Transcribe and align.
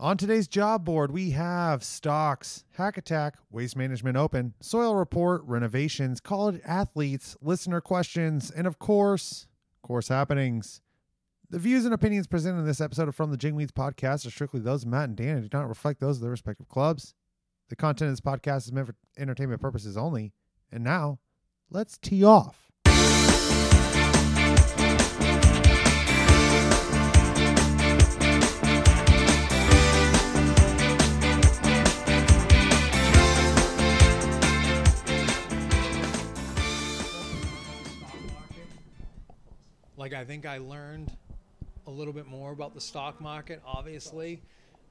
On 0.00 0.16
today's 0.16 0.46
job 0.46 0.84
board, 0.84 1.10
we 1.10 1.30
have 1.30 1.82
stocks, 1.82 2.62
hack 2.74 2.96
attack, 2.96 3.34
waste 3.50 3.74
management 3.74 4.16
open, 4.16 4.54
soil 4.60 4.94
report, 4.94 5.42
renovations, 5.44 6.20
college 6.20 6.60
athletes, 6.64 7.36
listener 7.42 7.80
questions, 7.80 8.48
and 8.48 8.68
of 8.68 8.78
course, 8.78 9.48
course 9.82 10.06
happenings. 10.06 10.82
The 11.50 11.58
views 11.58 11.84
and 11.84 11.92
opinions 11.92 12.28
presented 12.28 12.60
in 12.60 12.64
this 12.64 12.80
episode 12.80 13.08
of 13.08 13.16
From 13.16 13.32
the 13.32 13.36
Jingweeds 13.36 13.72
podcast 13.72 14.24
are 14.24 14.30
strictly 14.30 14.60
those 14.60 14.84
of 14.84 14.88
Matt 14.88 15.08
and 15.08 15.16
Dan 15.16 15.38
and 15.38 15.50
do 15.50 15.58
not 15.58 15.68
reflect 15.68 15.98
those 15.98 16.18
of 16.18 16.22
their 16.22 16.30
respective 16.30 16.68
clubs. 16.68 17.14
The 17.68 17.74
content 17.74 18.08
of 18.08 18.12
this 18.12 18.20
podcast 18.20 18.66
is 18.66 18.72
meant 18.72 18.86
for 18.86 18.94
entertainment 19.18 19.60
purposes 19.60 19.96
only. 19.96 20.32
And 20.70 20.84
now, 20.84 21.18
let's 21.70 21.98
tee 21.98 22.22
off. 22.22 22.70
Like 40.08 40.22
I 40.22 40.24
think 40.24 40.46
I 40.46 40.56
learned 40.56 41.14
a 41.86 41.90
little 41.90 42.14
bit 42.14 42.26
more 42.26 42.50
about 42.52 42.72
the 42.72 42.80
stock 42.80 43.20
market, 43.20 43.60
obviously, 43.66 44.40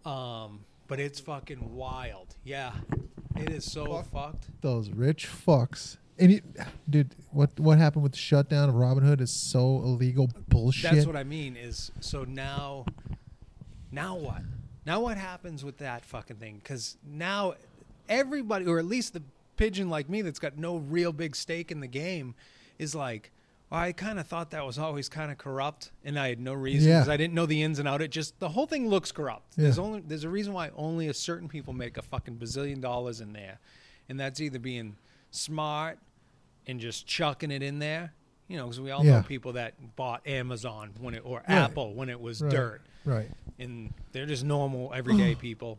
um, 0.06 0.64
but 0.88 1.00
it's 1.00 1.20
fucking 1.20 1.74
wild. 1.74 2.36
Yeah, 2.44 2.72
it 3.36 3.50
is 3.50 3.66
so 3.66 4.04
fucked. 4.14 4.46
Those 4.62 4.92
rich 4.92 5.28
fucks. 5.28 5.98
And 6.20 6.34
you, 6.34 6.42
dude, 6.88 7.16
what 7.32 7.60
what 7.60 7.80
happened 7.80 8.04
with 8.04 8.12
the 8.12 8.20
shutdown 8.20 8.70
of 8.70 8.76
Robinhood 8.76 9.20
is 9.20 9.32
so 9.32 9.78
illegal 9.78 10.30
bullshit. 10.50 10.92
That's 10.92 11.08
what 11.08 11.16
I 11.16 11.24
mean. 11.24 11.58
Is 11.58 11.92
so 12.00 12.24
now, 12.24 12.86
now 13.92 14.16
what? 14.18 14.44
Now 14.86 15.00
what 15.00 15.18
happens 15.18 15.66
with 15.66 15.80
that 15.80 16.06
fucking 16.06 16.36
thing? 16.36 16.60
Because 16.62 16.96
now 17.04 17.56
everybody, 18.08 18.68
or 18.68 18.78
at 18.78 18.86
least 18.86 19.14
the 19.14 19.24
pigeon 19.56 19.90
like 19.90 20.09
me, 20.09 20.22
that's 20.22 20.38
got 20.38 20.59
no 20.59 20.78
real 20.78 21.12
big 21.12 21.36
stake 21.36 21.72
in 21.72 21.80
the 21.80 21.88
game, 21.88 22.36
is 22.78 22.94
like. 22.94 23.31
Well, 23.70 23.82
I 23.82 23.92
kind 23.92 24.18
of 24.20 24.28
thought 24.28 24.52
that 24.52 24.66
was 24.66 24.78
always 24.80 25.10
kind 25.10 25.30
of 25.32 25.38
corrupt, 25.38 25.92
and 26.06 26.18
I 26.18 26.30
had 26.30 26.40
no 26.40 26.54
reason 26.54 26.90
Yeah. 26.90 27.00
because 27.00 27.10
I 27.10 27.18
didn't 27.18 27.34
know 27.34 27.46
the 27.46 27.62
ins 27.62 27.80
and 27.80 27.88
out. 27.88 28.02
It 28.02 28.12
just 28.12 28.40
the 28.40 28.50
whole 28.50 28.66
thing 28.66 28.88
looks 28.90 29.12
corrupt. 29.12 29.56
There's 29.58 29.78
only 29.80 30.00
there's 30.00 30.24
a 30.24 30.30
reason 30.30 30.54
why 30.54 30.70
only 30.76 31.08
a 31.08 31.14
certain 31.14 31.50
people 31.50 31.74
make 31.74 31.98
a 31.98 32.02
fucking 32.02 32.38
bazillion 32.38 32.80
dollars 32.82 33.20
in 33.20 33.34
there, 33.34 33.59
and 34.08 34.18
that's 34.20 34.40
either 34.40 34.59
being 34.59 34.96
smart 35.32 36.00
and 36.66 36.80
just 36.80 37.06
chucking 37.08 37.52
it 37.52 37.62
in 37.62 37.80
there. 37.80 38.14
You 38.48 38.56
know, 38.56 38.66
because 38.68 38.80
we 38.80 38.92
all 38.92 39.04
Yeah. 39.04 39.18
know 39.18 39.24
people 39.24 39.54
that 39.54 39.74
bought 39.98 40.26
Amazon 40.26 40.94
when 41.02 41.14
it 41.14 41.24
or 41.26 41.44
Yeah. 41.50 41.66
Apple 41.66 41.94
when 41.94 42.08
it 42.08 42.22
was 42.22 42.42
Right. 42.42 42.50
dirt, 42.52 42.81
right. 43.04 43.30
and 43.59 43.94
they're 44.14 44.26
just 44.26 44.46
normal 44.46 44.94
everyday 44.94 45.36
people. 45.48 45.78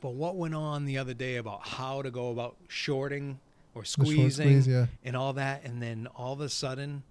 But 0.00 0.14
what 0.14 0.34
went 0.34 0.56
on 0.56 0.84
the 0.86 0.98
other 0.98 1.14
day 1.14 1.36
about 1.36 1.64
how 1.64 2.02
to 2.02 2.10
go 2.10 2.32
about 2.32 2.56
shorting 2.66 3.38
or 3.74 3.84
squeezing 3.84 4.30
squeeze, 4.46 4.66
yeah. 4.68 4.86
and 5.04 5.16
all 5.16 5.32
that, 5.34 5.64
and 5.64 5.82
then 5.82 6.06
all 6.14 6.32
of 6.32 6.40
a 6.40 6.48
sudden, 6.48 7.02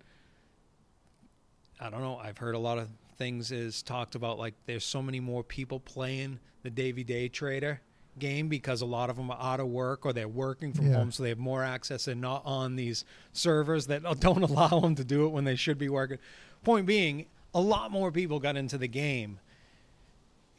I 1.79 1.89
don't 1.89 2.01
know. 2.01 2.17
I've 2.17 2.37
heard 2.37 2.55
a 2.55 2.59
lot 2.59 2.77
of 2.77 2.87
things 3.17 3.51
is 3.51 3.81
talked 3.83 4.15
about 4.15 4.37
like 4.39 4.53
there's 4.65 4.85
so 4.85 5.01
many 5.01 5.19
more 5.19 5.43
people 5.43 5.79
playing 5.79 6.39
the 6.63 6.69
Davy 6.69 7.03
Day 7.03 7.27
Trader 7.27 7.81
game 8.19 8.49
because 8.49 8.81
a 8.81 8.85
lot 8.85 9.09
of 9.09 9.15
them 9.15 9.31
are 9.31 9.37
out 9.39 9.59
of 9.59 9.67
work 9.67 10.05
or 10.05 10.13
they're 10.13 10.27
working 10.27 10.73
from 10.73 10.87
Yeah. 10.87 10.95
home, 10.97 11.11
so 11.11 11.23
they 11.23 11.29
have 11.29 11.37
more 11.39 11.63
access 11.63 12.07
and 12.07 12.19
not 12.21 12.43
on 12.45 12.75
these 12.75 13.05
servers 13.33 13.87
that 13.87 14.03
don't 14.19 14.43
allow 14.43 14.79
them 14.81 14.95
to 14.95 15.03
do 15.03 15.25
it 15.25 15.29
when 15.29 15.43
they 15.45 15.55
should 15.55 15.77
be 15.77 15.89
working. 15.89 16.17
Point 16.63 16.85
being, 16.85 17.25
a 17.53 17.61
lot 17.61 17.89
more 17.91 18.11
people 18.11 18.39
got 18.39 18.55
into 18.57 18.77
the 18.77 18.87
game, 18.87 19.39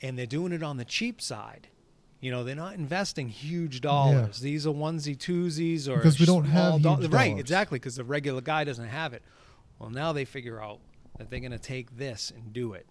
and 0.01 0.19
they're 0.19 0.27
doing 0.27 0.53
it 0.53 0.63
on 0.63 0.77
the 0.79 0.85
cheap 0.85 1.21
side. 1.21 1.69
You 2.23 2.31
know, 2.31 2.45
they're 2.45 2.55
not 2.55 2.75
investing 2.77 3.29
huge 3.29 3.81
dollars. 3.83 4.39
These 4.41 4.65
are 4.67 4.71
onesie 4.73 5.17
twosies 5.19 5.89
or 5.89 5.97
Because 5.97 6.19
we 6.21 6.25
don't 6.25 6.45
have 6.45 6.75
huge 6.81 6.85
right, 7.11 7.29
dollars. 7.31 7.41
exactly, 7.41 7.79
because 7.81 7.97
the 7.97 8.05
regular 8.05 8.41
guy 8.41 8.63
doesn't 8.65 8.89
have 8.89 9.13
it. 9.13 9.23
Well, 9.81 9.91
now 9.91 10.13
they 10.15 10.25
figure 10.25 10.63
out 10.63 10.79
that 11.19 11.29
they're 11.31 11.41
going 11.41 11.51
to 11.53 11.59
take 11.59 11.99
this 11.99 12.33
and 12.35 12.53
do 12.53 12.75
it. 12.75 12.87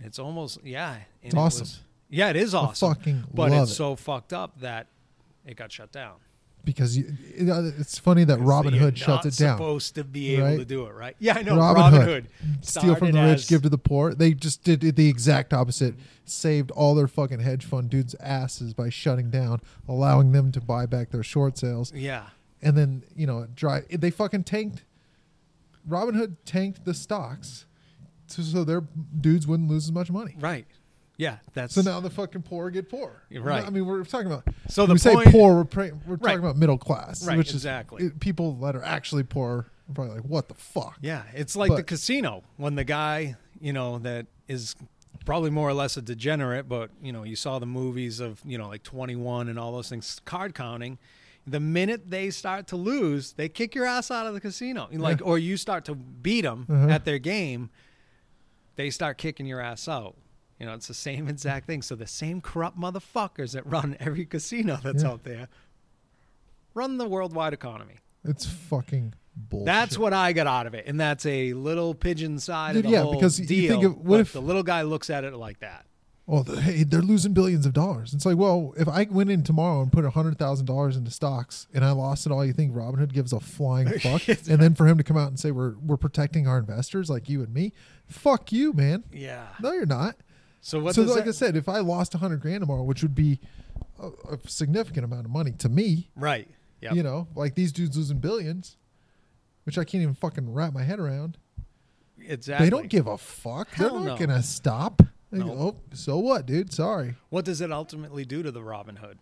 It's 0.00 0.18
almost 0.18 0.58
yeah, 0.64 0.96
It's 1.22 1.34
it 1.34 1.38
awesome. 1.38 1.60
was- 1.60 1.80
yeah, 2.08 2.30
it 2.30 2.36
is 2.36 2.54
awesome. 2.54 2.94
fucking 2.94 3.24
but 3.32 3.52
it's 3.52 3.70
it. 3.70 3.74
so 3.74 3.94
fucked 3.94 4.32
up 4.32 4.58
that 4.60 4.86
it 5.44 5.56
got 5.56 5.70
shut 5.70 5.92
down. 5.92 6.14
Because 6.64 6.96
you, 6.96 7.12
it, 7.34 7.48
it's 7.78 7.98
funny 7.98 8.24
that 8.24 8.38
Robin 8.38 8.72
Hood 8.72 8.96
shuts 8.96 9.26
it 9.26 9.36
down. 9.36 9.58
Supposed 9.58 9.94
to 9.96 10.04
be 10.04 10.34
able 10.34 10.44
right? 10.46 10.58
to 10.58 10.64
do 10.64 10.86
it, 10.86 10.94
right? 10.94 11.14
Yeah, 11.18 11.36
I 11.36 11.42
know. 11.42 11.56
Robin, 11.56 11.82
Robin, 11.82 12.00
Hood, 12.00 12.08
Hood, 12.08 12.64
steal 12.64 12.94
from 12.94 13.12
the 13.12 13.20
rich, 13.20 13.40
as- 13.40 13.46
give 13.48 13.62
to 13.62 13.68
the 13.68 13.78
poor. 13.78 14.14
They 14.14 14.32
just 14.32 14.62
did 14.64 14.80
the 14.80 15.08
exact 15.08 15.52
opposite. 15.52 15.94
Saved 16.24 16.70
all 16.70 16.94
their 16.94 17.06
fucking 17.08 17.40
hedge 17.40 17.64
fund 17.64 17.90
dudes' 17.90 18.14
asses 18.18 18.72
by 18.72 18.88
shutting 18.88 19.28
down, 19.30 19.60
allowing 19.86 20.32
them 20.32 20.52
to 20.52 20.60
buy 20.60 20.86
back 20.86 21.10
their 21.10 21.22
short 21.22 21.58
sales, 21.58 21.92
Yeah, 21.94 22.24
and 22.62 22.76
then 22.78 23.04
you 23.14 23.26
know 23.26 23.46
dry. 23.54 23.82
They 23.90 24.10
fucking 24.10 24.44
tanked. 24.44 24.84
Robin 25.86 26.14
Hood 26.14 26.36
tanked 26.46 26.86
the 26.86 26.94
stocks, 26.94 27.66
so, 28.26 28.42
so 28.42 28.64
their 28.64 28.80
dudes 29.20 29.46
wouldn't 29.46 29.68
lose 29.68 29.84
as 29.84 29.92
much 29.92 30.10
money. 30.10 30.34
right. 30.40 30.66
Yeah, 31.16 31.38
that's 31.52 31.74
So 31.74 31.82
now 31.82 32.00
the 32.00 32.10
fucking 32.10 32.42
poor 32.42 32.70
get 32.70 32.88
poor. 32.88 33.22
Right. 33.32 33.64
I 33.64 33.70
mean, 33.70 33.86
we're 33.86 34.02
talking 34.04 34.26
about. 34.26 34.48
So 34.68 34.84
the 34.86 34.94
we 34.94 34.98
say 34.98 35.14
poor. 35.26 35.54
We're 35.56 35.64
pra- 35.64 35.90
we're 36.06 36.16
Right. 36.16 36.22
talking 36.32 36.38
about 36.40 36.56
middle 36.56 36.78
class, 36.78 37.24
Right, 37.26 37.38
which 37.38 37.48
is 37.50 37.54
exactly. 37.56 38.06
it- 38.06 38.20
people 38.20 38.54
that 38.56 38.74
are 38.74 38.82
actually 38.82 39.22
poor 39.22 39.70
are 39.88 39.92
probably 39.94 40.14
like, 40.16 40.24
"What 40.24 40.48
the 40.48 40.54
fuck?" 40.54 40.98
Yeah, 41.00 41.22
it's 41.34 41.54
like 41.54 41.74
the 41.76 41.84
casino 41.84 42.42
when 42.56 42.74
the 42.74 42.84
guy, 42.84 43.36
you 43.60 43.72
know, 43.72 43.98
that 44.00 44.26
is 44.48 44.74
probably 45.24 45.50
more 45.50 45.68
or 45.68 45.72
less 45.74 45.96
a 45.96 46.02
degenerate, 46.02 46.68
but 46.68 46.90
you 47.00 47.12
know, 47.12 47.22
you 47.22 47.36
saw 47.36 47.58
the 47.60 47.66
movies 47.66 48.18
of, 48.20 48.40
you 48.44 48.58
know, 48.58 48.68
like 48.68 48.82
21 48.82 49.48
and 49.48 49.58
all 49.58 49.72
those 49.72 49.88
things, 49.88 50.20
card 50.24 50.54
counting. 50.54 50.98
The 51.46 51.60
minute 51.60 52.10
they 52.10 52.30
start 52.30 52.66
to 52.68 52.76
lose, 52.76 53.32
they 53.34 53.48
kick 53.48 53.74
your 53.74 53.84
ass 53.86 54.10
out 54.10 54.26
of 54.26 54.34
the 54.34 54.40
casino. 54.40 54.88
Like, 54.90 55.20
or 55.22 55.38
you 55.38 55.56
start 55.58 55.84
to 55.84 55.94
beat 55.94 56.40
them 56.42 56.66
Uh-huh. 56.68 56.88
at 56.88 57.04
their 57.04 57.18
game, 57.18 57.70
they 58.76 58.90
start 58.90 59.18
kicking 59.18 59.46
your 59.46 59.60
ass 59.60 59.86
out. 59.88 60.16
You 60.58 60.66
know, 60.66 60.74
it's 60.74 60.86
the 60.88 60.94
same 60.94 61.28
exact 61.28 61.66
thing. 61.66 61.82
So 61.82 61.94
the 61.96 62.06
same 62.06 62.40
corrupt 62.40 62.78
motherfuckers 62.78 63.52
that 63.52 63.66
run 63.66 63.96
every 64.00 64.24
casino 64.24 64.78
that's 64.82 65.02
Yeah. 65.02 65.10
out 65.10 65.24
there 65.24 65.48
run 66.74 66.98
the 66.98 67.08
worldwide 67.08 67.52
economy. 67.52 67.94
It's 68.24 68.46
fucking 68.46 69.14
bullshit. 69.36 69.66
That's 69.66 69.98
what 69.98 70.12
I 70.12 70.32
got 70.32 70.46
out 70.46 70.66
of 70.66 70.74
it, 70.74 70.86
and 70.86 70.98
that's 70.98 71.26
a 71.26 71.52
little 71.52 71.94
pigeon 71.94 72.38
side 72.38 72.72
Dude, 72.74 72.84
of 72.86 72.90
the 72.90 72.96
yeah, 72.96 73.02
whole 73.02 73.14
because 73.14 73.38
you 73.38 73.68
think 73.68 73.84
of- 73.84 73.98
what 73.98 74.20
if- 74.20 74.32
the 74.32 74.40
little 74.42 74.62
guy 74.62 74.82
looks 74.82 75.10
at 75.10 75.24
it 75.24 75.34
like 75.34 75.60
that? 75.60 75.86
Oh, 76.26 76.42
the, 76.42 76.58
hey, 76.58 76.84
they're 76.84 77.02
losing 77.02 77.34
billions 77.34 77.66
of 77.66 77.74
dollars. 77.74 78.14
It's 78.14 78.24
like, 78.24 78.38
well, 78.38 78.72
if 78.78 78.88
I 78.88 79.06
went 79.10 79.28
in 79.30 79.42
tomorrow 79.42 79.82
and 79.82 79.92
put 79.92 80.06
hundred 80.06 80.38
thousand 80.38 80.64
dollars 80.64 80.96
into 80.96 81.10
stocks 81.10 81.66
and 81.74 81.84
I 81.84 81.90
lost 81.90 82.24
it 82.24 82.32
all, 82.32 82.42
you 82.42 82.54
think 82.54 82.72
Robinhood 82.72 83.12
gives 83.12 83.34
a 83.34 83.40
flying 83.40 83.88
fuck? 83.98 84.26
and 84.28 84.38
then 84.58 84.74
for 84.74 84.86
him 84.86 84.96
to 84.96 85.04
come 85.04 85.18
out 85.18 85.28
and 85.28 85.38
say 85.38 85.50
we're 85.50 85.74
we're 85.84 85.98
protecting 85.98 86.48
our 86.48 86.56
investors 86.56 87.10
like 87.10 87.28
you 87.28 87.42
and 87.42 87.52
me, 87.52 87.74
fuck 88.06 88.52
you, 88.52 88.72
man. 88.72 89.04
Yeah. 89.12 89.48
No, 89.60 89.72
you're 89.74 89.84
not. 89.84 90.16
So 90.66 90.80
what? 90.80 90.94
so, 90.94 91.02
like 91.02 91.24
that- 91.24 91.28
I 91.28 91.32
said, 91.32 91.56
if 91.56 91.68
I 91.68 91.80
lost 91.80 92.14
a 92.14 92.18
hundred 92.18 92.40
grand 92.40 92.62
tomorrow, 92.62 92.82
which 92.82 93.02
would 93.02 93.14
be 93.14 93.38
a, 94.00 94.06
a 94.32 94.38
significant 94.48 95.04
amount 95.04 95.26
of 95.26 95.30
money 95.30 95.50
to 95.58 95.68
me, 95.68 96.08
right? 96.16 96.48
Yeah. 96.80 96.94
you 96.94 97.02
know, 97.02 97.28
like 97.34 97.54
these 97.54 97.70
dudes 97.70 97.98
losing 97.98 98.18
billions, 98.18 98.78
which 99.64 99.76
I 99.76 99.84
can't 99.84 100.00
even 100.02 100.14
fucking 100.14 100.54
wrap 100.54 100.72
my 100.72 100.82
head 100.82 100.98
around. 100.98 101.36
exactly. 102.18 102.64
They 102.66 102.70
don't 102.70 102.88
give 102.88 103.06
a 103.06 103.18
fuck. 103.18 103.68
Hell 103.72 103.90
They're 103.90 103.98
not 104.08 104.20
no. 104.20 104.26
gonna 104.26 104.42
stop. 104.42 105.02
They 105.30 105.38
No. 105.40 105.46
go, 105.46 105.52
oh, 105.52 105.76
so 105.94 106.18
what, 106.18 106.46
dude? 106.46 106.72
Sorry. 106.72 107.14
What 107.28 107.44
does 107.44 107.60
it 107.60 107.70
ultimately 107.70 108.24
do 108.24 108.42
to 108.42 108.50
the 108.50 108.62
Robin 108.62 108.96
Hood? 108.96 109.18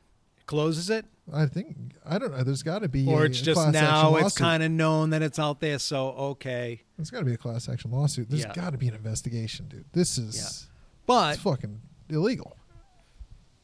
Closes 0.47 0.91
it, 0.91 1.07
I 1.33 1.47
think 1.47 1.77
I 2.07 2.19
don't 2.19 2.31
know. 2.37 2.45
There's 2.45 2.63
got 2.63 2.81
to 2.83 2.89
be, 2.89 3.07
or 3.09 3.23
a, 3.23 3.27
it's 3.27 3.41
a 3.41 3.45
just 3.45 3.61
class 3.61 3.73
now 3.73 4.15
it's 4.17 4.37
kind 4.37 4.63
of 4.63 4.71
known 4.71 5.11
that 5.11 5.23
it's 5.23 5.39
out 5.41 5.59
there. 5.61 5.79
So 5.81 6.11
okay, 6.11 6.83
There's 6.97 7.11
got 7.11 7.21
to 7.21 7.25
be 7.25 7.33
a 7.35 7.37
class 7.37 7.69
action 7.69 7.91
lawsuit. 7.91 8.29
There's 8.31 8.43
Yeah. 8.43 8.53
got 8.53 8.71
to 8.71 8.79
be 8.79 8.87
an 8.89 8.95
investigation, 8.95 9.67
dude. 9.69 9.87
This 9.93 10.19
is 10.19 10.37
Yeah. 10.37 10.69
But 11.07 11.35
it's 11.35 11.43
fucking 11.43 11.81
illegal. 12.09 12.57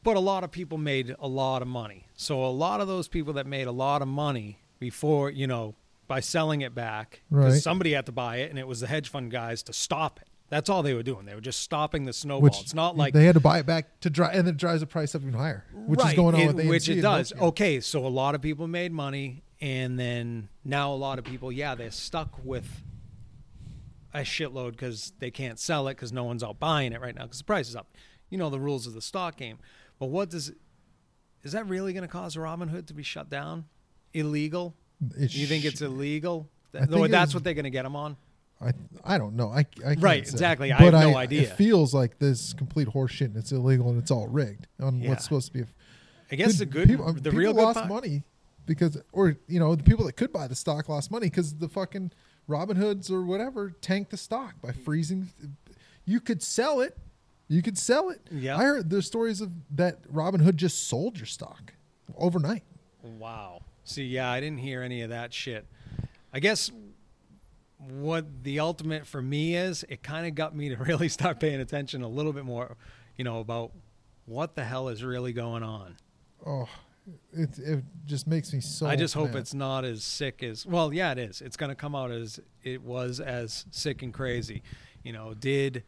but 0.03 0.15
a 0.15 0.19
lot 0.19 0.43
of 0.43 0.51
people 0.51 0.77
made 0.77 1.15
a 1.19 1.27
lot 1.27 1.61
of 1.61 1.67
money. 1.67 2.07
So 2.15 2.43
a 2.43 2.47
lot 2.49 2.79
of 2.81 2.87
those 2.87 3.07
people 3.07 3.33
that 3.33 3.45
made 3.47 3.67
a 3.67 3.71
lot 3.71 4.01
of 4.01 4.07
money 4.07 4.59
before, 4.79 5.29
you 5.29 5.45
know, 5.47 5.75
by 6.07 6.19
selling 6.21 6.61
it 6.61 6.73
back, 6.73 7.21
because 7.29 7.53
Right. 7.53 7.61
somebody 7.61 7.91
had 7.93 8.05
to 8.07 8.11
buy 8.11 8.37
it, 8.37 8.49
and 8.49 8.57
it 8.57 8.67
was 8.67 8.79
the 8.79 8.87
hedge 8.87 9.09
fund 9.09 9.29
guys 9.29 9.61
to 9.63 9.73
stop 9.73 10.19
it. 10.21 10.27
That's 10.49 10.67
all 10.69 10.81
they 10.81 10.95
were 10.95 11.03
doing. 11.03 11.25
They 11.25 11.35
were 11.35 11.41
just 11.41 11.59
stopping 11.59 12.05
the 12.05 12.13
snowball. 12.13 12.41
Which 12.41 12.59
it's 12.61 12.73
not 12.73 12.97
like 12.97 13.13
they 13.13 13.25
had 13.25 13.35
to 13.35 13.39
buy 13.39 13.59
it 13.59 13.67
back 13.67 13.99
to 13.99 14.09
drive, 14.09 14.35
and 14.35 14.47
it 14.47 14.57
drives 14.57 14.79
the 14.81 14.87
price 14.87 15.13
up 15.13 15.21
even 15.21 15.33
higher, 15.35 15.65
which 15.85 16.03
is 16.03 16.13
going 16.13 16.33
on 16.33 16.41
it- 16.41 16.47
with 16.47 16.55
AMC 16.61 16.69
which 16.69 16.89
it 16.89 17.01
does. 17.01 17.31
Okay, 17.33 17.79
so 17.81 18.03
a 18.05 18.09
lot 18.09 18.33
of 18.33 18.41
people 18.41 18.67
made 18.67 18.91
money, 18.91 19.43
and 19.61 19.99
then 19.99 20.49
now 20.65 20.91
a 20.91 20.95
lot 20.95 21.19
of 21.19 21.25
people, 21.25 21.51
yeah, 21.51 21.75
they're 21.75 21.91
stuck 21.91 22.43
with 22.43 22.81
a 24.13 24.19
shitload 24.21 24.71
because 24.71 25.13
they 25.19 25.31
can't 25.31 25.59
sell 25.59 25.87
it 25.87 25.95
because 25.95 26.11
no 26.11 26.23
one's 26.23 26.43
out 26.43 26.59
buying 26.59 26.93
it 26.93 27.01
right 27.01 27.15
now 27.15 27.23
because 27.23 27.37
the 27.39 27.43
price 27.43 27.69
is 27.69 27.75
up. 27.75 27.87
You 28.29 28.37
know 28.37 28.49
the 28.49 28.59
rules 28.59 28.87
of 28.87 28.93
the 28.93 29.01
stock 29.01 29.37
game. 29.37 29.57
But 29.99 30.07
what 30.07 30.29
does 30.29 30.51
is 31.43 31.51
that 31.53 31.67
really 31.67 31.93
going 31.93 32.01
to 32.03 32.07
cause 32.07 32.35
Robinhood 32.35 32.87
to 32.87 32.93
be 32.93 33.03
shut 33.03 33.29
down? 33.29 33.65
Illegal? 34.13 34.75
It 35.17 35.33
You 35.33 35.45
think 35.47 35.65
it's 35.65 35.81
illegal? 35.81 36.49
I 36.73 36.79
Th- 36.79 36.89
think 36.89 37.09
that's 37.11 37.33
what 37.33 37.43
they're 37.43 37.53
going 37.53 37.63
to 37.63 37.69
get 37.69 37.83
them 37.83 37.95
on? 37.95 38.17
I 38.61 38.73
I 39.05 39.17
don't 39.17 39.35
know. 39.35 39.49
I, 39.49 39.59
I 39.59 39.63
can't 39.63 40.01
Right, 40.01 40.27
say. 40.27 40.31
exactly. 40.33 40.71
I 40.73 40.77
But 40.79 40.93
have 40.93 41.09
no 41.11 41.15
idea. 41.17 41.43
It 41.43 41.53
feels 41.55 41.93
like 41.93 42.19
this 42.19 42.53
complete 42.53 42.89
horseshit 42.89 43.25
and 43.27 43.37
it's 43.37 43.51
illegal 43.51 43.89
and 43.89 43.97
it's 43.97 44.11
all 44.11 44.27
rigged 44.27 44.67
on 44.81 44.99
Yeah. 45.01 45.09
what's 45.09 45.23
supposed 45.23 45.47
to 45.47 45.53
be. 45.53 45.61
A, 45.61 45.65
I 46.31 46.35
guess 46.35 46.57
the 46.59 46.65
good, 46.65 46.87
people, 46.89 47.11
the 47.13 47.21
people 47.21 47.39
real 47.39 47.53
lost 47.53 47.85
money 47.87 48.23
because, 48.65 49.01
or 49.13 49.37
you 49.47 49.59
know, 49.59 49.75
the 49.75 49.83
people 49.83 50.05
that 50.05 50.13
could 50.17 50.31
buy 50.33 50.47
the 50.47 50.55
stock 50.55 50.89
lost 50.89 51.09
money 51.09 51.27
because 51.27 51.55
the 51.55 51.69
fucking 51.69 52.11
Robin 52.49 52.75
Hoods 52.75 53.11
or 53.11 53.21
whatever 53.21 53.69
tank 53.79 54.09
the 54.09 54.17
stock 54.17 54.55
by 54.61 54.71
freezing. 54.71 55.29
You 56.03 56.19
could 56.19 56.41
sell 56.41 56.81
it. 56.81 56.97
You 57.47 57.61
could 57.61 57.77
sell 57.77 58.09
it. 58.09 58.21
Yeah. 58.31 58.57
I 58.57 58.63
heard 58.63 58.89
there's 58.89 59.05
stories 59.05 59.39
of 59.39 59.51
that 59.75 59.99
Robin 60.09 60.41
Hood 60.41 60.57
just 60.57 60.87
sold 60.87 61.17
your 61.17 61.27
stock 61.27 61.73
overnight. 62.17 62.63
Wow. 63.03 63.61
See, 63.83 64.03
yeah, 64.03 64.29
I 64.29 64.39
didn't 64.39 64.59
hear 64.59 64.81
any 64.81 65.03
of 65.03 65.09
that 65.11 65.33
shit. 65.33 65.65
I 66.33 66.39
guess 66.39 66.71
what 67.77 68.43
the 68.43 68.59
ultimate 68.59 69.05
for 69.05 69.21
me 69.21 69.55
is, 69.55 69.85
it 69.87 70.03
kind 70.03 70.25
of 70.27 70.35
got 70.35 70.55
me 70.55 70.69
to 70.69 70.75
really 70.83 71.09
start 71.09 71.39
paying 71.39 71.61
attention 71.61 72.01
a 72.01 72.07
little 72.07 72.33
bit 72.33 72.45
more, 72.45 72.75
you 73.15 73.23
know, 73.23 73.39
about 73.39 73.71
what 74.25 74.55
the 74.55 74.63
hell 74.63 74.89
is 74.89 75.03
really 75.03 75.33
going 75.33 75.63
on. 75.63 75.97
Oh, 76.45 76.69
it 77.33 77.57
it 77.59 77.83
just 78.05 78.27
makes 78.27 78.53
me 78.53 78.61
so. 78.61 78.87
I 78.87 78.95
just 78.95 79.13
hope 79.13 79.31
mad. 79.33 79.37
it's 79.39 79.53
not 79.53 79.85
as 79.85 80.03
sick 80.03 80.43
as 80.43 80.65
well. 80.65 80.93
Yeah, 80.93 81.11
it 81.11 81.17
is. 81.19 81.41
It's 81.41 81.57
going 81.57 81.69
to 81.69 81.75
come 81.75 81.95
out 81.95 82.11
as 82.11 82.39
it 82.63 82.81
was 82.83 83.19
as 83.19 83.65
sick 83.71 84.01
and 84.01 84.13
crazy. 84.13 84.61
You 85.03 85.13
know, 85.13 85.33
did 85.33 85.83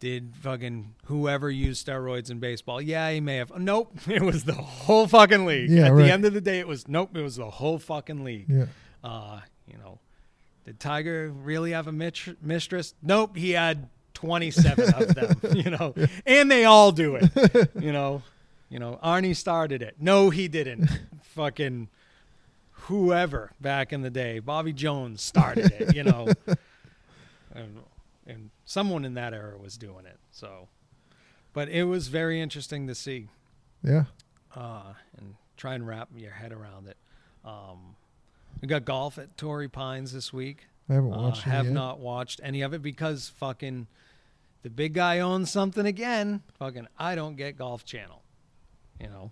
did 0.00 0.34
fucking 0.42 0.94
whoever 1.06 1.50
used 1.50 1.86
steroids 1.86 2.30
in 2.30 2.38
baseball? 2.38 2.80
Yeah, 2.80 3.10
he 3.10 3.20
may 3.20 3.36
have. 3.36 3.56
Nope, 3.58 3.92
it 4.08 4.22
was 4.22 4.44
the 4.44 4.54
whole 4.54 5.06
fucking 5.06 5.46
league. 5.46 5.70
Yeah, 5.70 5.86
At 5.86 5.92
right. 5.92 6.04
the 6.04 6.12
end 6.12 6.24
of 6.24 6.34
the 6.34 6.40
day, 6.40 6.58
it 6.58 6.68
was 6.68 6.88
nope. 6.88 7.16
It 7.16 7.22
was 7.22 7.36
the 7.36 7.48
whole 7.50 7.78
fucking 7.78 8.24
league. 8.24 8.46
Yeah. 8.48 8.66
Uh, 9.02 9.40
you 9.66 9.78
know, 9.78 9.98
did 10.64 10.80
Tiger 10.80 11.30
really 11.30 11.72
have 11.72 11.86
a 11.86 11.92
mitr- 11.92 12.36
mistress? 12.42 12.94
Nope, 13.02 13.36
he 13.36 13.52
had 13.52 13.88
27 14.14 14.94
of 14.94 15.14
them, 15.14 15.36
you 15.56 15.70
know, 15.70 15.94
and 16.26 16.50
they 16.50 16.64
all 16.64 16.92
do 16.92 17.16
it, 17.16 17.70
you 17.80 17.92
know. 17.92 18.22
You 18.68 18.78
know, 18.78 18.98
Arnie 19.04 19.36
started 19.36 19.82
it. 19.82 19.96
No, 20.00 20.30
he 20.30 20.48
didn't. 20.48 20.88
Fucking 21.34 21.88
whoever 22.72 23.52
back 23.60 23.92
in 23.92 24.02
the 24.02 24.10
day, 24.10 24.38
Bobby 24.40 24.72
Jones 24.72 25.22
started 25.22 25.70
it, 25.72 25.94
you 25.94 26.02
know. 26.02 26.28
and, 27.54 27.80
and 28.26 28.50
someone 28.64 29.04
in 29.04 29.14
that 29.14 29.32
era 29.32 29.56
was 29.58 29.76
doing 29.76 30.06
it. 30.06 30.18
So, 30.32 30.68
but 31.52 31.68
it 31.68 31.84
was 31.84 32.08
very 32.08 32.40
interesting 32.40 32.86
to 32.88 32.94
see 32.94 33.28
Yeah. 33.82 34.04
uh, 34.56 34.94
and 35.18 35.34
try 35.56 35.74
and 35.74 35.86
wrap 35.86 36.08
your 36.16 36.32
head 36.32 36.52
around 36.52 36.88
it. 36.88 36.96
Um, 37.44 37.96
we 38.60 38.68
got 38.68 38.84
golf 38.84 39.18
at 39.18 39.36
Torrey 39.36 39.68
Pines 39.68 40.12
this 40.12 40.32
week. 40.32 40.66
I 40.88 40.94
haven't 40.94 41.12
Uh, 41.12 41.16
watched. 41.22 41.46
it 41.46 41.50
have 41.50 41.64
yet. 41.66 41.74
not 41.74 41.98
watched 42.00 42.40
any 42.42 42.62
of 42.62 42.74
it 42.74 42.82
because 42.82 43.28
fucking 43.28 43.86
the 44.62 44.70
big 44.70 44.94
guy 44.94 45.20
owns 45.20 45.50
something 45.50 45.86
again. 45.86 46.42
Fucking 46.58 46.88
I 46.98 47.14
don't 47.14 47.36
get 47.36 47.56
Golf 47.56 47.84
Channel, 47.84 48.22
you 49.00 49.08
know. 49.08 49.30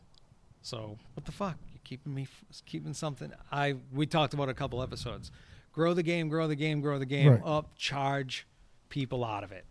So 0.63 0.99
what 1.15 1.25
the 1.25 1.33
fuck? 1.33 1.57
You're 1.73 1.81
keeping 1.85 2.15
me 2.15 2.27
keeping 2.67 2.95
something. 2.95 3.33
I 3.51 3.77
we 3.93 4.07
talked 4.07 4.35
about 4.35 4.49
a 4.49 4.55
couple 4.55 4.83
episodes. 4.83 5.31
Grow 5.73 5.95
the 5.95 6.03
game, 6.03 6.29
grow 6.29 6.47
the 6.49 6.55
game, 6.57 6.81
grow 6.81 6.99
the 6.99 7.07
game 7.07 7.31
Right. 7.33 7.43
up. 7.45 7.77
Charge 7.77 8.47
people 8.91 9.25
out 9.25 9.43
of 9.43 9.53
it. 9.53 9.65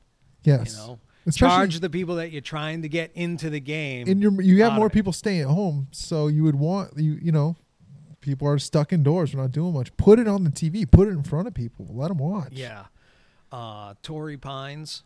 Yes. 0.44 0.72
You 0.72 0.78
know, 0.78 1.00
Especially- 1.28 1.48
charge 1.56 1.80
the 1.80 1.90
people 1.90 2.16
that 2.16 2.32
you're 2.32 2.42
trying 2.42 2.82
to 2.82 2.90
get 2.90 3.12
into 3.14 3.50
the 3.52 3.60
game. 3.60 4.08
and 4.10 4.20
you're, 4.22 4.42
you 4.42 4.64
have 4.64 4.72
out 4.74 4.78
more 4.78 4.88
it. 4.88 4.94
people 4.94 5.14
staying 5.14 5.42
at 5.42 5.48
home, 5.48 5.88
so 5.92 6.28
you 6.28 6.44
would 6.44 6.56
want 6.56 6.98
you 6.98 7.20
you 7.22 7.32
know, 7.32 7.56
people 8.20 8.48
are 8.48 8.58
stuck 8.60 8.92
indoors. 8.92 9.34
We're 9.36 9.42
not 9.44 9.52
doing 9.52 9.74
much. 9.74 9.96
Put 9.98 10.18
it 10.20 10.28
on 10.28 10.44
the 10.44 10.50
TV. 10.50 10.90
Put 10.90 11.08
it 11.08 11.12
in 11.12 11.24
front 11.24 11.48
of 11.48 11.54
people. 11.54 11.86
Let 11.92 12.08
them 12.10 12.18
watch. 12.18 12.52
Yeah. 12.54 12.86
Uh, 13.52 13.94
Torrey 14.02 14.38
Pines. 14.38 15.04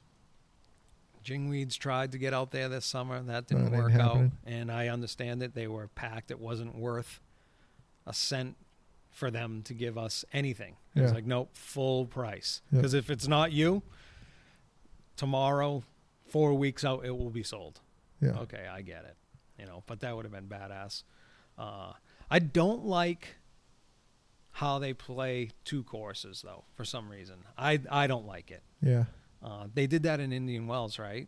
Jingweeds 1.26 1.78
tried 1.78 2.12
to 2.12 2.18
get 2.18 2.34
out 2.34 2.52
there 2.52 2.70
this 2.70 2.86
summer. 2.86 3.22
That 3.22 3.48
didn't 3.48 3.72
That 3.72 3.78
work 3.78 3.94
out. 3.96 4.30
And 4.46 4.72
I 4.72 4.88
understand 4.90 5.42
that 5.42 5.56
They 5.56 5.68
were 5.68 5.88
packed. 5.88 6.30
It 6.32 6.40
wasn't 6.40 6.76
worth 6.76 7.20
a 8.06 8.14
cent 8.14 8.56
for 9.10 9.32
them 9.32 9.62
to 9.64 9.74
give 9.74 9.98
us 9.98 10.24
anything. 10.32 10.76
It 10.94 11.02
was 11.02 11.14
like, 11.14 11.26
nope, 11.26 11.50
full 11.54 12.06
price. 12.06 12.62
Yep. 12.72 12.82
Because 12.82 12.94
if 12.94 13.10
it's 13.10 13.28
not 13.28 13.52
you, 13.52 13.82
tomorrow, 15.16 15.84
four 16.28 16.54
weeks 16.54 16.86
out, 16.86 17.06
it 17.06 17.18
will 17.18 17.30
be 17.30 17.44
sold. 17.44 17.80
Yeah. 18.22 18.38
Okay, 18.42 18.68
I 18.72 18.82
get 18.82 19.06
it. 19.06 19.16
You 19.60 19.66
know, 19.66 19.84
but 19.88 20.02
that 20.02 20.16
would 20.16 20.26
have 20.26 20.32
been 20.32 20.48
badass. 20.48 21.04
Uh, 21.58 21.94
I 22.30 22.40
don't 22.40 22.86
like 22.86 23.38
how 24.52 24.80
they 24.80 24.94
play 24.94 25.52
two 25.64 25.84
courses 25.84 26.42
though. 26.44 26.66
For 26.76 26.84
some 26.86 27.10
reason, 27.10 27.38
I 27.58 27.80
I 27.90 28.08
don't 28.08 28.26
like 28.28 28.52
it. 28.52 28.64
Yeah. 28.82 29.06
Uh, 29.44 29.68
they 29.74 29.88
did 29.88 30.04
that 30.04 30.20
in 30.20 30.32
Indian 30.34 30.68
Wells, 30.68 30.98
right? 31.00 31.28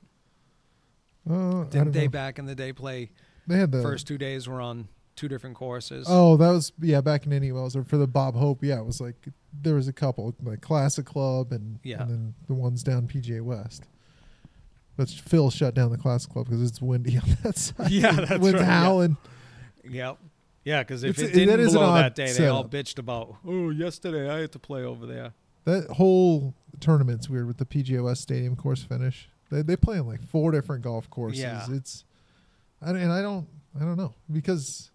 Uh, 1.29 1.65
Didn't 1.65 1.91
they 1.91 2.05
know. 2.05 2.09
back 2.11 2.39
in 2.39 2.45
the 2.45 2.55
day 2.55 2.71
play 2.71 3.11
They 3.47 3.57
had 3.57 3.71
the 3.71 3.81
first 3.81 4.07
two 4.07 4.17
days 4.17 4.47
were 4.47 4.61
on 4.61 4.87
two 5.15 5.27
different 5.27 5.55
courses? 5.57 6.07
Oh, 6.09 6.37
that 6.37 6.49
was 6.49 6.71
yeah 6.79 7.01
back 7.01 7.25
in 7.25 7.33
Indian 7.33 7.55
Wells 7.55 7.75
or 7.75 7.83
for 7.83 7.97
the 7.97 8.07
Bob 8.07 8.35
Hope. 8.35 8.63
Yeah, 8.63 8.79
it 8.79 8.85
was 8.85 9.01
like 9.01 9.15
there 9.61 9.75
was 9.75 9.87
a 9.87 9.93
couple 9.93 10.33
like 10.43 10.61
Classic 10.61 11.05
Club 11.05 11.51
and 11.51 11.79
Yeah. 11.83 12.01
and 12.01 12.09
then 12.09 12.33
the 12.47 12.53
ones 12.53 12.81
down 12.83 13.07
PGA 13.07 13.41
West. 13.41 13.83
But 14.95 15.09
Phil 15.09 15.51
shut 15.51 15.75
down 15.75 15.91
the 15.91 15.97
Classic 15.97 16.31
Club 16.31 16.45
because 16.47 16.61
it's 16.63 16.81
windy 16.81 17.17
on 17.17 17.37
that 17.43 17.57
side. 17.57 17.91
Yeah, 17.91 18.11
that's 18.13 18.39
Wind's 18.39 18.61
right, 18.61 19.09
yeah. 19.83 19.89
Yep. 19.89 20.17
Yeah, 20.63 20.83
because 20.83 21.03
if 21.03 21.17
It's- 21.19 21.29
it 21.35 21.45
didn't 21.45 21.59
is 21.59 21.73
blow 21.73 21.93
that 21.93 22.15
day, 22.15 22.31
they 22.31 22.47
all 22.47 22.65
bitched 22.65 22.99
about. 22.99 23.35
Oh, 23.45 23.69
yesterday 23.69 24.29
I 24.29 24.39
had 24.39 24.51
to 24.53 24.59
play 24.59 24.83
over 24.83 25.05
there. 25.05 25.33
That 25.67 25.89
whole 25.89 26.53
tournament's 26.79 27.29
weird 27.29 27.45
with 27.45 27.57
the 27.57 27.65
PGA 27.65 28.01
West 28.01 28.21
Stadium 28.21 28.55
course 28.55 28.83
finish. 28.83 29.29
They 29.51 29.61
they 29.61 29.75
play 29.75 29.99
on 29.99 30.07
like 30.07 30.23
four 30.23 30.51
different 30.51 30.81
golf 30.81 31.09
courses. 31.09 31.41
Yeah. 31.41 31.65
It's, 31.69 32.05
I 32.81 32.91
and 32.91 33.11
I 33.11 33.21
don't 33.21 33.47
I 33.75 33.83
don't 33.83 33.97
know 33.97 34.13
because 34.31 34.91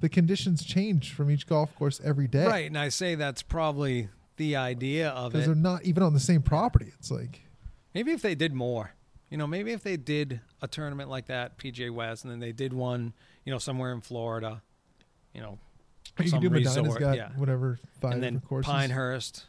the 0.00 0.10
conditions 0.10 0.64
change 0.64 1.14
from 1.14 1.30
each 1.30 1.46
golf 1.46 1.74
course 1.76 1.98
every 2.04 2.28
day. 2.28 2.46
Right, 2.46 2.66
and 2.66 2.76
I 2.76 2.90
say 2.90 3.14
that's 3.14 3.42
probably 3.42 4.10
the 4.36 4.56
idea 4.56 5.08
of 5.08 5.30
it 5.30 5.38
Because 5.38 5.46
they're 5.46 5.54
not 5.54 5.84
even 5.84 6.02
on 6.02 6.12
the 6.12 6.20
same 6.20 6.42
property. 6.42 6.92
It's 6.98 7.10
like 7.10 7.40
Maybe 7.94 8.12
if 8.12 8.20
they 8.20 8.34
did 8.34 8.52
more, 8.52 8.94
you 9.30 9.38
know, 9.38 9.46
maybe 9.46 9.72
if 9.72 9.82
they 9.82 9.96
did 9.96 10.40
a 10.60 10.68
tournament 10.68 11.08
like 11.08 11.26
that, 11.26 11.58
PGA 11.58 11.90
West, 11.90 12.24
and 12.24 12.30
then 12.30 12.40
they 12.40 12.52
did 12.52 12.72
one, 12.72 13.14
you 13.44 13.52
know, 13.52 13.58
somewhere 13.58 13.92
in 13.92 14.00
Florida, 14.00 14.62
you 15.34 15.40
know, 15.40 15.58
you 16.18 16.28
some 16.28 16.40
can 16.40 16.48
do 16.48 16.50
Medina's 16.50 16.76
resort, 16.76 17.00
got 17.00 17.16
yeah. 17.16 17.30
whatever 17.36 17.78
five 18.00 18.12
and 18.12 18.22
then 18.22 18.40
courses. 18.40 18.70
Pinehurst, 18.70 19.46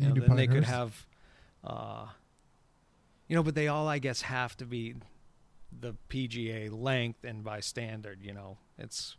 you 0.00 0.08
know, 0.14 0.26
then 0.26 0.36
they 0.36 0.46
could 0.46 0.64
have, 0.64 1.06
uh, 1.64 2.06
you 3.28 3.36
know, 3.36 3.42
but 3.42 3.54
they 3.54 3.68
all, 3.68 3.86
I 3.88 3.98
guess, 3.98 4.22
have 4.22 4.56
to 4.58 4.66
be 4.66 4.94
the 5.78 5.94
PGA 6.08 6.70
length 6.72 7.22
and 7.24 7.44
by 7.44 7.60
standard. 7.60 8.20
You 8.22 8.32
know, 8.32 8.58
it's 8.78 9.16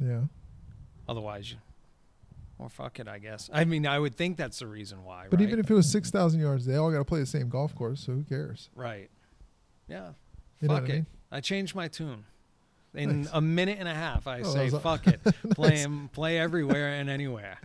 Yeah. 0.00 0.22
otherwise, 1.08 1.50
you, 1.52 1.58
or 2.58 2.68
fuck 2.68 3.00
it, 3.00 3.08
I 3.08 3.18
guess. 3.18 3.50
I 3.52 3.64
mean, 3.64 3.86
I 3.86 3.98
would 3.98 4.14
think 4.16 4.36
that's 4.36 4.58
the 4.60 4.66
reason 4.66 5.02
why. 5.04 5.26
But 5.30 5.40
right? 5.40 5.48
even 5.48 5.58
if 5.58 5.70
it 5.70 5.74
was 5.74 5.90
six 5.90 6.10
thousand 6.10 6.40
yards, 6.40 6.66
they 6.66 6.76
all 6.76 6.90
got 6.90 6.98
to 6.98 7.04
play 7.04 7.20
the 7.20 7.26
same 7.26 7.48
golf 7.48 7.74
course. 7.74 8.00
So 8.00 8.12
who 8.12 8.22
cares? 8.22 8.68
right, 8.74 9.10
yeah, 9.88 10.10
You 10.60 10.68
know 10.68 10.74
fuck 10.74 10.82
what 10.82 10.90
it. 10.90 10.92
I 10.92 10.96
mean? 10.96 11.06
I 11.32 11.40
changed 11.40 11.74
my 11.74 11.88
tune. 11.88 12.24
In 12.92 13.22
Nice. 13.22 13.30
a 13.32 13.40
minute 13.40 13.78
and 13.78 13.88
a 13.88 13.94
half, 13.94 14.26
I 14.26 14.40
Oh, 14.40 14.52
say, 14.52 14.68
"Fuck 14.68 15.06
it, 15.08 15.20
play 15.54 15.86
Nice. 15.86 16.08
play 16.12 16.38
everywhere 16.38 16.88
and 16.94 17.08
anywhere." 17.08 17.58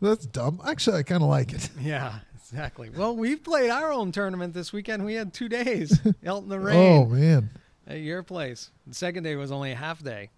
That's 0.00 0.26
dumb. 0.26 0.60
Actually, 0.66 0.98
I 0.98 1.02
kind 1.02 1.22
of 1.22 1.28
like 1.28 1.52
it. 1.52 1.68
Yeah, 1.80 2.18
exactly. 2.36 2.90
Well, 2.90 3.16
we 3.16 3.36
played 3.36 3.70
our 3.70 3.92
own 3.92 4.12
tournament 4.12 4.54
this 4.54 4.72
weekend. 4.72 5.04
We 5.04 5.14
had 5.14 5.32
two 5.32 5.48
days 5.48 5.98
out 6.26 6.42
in 6.42 6.48
the 6.48 6.60
rain. 6.60 6.76
Oh 6.76 7.06
man, 7.06 7.50
at 7.86 8.00
your 8.00 8.22
place. 8.22 8.70
The 8.86 8.94
second 8.94 9.22
day 9.24 9.34
was 9.36 9.50
only 9.52 9.72
a 9.72 9.76
half 9.76 10.02
day, 10.02 10.30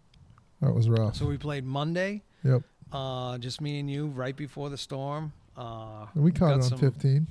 that 0.61 0.73
was 0.75 0.89
rough. 0.89 1.17
so 1.17 1.27
we 1.27 1.37
played 1.39 1.65
Monday, 1.65 2.23
yep. 2.45 2.63
uh, 2.93 3.39
just 3.39 3.61
me 3.61 3.79
and 3.81 3.91
you, 3.91 4.07
right 4.07 4.37
before 4.37 4.71
the 4.71 4.79
storm. 4.79 5.33
Uh, 5.57 6.07
We 6.15 6.33
caught 6.33 6.53
it 6.53 6.55
on 6.55 6.63
some- 6.63 6.79
fifteen. 6.79 7.27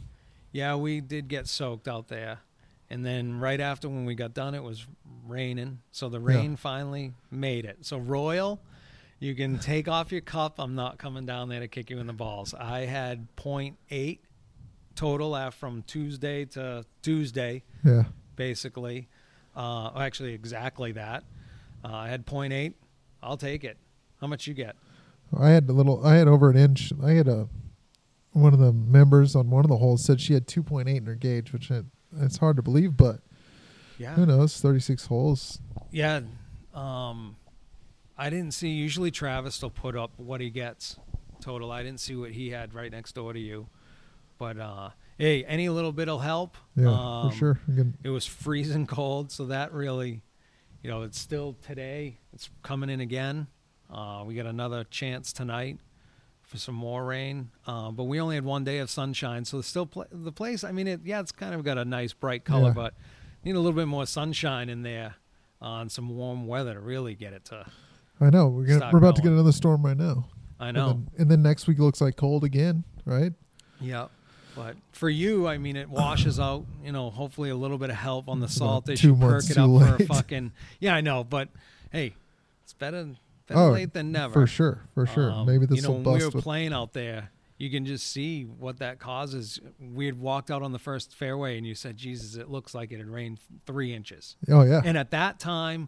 Yeah, 0.51 0.75
we 0.75 0.99
did 1.01 1.27
get 1.27 1.47
soaked 1.47 1.87
out 1.87 2.07
there. 2.07 2.39
And 2.91 3.05
then 3.05 3.39
right 3.39 3.59
after 3.59 3.87
when 3.87 4.05
we 4.05 4.15
got 4.15 4.33
done, 4.33 4.55
it 4.55 4.63
was 4.63 4.87
raining. 5.27 5.77
So 5.91 6.09
the 6.09 6.19
rain 6.19 6.55
finally 6.55 7.13
made 7.29 7.65
it. 7.65 7.77
So 7.85 7.99
Royal, 7.99 8.59
you 9.19 9.35
can 9.35 9.59
take 9.59 9.87
off 9.87 10.11
your 10.11 10.21
cup. 10.21 10.55
I'm 10.59 10.75
not 10.75 10.97
coming 10.97 11.25
down 11.25 11.49
there 11.49 11.59
to 11.59 11.67
kick 11.67 11.89
you 11.89 11.99
in 11.99 12.07
the 12.07 12.13
balls. 12.13 12.53
I 12.53 12.81
had 12.81 13.27
0.8 13.35 14.19
total 14.95 15.35
af- 15.35 15.55
from 15.55 15.83
Tuesday 15.83 16.45
to 16.45 16.85
Tuesday, 17.01 17.63
Yeah. 17.85 18.03
basically. 18.35 19.07
Uh, 19.55 19.91
actually, 19.97 20.33
exactly 20.33 20.91
that. 20.93 21.23
Uh, 21.83 21.93
I 21.93 22.09
had 22.09 22.25
0.8. 22.25 22.73
I'll 23.21 23.37
take 23.37 23.63
it. 23.63 23.77
How 24.21 24.27
much 24.27 24.47
you 24.47 24.53
get? 24.53 24.75
I 25.37 25.49
had 25.49 25.69
a 25.69 25.73
little. 25.73 26.05
I 26.05 26.15
had 26.15 26.27
over 26.27 26.49
an 26.49 26.57
inch. 26.57 26.91
I 27.03 27.11
had 27.11 27.27
a 27.27 27.47
one 28.31 28.53
of 28.53 28.59
the 28.59 28.71
members 28.71 29.35
on 29.35 29.49
one 29.49 29.65
of 29.65 29.69
the 29.69 29.77
holes 29.77 30.03
said 30.03 30.19
she 30.21 30.33
had 30.33 30.47
two 30.47 30.63
point 30.63 30.87
eight 30.87 30.97
in 30.97 31.05
her 31.05 31.15
gauge, 31.15 31.51
which 31.53 31.69
it, 31.71 31.85
it's 32.19 32.37
hard 32.37 32.55
to 32.57 32.61
believe, 32.61 32.95
but 32.97 33.19
Yeah. 33.97 34.15
who 34.15 34.25
knows? 34.25 34.59
Thirty 34.59 34.79
six 34.79 35.05
holes. 35.07 35.59
Yeah. 35.91 36.21
Um, 36.73 37.35
I 38.19 38.29
didn't 38.29 38.51
see. 38.53 38.69
Usually 38.69 39.11
Travis 39.11 39.61
will 39.61 39.69
put 39.69 39.95
up 39.95 40.11
what 40.17 40.41
he 40.41 40.49
gets. 40.49 40.97
total. 41.41 41.71
I 41.71 41.83
didn't 41.83 42.01
see 42.01 42.15
what 42.15 42.31
he 42.31 42.49
had 42.49 42.73
right 42.73 42.91
next 42.91 43.13
door 43.15 43.31
to 43.31 43.39
you, 43.39 43.67
but 44.37 44.59
uh, 44.59 44.89
hey, 45.17 45.45
any 45.45 45.69
little 45.69 45.93
bit'll 45.93 46.19
help. 46.19 46.57
Yeah, 46.75 46.89
Um, 46.89 47.29
for 47.31 47.35
sure. 47.37 47.59
Again, 47.67 47.95
It 48.03 48.09
was 48.09 48.25
freezing 48.25 48.85
cold, 48.87 49.31
so 49.31 49.45
that 49.45 49.71
really, 49.73 50.21
you 50.83 50.89
know, 50.89 51.03
it's 51.03 51.17
still 51.17 51.55
today. 51.65 52.17
It's 52.33 52.49
coming 52.61 52.89
in 52.89 52.99
again. 52.99 53.47
Uh, 53.89 54.23
we 54.25 54.35
got 54.35 54.45
another 54.47 54.83
chance 54.83 55.31
tonight 55.31 55.79
for 56.41 56.57
some 56.57 56.75
more 56.75 57.05
rain, 57.05 57.51
uh, 57.65 57.91
but 57.91 58.03
we 58.03 58.19
only 58.19 58.35
had 58.35 58.43
one 58.43 58.63
day 58.65 58.79
of 58.79 58.89
sunshine, 58.89 59.45
so 59.45 59.59
it's 59.59 59.67
still 59.67 59.85
pl- 59.85 60.07
the 60.11 60.31
place. 60.33 60.63
I 60.65 60.71
mean, 60.73 60.87
it 60.87 61.01
yeah, 61.05 61.21
it's 61.21 61.31
kind 61.31 61.53
of 61.55 61.63
got 61.63 61.77
a 61.77 61.85
nice 61.85 62.11
bright 62.11 62.43
color, 62.43 62.67
Yeah. 62.69 62.73
but 62.73 62.93
need 63.45 63.55
a 63.55 63.59
little 63.59 63.77
bit 63.79 63.87
more 63.87 64.05
sunshine 64.05 64.67
in 64.67 64.81
there 64.83 65.15
on 65.61 65.87
some 65.89 66.09
warm 66.17 66.47
weather 66.47 66.73
to 66.73 66.79
really 66.81 67.15
get 67.15 67.31
it 67.33 67.45
to. 67.45 67.65
I 68.21 68.29
know 68.29 68.47
we're 68.47 68.65
gonna, 68.65 68.89
we're 68.91 68.99
about 68.99 69.15
to 69.17 69.21
get 69.21 69.31
another 69.31 69.51
storm 69.51 69.85
right 69.85 69.97
now. 69.97 70.27
I 70.59 70.69
And 70.69 70.75
know. 70.75 70.87
then, 70.87 71.09
and 71.17 71.31
then 71.31 71.41
next 71.41 71.67
week 71.67 71.79
looks 71.79 72.01
like 72.01 72.15
cold 72.17 72.43
again, 72.43 72.83
right? 73.05 73.31
Yeah. 73.79 74.07
But 74.55 74.75
for 74.91 75.09
you, 75.09 75.47
I 75.47 75.57
mean, 75.57 75.77
it 75.77 75.89
washes 75.89 76.37
out. 76.39 76.65
You 76.83 76.91
know, 76.91 77.09
hopefully 77.11 77.49
a 77.49 77.55
little 77.55 77.77
bit 77.77 77.89
of 77.89 77.95
help 77.95 78.27
on 78.27 78.39
the 78.41 78.49
salt 78.49 78.85
about 78.85 78.93
issue. 78.93 79.15
two 79.15 79.15
Perk 79.15 79.49
it 79.49 79.57
up 79.57 79.67
too 79.69 79.79
for 79.79 79.85
a 79.85 79.97
late. 79.97 80.07
fucking. 80.07 80.51
Yeah, 80.81 80.95
I 80.95 81.01
know, 81.01 81.23
but 81.23 81.47
hey, 81.91 82.13
it's 82.63 82.73
better 82.73 83.07
better 83.47 83.59
Oh, 83.59 83.71
late 83.71 83.93
than 83.93 84.11
never. 84.11 84.33
For 84.33 84.47
sure, 84.47 84.81
for 84.93 85.05
sure. 85.05 85.31
Um, 85.31 85.45
Maybe 85.47 85.65
this 85.65 85.77
you 85.77 85.83
know, 85.83 85.89
will 85.91 85.95
when 86.01 86.05
we 86.05 86.19
bust. 86.19 86.25
were 86.33 86.37
with, 86.37 86.43
playing 86.43 86.73
out 86.73 86.91
there, 86.93 87.29
you 87.57 87.69
can 87.69 87.85
just 87.85 88.11
see 88.11 88.43
what 88.43 88.79
that 88.79 88.99
causes. 88.99 89.61
We 89.79 90.05
had 90.07 90.19
walked 90.19 90.51
out 90.51 90.61
on 90.61 90.73
the 90.73 90.79
first 90.79 91.15
fairway, 91.15 91.57
and 91.57 91.65
you 91.65 91.73
said, 91.75 91.95
"Jesus, 91.95 92.35
it 92.35 92.49
looks 92.49 92.75
like 92.75 92.91
it 92.91 92.97
had 92.97 93.07
rained 93.07 93.39
three 93.65 93.93
inches." 93.93 94.35
oh 94.49 94.63
yeah, 94.63 94.81
And 94.83 94.97
at 94.97 95.11
that 95.11 95.39
time, 95.39 95.87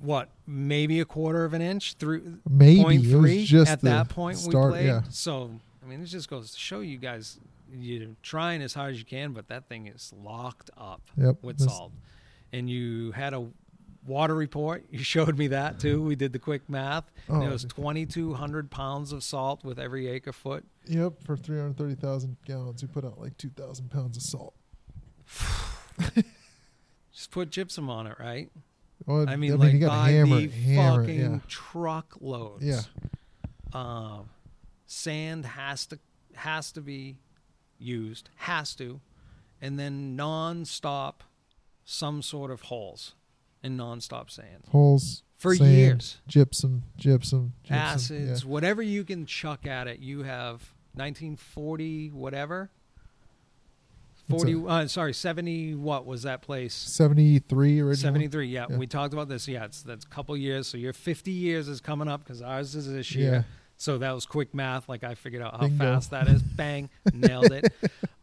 what 0.00 0.28
maybe 0.46 1.00
a 1.00 1.04
quarter 1.04 1.44
of 1.44 1.54
an 1.54 1.62
inch 1.62 1.94
through 1.94 2.38
maybe 2.48 2.82
point 2.82 3.04
it 3.04 3.14
was 3.14 3.22
three 3.22 3.44
just 3.44 3.70
at 3.70 3.80
that 3.82 4.08
point 4.08 4.38
start. 4.38 4.72
we 4.72 4.78
played. 4.78 4.86
Yeah, 4.86 5.02
So 5.10 5.50
I 5.82 5.88
mean, 5.88 6.02
it 6.02 6.06
just 6.06 6.28
goes 6.28 6.52
to 6.52 6.58
show 6.58 6.80
you 6.80 6.98
guys 6.98 7.38
you're 7.74 8.08
trying 8.22 8.62
as 8.62 8.74
hard 8.74 8.92
as 8.92 8.98
you 8.98 9.04
can, 9.04 9.32
but 9.32 9.48
that 9.48 9.68
thing 9.68 9.86
is 9.86 10.12
locked 10.22 10.70
up 10.76 11.02
yep. 11.16 11.36
with 11.42 11.60
salt. 11.60 11.92
And 12.52 12.68
you 12.68 13.12
had 13.12 13.32
a 13.32 13.46
water 14.06 14.34
report. 14.34 14.84
You 14.90 15.02
showed 15.02 15.38
me 15.38 15.48
that 15.48 15.80
too. 15.80 16.02
We 16.02 16.16
did 16.16 16.32
the 16.32 16.38
quick 16.38 16.68
math. 16.68 17.10
and 17.28 17.42
Oh, 17.42 17.46
it 17.46 17.50
was 17.50 17.64
2,200 17.64 18.70
pounds 18.70 19.12
of 19.12 19.24
salt 19.24 19.64
with 19.64 19.78
every 19.78 20.08
acre 20.08 20.32
foot. 20.32 20.64
Yep, 20.86 21.24
for 21.24 21.36
three 21.36 21.58
hundred 21.58 21.76
thirty 21.76 21.94
thousand 21.94 22.36
gallons, 22.44 22.82
we 22.82 22.88
put 22.88 23.04
out 23.04 23.20
like 23.20 23.36
two 23.38 23.50
thousand 23.50 23.90
pounds 23.90 24.16
of 24.16 24.22
salt. 24.24 24.54
Just 27.12 27.30
put 27.30 27.50
gypsum 27.50 27.88
on 27.88 28.08
it, 28.08 28.16
right? 28.18 28.50
Well, 29.06 29.28
I 29.28 29.36
mean, 29.36 29.58
like 29.58 29.72
you 29.72 29.80
got 29.80 29.88
by 29.88 30.10
hammer, 30.10 30.36
the 30.40 30.48
hammer, 30.48 31.02
fucking 31.02 31.32
yeah. 31.32 31.38
truckloads. 31.48 32.64
Yeah. 32.64 32.80
Uh, 33.72 34.20
sand 34.86 35.44
has 35.46 35.86
to 35.86 35.98
has 36.34 36.72
to 36.72 36.80
be 36.80 37.18
used, 37.78 38.30
has 38.36 38.74
to, 38.76 39.00
and 39.60 39.78
then 39.78 40.16
non-stop 40.16 41.24
some 41.84 42.22
sort 42.22 42.50
of 42.50 42.62
holes 42.62 43.14
and 43.62 43.76
non-stop 43.76 44.30
sand 44.30 44.64
Holes 44.70 45.22
for 45.36 45.54
sand, 45.54 45.70
years. 45.70 46.18
Gypsum, 46.28 46.84
gypsum, 46.96 47.54
gypsum 47.64 47.76
Acids, 47.76 48.44
whatever 48.44 48.82
you 48.82 49.04
can 49.04 49.26
chuck 49.26 49.66
at 49.66 49.88
it. 49.88 49.98
You 49.98 50.22
have 50.22 50.72
1940 50.94 52.10
whatever. 52.10 52.70
It's 54.28 54.42
40 54.42 54.64
uh, 54.68 54.86
sorry 54.86 55.12
70 55.12 55.74
what 55.74 56.06
was 56.06 56.22
that 56.22 56.42
place 56.42 56.74
Seventy 56.74 57.38
three 57.40 57.80
original. 57.80 58.12
73 58.14 58.46
yeah, 58.46 58.66
Yeah. 58.70 58.76
we 58.78 58.86
talked 58.86 59.12
about 59.12 59.28
this 59.28 59.46
yeah 59.48 59.64
it's 59.64 59.82
that's 59.82 60.04
a 60.04 60.08
couple 60.08 60.36
years 60.36 60.66
so 60.68 60.76
your 60.78 60.92
50 60.92 61.30
years 61.30 61.68
is 61.68 61.80
coming 61.80 62.08
up 62.08 62.24
because 62.24 62.40
ours 62.40 62.74
is 62.74 62.90
this 62.90 63.14
year. 63.14 63.32
Yeah. 63.32 63.42
so 63.76 63.98
that 63.98 64.12
was 64.12 64.24
quick 64.24 64.54
math 64.54 64.88
like 64.88 65.02
i 65.04 65.14
figured 65.14 65.42
out 65.42 65.52
how 65.54 65.66
Bingo. 65.66 65.84
fast 65.94 66.10
that 66.12 66.28
is 66.28 66.40
bang 66.56 66.88
nailed 67.12 67.50
it 67.52 67.72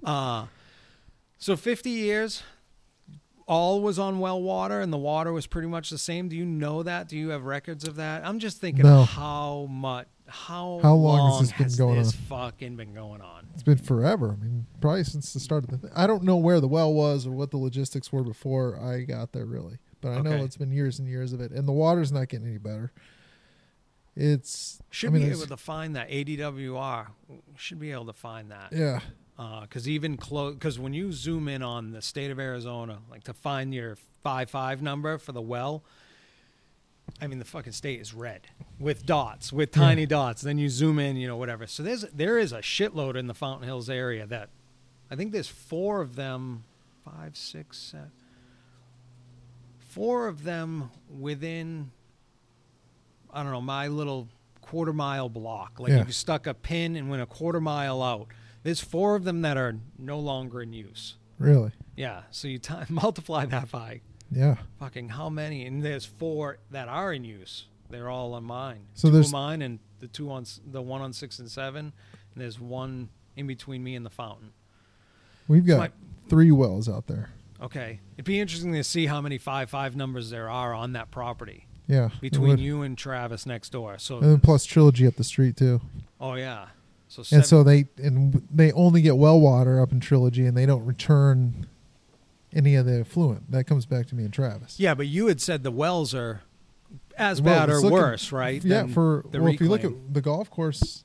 uh, 0.06 0.46
so 1.38 1.56
50 1.58 1.90
years 1.90 2.44
all 3.46 3.82
was 3.82 3.98
on 4.00 4.20
well 4.20 4.42
water 4.42 4.80
and 4.80 4.94
the 4.94 4.98
water 4.98 5.34
was 5.34 5.48
pretty 5.48 5.68
much 5.68 5.90
the 5.90 5.98
same 5.98 6.30
do 6.30 6.36
you 6.36 6.46
know 6.46 6.84
that 6.84 7.08
do 7.10 7.18
you 7.18 7.30
have 7.30 7.44
records 7.46 7.88
of 7.88 7.96
that 7.98 8.26
i'm 8.26 8.40
just 8.40 8.62
thinking 8.62 8.84
No. 8.86 9.04
how 9.04 9.68
much 9.70 10.08
how, 10.30 10.80
How 10.82 10.94
long 10.96 11.40
has 11.40 11.50
this 11.50 11.58
been 11.58 11.64
has 11.64 11.76
going 11.76 11.98
this 11.98 12.14
on? 12.14 12.22
fucking 12.30 12.76
been 12.76 12.94
going 12.94 13.22
on 13.22 13.48
It's 13.54 13.64
been 13.64 13.78
forever. 13.78 14.38
I 14.40 14.44
mean, 14.44 14.66
probably 14.82 15.04
since 15.04 15.34
the 15.34 15.40
start 15.40 15.64
of 15.66 15.72
the. 15.72 15.78
Th- 15.78 15.94
I 15.96 16.08
don't 16.08 16.24
know 16.24 16.38
where 16.38 16.60
the 16.60 16.68
well 16.68 16.94
was 16.94 17.26
or 17.28 17.32
what 17.32 17.52
the 17.52 17.58
logistics 17.58 18.12
were 18.12 18.24
before 18.24 18.80
I 18.80 19.02
got 19.02 19.32
there, 19.34 19.46
really. 19.46 19.78
But 20.02 20.12
I 20.14 20.22
know 20.22 20.44
it's 20.44 20.56
been 20.58 20.72
years 20.72 21.00
and 21.00 21.08
years 21.10 21.34
of 21.34 21.42
it, 21.42 21.52
and 21.52 21.68
the 21.68 21.74
water's 21.74 22.12
not 22.12 22.30
getting 22.30 22.48
any 22.48 22.58
better. 22.58 22.94
It's 24.16 24.82
should 24.90 25.10
I 25.10 25.14
mean, 25.14 25.24
be 25.24 25.32
able 25.32 25.48
to 25.48 25.58
find 25.58 25.96
that 25.96 26.10
ADWR. 26.10 27.08
Should 27.58 27.80
be 27.80 27.92
able 27.92 28.06
to 28.06 28.14
find 28.14 28.52
that. 28.52 28.74
Yeah, 28.74 29.00
uh, 29.38 29.62
because 29.62 29.88
even 29.88 30.18
close 30.18 30.54
because 30.56 30.78
when 30.80 30.94
you 30.94 31.12
zoom 31.12 31.48
in 31.48 31.62
on 31.64 31.92
the 31.92 32.02
state 32.02 32.30
of 32.32 32.40
arizona 32.40 33.00
like 33.10 33.24
to 33.24 33.34
find 33.34 33.74
your 33.74 33.98
5-5 34.26 34.82
number 34.82 35.18
for 35.18 35.32
the 35.32 35.42
well 35.42 35.84
i 37.22 37.28
mean 37.28 37.40
the 37.40 37.46
fucking 37.46 37.74
state 37.74 38.00
is 38.00 38.14
red 38.14 38.42
with 38.80 39.06
dots 39.06 39.52
with 39.54 39.76
Yeah. 39.76 39.84
tiny 39.84 40.06
dots 40.06 40.42
then 40.42 40.58
you 40.58 40.70
zoom 40.70 41.00
in 41.00 41.16
you 41.18 41.28
know 41.28 41.38
whatever 41.38 41.68
so 41.68 41.84
there's 41.84 42.02
there 42.14 42.38
is 42.38 42.52
a 42.52 42.60
shitload 42.60 43.16
in 43.16 43.28
the 43.28 43.34
fountain 43.34 43.68
hills 43.68 43.90
area 43.90 44.26
that 44.28 44.50
i 45.12 45.16
think 45.16 45.32
there's 45.32 45.48
four 45.48 46.02
of 46.02 46.16
them 46.16 46.64
five 47.04 47.36
six 47.36 47.78
seven 47.78 48.12
four 49.78 50.28
of 50.28 50.44
them 50.44 50.92
within 51.10 51.92
i 53.34 53.42
don't 53.44 53.52
know 53.52 53.62
my 53.62 53.88
little 53.88 54.28
quarter 54.62 54.94
mile 54.94 55.30
block 55.30 55.80
like 55.80 55.92
Yeah. 55.92 56.02
if 56.02 56.08
you 56.08 56.14
stuck 56.14 56.46
a 56.48 56.54
pin 56.54 56.96
and 56.96 57.10
went 57.10 57.22
a 57.22 57.26
quarter 57.26 57.60
mile 57.62 58.02
out 58.04 58.28
there's 58.64 58.82
four 58.82 59.16
of 59.16 59.24
them 59.24 59.42
that 59.42 59.56
are 59.58 59.78
no 59.98 60.20
longer 60.20 60.62
in 60.62 60.74
use. 60.74 61.16
really. 61.38 61.72
Yeah, 61.96 62.24
so 62.30 62.50
you 62.50 62.60
t- 62.60 62.74
multiply 62.90 63.46
that 63.46 63.72
by 63.72 64.02
Yeah. 64.32 64.58
fucking 64.80 65.10
how 65.10 65.30
many, 65.30 65.66
and 65.66 65.84
there's 65.84 66.06
four 66.06 66.60
that 66.72 66.88
are 66.88 67.12
in 67.14 67.24
use. 67.24 67.66
They're 67.90 68.10
all 68.10 68.34
on 68.34 68.44
mine. 68.44 68.86
So 68.94 69.08
two 69.08 69.14
there's- 69.14 69.32
mine 69.32 69.62
and 69.62 69.80
the 70.00 70.08
two 70.08 70.32
on 70.32 70.42
s- 70.44 70.62
the 70.66 70.82
one 70.82 71.02
on 71.02 71.12
six 71.14 71.40
and 71.40 71.50
seven, 71.50 71.86
and 72.34 72.42
there's 72.42 72.60
one 72.60 73.10
in 73.36 73.48
between 73.48 73.84
me 73.84 73.96
and 73.96 74.06
the 74.06 74.10
fountain. 74.12 74.52
We've 75.48 75.66
got 75.66 75.80
my- 75.80 75.92
three 76.28 76.52
wells 76.52 76.88
out 76.88 77.08
there. 77.08 77.30
Okay, 77.62 78.00
it'd 78.16 78.26
be 78.26 78.40
interesting 78.40 78.72
to 78.74 78.84
see 78.84 79.08
how 79.08 79.20
many 79.22 79.38
five 79.38 79.70
five 79.70 79.96
numbers 79.96 80.30
there 80.30 80.50
are 80.50 80.74
on 80.74 80.94
that 80.94 81.12
property 81.12 81.68
Yeah. 81.88 82.10
it 82.16 82.22
between 82.22 82.50
would. 82.52 82.60
you 82.60 82.84
and 82.84 82.98
Travis 82.98 83.46
next 83.46 83.72
door. 83.72 83.98
So, 83.98 84.20
And 84.20 84.28
then 84.32 84.40
plus 84.40 84.64
trilogy 84.66 85.06
up 85.08 85.16
the 85.16 85.24
street 85.26 85.58
too. 85.58 85.82
oh 86.22 86.36
yeah, 86.36 86.68
so 87.08 87.24
And 87.36 87.44
so 87.46 87.64
they 87.64 87.88
and 87.98 88.48
they 88.54 88.72
only 88.74 89.02
get 89.02 89.18
well 89.18 89.42
water 89.42 89.82
up 89.82 89.92
in 89.92 90.00
trilogy, 90.00 90.46
and 90.46 90.56
they 90.56 90.66
don't 90.68 90.86
return 90.86 91.66
any 92.54 92.76
of 92.76 92.86
the 92.86 93.00
effluent. 93.02 93.52
That 93.52 93.66
comes 93.66 93.86
back 93.86 94.08
to 94.08 94.16
me 94.16 94.24
and 94.24 94.34
Travis. 94.34 94.80
yeah, 94.80 94.94
but 94.96 95.08
you 95.08 95.28
had 95.28 95.40
said 95.42 95.64
the 95.64 95.72
wells 95.72 96.14
are 96.16 96.42
as 97.18 97.42
Well, 97.42 97.54
bad 97.60 97.70
or 97.70 97.76
looking- 97.76 97.92
worse, 97.92 98.32
right? 98.32 98.64
Yeah. 98.64 98.88
For 98.88 99.26
the 99.32 99.42
well, 99.42 99.54
if 99.54 99.62
you 99.62 99.70
look 99.70 99.84
at 99.84 100.14
the 100.14 100.22
golf 100.22 100.50
course, 100.50 101.04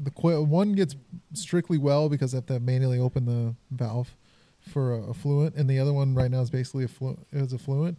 the 0.00 0.10
one 0.42 0.72
gets 0.72 0.94
strictly 1.32 1.78
well 1.78 2.08
because 2.08 2.32
they 2.32 2.36
have 2.38 2.46
to 2.46 2.60
manually 2.60 2.98
open 2.98 3.24
the 3.26 3.54
valve 3.70 4.14
for 4.60 4.94
uh, 4.94 5.10
effluent, 5.10 5.54
and 5.56 5.68
the 5.68 5.78
other 5.78 5.92
one 5.92 6.14
right 6.14 6.30
now 6.30 6.40
is 6.40 6.50
basically 6.50 6.84
effluent. 6.84 7.26
Is 7.32 7.52
effluent, 7.54 7.98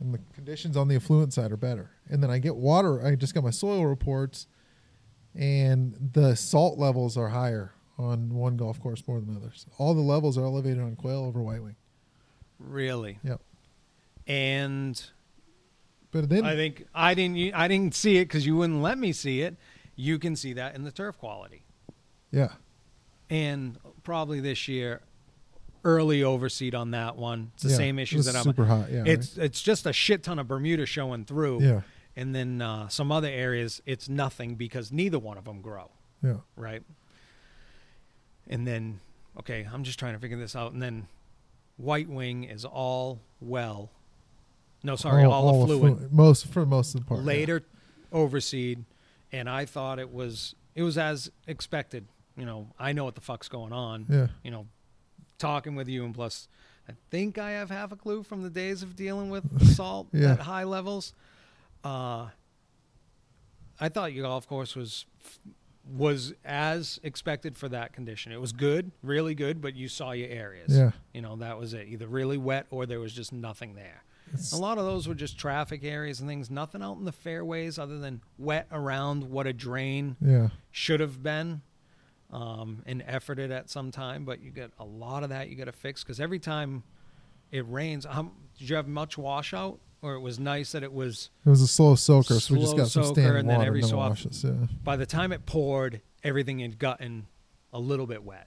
and 0.00 0.12
the 0.14 0.18
conditions 0.34 0.76
on 0.76 0.88
the 0.88 0.96
effluent 0.96 1.32
side 1.32 1.50
are 1.52 1.56
better. 1.56 1.90
And 2.08 2.22
then 2.22 2.30
I 2.30 2.38
get 2.38 2.56
water. 2.56 3.04
I 3.06 3.14
just 3.14 3.34
got 3.34 3.42
my 3.44 3.50
soil 3.50 3.86
reports, 3.86 4.46
and 5.34 6.10
the 6.12 6.34
salt 6.36 6.78
levels 6.78 7.16
are 7.16 7.28
higher 7.28 7.72
on 7.98 8.30
one 8.34 8.56
golf 8.56 8.80
course 8.80 9.02
more 9.06 9.20
than 9.20 9.36
others. 9.36 9.66
All 9.78 9.94
the 9.94 10.00
levels 10.00 10.36
are 10.38 10.44
elevated 10.44 10.80
on 10.82 10.96
quail 10.96 11.24
over 11.24 11.40
white 11.42 11.62
wing. 11.62 11.76
Really. 12.58 13.18
Yep. 13.22 13.40
And 14.26 15.02
But 16.10 16.28
then 16.28 16.44
I 16.44 16.54
think 16.54 16.86
I 16.94 17.14
didn't. 17.14 17.54
I 17.54 17.68
didn't 17.68 17.94
see 17.94 18.18
it 18.18 18.26
because 18.26 18.46
you 18.46 18.56
wouldn't 18.56 18.82
let 18.82 18.98
me 18.98 19.12
see 19.12 19.42
it. 19.42 19.56
You 19.96 20.18
can 20.18 20.36
see 20.36 20.54
that 20.54 20.74
in 20.74 20.84
the 20.84 20.90
turf 20.90 21.18
quality, 21.18 21.64
yeah, 22.30 22.52
and 23.28 23.78
probably 24.02 24.40
this 24.40 24.66
year, 24.66 25.02
early 25.84 26.22
overseed 26.22 26.74
on 26.74 26.92
that 26.92 27.16
one. 27.16 27.52
It's 27.54 27.64
the 27.64 27.70
yeah, 27.70 27.76
same 27.76 27.98
it 27.98 28.02
issues 28.02 28.24
that 28.26 28.34
I'm. 28.34 28.44
super 28.44 28.64
hot. 28.64 28.90
Yeah, 28.90 29.04
it's 29.06 29.36
it's 29.36 29.60
just 29.60 29.86
a 29.86 29.92
shit 29.92 30.22
ton 30.22 30.38
of 30.38 30.48
Bermuda 30.48 30.86
showing 30.86 31.24
through, 31.24 31.62
yeah, 31.62 31.80
and 32.16 32.34
then 32.34 32.62
uh, 32.62 32.88
some 32.88 33.12
other 33.12 33.28
areas 33.28 33.82
it's 33.84 34.08
nothing 34.08 34.54
because 34.54 34.90
neither 34.90 35.18
one 35.18 35.36
of 35.38 35.44
them 35.44 35.60
grow, 35.60 35.90
yeah. 36.22 36.36
right? 36.56 36.82
And 38.46 38.66
then, 38.66 39.00
okay, 39.38 39.66
I'm 39.72 39.84
just 39.84 39.98
trying 39.98 40.14
to 40.14 40.18
figure 40.18 40.36
this 40.36 40.54
out. 40.54 40.72
And 40.72 40.82
then, 40.82 41.06
White 41.76 42.08
Wing 42.08 42.44
is 42.44 42.64
all 42.64 43.20
well. 43.40 43.90
No, 44.82 44.96
sorry, 44.96 45.24
all, 45.24 45.62
effluent. 45.64 46.12
Most 46.12 46.46
for 46.48 46.66
most 46.66 46.94
of 46.94 47.00
the 47.00 47.06
part. 47.06 47.20
yeah. 47.20 47.26
later 47.26 47.62
overseed 48.12 48.84
and 49.32 49.50
i 49.50 49.64
thought 49.64 49.98
it 49.98 50.12
was 50.12 50.54
it 50.76 50.82
was 50.84 50.96
as 50.96 51.28
expected 51.48 52.06
you 52.36 52.44
know 52.46 52.68
i 52.78 52.92
know 52.92 53.02
what 53.04 53.16
the 53.16 53.20
fuck's 53.20 53.48
going 53.48 53.72
on 53.72 54.06
Yeah. 54.08 54.28
you 54.44 54.52
know 54.52 54.66
talking 55.36 55.74
with 55.74 55.88
you 55.88 56.04
and 56.04 56.14
plus 56.14 56.46
i 56.88 56.92
think 57.10 57.38
i 57.38 57.50
have 57.50 57.70
half 57.70 57.90
a 57.90 57.96
clue 57.96 58.22
from 58.22 58.42
the 58.42 58.50
days 58.50 58.84
of 58.84 58.94
dealing 58.94 59.30
with 59.30 59.66
salt 59.74 60.06
Yeah. 60.12 60.34
at 60.34 60.40
high 60.40 60.62
levels 60.62 61.12
uh 61.82 62.28
I 63.80 63.88
thought 63.88 64.12
your 64.12 64.22
golf 64.28 64.46
course 64.46 64.76
was 64.76 65.06
was 65.86 66.32
as 66.44 66.98
expected 67.02 67.56
for 67.56 67.68
that 67.68 67.92
condition. 67.92 68.32
It 68.32 68.40
was 68.40 68.52
good, 68.52 68.90
really 69.02 69.34
good, 69.34 69.60
but 69.60 69.74
you 69.74 69.88
saw 69.88 70.12
your 70.12 70.28
areas. 70.30 70.76
Yeah. 70.76 70.92
You 71.12 71.20
know, 71.22 71.36
that 71.36 71.58
was 71.58 71.74
it. 71.74 71.88
Either 71.88 72.06
really 72.06 72.38
wet 72.38 72.66
or 72.70 72.86
there 72.86 73.00
was 73.00 73.12
just 73.12 73.32
nothing 73.32 73.74
there. 73.74 74.02
It's- 74.28 74.52
A 74.52 74.56
lot 74.56 74.78
of 74.78 74.84
those 74.84 75.06
were 75.06 75.14
just 75.14 75.38
traffic 75.38 75.84
areas 75.84 76.20
and 76.20 76.28
things, 76.28 76.50
nothing 76.50 76.82
out 76.82 76.96
in 76.96 77.04
the 77.04 77.12
fairways 77.12 77.78
other 77.78 77.98
than 77.98 78.22
wet 78.38 78.66
around 78.72 79.24
what 79.30 79.46
a 79.46 79.52
drain 79.52 80.16
yeah. 80.20 80.48
should 80.70 81.00
have 81.00 81.22
been 81.22 81.60
um, 82.32 82.82
and 82.86 83.02
efforted 83.06 83.50
at 83.50 83.68
some 83.68 83.90
time. 83.90 84.24
But 84.24 84.40
you 84.40 84.50
get 84.50 84.70
a 84.78 84.84
lot 84.84 85.22
of 85.22 85.28
that 85.28 85.50
you 85.50 85.56
got 85.56 85.64
to 85.66 85.72
fix 85.72 86.02
because 86.02 86.18
every 86.18 86.38
time 86.38 86.82
it 87.52 87.64
rains, 87.68 88.06
um, 88.08 88.32
did 88.58 88.70
you 88.70 88.76
have 88.76 88.88
much 88.88 89.18
washout? 89.18 89.78
Or 90.04 90.14
it 90.14 90.20
was 90.20 90.38
nice 90.38 90.72
that 90.72 90.82
it 90.82 90.92
was 90.92 91.30
It 91.46 91.48
was 91.48 91.62
a 91.62 91.66
slow 91.66 91.94
soaker, 91.94 92.38
so 92.38 92.52
we 92.54 92.60
just 92.60 92.76
got 92.76 92.88
some 92.88 93.04
standing 93.04 93.36
and 93.36 93.48
then 93.48 93.56
water. 93.56 93.68
every 93.68 93.82
so 93.82 93.98
often- 93.98 94.10
washes. 94.30 94.44
Yeah. 94.44 94.66
by 94.82 94.96
the 94.96 95.06
time 95.06 95.32
it 95.32 95.46
poured, 95.46 96.02
everything 96.22 96.58
had 96.58 96.78
gotten 96.78 97.26
a 97.72 97.78
little 97.80 98.06
bit 98.06 98.22
wet. 98.22 98.46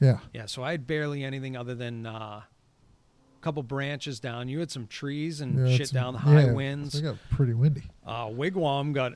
Yeah. 0.00 0.18
Yeah, 0.34 0.46
so 0.46 0.64
I 0.64 0.72
had 0.72 0.86
barely 0.88 1.22
anything 1.22 1.56
other 1.56 1.74
than 1.76 2.04
uh, 2.04 2.10
a 2.42 2.44
couple 3.40 3.62
branches 3.62 4.18
down. 4.18 4.48
You 4.48 4.58
had 4.58 4.70
some 4.72 4.86
trees 4.88 5.40
and 5.40 5.68
yeah 5.68 5.76
shit 5.76 5.92
down, 5.92 6.14
the 6.14 6.18
high 6.18 6.46
yeah, 6.46 6.52
winds. 6.52 6.96
It 6.96 7.02
got 7.02 7.16
pretty 7.30 7.54
windy. 7.54 7.84
Uh, 8.04 8.26
Wigwam 8.26 8.92
got 8.92 9.12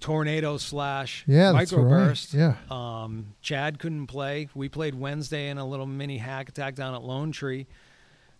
tornado 0.00 0.56
slash 0.56 1.24
Yeah, 1.26 1.52
microburst. 1.52 2.34
right. 2.34 2.56
Yeah. 2.70 3.02
Um, 3.04 3.34
Chad 3.42 3.78
couldn't 3.78 4.06
play. 4.06 4.48
We 4.54 4.68
played 4.70 4.94
Wednesday 4.94 5.48
in 5.50 5.58
a 5.58 5.66
little 5.66 5.86
mini 5.86 6.18
hack 6.18 6.48
attack 6.48 6.74
down 6.76 6.94
at 6.94 7.02
Lone 7.02 7.30
Tree. 7.32 7.66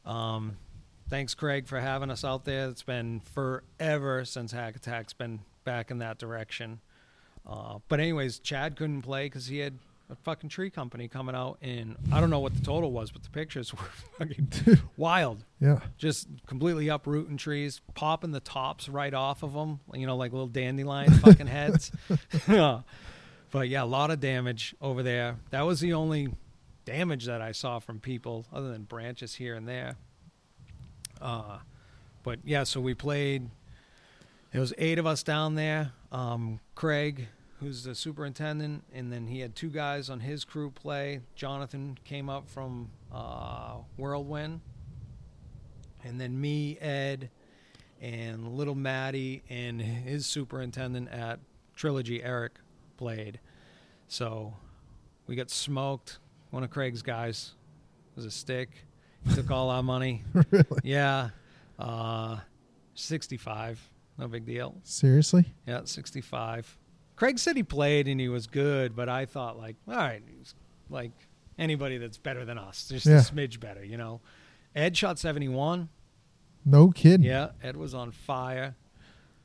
Um, 0.07 0.57
thanks, 1.09 1.35
Craig, 1.35 1.67
for 1.67 1.81
having 1.81 2.11
us 2.11 2.25
out 2.25 2.45
there. 2.45 2.69
It's 2.69 2.83
been 2.83 3.21
forever 3.21 4.25
since 4.25 4.53
Hack 4.53 4.77
Attack's 4.77 5.13
been 5.13 5.41
back 5.65 5.91
in 5.91 5.99
that 5.99 6.19
direction. 6.19 6.81
Uh, 7.47 7.79
but 7.89 8.01
anyways, 8.01 8.39
Chad 8.39 8.77
couldn't 8.77 9.03
play 9.03 9.27
because 9.27 9.47
he 9.47 9.59
had 9.59 9.79
a 10.11 10.17
fucking 10.17 10.49
tree 10.49 10.71
company 10.71 11.09
coming 11.09 11.35
out, 11.35 11.59
and 11.61 11.97
I 12.13 12.21
don't 12.21 12.31
know 12.31 12.39
what 12.39 12.55
the 12.55 12.63
total 12.63 12.93
was, 12.93 13.11
but 13.11 13.23
the 13.23 13.31
pictures 13.31 13.73
were 13.75 13.91
fucking 14.19 14.49
wild. 14.97 15.45
Yeah. 15.61 15.81
Just 15.97 16.29
completely 16.47 16.89
uprooting 16.89 17.37
trees, 17.37 17.81
popping 17.95 18.33
the 18.33 18.41
tops 18.41 18.89
right 18.89 19.13
off 19.13 19.43
of 19.43 19.53
them, 19.53 19.81
you 19.95 20.07
know, 20.07 20.17
like 20.17 20.33
little 20.33 20.47
dandelion 20.47 21.11
fucking 21.21 21.47
heads. 21.47 21.93
Yeah. 22.47 22.83
But 23.51 23.69
yeah, 23.69 23.83
a 23.83 23.87
lot 23.87 24.11
of 24.11 24.21
damage 24.21 24.75
over 24.81 25.03
there. 25.03 25.37
That 25.51 25.63
was 25.63 25.81
the 25.81 25.95
only 25.95 26.29
damage 26.85 27.25
that 27.27 27.41
I 27.41 27.53
saw 27.53 27.79
from 27.79 27.99
people, 28.01 28.47
other 28.53 28.71
than 28.71 28.83
branches 28.85 29.35
here 29.35 29.55
and 29.55 29.67
there. 29.67 29.97
Uh, 31.21 31.59
but 32.23 32.39
yeah, 32.45 32.65
so 32.65 32.81
we 32.81 32.95
played. 32.95 33.49
It 34.53 34.59
was 34.59 34.73
eight 34.79 34.99
of 34.99 35.07
us 35.07 35.23
down 35.23 35.55
there. 35.55 35.93
Um, 36.11 36.61
Craig, 36.75 37.29
who's 37.61 37.85
the 37.85 37.95
superintendent, 37.95 38.85
and 38.93 39.13
then 39.13 39.27
he 39.27 39.41
had 39.41 39.55
two 39.55 39.69
guys 39.69 40.09
on 40.09 40.21
his 40.21 40.45
crew 40.45 40.71
play. 40.71 41.21
Jonathan 41.35 41.99
came 42.05 42.31
up 42.31 42.49
from 42.49 42.91
uh, 43.13 43.77
Whirlwind, 43.97 44.61
and 46.05 46.21
then 46.21 46.41
me, 46.41 46.79
Ed, 46.81 47.31
and 48.01 48.49
little 48.53 48.75
Maddie, 48.75 49.43
and 49.51 49.81
his 49.81 50.27
superintendent 50.27 51.11
at 51.11 51.41
Trilogy, 51.75 52.23
Eric, 52.23 52.53
played. 52.97 53.41
So 54.07 54.55
we 55.27 55.37
got 55.37 55.51
smoked. 55.51 56.19
One 56.51 56.63
of 56.63 56.71
Craig's 56.71 57.03
guys 57.03 57.53
was 58.17 58.25
a 58.25 58.31
stick. 58.31 58.71
He 59.27 59.35
took 59.35 59.51
all 59.51 59.71
our 59.71 59.83
money. 59.83 60.23
really? 60.51 60.65
Yeah. 60.85 61.31
Uh, 61.79 62.39
65. 62.95 63.91
No 64.19 64.29
big 64.29 64.45
deal. 64.47 64.77
Seriously? 64.83 65.47
Yeah, 65.67 65.83
65. 65.85 66.77
Craig 67.17 67.39
said 67.39 67.57
he 67.57 67.63
played 67.63 68.09
and 68.09 68.21
he 68.21 68.29
was 68.29 68.47
good, 68.47 68.95
but 68.95 69.09
I 69.09 69.27
thought, 69.27 69.59
like, 69.59 69.77
all 69.89 69.95
right, 69.95 70.23
he's 70.27 70.55
like 70.89 71.13
anybody 71.59 71.99
that's 71.99 72.19
better 72.19 72.45
than 72.45 72.59
us, 72.59 72.89
just 72.89 73.07
Yeah. 73.07 73.19
a 73.19 73.23
smidge 73.23 73.61
better, 73.61 73.85
you 73.85 73.97
know? 73.97 74.21
Ed 74.75 74.97
shot 74.97 75.19
71. 75.19 75.89
No 76.65 76.91
kidding. 76.91 77.25
Yeah, 77.27 77.51
Ed 77.63 77.77
was 77.77 77.95
on 77.95 78.11
fire. 78.13 78.77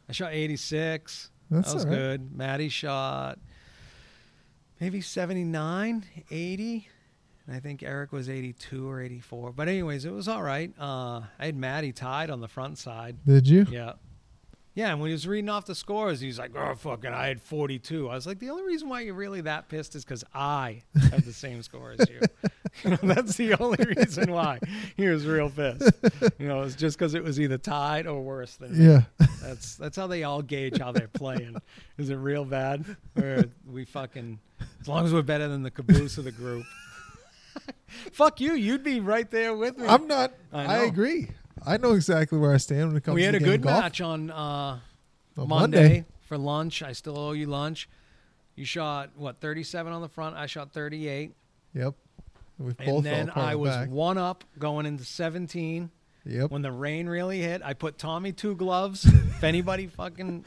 I 0.10 0.12
shot 0.12 0.34
86. 0.34 1.30
That's 1.50 1.70
that 1.70 1.74
was 1.76 1.86
right. 1.86 1.96
good. 1.96 2.36
Maddie 2.36 2.70
shot 2.70 3.40
maybe 4.84 5.00
79, 5.00 6.04
80. 6.30 6.88
And 7.46 7.56
I 7.56 7.60
think 7.60 7.84
Eric 7.84 8.12
was 8.12 8.30
82 8.30 8.90
or 8.90 9.02
84. 9.02 9.52
But, 9.52 9.68
anyways, 9.68 10.06
it 10.06 10.14
was 10.14 10.28
all 10.28 10.42
right. 10.42 10.72
Uh, 10.80 11.22
I 11.40 11.46
had 11.48 11.56
Maddie 11.58 11.92
tied 11.92 12.30
on 12.30 12.40
the 12.40 12.48
front 12.48 12.78
side. 12.78 13.18
Did 13.26 13.48
you? 13.48 13.66
Yeah. 13.70 13.94
Yeah, 14.76 14.90
and 14.92 15.00
when 15.00 15.10
he 15.10 15.14
was 15.14 15.28
reading 15.28 15.50
off 15.50 15.68
the 15.68 15.76
scores, 15.76 16.20
he 16.20 16.26
was 16.26 16.40
like, 16.40 16.56
"Oh, 16.56 16.74
fucking, 16.74 17.14
I 17.14 17.28
had 17.28 17.40
42." 17.40 18.10
I 18.10 18.16
was 18.16 18.26
like, 18.26 18.40
"The 18.40 18.50
only 18.50 18.64
reason 18.64 18.90
why 18.90 19.02
you're 19.02 19.14
really 19.14 19.42
that 19.42 19.70
pissed 19.70 19.94
is 19.94 20.04
because 20.04 20.24
I 20.34 20.82
had 21.12 21.22
the 21.26 21.32
same 21.32 21.62
score 21.62 21.94
as 21.98 22.10
you. 22.10 22.20
You 22.84 22.90
know, 22.92 22.98
That's 23.04 23.38
the 23.38 23.54
only 23.62 23.84
reason 23.96 24.32
why 24.32 24.60
he 24.98 25.08
was 25.08 25.26
real 25.26 25.50
pissed. 25.50 25.92
You 26.40 26.48
know, 26.48 26.62
it's 26.64 26.76
just 26.76 26.98
because 26.98 27.14
it 27.14 27.24
was 27.24 27.40
either 27.40 27.58
tied 27.58 28.08
or 28.08 28.22
worse 28.22 28.56
than 28.56 28.78
me. 28.78 28.86
Yeah. 28.86 29.02
That's 29.44 29.76
that's 29.76 29.98
how 29.98 30.08
they 30.08 30.24
all 30.24 30.42
gauge 30.42 30.80
how 30.80 30.94
they're 30.94 31.10
playing. 31.10 31.58
Is 31.98 32.10
it 32.10 32.16
real 32.16 32.46
bad, 32.46 32.86
or 33.22 33.44
we 33.70 33.84
fucking 33.84 34.40
as 34.80 34.88
long 34.88 35.06
as 35.06 35.14
we're 35.14 35.22
better 35.22 35.50
than 35.50 35.64
the 35.64 35.72
caboose 35.72 36.18
of 36.18 36.24
the 36.24 36.32
group? 36.32 36.66
Fuck 38.12 38.40
you, 38.42 38.54
you'd 38.54 38.84
be 38.84 39.00
right 39.00 39.30
there 39.30 39.54
with 39.56 39.78
me. 39.78 39.88
I'm 39.88 40.08
not. 40.08 40.34
I 40.52 40.64
I, 40.64 40.78
know. 40.80 40.84
agree. 40.86 41.30
I 41.66 41.78
know 41.78 41.94
exactly 41.94 42.38
where 42.38 42.54
I 42.54 42.58
stand 42.58 42.88
when 42.90 42.98
it 42.98 43.04
comes 43.04 43.16
we 43.16 43.22
to 43.22 43.26
had 43.28 43.36
a 43.36 43.40
the 43.40 43.46
game 43.46 43.52
good 43.54 43.60
of 43.62 43.66
golf. 43.66 43.84
match 43.84 44.02
on 44.02 44.32
uh, 44.32 44.80
On 45.38 45.48
Monday, 45.48 46.06
for 46.22 46.38
lunch. 46.38 46.82
I 46.84 46.92
still 46.94 47.18
owe 47.18 47.32
you 47.32 47.48
lunch. 47.48 47.88
You 48.56 48.66
shot 48.66 49.12
what 49.16 49.40
37 49.42 49.92
on 49.94 50.02
the 50.02 50.10
front. 50.10 50.36
I 50.36 50.46
shot 50.46 50.74
38, 50.74 51.34
Yep. 51.74 51.96
We 52.60 52.74
both 52.74 52.88
and 52.88 53.04
then 53.06 53.32
I 53.36 53.56
was 53.56 53.72
back. 53.76 53.90
one 53.90 54.18
up 54.20 54.44
going 54.60 54.86
into 54.86 55.04
17. 55.04 55.90
Yep. 56.26 56.52
When 56.52 56.62
the 56.62 56.72
rain 56.72 57.08
really 57.10 57.40
hit, 57.42 57.62
I 57.64 57.74
put 57.74 57.98
Tommy 57.98 58.32
two 58.32 58.56
gloves. 58.56 59.06
if 59.06 59.44
anybody 59.44 59.88
fucking, 59.88 60.46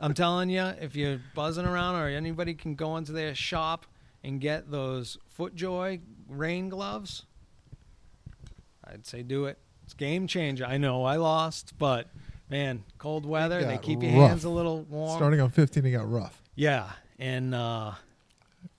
I'm 0.00 0.12
telling 0.14 0.50
you, 0.50 0.62
if 0.80 0.96
you're 0.96 1.20
buzzing 1.34 1.66
around 1.66 1.96
or 1.96 2.08
anybody 2.08 2.54
can 2.54 2.74
go 2.74 2.96
into 2.96 3.12
their 3.12 3.34
shop 3.34 3.86
and 4.24 4.40
get 4.40 4.70
those 4.70 5.16
FootJoy 5.38 6.00
rain 6.30 6.68
gloves, 6.68 7.24
I'd 8.84 9.06
say 9.06 9.22
do 9.22 9.46
it. 9.46 9.58
It's 9.84 9.94
game 9.94 10.26
changer. 10.26 10.64
I 10.64 10.78
know 10.78 11.04
I 11.04 11.16
lost, 11.16 11.74
but 11.78 12.08
man, 12.48 12.84
cold 12.98 13.26
weather, 13.26 13.64
they 13.64 13.78
keep 13.78 14.02
your 14.02 14.12
rough. 14.12 14.30
hands 14.30 14.44
a 14.44 14.50
little 14.50 14.82
warm. 14.82 15.16
Starting 15.16 15.40
on 15.40 15.50
15, 15.50 15.84
it 15.84 15.90
got 15.90 16.10
rough. 16.10 16.40
Yeah, 16.54 16.90
and 17.18 17.54
uh, 17.54 17.92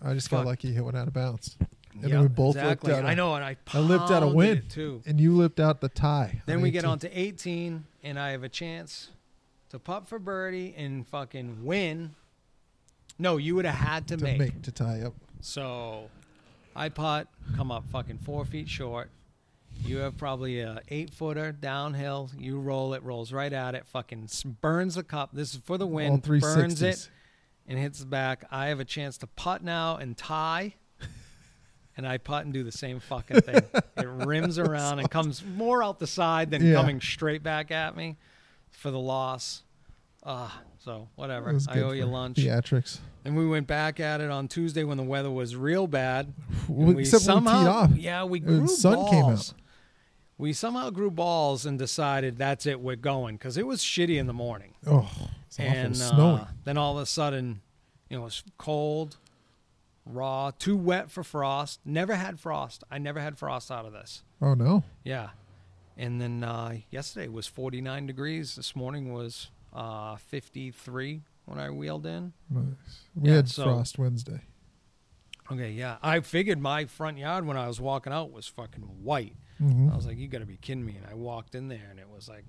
I 0.04 0.14
just 0.14 0.30
Fuck. 0.30 0.40
got 0.40 0.48
lucky. 0.48 0.72
Hit 0.74 0.84
one 0.84 0.96
out 0.96 1.08
of 1.08 1.14
bounds, 1.14 1.58
and 1.94 2.04
yeah, 2.04 2.10
then 2.10 2.22
we 2.22 2.28
both 2.28 2.56
exactly. 2.56 2.92
lipped 2.92 3.04
out. 3.04 3.10
I 3.10 3.14
a- 3.14 3.16
know, 3.16 3.36
and 3.36 3.44
I 3.44 3.58
I 3.74 3.80
lipped 3.80 4.04
out 4.06 4.24
a 4.24 4.28
pounded 4.28 4.36
win 4.36 4.58
it, 4.60 4.70
too. 4.70 5.02
and 5.06 5.20
you 5.20 5.36
lipped 5.36 5.60
out 5.60 5.82
the 5.82 5.90
tie. 5.90 6.42
Then 6.46 6.62
we 6.62 6.72
get 6.72 6.80
18. 6.80 6.90
on 6.90 7.00
to 7.00 7.20
18, 7.20 7.86
and 8.04 8.20
I 8.20 8.32
have 8.32 8.44
a 8.44 8.50
chance 8.50 9.10
to 9.70 9.80
putt 9.80 10.08
for 10.08 10.20
birdie 10.20 10.74
and 10.78 11.08
fucking 11.08 11.66
win. 11.66 12.16
No, 13.20 13.38
you 13.38 13.56
would 13.56 13.66
have 13.66 13.76
had 13.76 14.08
to, 14.08 14.18
to 14.18 14.24
make. 14.24 14.40
make. 14.40 14.62
to 14.64 14.72
tie 14.72 15.02
up. 15.02 15.14
So 15.42 16.10
I 16.76 16.90
putt, 16.90 17.28
come 17.56 17.72
up 17.72 17.86
fucking 17.92 18.20
four 18.20 18.46
feet 18.46 18.70
short. 18.70 19.10
You 19.84 19.98
have 20.00 20.18
probably 20.18 20.60
a 20.60 20.82
eight 20.90 21.12
footer 21.14 21.52
downhill. 21.52 22.30
You 22.38 22.60
roll 22.60 22.94
it, 22.94 23.04
rolls 23.04 23.32
right 23.34 23.52
at 23.52 23.74
it, 23.76 23.86
fucking 23.88 24.30
burns 24.62 24.96
the 24.96 25.04
cup. 25.04 25.32
This 25.34 25.54
is 25.56 25.62
for 25.64 25.78
the 25.78 25.86
All 25.86 25.92
win. 25.92 26.22
three 26.22 26.40
Burns 26.40 26.82
it 26.82 27.10
and 27.68 27.80
hits 27.80 28.00
the 28.00 28.06
back. 28.06 28.46
I 28.52 28.68
have 28.68 28.80
a 28.80 28.86
chance 28.86 29.18
to 29.20 29.28
putt 29.28 29.64
now 29.64 29.96
and 29.98 30.18
tie. 30.18 30.76
And 31.98 32.08
I 32.08 32.18
putt 32.20 32.46
and 32.46 32.54
do 32.54 32.64
the 32.64 32.72
same 32.72 33.02
fucking 33.02 33.42
thing. 33.42 33.62
it 33.98 34.08
rims 34.08 34.58
around 34.60 35.00
and 35.00 35.12
comes 35.12 35.44
more 35.44 35.84
out 35.84 36.00
the 36.00 36.08
side 36.08 36.50
than 36.50 36.66
Yeah. 36.66 36.76
coming 36.76 37.02
straight 37.02 37.44
back 37.44 37.70
at 37.70 37.98
me 37.98 38.18
for 38.72 38.92
the 38.92 38.98
loss. 38.98 39.64
Ah, 40.26 40.62
so 40.80 41.10
whatever. 41.16 41.54
I 41.68 41.82
owe 41.82 41.92
you 41.92 42.06
lunch. 42.06 42.38
Theatrics. 42.38 43.00
And 43.24 43.38
we 43.38 43.48
went 43.48 43.68
back 43.68 44.00
at 44.00 44.20
it 44.22 44.32
on 44.32 44.48
Tuesday 44.48 44.84
when 44.84 44.98
the 44.98 45.04
weather 45.04 45.30
was 45.30 45.56
real 45.56 45.86
bad. 45.88 46.34
Well, 46.68 46.94
we 46.94 47.02
except 47.04 47.28
when 47.28 47.44
we 47.44 47.50
somehow, 47.50 47.60
teed 47.60 47.68
off. 47.94 47.98
yeah, 48.00 48.24
we 48.24 48.42
Uh, 48.42 48.46
grew 48.46 48.68
sun 48.68 48.96
balls. 48.96 49.10
came 49.12 49.26
out. 49.26 49.54
We 50.38 50.54
somehow 50.54 50.90
grew 50.90 51.12
balls 51.12 51.66
and 51.68 51.78
decided 51.78 52.38
that's 52.38 52.66
it. 52.66 52.82
We're 52.82 52.96
going 52.96 53.36
because 53.36 53.58
it 53.58 53.68
was 53.68 53.82
shitty 53.82 54.18
in 54.18 54.26
the 54.26 54.34
morning, 54.34 54.74
Oh, 54.88 55.08
it's 55.46 55.60
awful. 55.60 55.94
snowing. 55.94 56.40
uh, 56.42 56.48
then 56.64 56.78
all 56.80 56.98
of 56.98 57.04
a 57.04 57.06
sudden, 57.06 57.62
you 58.10 58.18
know, 58.18 58.24
it 58.24 58.26
was 58.26 58.44
cold, 58.58 59.18
raw, 60.06 60.50
too 60.58 60.76
wet 60.76 61.12
for 61.12 61.24
frost. 61.24 61.80
Never 61.86 62.16
had 62.16 62.40
frost. 62.40 62.84
I 62.90 62.98
never 62.98 63.20
had 63.20 63.38
frost 63.38 63.70
out 63.72 63.86
of 63.86 63.94
this. 63.94 64.24
oh 64.42 64.56
no. 64.56 64.84
Yeah, 65.04 65.30
and 65.96 66.20
then 66.20 66.44
uh, 66.44 66.78
yesterday 66.90 67.28
was 67.28 67.46
49 67.46 68.08
degrees. 68.08 68.56
This 68.56 68.76
morning 68.76 69.14
was 69.14 69.52
uh, 69.74 70.16
53 70.16 71.22
when 71.52 71.60
I 71.60 71.70
wheeled 71.70 72.06
in. 72.06 72.34
Nice. 72.50 72.66
We 73.16 73.30
Yeah, 73.30 73.36
had 73.38 73.50
so- 73.50 73.64
frost 73.66 74.00
Wednesday. 74.00 74.42
Okay, 75.52 75.72
yeah. 75.72 75.98
I 76.02 76.22
figured 76.22 76.60
my 76.60 76.86
front 76.86 77.18
yard 77.18 77.46
when 77.46 77.58
I 77.58 77.68
was 77.68 77.82
walking 77.82 78.14
out 78.14 78.32
was 78.32 78.48
fucking 78.48 78.84
white. 79.04 79.36
hmm 79.58 79.90
I 79.92 79.96
was 79.96 80.06
like, 80.08 80.18
you 80.18 80.28
got 80.30 80.40
to 80.40 80.46
be 80.46 80.56
kidding 80.58 80.86
me. 80.86 80.96
And 80.96 81.06
I 81.06 81.14
walked 81.14 81.56
in 81.56 81.68
there 81.68 81.88
and 81.92 82.00
it 82.00 82.08
was 82.10 82.30
like, 82.30 82.46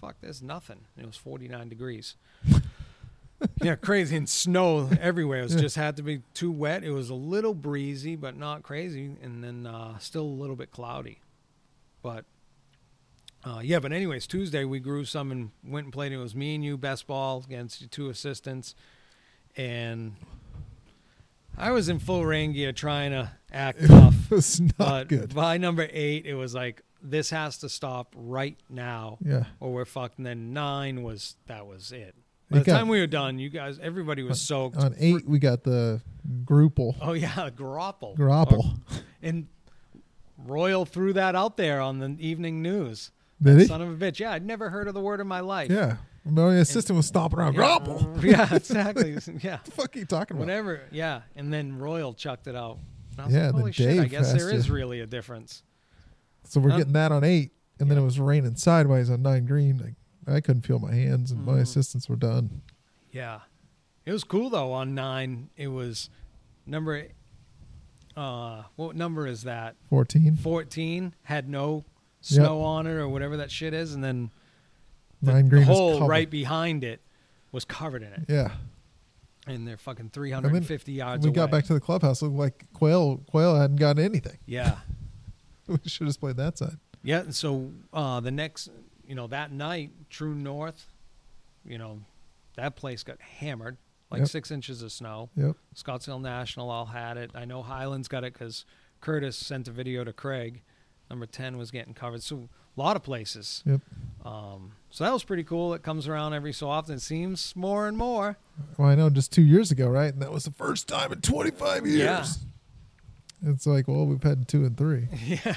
fuck, 0.00 0.16
there's 0.20 0.42
nothing. 0.42 0.80
And 0.96 1.04
it 1.04 1.06
was 1.06 1.16
49 1.16 1.68
degrees. 1.70 2.16
yeah, 3.62 3.76
crazy 3.76 4.16
and 4.16 4.28
snow 4.28 4.90
everywhere. 5.00 5.40
It 5.40 5.44
was 5.44 5.54
Yeah. 5.54 5.60
just 5.62 5.76
had 5.76 5.96
to 5.96 6.02
be 6.02 6.20
too 6.34 6.52
wet. 6.52 6.84
It 6.84 6.90
was 6.90 7.08
a 7.10 7.14
little 7.14 7.54
breezy, 7.54 8.14
but 8.16 8.36
not 8.36 8.62
crazy, 8.62 9.16
and 9.22 9.42
then 9.42 9.66
uh, 9.66 9.98
still 9.98 10.22
a 10.24 10.36
little 10.40 10.56
bit 10.56 10.70
cloudy. 10.70 11.20
But 12.02 12.26
uh, 13.44 13.60
yeah, 13.62 13.78
but 13.78 13.92
anyways, 13.92 14.26
Tuesday 14.26 14.64
we 14.64 14.80
grew 14.80 15.04
some 15.04 15.30
and 15.30 15.50
went 15.64 15.84
and 15.84 15.92
played. 15.92 16.12
It 16.12 16.16
was 16.18 16.34
me 16.34 16.54
and 16.54 16.64
you 16.64 16.76
best 16.78 17.06
ball 17.06 17.42
against 17.46 17.80
your 17.80 17.88
two 17.88 18.08
assistants, 18.08 18.74
and 19.56 20.14
I 21.56 21.70
was 21.70 21.88
in 21.88 21.98
full 21.98 22.24
rain 22.24 22.52
gear 22.52 22.72
trying 22.72 23.12
to 23.12 23.30
act 23.52 23.78
tough. 23.86 24.14
it 24.30 24.34
was 24.34 24.60
not 24.60 24.74
but 24.78 25.08
good. 25.08 25.34
by 25.34 25.58
number 25.58 25.88
eight, 25.92 26.26
it 26.26 26.34
was 26.34 26.54
like 26.54 26.82
this 27.02 27.30
has 27.30 27.58
to 27.58 27.68
stop 27.68 28.14
right 28.16 28.56
now 28.70 29.18
Yeah. 29.24 29.44
or 29.60 29.72
we're 29.72 29.84
fucked. 29.84 30.16
And 30.18 30.26
then 30.26 30.52
nine 30.52 31.02
was 31.02 31.36
that 31.46 31.66
was 31.66 31.92
it. 31.92 31.98
It 32.08 32.14
By 32.50 32.58
the 32.60 32.64
got- 32.64 32.78
time 32.78 32.88
we 32.88 32.98
were 32.98 33.06
done, 33.06 33.38
you 33.38 33.50
guys, 33.50 33.78
everybody 33.78 34.22
was 34.22 34.40
soaked. 34.40 34.76
On 34.78 34.94
eight, 34.98 35.26
we 35.28 35.38
got 35.38 35.64
the 35.64 36.00
Graupel. 36.44 36.96
Oh 37.00 37.12
yeah, 37.12 37.50
grapple. 37.54 38.14
Grapple. 38.16 38.74
And 39.22 39.46
Royal 40.38 40.84
threw 40.84 41.12
that 41.12 41.34
out 41.36 41.56
there 41.56 41.80
on 41.80 41.98
the 42.00 42.16
evening 42.18 42.60
news. 42.62 43.10
Did 43.44 43.60
he? 43.60 43.66
Son 43.66 43.80
of 43.82 43.90
a 43.90 43.94
bitch. 43.96 44.18
Yeah, 44.18 44.32
I'd 44.32 44.44
never 44.44 44.70
heard 44.70 44.88
of 44.88 44.94
the 44.94 45.00
word 45.00 45.20
in 45.20 45.26
my 45.28 45.40
life. 45.40 45.70
Yeah. 45.70 45.96
My 46.24 46.54
assistant 46.54 46.96
was 46.96 47.06
stomping 47.06 47.38
around. 47.38 47.52
Yeah. 47.52 47.56
Grapple. 47.58 48.16
Yeah, 48.22 48.48
exactly. 48.54 49.10
Yeah. 49.42 49.56
What 49.56 49.64
the 49.64 49.70
fuck 49.70 49.94
are 49.94 49.98
you 49.98 50.06
talking 50.06 50.36
about? 50.36 50.46
Whatever. 50.46 50.80
Yeah. 50.90 51.20
And 51.36 51.52
then 51.52 51.78
Royal 51.78 52.14
chucked 52.14 52.46
it 52.46 52.56
out. 52.56 52.78
And 53.12 53.20
I 53.20 53.24
was 53.26 53.34
Yeah, 53.34 53.46
like, 53.46 53.54
holy 53.54 53.72
shit, 53.72 54.00
I 54.00 54.06
guess 54.06 54.32
there 54.32 54.50
to- 54.50 54.56
is 54.56 54.70
really 54.70 55.00
a 55.00 55.06
difference. 55.06 55.62
So 56.44 56.60
we're 56.60 56.76
getting 56.76 56.92
that 56.94 57.12
on 57.12 57.24
eight, 57.24 57.52
and 57.78 57.90
then 57.90 57.96
it 57.98 58.02
was 58.02 58.18
raining 58.20 58.56
sideways 58.56 59.08
on 59.10 59.22
nine 59.22 59.46
green. 59.46 59.78
Like 59.78 59.94
I 60.36 60.40
couldn't 60.40 60.62
feel 60.62 60.78
my 60.78 60.94
hands, 60.94 61.30
and 61.30 61.44
my 61.44 61.54
Mhm. 61.58 61.60
assistants 61.62 62.08
were 62.08 62.16
done. 62.16 62.62
Yeah. 63.12 63.40
It 64.06 64.12
was 64.12 64.24
cool 64.24 64.50
though 64.50 64.72
on 64.72 64.94
nine. 64.94 65.48
It 65.56 65.68
was 65.68 66.10
number 66.66 67.08
uh 68.16 68.62
what 68.76 68.94
number 68.96 69.26
is 69.26 69.42
that? 69.42 69.76
Fourteen. 69.88 70.36
14 70.36 71.14
had 71.24 71.48
no 71.48 71.84
snow 72.26 72.60
on 72.62 72.86
it 72.86 72.92
or 72.92 73.08
whatever 73.08 73.36
that 73.38 73.50
shit 73.50 73.74
is 73.74 73.94
and 73.94 74.02
then 74.02 74.30
the, 75.22 75.42
the 75.42 75.64
hole 75.64 76.06
right 76.06 76.28
behind 76.30 76.84
it 76.84 77.00
was 77.52 77.64
covered 77.64 78.02
in 78.02 78.12
it 78.12 78.22
Yeah. 78.28 78.52
and 79.46 79.66
they're 79.66 79.76
fucking 79.76 80.10
350 80.10 80.92
yards 80.92 81.22
we 81.24 81.28
away. 81.30 81.34
got 81.36 81.50
back 81.50 81.64
to 81.66 81.74
the 81.74 81.80
clubhouse. 81.80 82.20
Looked 82.22 82.34
like 82.34 82.64
quail. 82.72 83.18
Quail 83.30 83.56
hadn't 83.56 83.76
gotten 83.76 84.04
anything. 84.04 84.38
yeah 84.46 84.76
we 85.66 85.78
should 85.86 86.06
have 86.06 86.18
played 86.20 86.36
that 86.36 86.58
side. 86.58 86.76
yeah 87.02 87.20
and 87.20 87.34
so 87.34 87.70
uh 87.92 88.20
the 88.20 88.30
next 88.30 88.68
you 89.06 89.14
know 89.14 89.26
that 89.26 89.52
night 89.52 89.90
true 90.10 90.34
north 90.34 90.86
you 91.64 91.78
know 91.78 92.00
that 92.56 92.76
place 92.76 93.02
got 93.02 93.20
hammered 93.20 93.76
like 94.10 94.20
Yep. 94.20 94.28
six 94.28 94.50
inches 94.50 94.82
of 94.82 94.92
snow 94.92 95.30
Yep. 95.36 95.56
Scottsdale 95.74 96.20
National 96.20 96.70
all 96.70 96.86
had 96.86 97.16
it. 97.16 97.30
I 97.34 97.44
know 97.46 97.62
Highlands 97.62 98.06
got 98.08 98.22
it 98.24 98.32
because 98.34 98.64
Curtis 99.00 99.36
sent 99.36 99.66
a 99.68 99.70
video 99.72 100.04
to 100.04 100.12
Craig. 100.12 100.62
Number 101.14 101.26
10 101.26 101.56
was 101.58 101.70
getting 101.70 101.94
covered. 101.94 102.24
So 102.24 102.48
a 102.76 102.80
lot 102.80 102.96
of 102.96 103.04
places. 103.04 103.62
Yep. 103.64 103.80
Um, 104.24 104.72
so 104.90 105.04
that 105.04 105.12
was 105.12 105.22
pretty 105.22 105.44
cool. 105.44 105.72
It 105.74 105.84
comes 105.84 106.08
around 106.08 106.32
every 106.34 106.52
so 106.52 106.68
often. 106.68 106.96
It 106.96 107.02
seems 107.02 107.54
more 107.54 107.86
and 107.86 107.96
more. 107.96 108.36
Well, 108.76 108.88
I 108.88 108.96
know 108.96 109.08
just 109.10 109.30
two 109.30 109.42
years 109.42 109.70
ago, 109.70 109.86
right? 109.86 110.12
And 110.12 110.20
that 110.22 110.32
was 110.32 110.42
the 110.44 110.50
first 110.50 110.88
time 110.88 111.12
in 111.12 111.20
25 111.20 111.86
years. 111.86 111.98
Yeah. 112.00 112.24
It's 113.46 113.64
like, 113.64 113.86
well, 113.86 114.06
we've 114.06 114.22
had 114.24 114.48
two 114.48 114.64
and 114.64 114.76
three. 114.76 115.06
yeah. 115.24 115.54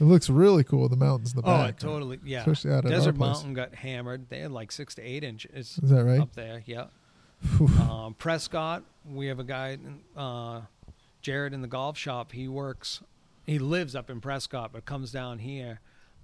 It 0.00 0.04
looks 0.04 0.28
really 0.28 0.64
cool. 0.64 0.88
The 0.88 0.96
mountains 0.96 1.32
in 1.32 1.40
the 1.42 1.46
Oh, 1.48 1.58
back. 1.58 1.70
it 1.70 1.78
totally. 1.78 2.18
Yeah. 2.24 2.40
Especially 2.40 2.72
out 2.72 2.84
Desert. 2.84 3.16
Mountain 3.16 3.54
got 3.54 3.72
hammered. 3.74 4.28
They 4.30 4.40
had 4.40 4.50
like 4.50 4.72
six 4.72 4.96
to 4.96 5.02
eight 5.02 5.22
inches 5.22 5.78
Is 5.80 5.90
that 5.90 6.04
right? 6.04 6.18
up 6.20 6.34
there. 6.34 6.62
Yeah. 6.66 6.86
Um, 7.80 8.16
Prescott, 8.18 8.82
we 9.08 9.26
have 9.28 9.38
a 9.38 9.44
guy, 9.44 9.78
uh, 10.16 10.62
Jared 11.22 11.52
in 11.54 11.60
the 11.62 11.68
golf 11.68 11.96
shop. 11.96 12.32
He 12.32 12.48
works, 12.48 13.00
he 13.46 13.58
lives 13.58 13.94
up 13.94 14.10
in 14.10 14.20
Prescott, 14.20 14.70
but 14.72 14.84
comes 14.84 15.12
down 15.12 15.38
here 15.38 15.80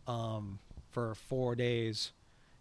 um, 0.06 0.58
for 0.90 1.14
four 1.14 1.54
days 1.54 2.12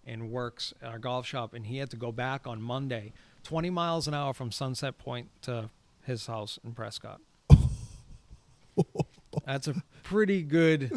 and 0.06 0.30
works 0.32 0.74
at 0.82 0.90
our 0.90 1.00
golf 1.00 1.26
shop. 1.26 1.54
And 1.54 1.66
he 1.66 1.78
had 1.78 1.90
to 1.92 1.98
go 1.98 2.12
back 2.12 2.46
on 2.48 2.62
Monday, 2.62 3.14
20 3.44 3.70
miles 3.70 4.08
an 4.08 4.14
hour 4.14 4.34
from 4.34 4.52
Sunset 4.52 4.98
Point 4.98 5.30
to 5.44 5.70
his 6.06 6.28
house 6.28 6.60
in 6.64 6.74
Prescott. 6.74 7.22
That's 9.46 9.68
a 9.68 9.76
pretty 10.04 10.44
good. 10.44 10.92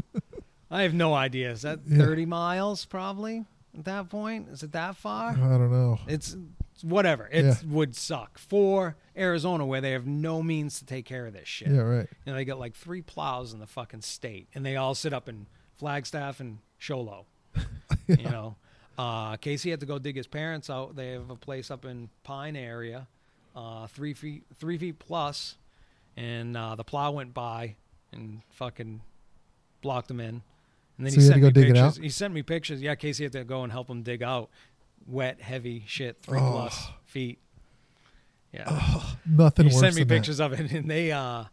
I 0.70 0.82
have 0.82 0.94
no 0.94 1.14
idea. 1.14 1.50
Is 1.50 1.62
that 1.62 1.80
Yeah. 1.86 1.98
30 1.98 2.26
miles 2.26 2.84
probably 2.84 3.44
at 3.78 3.84
that 3.84 4.08
point? 4.08 4.48
Is 4.50 4.62
it 4.62 4.72
that 4.72 4.96
far? 4.96 5.30
I 5.30 5.34
don't 5.36 5.70
know. 5.70 5.98
It's 6.06 6.34
it's 6.34 6.36
whatever. 6.84 7.28
It 7.32 7.44
Yeah. 7.44 7.54
would 7.66 7.96
suck 7.96 8.38
for 8.38 8.96
Arizona 9.16 9.64
where 9.66 9.80
they 9.80 9.92
have 9.92 10.06
no 10.06 10.42
means 10.42 10.78
to 10.78 10.84
take 10.86 11.04
care 11.06 11.26
of 11.26 11.32
this 11.32 11.48
shit. 11.48 11.68
Yeah, 11.68 11.80
right. 11.80 12.08
Know, 12.26 12.34
they 12.34 12.44
got 12.44 12.58
like 12.58 12.74
three 12.74 13.02
plows 13.02 13.52
in 13.52 13.60
the 13.60 13.66
fucking 13.66 14.02
state, 14.02 14.48
and 14.54 14.64
they 14.64 14.76
all 14.76 14.94
sit 14.94 15.12
up 15.12 15.28
in 15.28 15.46
Flagstaff 15.72 16.40
and 16.40 16.58
Show 16.78 17.00
Low. 17.00 17.26
You 18.06 18.16
know, 18.24 18.56
uh, 18.98 19.36
Casey 19.38 19.70
had 19.70 19.80
to 19.80 19.86
go 19.86 19.98
dig 19.98 20.14
his 20.16 20.26
parents 20.26 20.68
out. 20.68 20.94
They 20.94 21.12
have 21.12 21.30
a 21.30 21.36
place 21.36 21.70
up 21.70 21.84
in 21.86 22.10
Pine 22.22 22.54
area, 22.54 23.06
uh, 23.56 23.86
three 23.86 24.12
feet, 24.12 24.42
three 24.56 24.76
feet 24.76 24.98
plus, 24.98 25.56
and 26.16 26.54
uh, 26.56 26.74
the 26.74 26.84
plow 26.84 27.10
went 27.12 27.32
by 27.32 27.76
and 28.12 28.42
fucking 28.50 29.00
blocked 29.80 30.08
them 30.08 30.20
in. 30.20 30.42
And 30.98 31.06
then 31.06 31.12
So 31.12 31.20
he 31.20 31.26
sent 31.26 31.34
to 31.36 31.40
go 31.40 31.46
me 31.46 31.52
dig 31.52 31.64
it 31.64 31.66
pictures. 31.74 31.98
out? 31.98 32.02
He 32.04 32.08
sent 32.10 32.34
me 32.34 32.42
pictures. 32.42 32.82
Yeah, 32.82 32.94
Casey 32.94 33.24
had 33.24 33.32
to 33.32 33.42
go 33.44 33.62
and 33.62 33.72
help 33.72 33.88
him 33.88 34.02
dig 34.02 34.22
out 34.22 34.50
wet, 35.06 35.40
heavy 35.40 35.84
shit, 35.86 36.18
three 36.22 36.38
Oh. 36.40 36.50
plus 36.52 36.88
feet. 37.04 37.38
Yeah 38.52 39.02
Nothing 39.26 39.66
he 39.68 39.74
worse 39.74 39.80
sent 39.80 39.94
me 39.96 40.02
than 40.02 40.08
that. 40.08 40.14
pictures 40.14 40.40
of 40.40 40.52
it, 40.52 40.70
and 40.72 40.88
they 40.90 41.10
uh, 41.12 41.44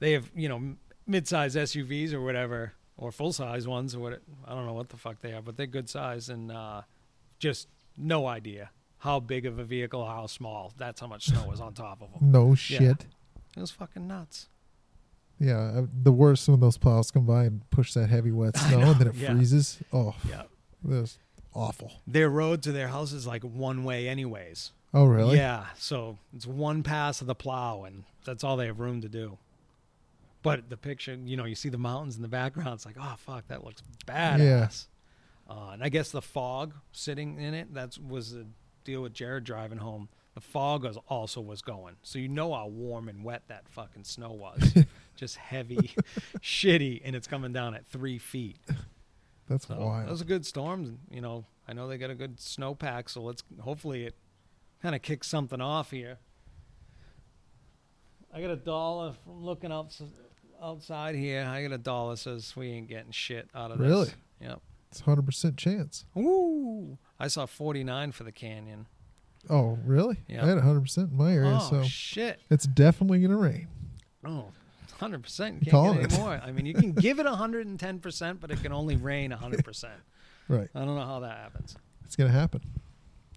they 0.00 0.12
have 0.12 0.30
you 0.34 0.48
know 0.48 0.74
mid-size 1.06 1.56
SUVs 1.56 2.12
or 2.12 2.20
whatever, 2.20 2.72
or 2.96 3.10
full-size 3.10 3.66
ones 3.66 3.94
or 3.94 4.00
what 4.00 4.22
I 4.46 4.54
don't 4.54 4.66
know 4.66 4.74
what 4.74 4.88
the 4.90 4.96
fuck 4.96 5.20
they 5.20 5.32
are, 5.32 5.40
but 5.42 5.56
they're 5.56 5.66
good 5.66 5.88
size, 5.88 6.28
and 6.28 6.52
uh, 6.52 6.82
just 7.38 7.68
no 7.96 8.26
idea 8.26 8.70
how 8.98 9.18
big 9.18 9.46
of 9.46 9.58
a 9.58 9.64
vehicle, 9.64 10.04
how 10.06 10.26
small. 10.26 10.72
That's 10.76 11.00
how 11.00 11.06
much 11.08 11.24
snow 11.26 11.46
was 11.48 11.60
on 11.60 11.74
top 11.74 12.02
of 12.02 12.12
them. 12.12 12.20
No 12.32 12.54
shit. 12.54 13.06
It 13.56 13.60
was 13.60 13.70
fucking 13.70 14.06
nuts. 14.06 14.48
Yeah, 15.40 15.58
uh, 15.58 15.86
the 16.02 16.12
worst 16.12 16.48
when 16.48 16.60
those 16.60 16.78
plows 16.78 17.10
come 17.10 17.26
by 17.26 17.44
and 17.44 17.68
push 17.70 17.94
that 17.94 18.08
heavy 18.10 18.30
wet 18.30 18.56
snow 18.68 18.80
and 18.80 19.00
then 19.00 19.08
it 19.08 19.14
yeah. 19.16 19.32
freezes. 19.34 19.78
Oh, 19.92 20.14
Yeah, 20.28 20.42
it 20.42 20.48
was 20.88 21.18
awful. 21.54 21.92
their 22.06 22.28
road 22.30 22.62
to 22.62 22.72
their 22.72 22.88
house 22.88 23.12
is 23.12 23.26
like 23.26 23.42
one 23.42 23.84
way, 23.84 24.08
anyways. 24.08 24.72
Oh, 24.94 25.06
really? 25.06 25.38
Yeah, 25.38 25.66
so 25.78 26.18
it's 26.34 26.46
one 26.46 26.82
pass 26.82 27.20
of 27.20 27.26
the 27.26 27.34
plow, 27.34 27.84
and 27.84 28.04
that's 28.24 28.44
all 28.44 28.56
they 28.56 28.66
have 28.66 28.78
room 28.78 29.00
to 29.00 29.08
do. 29.08 29.38
But 30.42 30.68
the 30.68 30.76
picture, 30.76 31.16
you 31.24 31.36
know, 31.36 31.44
you 31.44 31.54
see 31.54 31.68
the 31.68 31.78
mountains 31.78 32.16
in 32.16 32.22
the 32.22 32.28
background. 32.28 32.74
It's 32.74 32.84
like, 32.86 32.96
oh 33.00 33.14
fuck, 33.16 33.46
that 33.48 33.64
looks 33.64 33.82
badass. 34.06 34.86
Uh, 35.48 35.70
and 35.72 35.82
I 35.84 35.88
guess 35.88 36.10
the 36.10 36.22
fog 36.22 36.74
sitting 36.92 37.38
in 37.40 37.54
it, 37.54 37.74
that 37.74 37.96
was 37.98 38.32
the 38.32 38.46
deal 38.84 39.02
with 39.02 39.12
Jared 39.12 39.44
driving 39.44 39.78
home. 39.78 40.08
The 40.34 40.40
fog 40.40 40.84
was 40.84 40.98
also 41.08 41.40
was 41.40 41.60
going, 41.62 41.96
so 42.02 42.18
you 42.18 42.28
know 42.28 42.54
how 42.54 42.66
warm 42.66 43.08
and 43.08 43.22
wet 43.22 43.42
that 43.48 43.68
fucking 43.68 44.04
snow 44.04 44.32
was. 44.32 44.74
Just 45.16 45.36
heavy, 45.36 45.76
shitty, 46.40 47.02
and 47.04 47.14
it's 47.14 47.26
coming 47.26 47.52
down 47.52 47.74
at 47.74 47.86
three 47.86 48.18
feet. 48.18 48.58
That's 49.52 49.66
So 49.68 49.76
wild. 49.78 50.06
that 50.06 50.10
was 50.10 50.20
a 50.20 50.24
good 50.26 50.44
storm. 50.46 50.98
You 51.10 51.20
know, 51.20 51.44
I 51.68 51.72
know 51.74 51.86
they 51.88 51.98
got 51.98 52.10
a 52.10 52.14
good 52.14 52.38
snowpack, 52.38 53.08
so 53.10 53.22
let's 53.22 53.42
hopefully 53.60 54.04
it 54.04 54.14
kind 54.82 54.94
of 54.94 55.02
kicks 55.02 55.28
something 55.28 55.60
off 55.60 55.90
here. 55.90 56.18
I 58.34 58.40
got 58.40 58.50
a 58.50 58.56
dollar 58.56 59.12
from 59.24 59.44
looking 59.44 59.70
out 59.70 59.94
outside 60.62 61.14
here. 61.14 61.44
I 61.44 61.62
got 61.62 61.72
a 61.72 61.78
dollar 61.78 62.16
says 62.16 62.54
we 62.56 62.68
ain't 62.70 62.88
getting 62.88 63.12
shit 63.12 63.48
out 63.54 63.70
of 63.72 63.80
Really? 63.80 64.06
this. 64.06 64.14
Really? 64.40 64.50
Yep. 64.52 64.60
It's 64.90 65.00
a 65.00 65.04
hundred 65.04 65.26
percent 65.26 65.56
chance. 65.56 66.04
Ooh, 66.16 66.98
I 67.18 67.28
saw 67.28 67.46
forty 67.46 67.84
nine 67.84 68.12
for 68.12 68.24
the 68.24 68.32
canyon. 68.32 68.86
Oh, 69.50 69.78
really? 69.84 70.18
Yeah. 70.28 70.44
I 70.44 70.48
had 70.48 70.58
hundred 70.58 70.82
percent 70.82 71.10
in 71.10 71.16
my 71.16 71.32
area, 71.32 71.58
oh 71.60 71.68
so 71.70 71.82
shit! 71.82 72.40
it's 72.50 72.64
definitely 72.66 73.20
gonna 73.20 73.36
rain. 73.36 73.68
Oh. 74.24 74.46
100% 75.02 75.64
you 75.64 75.70
can't 75.70 75.96
get 75.96 76.04
it. 76.04 76.12
any 76.12 76.22
more. 76.22 76.40
I 76.44 76.52
mean, 76.52 76.66
you 76.66 76.74
can 76.74 76.92
give 76.92 77.18
it 77.18 77.26
110%, 77.26 78.40
but 78.40 78.50
it 78.50 78.62
can 78.62 78.72
only 78.72 78.96
rain 78.96 79.30
100%. 79.30 79.84
Right. 80.48 80.68
I 80.74 80.80
don't 80.80 80.96
know 80.96 81.06
how 81.06 81.20
that 81.20 81.38
happens. 81.38 81.76
It's 82.04 82.16
gonna 82.16 82.30
happen. 82.30 82.60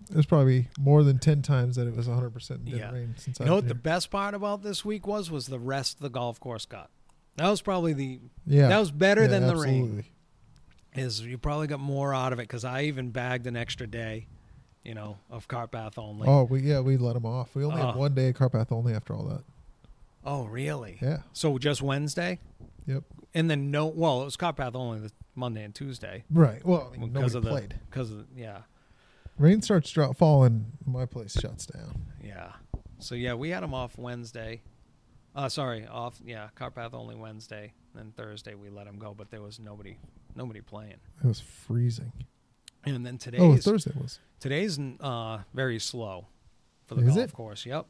There's 0.09 0.25
probably 0.25 0.67
more 0.79 1.03
than 1.03 1.19
ten 1.19 1.43
times 1.43 1.75
that 1.77 1.87
it 1.87 1.95
was 1.95 2.07
hundred 2.07 2.31
percent 2.31 2.65
didn't 2.65 2.79
Yeah. 2.79 2.91
rain 2.91 3.13
since 3.17 3.39
You 3.39 3.43
I've 3.45 3.47
know 3.49 3.55
what 3.55 3.67
the 3.67 3.75
best 3.75 4.09
part 4.09 4.33
about 4.33 4.63
this 4.63 4.83
week 4.83 5.05
was? 5.07 5.29
Was 5.31 5.45
the 5.45 5.59
rest 5.59 5.99
the 6.01 6.09
golf 6.09 6.39
course 6.39 6.65
got. 6.65 6.89
That 7.37 7.47
was 7.49 7.61
probably 7.61 7.93
the 7.93 8.19
Yeah. 8.45 8.67
that 8.69 8.79
was 8.79 8.91
better 8.91 9.21
Yeah, 9.21 9.27
than 9.27 9.47
the 9.47 9.55
rain. 9.55 10.03
Is 10.95 11.21
you 11.21 11.37
probably 11.37 11.67
got 11.67 11.79
more 11.79 12.13
out 12.13 12.33
of 12.33 12.39
it 12.39 12.43
because 12.43 12.65
I 12.65 12.83
even 12.83 13.11
bagged 13.11 13.45
an 13.47 13.55
extra 13.55 13.85
day, 13.85 14.27
you 14.83 14.95
know, 14.95 15.17
of 15.29 15.47
Carpath 15.47 15.97
only. 15.97 16.27
Oh, 16.27 16.43
we 16.45 16.61
yeah 16.61 16.79
we 16.79 16.97
let 16.97 17.13
them 17.13 17.25
off. 17.25 17.53
We 17.55 17.63
only 17.63 17.77
had 17.81 17.95
Oh. 17.95 17.99
one 17.99 18.13
day 18.15 18.29
of 18.29 18.35
Carpath 18.35 18.71
only 18.71 18.93
after 18.93 19.13
all 19.13 19.23
that. 19.25 19.43
Oh, 20.25 20.45
really? 20.45 20.97
Yeah. 21.01 21.19
So 21.33 21.57
just 21.57 21.81
Wednesday, 21.81 22.39
Yep. 22.87 23.03
and 23.33 23.49
then 23.49 23.69
no. 23.71 23.85
Well, 23.87 24.21
it 24.21 24.25
was 24.25 24.35
cart 24.37 24.55
bath 24.55 24.75
only 24.75 24.99
the 24.99 25.11
Monday 25.35 25.63
and 25.63 25.73
Tuesday 25.75 26.23
Right. 26.31 26.65
Well, 26.65 26.91
I 26.93 26.97
mean, 26.97 27.11
because 27.11 27.33
nobody 27.33 27.37
of 27.37 27.43
the 27.43 27.49
played. 27.49 27.79
because 27.89 28.11
of 28.11 28.25
yeah. 28.35 28.61
Rain 29.37 29.61
starts 29.61 29.89
dro- 29.91 30.13
falling. 30.13 30.65
My 30.85 31.05
place 31.05 31.33
shuts 31.39 31.65
down. 31.65 32.01
Yeah. 32.23 32.53
So 32.99 33.15
yeah, 33.15 33.33
we 33.33 33.49
had 33.49 33.63
them 33.63 33.73
off 33.73 33.97
Wednesday. 33.97 34.61
Uh, 35.35 35.49
sorry, 35.49 35.85
off. 35.85 36.19
Yeah, 36.25 36.47
Carpath 36.55 36.93
only 36.93 37.15
Wednesday. 37.15 37.73
Then 37.93 38.13
Thursday 38.15 38.55
we 38.55 38.69
let 38.69 38.85
them 38.85 38.97
go, 38.97 39.13
but 39.13 39.29
there 39.31 39.41
was 39.41 39.59
nobody, 39.59 39.97
nobody 40.35 40.61
playing. 40.61 40.95
It 41.21 41.27
was 41.27 41.41
freezing. 41.41 42.11
And 42.85 43.05
then 43.05 43.17
today. 43.17 43.37
Oh, 43.39 43.55
Thursday 43.57 43.91
was 43.99 44.19
today's 44.39 44.79
uh, 45.01 45.39
very 45.53 45.79
slow 45.79 46.27
for 46.85 46.95
the 46.95 47.01
Is 47.01 47.15
golf 47.15 47.19
it? 47.29 47.33
course. 47.33 47.65
Yep. 47.65 47.85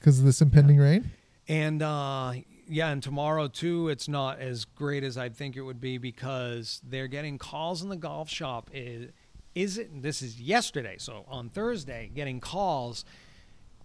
because 0.00 0.18
of 0.18 0.24
this 0.24 0.40
impending 0.40 0.78
rain. 0.78 1.10
And 1.48 1.82
uh, 1.82 2.32
yeah, 2.68 2.90
and 2.90 3.02
tomorrow 3.02 3.48
too, 3.48 3.88
it's 3.88 4.08
not 4.08 4.38
as 4.38 4.64
great 4.66 5.02
as 5.02 5.16
I'd 5.16 5.34
think 5.34 5.56
it 5.56 5.62
would 5.62 5.80
be 5.80 5.96
because 5.98 6.80
they're 6.86 7.08
getting 7.08 7.38
calls 7.38 7.82
in 7.82 7.88
the 7.88 7.96
golf 7.96 8.28
shop. 8.28 8.70
Is 8.72 9.10
is 9.54 9.78
it? 9.78 10.02
This 10.02 10.20
is 10.22 10.40
yesterday, 10.40 10.96
so 10.98 11.24
on 11.28 11.48
Thursday, 11.48 12.10
getting 12.14 12.40
calls. 12.40 13.04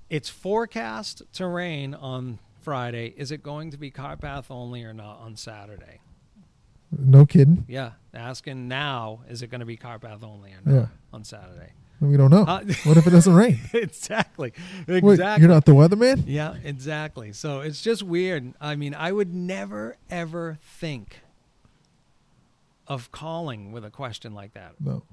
It's 0.10 0.30
forecast 0.30 1.24
to 1.34 1.48
rain 1.48 1.94
on 1.96 2.38
Friday. 2.62 3.14
Is 3.18 3.32
it 3.32 3.42
going 3.42 3.72
to 3.72 3.78
be 3.78 3.90
car 3.90 4.18
path 4.18 4.52
only 4.52 4.84
or 4.84 4.94
not 4.94 5.20
on 5.22 5.36
Saturday? 5.38 6.02
No 6.96 7.26
kidding. 7.26 7.66
Yeah, 7.68 7.92
asking 8.14 8.68
now, 8.68 9.22
is 9.28 9.42
it 9.42 9.48
going 9.50 9.62
to 9.62 9.66
be 9.66 9.78
car 9.78 9.98
path 9.98 10.24
only 10.24 10.52
or 10.52 10.60
not 10.64 10.74
Yeah. 10.82 10.88
on 11.12 11.24
Saturday? 11.24 11.72
We 12.10 12.18
don't 12.18 12.30
know. 12.32 12.44
Uh, 12.44 12.64
what 12.84 12.98
if 12.98 13.08
it 13.08 13.12
doesn't 13.12 13.34
rain? 13.34 13.60
exactly. 13.74 14.54
Wait, 14.88 15.04
Exactly. 15.04 15.42
you're 15.42 15.54
not 15.54 15.66
the 15.66 15.72
weatherman? 15.72 16.24
Yeah, 16.28 16.56
exactly. 16.64 17.32
So 17.34 17.62
it's 17.62 17.82
just 17.82 18.04
weird. 18.04 18.54
I 18.60 18.76
mean, 18.76 18.94
I 18.94 19.12
would 19.12 19.34
never 19.34 19.98
ever 20.10 20.58
think 20.62 21.22
of 22.88 23.12
calling 23.12 23.72
with 23.72 23.86
a 23.86 23.90
question 23.90 24.34
like 24.34 24.54
that. 24.54 24.74
No. 24.80 25.04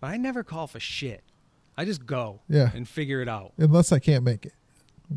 But 0.00 0.08
I 0.08 0.16
never 0.16 0.42
call 0.42 0.66
for 0.66 0.80
shit. 0.80 1.22
I 1.76 1.84
just 1.84 2.06
go 2.06 2.40
Yeah. 2.48 2.70
and 2.74 2.88
figure 2.88 3.20
it 3.20 3.28
out. 3.28 3.52
Unless 3.58 3.92
I 3.92 3.98
can't 3.98 4.24
make 4.24 4.46
it. 4.46 4.52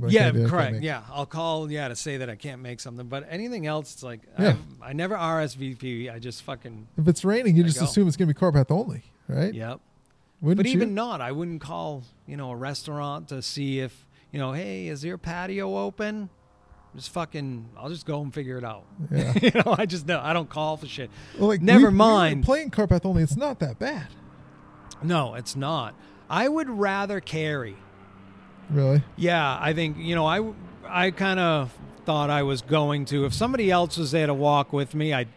I 0.04 0.08
yeah, 0.08 0.24
can't 0.24 0.36
do 0.36 0.40
it, 0.42 0.42
I 0.42 0.50
can't 0.50 0.52
correct. 0.52 0.76
it. 0.78 0.84
Yeah, 0.84 1.02
I'll 1.10 1.26
call. 1.26 1.72
Yeah, 1.72 1.88
to 1.88 1.96
say 1.96 2.18
that 2.18 2.30
I 2.30 2.36
can't 2.36 2.62
make 2.62 2.82
something. 2.82 3.08
But 3.08 3.26
anything 3.30 3.66
else, 3.68 3.94
it's 3.94 4.04
like 4.04 4.20
Yeah. 4.38 4.56
I, 4.82 4.90
I 4.90 4.94
never 4.94 5.16
RSVP. 5.16 6.14
I 6.14 6.20
just 6.20 6.44
fucking 6.44 6.88
If 6.98 7.08
it's 7.08 7.24
raining, 7.24 7.56
you 7.56 7.62
you 7.64 7.68
just 7.70 7.80
go. 7.80 7.86
assume 7.86 8.08
it's 8.08 8.18
going 8.18 8.28
to 8.28 8.34
be 8.34 8.38
car 8.38 8.52
path 8.52 8.70
only, 8.70 9.04
right? 9.30 9.54
yep. 9.54 9.80
Wouldn't 10.42 10.58
But 10.58 10.66
you? 10.68 10.74
even 10.74 10.94
not, 10.94 11.20
I 11.22 11.32
wouldn't 11.32 11.62
call, 11.62 12.04
you 12.28 12.38
know, 12.38 12.52
a 12.52 12.56
restaurant 12.56 13.30
to 13.30 13.42
see 13.42 13.80
if, 13.80 14.06
you 14.32 14.40
know, 14.40 14.52
hey, 14.54 14.88
is 14.88 15.04
your 15.04 15.18
patio 15.18 15.78
open? 15.78 16.30
Just 16.96 17.10
fucking, 17.12 17.70
I'll 17.78 17.90
just 17.90 18.06
go 18.06 18.22
and 18.22 18.34
figure 18.34 18.58
it 18.58 18.64
out. 18.64 18.86
Yeah. 19.12 19.34
you 19.42 19.52
know, 19.54 19.76
I 19.78 19.86
just 19.86 20.06
know 20.08 20.20
I 20.24 20.34
don't 20.34 20.50
call 20.50 20.78
for 20.78 20.86
shit. 20.88 21.10
Well, 21.38 21.48
like, 21.48 21.62
Never 21.62 21.88
we- 21.88 21.94
we 21.94 21.98
mind. 21.98 22.44
playing 22.44 22.70
Carpath 22.72 23.06
only, 23.06 23.24
it's 23.24 23.36
not 23.36 23.60
that 23.60 23.80
bad. 23.80 24.08
No, 25.04 25.36
it's 25.36 25.56
not. 25.56 25.94
I 26.30 26.48
would 26.50 26.70
rather 26.70 27.20
carry. 27.20 27.76
Really? 28.70 29.04
Yeah, 29.16 29.58
I 29.62 29.74
think 29.74 29.98
you 29.98 30.14
know 30.16 30.26
I 30.26 30.52
I 30.86 31.12
kind 31.12 31.40
of 31.40 31.72
thought 32.06 32.30
I 32.30 32.44
was 32.44 32.62
going 32.62 33.06
to 33.06 33.26
if 33.26 33.34
somebody 33.34 33.70
else 33.72 33.96
was 33.98 34.12
there 34.12 34.28
to 34.28 34.34
walk 34.34 34.74
with 34.74 34.94
me, 34.96 35.14
I 35.14 35.28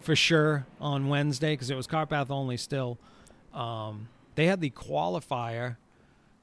for 0.00 0.16
sure 0.16 0.66
on 0.80 1.08
Wednesday 1.08 1.52
because 1.52 1.70
it 1.70 1.76
was 1.76 1.86
Carpath 1.86 2.30
only 2.30 2.56
still. 2.56 2.98
Um, 3.54 4.08
they 4.34 4.46
had 4.46 4.60
the 4.60 4.70
qualifier 4.70 5.76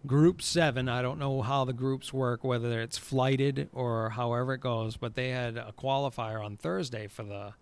group 0.05 0.41
7. 0.41 0.87
I 0.87 1.01
don't 1.01 1.19
know 1.19 1.41
how 1.41 1.65
the 1.65 1.73
groups 1.73 2.13
work 2.13 2.43
whether 2.43 2.81
it's 2.81 2.97
flighted 2.97 3.69
or 3.73 4.11
however 4.11 4.53
it 4.53 4.61
goes, 4.61 4.97
but 4.97 5.15
they 5.15 5.29
had 5.29 5.57
a 5.57 5.73
qualifier 5.77 6.43
on 6.43 6.57
Thursday 6.57 7.07
for 7.07 7.23
the 7.23 7.53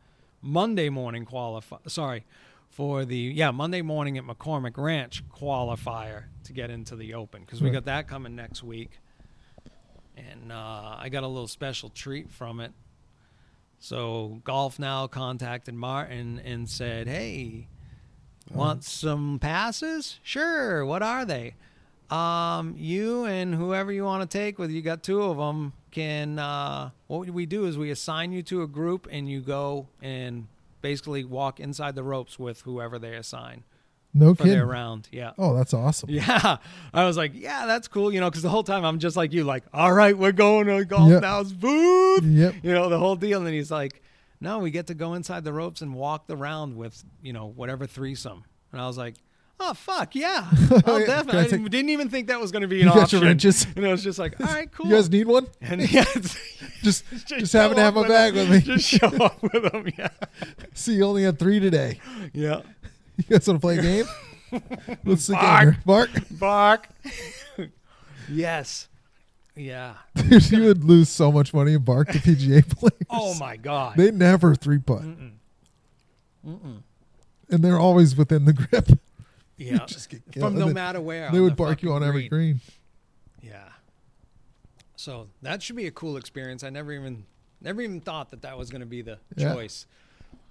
Monday 0.41 0.89
morning 0.89 1.25
qualify 1.25 1.77
sorry, 1.87 2.25
for 2.69 3.05
the 3.05 3.17
yeah, 3.17 3.51
Monday 3.51 3.81
morning 3.81 4.17
at 4.17 4.23
McCormick 4.23 4.77
Ranch 4.77 5.23
qualifier 5.29 6.25
to 6.43 6.53
get 6.53 6.69
into 6.69 6.95
the 6.95 7.13
open 7.15 7.41
because 7.41 7.61
we 7.61 7.69
got 7.71 7.85
that 7.85 8.07
coming 8.07 8.35
next 8.35 8.63
week 8.63 8.99
and 10.15 10.51
uh, 10.51 10.95
I 10.97 11.09
got 11.09 11.23
a 11.23 11.27
little 11.27 11.47
special 11.47 11.89
treat 11.89 12.29
from 12.29 12.59
it. 12.59 12.71
So 13.79 14.41
Golf 14.43 14.79
Now 14.79 15.07
contacted 15.07 15.75
Martin 15.75 16.41
and 16.43 16.67
said, 16.69 17.07
"Hey, 17.07 17.67
want 18.53 18.83
some 18.83 19.39
passes? 19.39 20.19
Sure. 20.23 20.85
What 20.85 21.01
are 21.03 21.25
they? 21.25 21.55
Um, 22.09 22.75
you 22.77 23.25
and 23.25 23.53
whoever 23.53 23.91
you 23.91 24.05
want 24.05 24.29
to 24.29 24.37
take 24.37 24.57
with 24.57 24.71
you 24.71 24.81
got 24.81 25.03
two 25.03 25.21
of 25.23 25.37
them. 25.37 25.73
Can 25.91 26.37
uh, 26.39 26.91
what 27.07 27.27
we 27.29 27.45
do 27.45 27.65
is 27.65 27.77
we 27.77 27.89
assign 27.91 28.31
you 28.31 28.43
to 28.43 28.61
a 28.61 28.67
group 28.67 29.07
and 29.11 29.29
you 29.29 29.41
go 29.41 29.87
and 30.01 30.47
basically 30.81 31.23
walk 31.23 31.59
inside 31.59 31.95
the 31.95 32.03
ropes 32.03 32.37
with 32.37 32.61
whoever 32.61 32.99
they 32.99 33.15
assign 33.15 33.63
No 34.13 34.35
for 34.35 34.43
kidding. 34.43 34.59
their 34.59 34.65
round. 34.67 35.09
Yeah." 35.11 35.31
Oh, 35.39 35.55
that's 35.55 35.73
awesome. 35.73 36.09
Yeah, 36.11 36.57
I 36.93 37.05
was 37.05 37.17
like, 37.17 37.31
yeah, 37.33 37.65
that's 37.65 37.87
cool, 37.87 38.13
you 38.13 38.19
know, 38.19 38.29
because 38.29 38.43
the 38.43 38.49
whole 38.49 38.63
time 38.63 38.85
I'm 38.85 38.99
just 38.99 39.17
like 39.17 39.33
you, 39.33 39.43
like, 39.43 39.63
all 39.73 39.91
right, 39.91 40.15
we're 40.15 40.31
going 40.33 40.67
to 40.67 40.85
golf 40.85 41.09
Yeah. 41.09 41.19
now's 41.19 41.51
booth, 41.51 42.23
Yep. 42.23 42.55
you 42.61 42.71
know, 42.73 42.89
the 42.89 42.99
whole 42.99 43.15
deal. 43.15 43.39
And 43.39 43.47
then 43.47 43.53
he's 43.55 43.71
like, 43.71 44.01
no, 44.39 44.59
we 44.59 44.71
get 44.71 44.87
to 44.87 44.93
go 44.93 45.13
inside 45.13 45.43
the 45.43 45.53
ropes 45.53 45.81
and 45.81 45.93
walk 45.95 46.27
the 46.27 46.37
round 46.37 46.77
with, 46.77 47.03
you 47.21 47.33
know, 47.33 47.47
whatever 47.47 47.85
threesome. 47.85 48.43
And 48.71 48.81
I 48.81 48.87
was 48.87 48.97
like, 48.97 49.15
oh 49.59 49.73
fuck, 49.73 50.13
yeah, 50.15 50.47
oh, 50.71 50.81
I'll 50.85 50.99
Yeah, 50.99 51.05
definitely. 51.07 51.39
I 51.39 51.63
I 51.65 51.67
didn't, 51.69 51.89
even 51.89 52.09
think 52.09 52.27
that 52.27 52.39
was 52.39 52.51
going 52.51 52.61
to 52.61 52.67
be 52.67 52.81
an 52.81 52.87
You 52.87 52.93
got 52.93 52.95
your 53.11 53.19
option. 53.19 53.23
wrenches? 53.23 53.65
And 53.75 53.85
I 53.85 53.91
was 53.91 54.03
just 54.03 54.19
like, 54.19 54.39
all 54.39 54.45
right, 54.47 54.71
cool. 54.71 54.87
You 54.87 54.95
guys 54.95 55.09
need 55.09 55.27
one? 55.27 55.47
and 55.61 55.91
yeah, 55.91 56.03
Just, 56.83 57.03
just, 57.27 57.51
show 57.51 57.59
happen 57.59 57.77
to 57.77 57.83
have 57.83 57.95
my 57.95 58.07
bag 58.07 58.35
them. 58.35 58.49
with 58.49 58.67
me. 58.67 58.75
Just 58.75 58.87
show 58.87 59.07
up 59.07 59.41
with 59.41 59.71
them. 59.71 59.91
Yeah, 59.97 60.09
See, 60.73 60.93
you 60.93 61.03
only 61.03 61.23
had 61.23 61.39
three 61.39 61.59
today. 61.59 61.99
yeah. 62.33 62.61
You 63.17 63.23
guys 63.29 63.47
want 63.47 63.59
to 63.59 63.65
play 63.65 63.79
a 63.79 63.81
game? 63.81 64.05
Let's 65.03 65.27
Bark. 65.27 65.83
Bark. 65.83 66.09
Bark. 66.31 66.87
yes. 68.29 68.87
Yeah. 69.57 69.95
Dude, 70.15 70.51
you 70.51 70.63
would 70.65 70.83
lose 70.83 71.09
so 71.09 71.31
much 71.31 71.53
money 71.53 71.73
in 71.73 71.81
Bark 71.83 72.09
to 72.11 72.19
PGA 72.19 72.67
players. 72.77 72.93
Oh 73.09 73.33
my 73.39 73.57
god. 73.57 73.97
They 73.97 74.11
never 74.11 74.53
three 74.55 74.77
putt, 74.77 75.01
Mm-mm. 75.01 75.31
Mm-mm. 76.47 76.81
and 77.49 77.63
they're 77.63 77.79
always 77.79 78.15
within 78.15 78.45
the 78.45 78.53
grip. 78.53 78.87
Yeah. 79.59 79.85
just 79.87 80.09
get 80.11 80.21
killed. 80.31 80.51
From 80.51 80.59
no 80.59 80.67
they- 80.67 80.73
matter 80.73 81.01
where. 81.01 81.31
They 81.31 81.39
would 81.39 81.53
the 81.53 81.55
bark 81.55 81.81
you 81.81 81.91
on 81.91 82.03
every 82.03 82.27
green. 82.29 82.61
Yeah. 83.41 83.69
So 84.95 85.29
that 85.41 85.63
should 85.63 85.75
be 85.75 85.87
a 85.87 85.91
cool 85.91 86.15
experience. 86.17 86.63
I 86.63 86.69
never 86.69 86.91
even 86.93 87.25
never 87.59 87.81
even 87.81 87.99
thought 87.99 88.29
that 88.29 88.43
that 88.43 88.55
was 88.55 88.69
going 88.69 88.81
to 88.81 88.85
be 88.87 89.01
the 89.01 89.17
Yeah. 89.35 89.55
choice. 89.55 89.87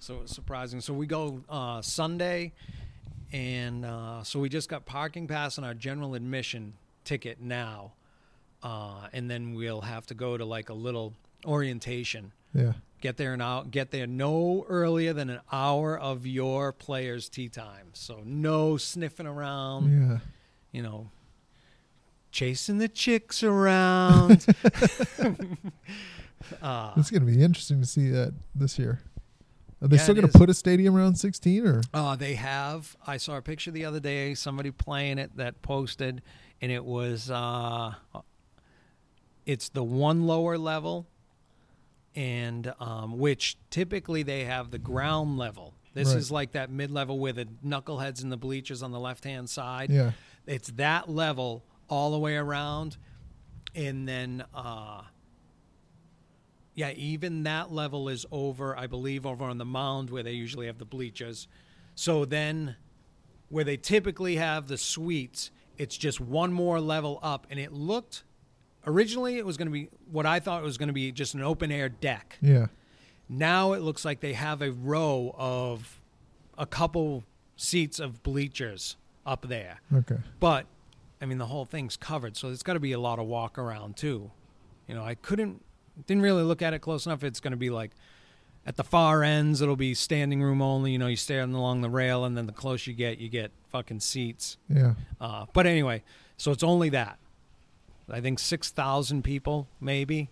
So 0.01 0.23
surprising. 0.27 0.81
So 0.81 0.93
we 0.93 1.07
go 1.07 1.41
uh, 1.49 1.83
Sunday, 1.83 2.53
and 3.33 3.85
uh, 3.85 4.25
so 4.25 4.41
we 4.41 4.49
just 4.49 4.69
got 4.69 4.87
parking 4.87 5.29
pass 5.29 5.57
and 5.57 5.65
our 5.65 5.75
general 5.75 6.17
admission 6.17 6.73
ticket 7.05 7.41
now, 7.41 7.93
uh, 8.67 9.07
and 9.13 9.31
then 9.31 9.55
we'll 9.55 9.83
have 9.83 10.05
to 10.07 10.15
go 10.15 10.37
to 10.37 10.45
like 10.45 10.69
a 10.71 10.75
little 10.75 11.13
orientation. 11.45 12.33
Yeah. 12.53 12.73
Get 13.01 13.17
there 13.17 13.35
an 13.35 13.41
hour. 13.41 13.65
Get 13.65 13.91
there 13.91 14.07
no 14.07 14.65
earlier 14.69 15.13
than 15.13 15.31
an 15.31 15.41
hour 15.53 15.97
of 15.99 16.27
your 16.27 16.73
player's 16.73 17.29
tee 17.29 17.49
time. 17.49 17.89
So 17.93 18.23
no 18.25 18.77
sniffing 18.77 19.27
around 19.27 19.83
Yeah. 20.11 20.19
you 20.73 20.83
know, 20.83 21.11
chasing 22.33 22.79
the 22.79 22.89
chicks 22.89 23.43
around. 23.43 24.47
uh, 26.63 26.93
It's 26.97 27.11
going 27.11 27.25
to 27.25 27.33
be 27.33 27.43
interesting 27.43 27.81
to 27.81 27.87
see 27.87 28.09
that 28.11 28.35
this 28.55 28.79
year. 28.79 29.01
Are 29.83 29.89
they 29.89 29.97
Yeah, 29.97 30.03
still 30.03 30.15
going 30.15 30.29
to 30.29 30.39
put 30.39 30.49
a 30.49 30.55
stadium 30.55 30.97
around 30.97 31.17
16 31.17 31.67
or? 31.67 31.83
uh, 31.93 32.17
they 32.17 32.35
have. 32.35 32.97
I 33.07 33.19
saw 33.19 33.37
a 33.37 33.43
picture 33.43 33.71
the 33.71 33.85
other 33.85 34.01
day. 34.01 34.35
Somebody 34.35 34.71
playing 34.71 35.19
it 35.19 35.37
that 35.37 35.61
posted, 35.63 36.23
and 36.63 36.73
it 36.73 36.85
was. 36.85 37.31
Uh, 37.31 37.93
it's 39.47 39.69
the 39.71 39.85
one 39.85 40.27
lower 40.27 40.59
level, 40.59 41.07
and 42.15 42.73
um, 42.81 43.19
which 43.19 43.57
typically 43.71 44.23
they 44.23 44.45
have 44.45 44.71
the 44.71 44.79
ground 44.79 45.39
level. 45.39 45.75
This 45.95 46.09
Right. 46.09 46.17
is 46.19 46.31
like 46.31 46.53
that 46.53 46.71
mid 46.71 46.91
level 46.91 47.19
with 47.19 47.37
the 47.37 47.47
knuckleheads 47.65 48.23
and 48.23 48.31
the 48.31 48.37
bleachers 48.37 48.83
on 48.83 48.93
the 48.93 49.01
left 49.01 49.25
hand 49.25 49.49
side. 49.49 49.91
Yeah. 49.91 50.13
it's 50.47 50.69
that 50.73 51.09
level 51.09 51.65
all 51.89 52.11
the 52.13 52.19
way 52.19 52.37
around 52.37 52.97
and 53.75 54.07
then 54.09 54.45
uh 54.55 55.03
yeah 56.75 56.91
even 56.93 57.43
that 57.45 57.73
level 57.73 58.09
is 58.09 58.27
over 58.31 58.77
i 58.77 58.87
believe 58.87 59.25
over 59.27 59.45
on 59.45 59.59
the 59.59 59.65
mound 59.65 60.11
where 60.11 60.23
they 60.23 60.33
usually 60.33 60.67
have 60.67 60.79
the 60.79 60.85
bleachers 60.85 61.47
so 61.95 62.25
then 62.25 62.77
where 63.49 63.65
they 63.65 63.77
typically 63.77 64.37
have 64.37 64.67
the 64.69 64.77
suites 64.79 65.51
it's 65.79 65.97
just 65.97 66.21
one 66.21 66.53
more 66.53 66.81
level 66.81 67.19
up 67.23 67.47
and 67.51 67.59
it 67.61 67.73
looked 67.73 68.25
originally 68.87 69.37
it 69.39 69.45
was 69.47 69.57
going 69.57 69.67
to 69.67 69.73
be 69.73 69.89
what 70.11 70.27
i 70.27 70.39
thought 70.41 70.61
it 70.63 70.65
was 70.65 70.79
going 70.79 70.89
to 70.89 70.93
be 70.93 71.11
just 71.13 71.35
an 71.35 71.43
open 71.43 71.71
air 71.73 71.89
deck 71.89 72.39
Yeah. 72.41 72.67
now 73.29 73.73
it 73.73 73.81
looks 73.83 74.05
like 74.05 74.21
they 74.21 74.33
have 74.35 74.63
a 74.63 74.71
row 74.73 75.35
of 75.37 76.01
a 76.59 76.67
couple 76.67 77.25
seats 77.57 77.99
of 78.01 78.23
bleachers 78.23 78.97
up 79.25 79.49
there 79.49 79.81
Okay. 79.95 80.17
but 80.41 80.67
I 81.21 81.25
mean, 81.25 81.39
the 81.39 81.47
whole 81.47 81.65
thing's 81.65 81.97
covered, 81.97 82.37
so 82.37 82.49
there's 82.49 82.63
got 82.63 82.75
to 82.75 82.81
be 82.81 82.93
a 82.93 83.01
lot 83.01 83.19
of 83.19 83.25
walk 83.25 83.57
around 83.57 83.97
too. 83.97 84.31
You 84.87 84.95
know, 84.95 85.03
I 85.03 85.15
couldn't, 85.15 85.65
didn't 86.07 86.23
really 86.23 86.43
look 86.43 86.61
at 86.61 86.75
it 86.75 86.81
close 86.81 87.07
enough. 87.07 87.25
It's 87.25 87.41
going 87.41 87.53
to 87.53 87.57
be 87.57 87.71
like 87.71 87.93
at 88.67 88.77
the 88.77 88.85
far 88.85 89.23
ends, 89.25 89.63
it'll 89.63 89.77
be 89.77 89.95
standing 89.95 90.43
room 90.43 90.61
only. 90.61 90.93
You 90.93 90.99
know, 90.99 91.07
you 91.07 91.17
stand 91.17 91.55
along 91.55 91.81
the 91.81 91.89
rail, 91.89 92.27
and 92.27 92.37
then 92.37 92.45
the 92.45 92.53
closer 92.53 92.91
you 92.91 92.97
get, 92.99 93.17
you 93.17 93.31
get 93.31 93.51
fucking 93.71 94.01
seats. 94.01 94.59
Yeah. 94.69 94.93
Uh, 95.19 95.47
but 95.55 95.65
anyway, 95.67 96.03
so 96.37 96.51
it's 96.53 96.63
only 96.63 96.91
that. 96.91 97.19
I 98.11 98.21
think 98.21 98.39
six 98.39 98.71
thousand 98.71 99.23
people 99.23 99.69
maybe 99.81 100.31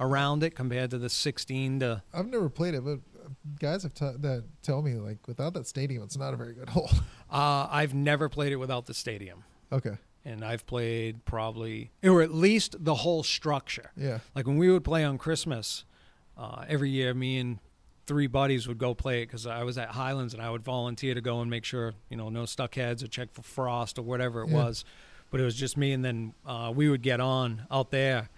around 0.00 0.42
it 0.42 0.54
compared 0.54 0.90
to 0.90 0.98
the 0.98 1.08
sixteen 1.10 1.80
to. 1.80 2.02
I've 2.14 2.26
never 2.28 2.48
played 2.48 2.74
it, 2.74 2.84
but 2.84 3.00
guys 3.60 3.82
have 3.82 3.94
t- 3.94 4.12
that 4.18 4.44
tell 4.62 4.82
me 4.82 4.94
like 4.94 5.18
without 5.26 5.54
that 5.54 5.66
stadium, 5.66 6.02
it's 6.04 6.16
not 6.16 6.32
a 6.34 6.36
very 6.36 6.54
good 6.54 6.68
hole. 6.70 6.90
Uh, 7.30 7.66
I've 7.70 7.94
never 7.94 8.28
played 8.28 8.52
it 8.52 8.56
without 8.56 8.86
the 8.86 8.94
stadium, 8.94 9.44
okay. 9.72 9.96
and 10.24 10.44
I've 10.44 10.64
played 10.66 11.24
probably 11.24 11.90
or 12.04 12.22
at 12.22 12.32
least 12.32 12.76
the 12.84 12.94
whole 12.94 13.22
structure. 13.22 13.90
Yeah. 13.96 14.18
Like 14.34 14.46
when 14.46 14.56
we 14.58 14.70
would 14.70 14.84
play 14.84 15.04
on 15.04 15.18
Christmas, 15.18 15.84
uh, 16.36 16.64
every 16.68 16.90
year, 16.90 17.12
me 17.14 17.38
and 17.38 17.58
three 18.06 18.26
buddies 18.28 18.66
would 18.66 18.78
go 18.78 18.94
play 18.94 19.20
it 19.22 19.26
because 19.26 19.46
I 19.46 19.64
was 19.64 19.76
at 19.76 19.90
Highlands 19.90 20.32
and 20.32 20.42
I 20.42 20.48
would 20.48 20.62
volunteer 20.62 21.12
to 21.14 21.20
go 21.20 21.42
and 21.42 21.50
make 21.50 21.64
sure 21.64 21.92
you 22.08 22.16
know 22.16 22.30
no 22.30 22.46
stuck 22.46 22.76
heads 22.76 23.02
or 23.02 23.08
check 23.08 23.32
for 23.32 23.42
frost 23.42 23.98
or 23.98 24.02
whatever 24.02 24.42
it 24.44 24.48
Yeah. 24.50 24.64
was. 24.64 24.84
But 25.30 25.40
it 25.40 25.44
was 25.44 25.54
just 25.56 25.76
me, 25.76 25.92
and 25.92 26.04
then 26.04 26.32
uh, 26.46 26.72
we 26.74 26.88
would 26.88 27.02
get 27.02 27.20
on 27.20 27.66
out 27.70 27.90
there, 27.90 28.28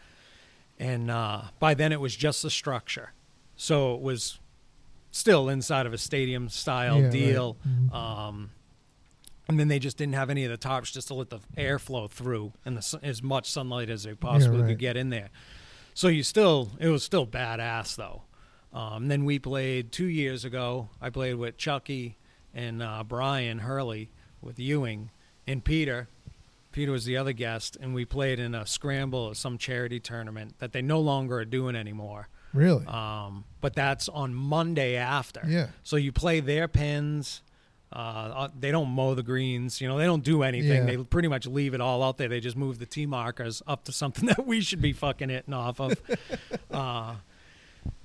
and 0.78 1.10
uh, 1.10 1.42
by 1.58 1.74
then 1.74 1.92
it 1.92 2.00
was 2.00 2.16
just 2.16 2.42
the 2.42 2.50
structure, 2.50 3.12
so 3.56 3.94
it 3.94 4.00
was 4.00 4.38
still 5.12 5.48
inside 5.48 5.86
of 5.86 5.92
a 5.92 5.98
stadium 5.98 6.48
style 6.48 6.98
Yeah, 6.98 7.02
right. 7.04 7.12
deal. 7.12 7.56
Mhm. 7.66 7.92
Um, 7.94 8.50
and 9.48 9.58
then 9.58 9.66
they 9.66 9.80
just 9.80 9.96
didn't 9.96 10.14
have 10.14 10.30
any 10.30 10.44
of 10.44 10.50
the 10.52 10.56
tops 10.56 10.92
just 10.92 11.08
to 11.08 11.14
let 11.14 11.30
the 11.30 11.40
air 11.56 11.80
flow 11.80 12.06
through 12.06 12.52
and 12.64 12.76
the, 12.76 13.00
as 13.02 13.20
much 13.20 13.50
sunlight 13.50 13.90
as 13.90 14.04
they 14.04 14.14
possibly 14.14 14.60
right. 14.62 14.68
could 14.68 14.78
get 14.78 14.96
in 14.96 15.10
there. 15.10 15.30
So 15.92 16.06
you 16.06 16.22
still, 16.22 16.70
it 16.78 16.86
was 16.88 17.02
still 17.02 17.26
badass 17.26 17.96
though. 17.96 18.22
Um, 18.72 19.08
then 19.08 19.24
we 19.24 19.40
played 19.40 19.90
two 19.90 20.06
years 20.06 20.44
ago. 20.44 20.90
I 21.00 21.10
played 21.10 21.34
with 21.34 21.56
Chucky 21.56 22.16
and 22.54 22.80
uh, 22.80 23.02
Brian 23.02 23.58
Hurley 23.58 24.10
with 24.40 24.60
Ewing 24.60 25.10
and 25.48 25.64
Peter. 25.64 26.08
Peter 26.72 26.92
was 26.92 27.04
the 27.04 27.16
other 27.16 27.32
guest, 27.32 27.76
and 27.80 27.94
we 27.94 28.04
played 28.04 28.38
in 28.38 28.54
a 28.54 28.64
scramble 28.64 29.28
of 29.28 29.36
some 29.36 29.58
charity 29.58 29.98
tournament 29.98 30.54
that 30.58 30.72
they 30.72 30.82
no 30.82 31.00
longer 31.00 31.38
are 31.38 31.44
doing 31.44 31.74
anymore. 31.74 32.28
Really? 32.52 32.86
Um, 32.86 33.44
but 33.60 33.74
that's 33.74 34.08
on 34.08 34.34
Monday 34.34 34.96
after. 34.96 35.42
Yeah. 35.46 35.68
So 35.82 35.96
you 35.96 36.12
play 36.12 36.40
their 36.40 36.68
pins. 36.68 37.42
Uh, 37.92 37.96
uh, 37.96 38.48
they 38.58 38.70
don't 38.70 38.88
mow 38.88 39.14
the 39.14 39.22
greens. 39.22 39.80
You 39.80 39.88
know, 39.88 39.98
they 39.98 40.04
don't 40.04 40.22
do 40.22 40.42
anything. 40.44 40.86
Yeah. 40.88 40.96
They 40.96 40.96
pretty 40.96 41.28
much 41.28 41.46
leave 41.46 41.74
it 41.74 41.80
all 41.80 42.02
out 42.02 42.18
there. 42.18 42.28
They 42.28 42.40
just 42.40 42.56
move 42.56 42.78
the 42.78 42.86
tee 42.86 43.06
markers 43.06 43.62
up 43.66 43.84
to 43.84 43.92
something 43.92 44.26
that 44.28 44.46
we 44.46 44.60
should 44.60 44.80
be 44.80 44.92
fucking 44.92 45.28
hitting 45.28 45.54
off 45.54 45.80
of. 45.80 46.00
uh, 46.70 47.14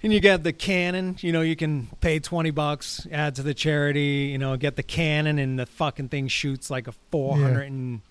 and 0.01 0.13
you 0.13 0.19
get 0.19 0.43
the 0.43 0.53
cannon. 0.53 1.17
You 1.19 1.31
know, 1.31 1.41
you 1.41 1.55
can 1.55 1.87
pay 1.99 2.19
twenty 2.19 2.51
bucks, 2.51 3.05
add 3.11 3.35
to 3.35 3.43
the 3.43 3.53
charity. 3.53 4.29
You 4.31 4.37
know, 4.37 4.55
get 4.57 4.75
the 4.75 4.83
cannon, 4.83 5.37
and 5.37 5.59
the 5.59 5.65
fucking 5.65 6.09
thing 6.09 6.27
shoots 6.27 6.69
like 6.69 6.87
a 6.87 6.93
four 7.11 7.37
hundred 7.37 7.71
and 7.71 8.01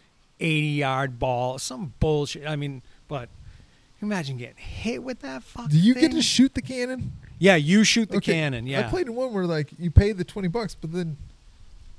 eighty 0.40 0.66
yard 0.68 1.18
ball. 1.18 1.58
Some 1.58 1.94
bullshit. 2.00 2.46
I 2.46 2.56
mean, 2.56 2.82
but 3.08 3.28
imagine 4.02 4.36
getting 4.36 4.56
hit 4.56 5.02
with 5.02 5.20
that 5.20 5.42
fucking. 5.42 5.70
Do 5.70 5.78
you 5.78 5.94
get 5.94 6.12
to 6.12 6.22
shoot 6.22 6.54
the 6.54 6.62
cannon? 6.62 7.12
Yeah, 7.38 7.56
you 7.56 7.84
shoot 7.84 8.10
the 8.10 8.18
Okay, 8.18 8.32
cannon. 8.32 8.66
Yeah. 8.66 8.80
I 8.80 8.82
played 8.84 9.06
in 9.06 9.14
one 9.14 9.32
where 9.32 9.46
like 9.46 9.70
you 9.78 9.90
pay 9.90 10.12
the 10.12 10.24
twenty 10.24 10.48
bucks, 10.48 10.74
but 10.74 10.92
then 10.92 11.16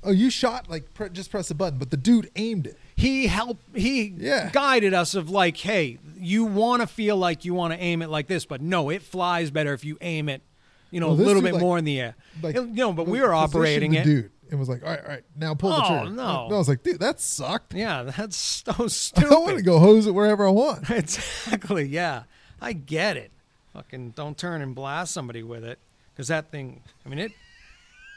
oh, 0.02 0.10
you 0.10 0.30
shot 0.30 0.68
like 0.70 0.92
pre- 0.94 1.10
just 1.10 1.30
press 1.30 1.50
a 1.50 1.54
button, 1.54 1.78
but 1.78 1.90
the 1.90 1.96
dude 1.96 2.30
aimed 2.36 2.66
it. 2.68 2.78
he 2.94 3.26
helped 3.26 3.62
he 3.76 4.14
Yeah. 4.16 4.50
guided 4.52 4.94
us 4.94 5.14
of 5.14 5.28
like 5.30 5.56
hey 5.58 5.98
you 6.18 6.44
want 6.44 6.80
to 6.80 6.86
feel 6.86 7.16
like 7.16 7.44
you 7.44 7.52
want 7.54 7.74
to 7.74 7.78
aim 7.80 8.00
it 8.02 8.08
like 8.08 8.26
this 8.26 8.46
but 8.46 8.62
no 8.62 8.88
it 8.88 9.02
flies 9.02 9.50
better 9.50 9.74
if 9.74 9.84
you 9.84 9.98
aim 10.00 10.30
it 10.30 10.40
you 10.90 10.98
know 10.98 11.08
Well, 11.08 11.16
a 11.20 11.26
little 11.26 11.42
bit 11.42 11.52
like- 11.54 11.60
more 11.60 11.76
in 11.76 11.84
the 11.84 12.00
air 12.00 12.14
Like 12.42 12.54
you 12.54 12.64
know 12.66 12.92
but 12.94 13.06
we 13.06 13.20
were 13.20 13.34
operating 13.34 13.92
it 13.94 14.04
dude. 14.04 14.30
It 14.50 14.54
was 14.56 14.68
like, 14.68 14.82
all 14.84 14.90
right, 14.90 15.00
all 15.02 15.08
right, 15.08 15.24
now 15.36 15.54
pull 15.54 15.70
the 15.70 15.82
Oh, 15.84 16.00
trigger. 16.02 16.14
no. 16.16 16.44
And 16.46 16.54
I 16.54 16.58
was 16.58 16.68
like, 16.68 16.82
dude, 16.82 17.00
that 17.00 17.20
sucked. 17.20 17.74
yeah 17.74 18.02
that's 18.04 18.36
so 18.36 18.72
stupid. 18.88 19.32
I 19.32 19.38
want 19.38 19.56
to 19.56 19.62
go 19.62 19.78
hose 19.78 20.06
it 20.06 20.12
wherever 20.12 20.46
I 20.46 20.50
want. 20.50 20.88
exactly 20.90 21.84
yeah 21.84 22.22
i 22.60 22.72
get 22.72 23.16
it 23.18 23.30
fucking 23.74 24.10
don't 24.12 24.38
turn 24.38 24.62
and 24.62 24.74
blast 24.74 25.12
somebody 25.12 25.42
with 25.42 25.62
it 25.64 25.78
because 26.14 26.28
that 26.28 26.50
thing 26.50 26.82
i 27.04 27.08
mean 27.10 27.18
it 27.18 27.32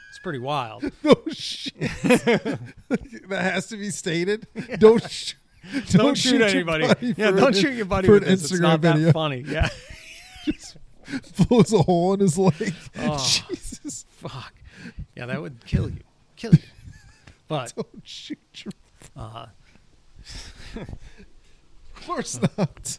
it's 0.08 0.18
pretty 0.18 0.38
wild 0.38 0.82
no 1.04 1.14
shit. 1.30 1.74
that 2.08 2.58
has 3.30 3.66
to 3.68 3.76
be 3.76 3.90
stated. 3.90 4.46
Don't 4.78 5.08
sh- 5.10 5.34
don't, 5.90 6.16
shoot, 6.16 6.38
your 6.38 6.48
anybody 6.48 6.86
yeah 7.18 7.30
don't 7.32 7.48
an- 7.48 7.52
shoot 7.52 7.74
your 7.74 7.84
buddy 7.84 8.06
for 8.08 8.14
with 8.14 8.22
an 8.24 8.30
this 8.30 8.50
it's 8.50 8.58
not 8.60 8.80
video. 8.80 9.06
that 9.06 9.12
funny 9.12 9.44
yeah 9.46 9.68
blows 11.48 11.72
a 11.72 11.82
hole 11.82 12.14
in 12.14 12.20
his 12.20 12.38
leg. 12.38 12.72
Oh. 12.98 13.18
Jesus, 13.48 14.06
fuck 14.08 14.54
yeah 15.14 15.26
that 15.26 15.40
would 15.42 15.64
kill 15.66 15.90
you 15.90 16.00
kill 16.40 16.52
you 16.54 16.58
but 17.48 17.72
don't 17.76 17.86
shoot 18.04 18.38
your. 18.64 18.72
uh 19.16 19.46
Of 20.76 22.06
course 22.06 22.40
not. 22.56 22.98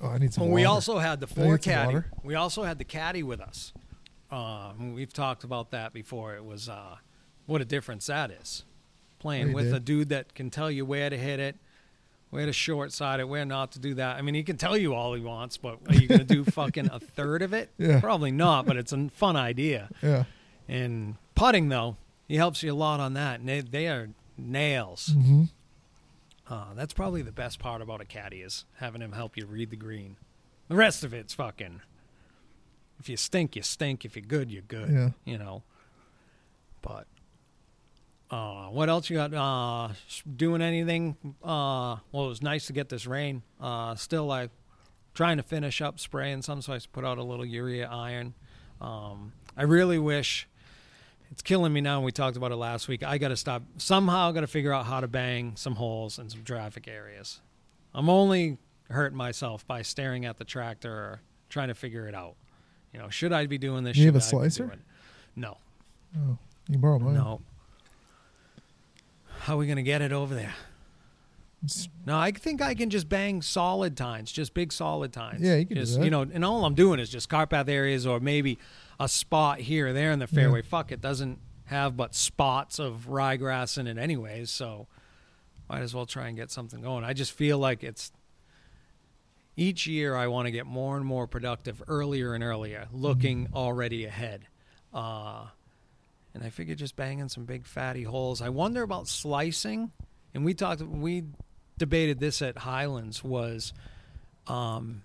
Oh, 0.00 0.08
I 0.08 0.18
need 0.18 0.34
some. 0.34 0.44
Well, 0.44 0.52
we 0.52 0.62
water. 0.62 0.74
also 0.74 0.98
had 0.98 1.20
the 1.20 1.26
I 1.30 1.34
four 1.34 1.58
some 1.58 1.72
caddy. 1.72 1.86
water? 1.94 2.06
We 2.22 2.34
also 2.34 2.62
had 2.64 2.78
the 2.78 2.84
caddy 2.84 3.22
with 3.22 3.40
us. 3.40 3.72
Um, 4.30 4.94
we've 4.94 5.12
talked 5.12 5.44
about 5.44 5.70
that 5.70 5.92
before. 5.92 6.34
It 6.34 6.44
was 6.44 6.68
uh, 6.68 6.96
what 7.46 7.60
a 7.60 7.64
difference 7.64 8.06
that 8.06 8.30
is. 8.30 8.64
Playing 9.20 9.50
Oh, 9.50 9.54
with 9.54 9.66
did? 9.66 9.74
a 9.74 9.80
dude 9.80 10.08
that 10.10 10.34
can 10.34 10.50
tell 10.50 10.70
you 10.70 10.84
where 10.84 11.08
to 11.08 11.16
hit 11.16 11.40
it, 11.40 11.56
where 12.30 12.44
to 12.44 12.52
short 12.52 12.92
side 12.92 13.20
it, 13.20 13.28
where 13.28 13.44
not 13.44 13.72
to 13.72 13.78
do 13.78 13.94
that. 13.94 14.16
I 14.16 14.22
mean, 14.22 14.34
he 14.34 14.42
can 14.42 14.56
tell 14.56 14.76
you 14.76 14.92
all 14.94 15.14
he 15.14 15.22
wants, 15.22 15.56
but 15.56 15.78
are 15.88 15.94
you 15.94 16.06
going 16.08 16.26
to 16.26 16.34
do 16.34 16.44
fucking 16.50 16.90
a 16.92 16.98
third 16.98 17.40
of 17.42 17.54
it? 17.54 17.70
Yeah. 17.78 18.00
Probably 18.00 18.32
not, 18.32 18.66
but 18.66 18.76
it's 18.76 18.92
a 18.92 19.08
fun 19.10 19.36
idea. 19.36 19.88
Yeah. 20.02 20.24
And 20.68 21.14
putting 21.34 21.68
though, 21.68 21.96
he 22.28 22.36
helps 22.36 22.62
you 22.62 22.72
a 22.72 22.74
lot 22.74 23.00
on 23.00 23.14
that. 23.14 23.40
And 23.40 23.48
they, 23.48 23.60
they 23.60 23.88
are 23.88 24.10
nails. 24.38 25.08
hmm 25.14 25.44
Uh, 26.48 26.74
that's 26.74 26.92
probably 26.92 27.22
the 27.22 27.32
best 27.32 27.58
part 27.58 27.80
about 27.82 28.00
a 28.00 28.04
caddy 28.04 28.40
is 28.42 28.64
having 28.76 29.00
him 29.00 29.12
help 29.12 29.36
you 29.36 29.46
read 29.46 29.70
the 29.70 29.76
green. 29.76 30.16
The 30.68 30.76
rest 30.76 31.04
of 31.04 31.12
it's 31.14 31.34
fucking. 31.34 31.80
If 33.00 33.08
you 33.08 33.16
stink, 33.16 33.56
you 33.56 33.62
stink. 33.62 34.04
If 34.04 34.16
you're 34.16 34.24
good, 34.24 34.50
you're 34.50 34.62
good. 34.62 34.90
Yeah. 34.90 35.10
You 35.24 35.38
know. 35.38 35.62
But 36.82 37.06
uh, 38.30 38.66
what 38.66 38.88
else 38.88 39.10
you 39.10 39.16
got? 39.16 39.32
Uh, 39.34 39.94
doing 40.36 40.62
anything? 40.62 41.16
Uh, 41.42 41.96
well, 42.12 42.26
it 42.26 42.28
was 42.28 42.42
nice 42.42 42.66
to 42.66 42.72
get 42.72 42.88
this 42.88 43.06
rain. 43.06 43.42
Uh, 43.60 43.94
still, 43.94 44.26
like 44.26 44.50
trying 45.14 45.36
to 45.38 45.42
finish 45.42 45.80
up 45.80 45.98
spraying 46.00 46.42
some, 46.42 46.60
so 46.62 46.72
I 46.72 46.78
put 46.92 47.04
out 47.04 47.18
a 47.18 47.22
little 47.22 47.44
urea 47.44 47.88
iron. 47.88 48.34
Um, 48.80 49.32
I 49.56 49.62
really 49.62 49.98
wish 49.98 50.48
it's 51.30 51.42
killing 51.42 51.72
me 51.72 51.80
now. 51.80 52.00
We 52.00 52.12
talked 52.12 52.36
about 52.36 52.52
it 52.52 52.56
last 52.56 52.86
week. 52.88 53.02
I 53.02 53.18
got 53.18 53.28
to 53.28 53.36
stop. 53.36 53.62
Somehow, 53.76 54.30
got 54.32 54.40
to 54.42 54.46
figure 54.46 54.72
out 54.72 54.86
how 54.86 55.00
to 55.00 55.08
bang 55.08 55.52
some 55.56 55.74
holes 55.76 56.18
in 56.18 56.28
some 56.30 56.44
traffic 56.44 56.86
areas. 56.88 57.40
I'm 57.92 58.08
only 58.08 58.58
hurting 58.90 59.16
myself 59.16 59.66
by 59.66 59.82
staring 59.82 60.24
at 60.24 60.36
the 60.36 60.44
tractor 60.44 60.92
or 60.92 61.20
trying 61.48 61.68
to 61.68 61.74
figure 61.74 62.06
it 62.08 62.14
out. 62.14 62.34
You 62.92 63.00
know, 63.00 63.08
should 63.08 63.32
I 63.32 63.46
be 63.46 63.58
doing 63.58 63.82
this? 63.84 63.96
You 63.96 64.06
have 64.06 64.14
a 64.14 64.18
I 64.18 64.20
slicer? 64.20 64.72
No, 65.36 65.56
Oh, 66.16 66.38
you 66.68 66.78
borrow 66.78 66.98
mine. 67.00 67.14
no. 67.14 67.40
How 69.40 69.54
are 69.54 69.56
we 69.58 69.66
gonna 69.66 69.82
get 69.82 70.00
it 70.00 70.12
over 70.12 70.34
there? 70.34 70.54
No, 72.06 72.18
I 72.18 72.30
think 72.32 72.60
I 72.62 72.74
can 72.74 72.90
just 72.90 73.08
bang 73.08 73.42
solid 73.42 73.96
tines, 73.96 74.30
just 74.32 74.54
big 74.54 74.72
solid 74.72 75.12
tines. 75.12 75.40
Yeah, 75.40 75.56
you 75.56 75.66
can 75.66 75.76
do 75.76 75.80
just, 75.82 75.98
that. 75.98 76.04
You 76.04 76.10
know, 76.10 76.22
and 76.22 76.44
all 76.44 76.64
I'm 76.64 76.74
doing 76.74 77.00
is 77.00 77.08
just 77.10 77.28
car 77.28 77.46
path 77.46 77.68
areas 77.68 78.06
or 78.06 78.20
maybe 78.20 78.58
a 79.00 79.08
spot 79.08 79.60
here 79.60 79.88
or 79.88 79.92
there 79.92 80.10
in 80.12 80.18
the 80.18 80.28
Yeah. 80.30 80.34
fairway. 80.40 80.62
Fuck, 80.62 80.92
it 80.92 81.00
doesn't 81.00 81.38
have 81.66 81.96
but 81.96 82.14
spots 82.14 82.78
of 82.78 83.06
ryegrass 83.08 83.78
in 83.78 83.86
it 83.86 83.96
anyways, 83.98 84.50
so 84.50 84.86
might 85.68 85.80
as 85.82 85.94
well 85.94 86.04
try 86.06 86.28
and 86.28 86.36
get 86.36 86.50
something 86.50 86.82
going. 86.82 87.04
I 87.04 87.12
just 87.14 87.32
feel 87.32 87.58
like 87.58 87.82
it's 87.82 88.12
each 89.56 89.86
year 89.86 90.14
I 90.16 90.26
want 90.26 90.46
to 90.46 90.50
get 90.50 90.66
more 90.66 90.96
and 90.96 91.06
more 91.06 91.26
productive 91.26 91.82
earlier 91.88 92.34
and 92.34 92.42
earlier, 92.42 92.88
looking 92.92 93.44
Mm-hmm. 93.46 93.56
already 93.56 94.04
ahead. 94.04 94.46
Uh, 94.92 95.46
and 96.34 96.42
I 96.42 96.50
figure 96.50 96.74
just 96.74 96.96
banging 96.96 97.28
some 97.28 97.44
big 97.44 97.64
fatty 97.66 98.02
holes. 98.02 98.42
I 98.42 98.48
wonder 98.48 98.82
about 98.82 99.06
slicing. 99.08 99.92
And 100.34 100.44
we 100.44 100.52
talked, 100.54 100.82
we 100.82 101.22
debated 101.78 102.20
this 102.20 102.40
at 102.42 102.58
Highlands 102.58 103.22
was 103.24 103.72
um, 104.46 105.02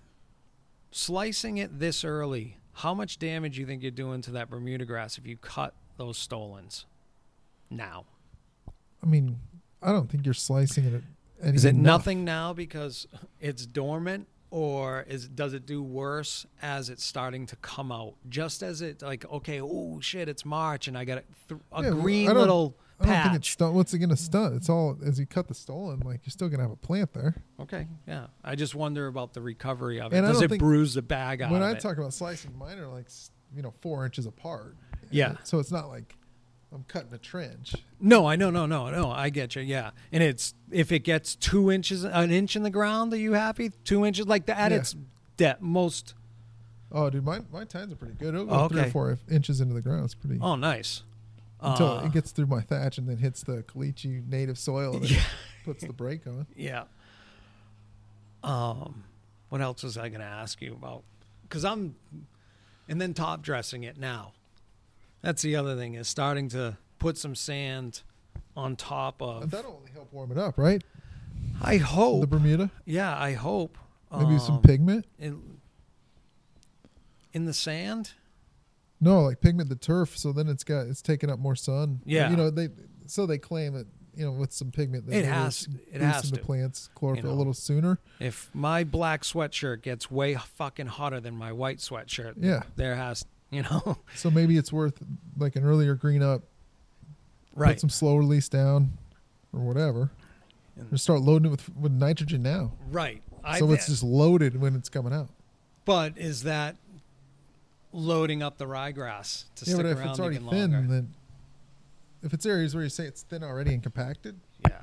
slicing 0.90 1.58
it 1.58 1.78
this 1.78 2.04
early. 2.04 2.56
How 2.74 2.94
much 2.94 3.18
damage 3.18 3.58
you 3.58 3.66
think 3.66 3.82
you're 3.82 3.90
doing 3.90 4.22
to 4.22 4.30
that 4.32 4.48
Bermuda 4.48 4.84
grass 4.84 5.18
if 5.18 5.26
you 5.26 5.36
cut 5.36 5.74
those 5.96 6.16
stolons 6.18 6.86
now? 7.68 8.04
I 9.02 9.06
mean, 9.06 9.38
I 9.82 9.92
don't 9.92 10.10
think 10.10 10.24
you're 10.24 10.34
slicing 10.34 10.84
it. 10.84 11.02
Any 11.42 11.56
Is 11.56 11.64
it 11.64 11.70
enough. 11.70 12.00
nothing 12.00 12.24
now 12.24 12.52
because 12.52 13.06
it's 13.40 13.64
dormant, 13.64 14.28
or 14.50 15.06
is 15.08 15.26
does 15.26 15.54
it 15.54 15.64
do 15.64 15.82
worse 15.82 16.44
as 16.60 16.90
it's 16.90 17.02
starting 17.04 17.46
to 17.46 17.56
come 17.56 17.90
out? 17.90 18.14
Just 18.28 18.62
as 18.62 18.82
it 18.82 19.00
like, 19.00 19.24
okay, 19.30 19.58
oh 19.60 20.00
shit, 20.00 20.28
it's 20.28 20.44
March, 20.44 20.86
and 20.86 20.98
I 20.98 21.04
got 21.06 21.18
a, 21.18 21.22
th- 21.48 21.60
a 21.72 21.82
Yeah, 21.84 21.90
green 21.90 22.26
little 22.32 22.76
I 23.00 23.06
don't 23.06 23.22
think 23.22 23.34
it's 23.36 23.48
patch. 23.48 23.52
stun. 23.52 23.74
What's 23.74 23.94
it 23.94 23.98
gonna 23.98 24.16
stun? 24.16 24.54
It's 24.54 24.68
all 24.68 24.96
as 25.04 25.18
you 25.18 25.26
cut 25.26 25.48
the 25.48 25.54
stolon, 25.54 26.04
like 26.04 26.20
you're 26.24 26.30
still 26.30 26.48
gonna 26.48 26.62
have 26.64 26.72
a 26.72 26.76
plant 26.76 27.12
there. 27.14 27.34
Okay, 27.60 27.86
yeah. 28.06 28.26
I 28.44 28.54
just 28.54 28.74
wonder 28.74 29.06
about 29.06 29.32
the 29.32 29.40
recovery 29.40 30.00
of 30.00 30.12
it. 30.12 30.16
And 30.16 30.26
I 30.26 30.30
Does 30.30 30.38
don't 30.38 30.44
it 30.44 30.48
think- 30.50 30.60
bruise 30.60 30.94
the 30.94 31.02
bag 31.02 31.40
out 31.42 31.50
when 31.50 31.62
of 31.62 31.68
I 31.68 31.72
it? 31.72 31.80
talk 31.80 31.96
about 31.98 32.12
slicing, 32.12 32.56
mine 32.58 32.78
are 32.78 32.88
like 32.88 33.06
s- 33.06 33.30
you 33.54 33.62
know 33.62 33.72
four 33.80 34.04
inches 34.04 34.26
apart. 34.26 34.76
Yeah. 35.10 35.36
So 35.44 35.58
it's 35.58 35.72
not 35.72 35.88
like 35.88 36.14
I'm 36.72 36.84
cutting 36.84 37.12
a 37.12 37.18
trench. 37.18 37.74
No, 37.98 38.26
I 38.26 38.36
know, 38.36 38.50
no, 38.50 38.64
no, 38.66 38.90
no. 38.90 39.10
I 39.10 39.30
get 39.30 39.56
you. 39.56 39.62
Yeah, 39.62 39.90
and 40.12 40.22
it's 40.22 40.54
if 40.70 40.92
it 40.92 41.00
gets 41.00 41.34
two 41.34 41.70
inches, 41.70 42.04
an 42.04 42.30
inch 42.30 42.54
in 42.54 42.62
the 42.62 42.70
ground, 42.70 43.12
are 43.12 43.16
you 43.16 43.32
happy? 43.32 43.70
Two 43.84 44.04
inches, 44.04 44.26
like 44.28 44.46
the 44.46 44.56
at 44.56 44.70
Yeah. 44.70 44.78
its 44.78 44.94
depth, 45.36 45.62
most. 45.62 46.14
Oh, 46.92 47.08
dude, 47.10 47.24
my 47.24 47.40
my 47.52 47.64
tines 47.64 47.92
are 47.92 47.96
pretty 47.96 48.14
good. 48.14 48.34
It'll 48.34 48.46
go 48.46 48.52
Oh, 48.52 48.68
three 48.68 48.78
or 48.78 48.82
okay. 48.82 48.90
four 48.90 49.18
inches 49.30 49.60
into 49.60 49.74
the 49.74 49.80
ground. 49.80 50.04
It's 50.04 50.14
pretty 50.14 50.38
Oh, 50.40 50.54
nice. 50.56 51.02
Until 51.62 51.88
Uh, 51.98 52.04
it 52.06 52.12
gets 52.12 52.32
through 52.32 52.46
my 52.46 52.60
thatch 52.60 52.98
and 52.98 53.08
then 53.08 53.18
hits 53.18 53.42
the 53.42 53.62
caliche 53.62 54.26
native 54.28 54.58
soil 54.58 54.96
and 54.96 55.10
Yeah. 55.10 55.22
puts 55.64 55.84
the 55.84 55.92
brake 55.92 56.26
on. 56.26 56.46
Yeah. 56.56 56.84
Um, 58.42 59.04
what 59.50 59.60
else 59.60 59.82
was 59.82 59.96
I 59.98 60.08
going 60.08 60.20
to 60.20 60.26
ask 60.26 60.60
you 60.62 60.72
about? 60.72 61.02
Because 61.42 61.64
I'm, 61.64 61.96
and 62.88 63.00
then 63.00 63.12
top 63.14 63.42
dressing 63.42 63.82
it 63.84 63.98
now. 63.98 64.32
That's 65.22 65.42
the 65.42 65.56
other 65.56 65.76
thing 65.76 65.94
is 65.94 66.08
starting 66.08 66.48
to 66.50 66.78
put 66.98 67.18
some 67.18 67.34
sand 67.34 68.02
on 68.56 68.76
top 68.76 69.18
But 69.18 69.42
of. 69.42 69.50
that'll 69.50 69.76
only 69.76 69.90
help 69.92 70.12
warm 70.12 70.32
it 70.32 70.38
up, 70.38 70.56
right? 70.56 70.82
I 71.60 71.76
hope 71.76 72.22
The. 72.22 72.26
Bermuda, 72.26 72.70
Yeah, 72.86 73.14
I 73.16 73.32
hope. 73.34 73.76
maybe 74.16 74.38
some 74.38 74.56
um, 74.56 74.62
pigment. 74.62 75.06
in, 75.18 75.42
in 77.34 77.44
the 77.44 77.52
sand. 77.54 78.12
No, 79.00 79.22
like 79.22 79.40
pigment 79.40 79.68
the 79.70 79.76
turf, 79.76 80.16
so 80.18 80.32
then 80.32 80.48
it's 80.48 80.62
got 80.64 80.86
it's 80.86 81.00
taking 81.02 81.30
up 81.30 81.38
more 81.38 81.56
sun. 81.56 82.00
Yeah. 82.04 82.30
you 82.30 82.36
know 82.36 82.50
they 82.50 82.68
so 83.06 83.26
they 83.26 83.38
claim 83.38 83.74
it. 83.76 83.86
You 84.12 84.24
know, 84.26 84.32
with 84.32 84.52
some 84.52 84.72
pigment, 84.72 85.06
that 85.06 85.14
It 85.16 85.24
has- 85.24 85.68
it 85.92 86.00
has 86.02 86.30
to. 86.32 86.40
plants 86.40 86.90
chlorophyll 86.96 87.30
know. 87.30 87.36
a 87.36 87.38
little 87.38 87.54
sooner. 87.54 88.00
If 88.18 88.50
my 88.52 88.82
black 88.82 89.22
sweatshirt 89.22 89.82
gets 89.82 90.10
way 90.10 90.34
fucking 90.34 90.88
hotter 90.88 91.20
than 91.20 91.34
my 91.36 91.52
white 91.52 91.78
sweatshirt, 91.78 92.34
Yeah, 92.36 92.64
there 92.76 92.96
has 92.96 93.24
you 93.50 93.62
know 93.62 93.98
so 94.16 94.30
maybe 94.30 94.56
it's 94.56 94.72
worth 94.72 95.00
like 95.38 95.54
an 95.56 95.64
earlier 95.64 95.94
green 95.94 96.22
up, 96.22 96.42
right. 97.54 97.70
put 97.74 97.80
some 97.80 97.88
slow 97.88 98.16
release 98.16 98.48
down, 98.48 98.98
or 99.52 99.60
whatever, 99.60 100.10
And- 100.76 100.92
or 100.92 100.96
start 100.96 101.20
loading 101.22 101.46
it 101.46 101.50
with 101.52 101.74
with 101.76 101.92
nitrogen 101.92 102.42
now. 102.42 102.72
right. 102.90 103.22
So 103.58 103.68
thi- 103.68 103.74
it's 103.74 103.86
just 103.86 104.02
loaded 104.02 104.60
when 104.60 104.74
it's 104.74 104.88
coming 104.90 105.12
out. 105.14 105.30
But 105.86 106.18
is 106.18 106.42
that 106.42 106.76
loading 107.92 108.42
up 108.42 108.56
the 108.58 108.66
ryegrass 108.66 109.44
to 109.56 109.64
yeah, 109.64 109.74
stick 109.74 109.76
but 109.76 109.86
if 109.86 109.98
around 109.98 110.10
it's 110.10 110.20
already 110.20 110.36
even 110.36 110.48
thin, 110.50 110.72
longer? 110.72 110.88
then 110.88 111.14
if 112.22 112.32
it's 112.34 112.46
areas 112.46 112.74
where 112.74 112.84
you 112.84 112.90
say 112.90 113.04
it's 113.06 113.22
thin 113.22 113.42
already 113.42 113.72
and 113.74 113.82
compacted, 113.82 114.38
yeah. 114.68 114.82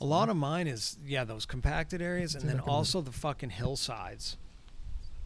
A 0.00 0.04
lot 0.04 0.28
of 0.28 0.36
mine 0.36 0.66
is 0.68 0.96
yeah 1.04 1.24
those 1.24 1.44
compacted 1.46 2.00
areas, 2.00 2.34
and 2.36 2.48
then 2.48 2.60
also 2.60 3.00
the 3.00 3.10
fucking 3.12 3.50
hillsides. 3.50 4.36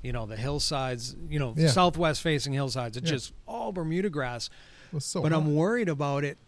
You 0.03 0.13
know 0.13 0.25
the 0.27 0.37
hillsides. 0.37 1.15
You 1.29 1.39
know 1.39 1.55
Yeah. 1.57 1.69
southwest 1.69 2.23
facing 2.23 2.53
hillsides. 2.55 2.97
It's 2.97 3.07
Yeah. 3.11 3.17
just 3.17 3.33
all 3.47 3.73
Bermuda 3.73 4.09
grass. 4.11 4.49
was 4.93 5.05
so. 5.05 5.21
but. 5.23 5.33
I'm 5.35 5.55
worried 5.55 5.89
about 5.91 6.25
it. 6.25 6.39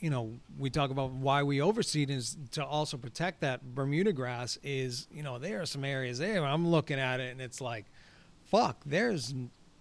You 0.00 0.10
know, 0.10 0.34
we 0.56 0.70
talk 0.70 0.90
about 0.92 1.10
why 1.10 1.42
we 1.42 1.58
overseed 1.58 2.08
is 2.08 2.36
to 2.52 2.64
also 2.64 2.96
protect 2.96 3.40
that 3.40 3.74
Bermuda 3.74 4.12
grass. 4.12 4.56
Is 4.62 5.08
you 5.12 5.24
know 5.24 5.38
there 5.40 5.60
are 5.60 5.66
some 5.66 5.84
areas 5.84 6.18
there. 6.18 6.44
I'm 6.44 6.68
looking 6.68 7.00
at 7.00 7.18
it 7.18 7.32
and 7.32 7.40
it's 7.40 7.60
like, 7.60 7.84
fuck. 8.44 8.80
There's 8.86 9.34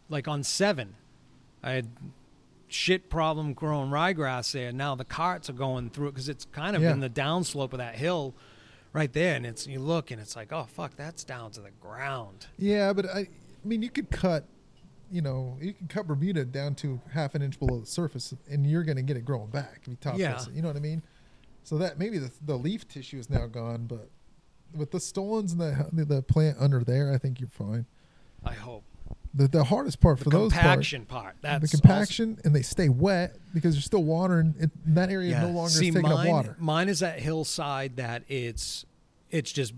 like 0.09 0.27
on 0.27 0.43
seven, 0.43 0.95
I 1.63 1.71
had 1.71 1.87
shit 2.67 3.09
problem 3.09 3.53
growing 3.53 3.89
ryegrass 3.89 4.51
there. 4.51 4.71
Now 4.71 4.95
the 4.95 5.05
carts 5.05 5.49
are 5.49 5.53
going 5.53 5.89
through 5.89 6.07
it 6.09 6.11
because 6.11 6.29
it's 6.29 6.45
kind 6.45 6.75
of 6.75 6.81
Yeah. 6.81 6.91
in 6.91 6.99
the 6.99 7.09
downslope 7.09 7.71
of 7.73 7.77
that 7.79 7.95
hill, 7.95 8.35
right 8.93 9.11
there. 9.11 9.35
And 9.35 9.45
it's 9.45 9.67
you 9.67 9.79
look 9.79 10.11
and 10.11 10.21
it's 10.21 10.35
like, 10.35 10.51
oh 10.51 10.65
fuck, 10.69 10.95
that's 10.95 11.23
down 11.23 11.51
to 11.51 11.61
the 11.61 11.71
ground. 11.81 12.47
Yeah, 12.57 12.93
but 12.93 13.05
I, 13.07 13.19
I 13.19 13.27
mean, 13.63 13.81
you 13.81 13.89
could 13.89 14.09
cut, 14.09 14.45
you 15.11 15.21
know, 15.21 15.57
you 15.61 15.73
can 15.73 15.87
cut 15.87 16.07
Bermuda 16.07 16.43
down 16.45 16.75
to 16.75 16.99
half 17.13 17.35
an 17.35 17.41
inch 17.41 17.57
below 17.59 17.79
the 17.79 17.85
surface, 17.85 18.33
and 18.49 18.65
you're 18.67 18.83
going 18.83 18.97
to 18.97 19.01
get 19.03 19.15
it 19.17 19.23
growing 19.25 19.49
back 19.49 19.79
if 19.81 19.87
you 19.87 19.95
top 19.95 20.17
Yeah. 20.17 20.41
it. 20.41 20.49
You 20.53 20.61
know 20.61 20.67
what 20.67 20.77
I 20.77 20.81
mean? 20.81 21.01
So 21.63 21.77
that 21.79 21.99
maybe 21.99 22.17
the 22.17 22.31
the 22.45 22.57
leaf 22.57 22.87
tissue 22.87 23.17
is 23.19 23.29
now 23.29 23.45
gone, 23.47 23.87
but 23.87 24.09
with 24.73 24.91
the 24.91 24.99
stolons 24.99 25.53
and 25.53 25.61
the 25.61 25.87
the, 25.93 26.05
the 26.05 26.21
plant 26.21 26.57
under 26.59 26.83
there, 26.83 27.13
I 27.13 27.17
think 27.17 27.39
you're 27.39 27.49
fine. 27.49 27.85
I 28.43 28.53
hope 28.53 28.83
The 29.37 29.47
the 29.47 29.63
hardest 29.63 29.99
part 30.01 30.17
the 30.17 30.23
for 30.25 30.29
those 30.31 30.51
parts, 30.51 30.63
compaction 30.65 31.05
part. 31.05 31.35
That's 31.41 31.69
the 31.71 31.77
compaction, 31.77 32.39
and 32.43 32.55
they 32.55 32.63
stay 32.63 32.89
wet 32.89 33.35
because 33.53 33.75
you're 33.75 33.81
still 33.83 34.03
watering. 34.03 34.55
It, 34.59 34.71
that 34.95 35.09
area 35.11 35.39
no 35.39 35.49
longer 35.49 35.69
See, 35.69 35.87
is 35.89 35.93
taking 35.95 36.09
mine, 36.09 36.27
up 36.27 36.33
water. 36.33 36.55
Mine 36.59 36.89
is 36.89 36.99
that 37.01 37.19
hillside 37.19 37.97
that 37.97 38.23
it's 38.27 38.85
it's 39.29 39.51
just 39.51 39.73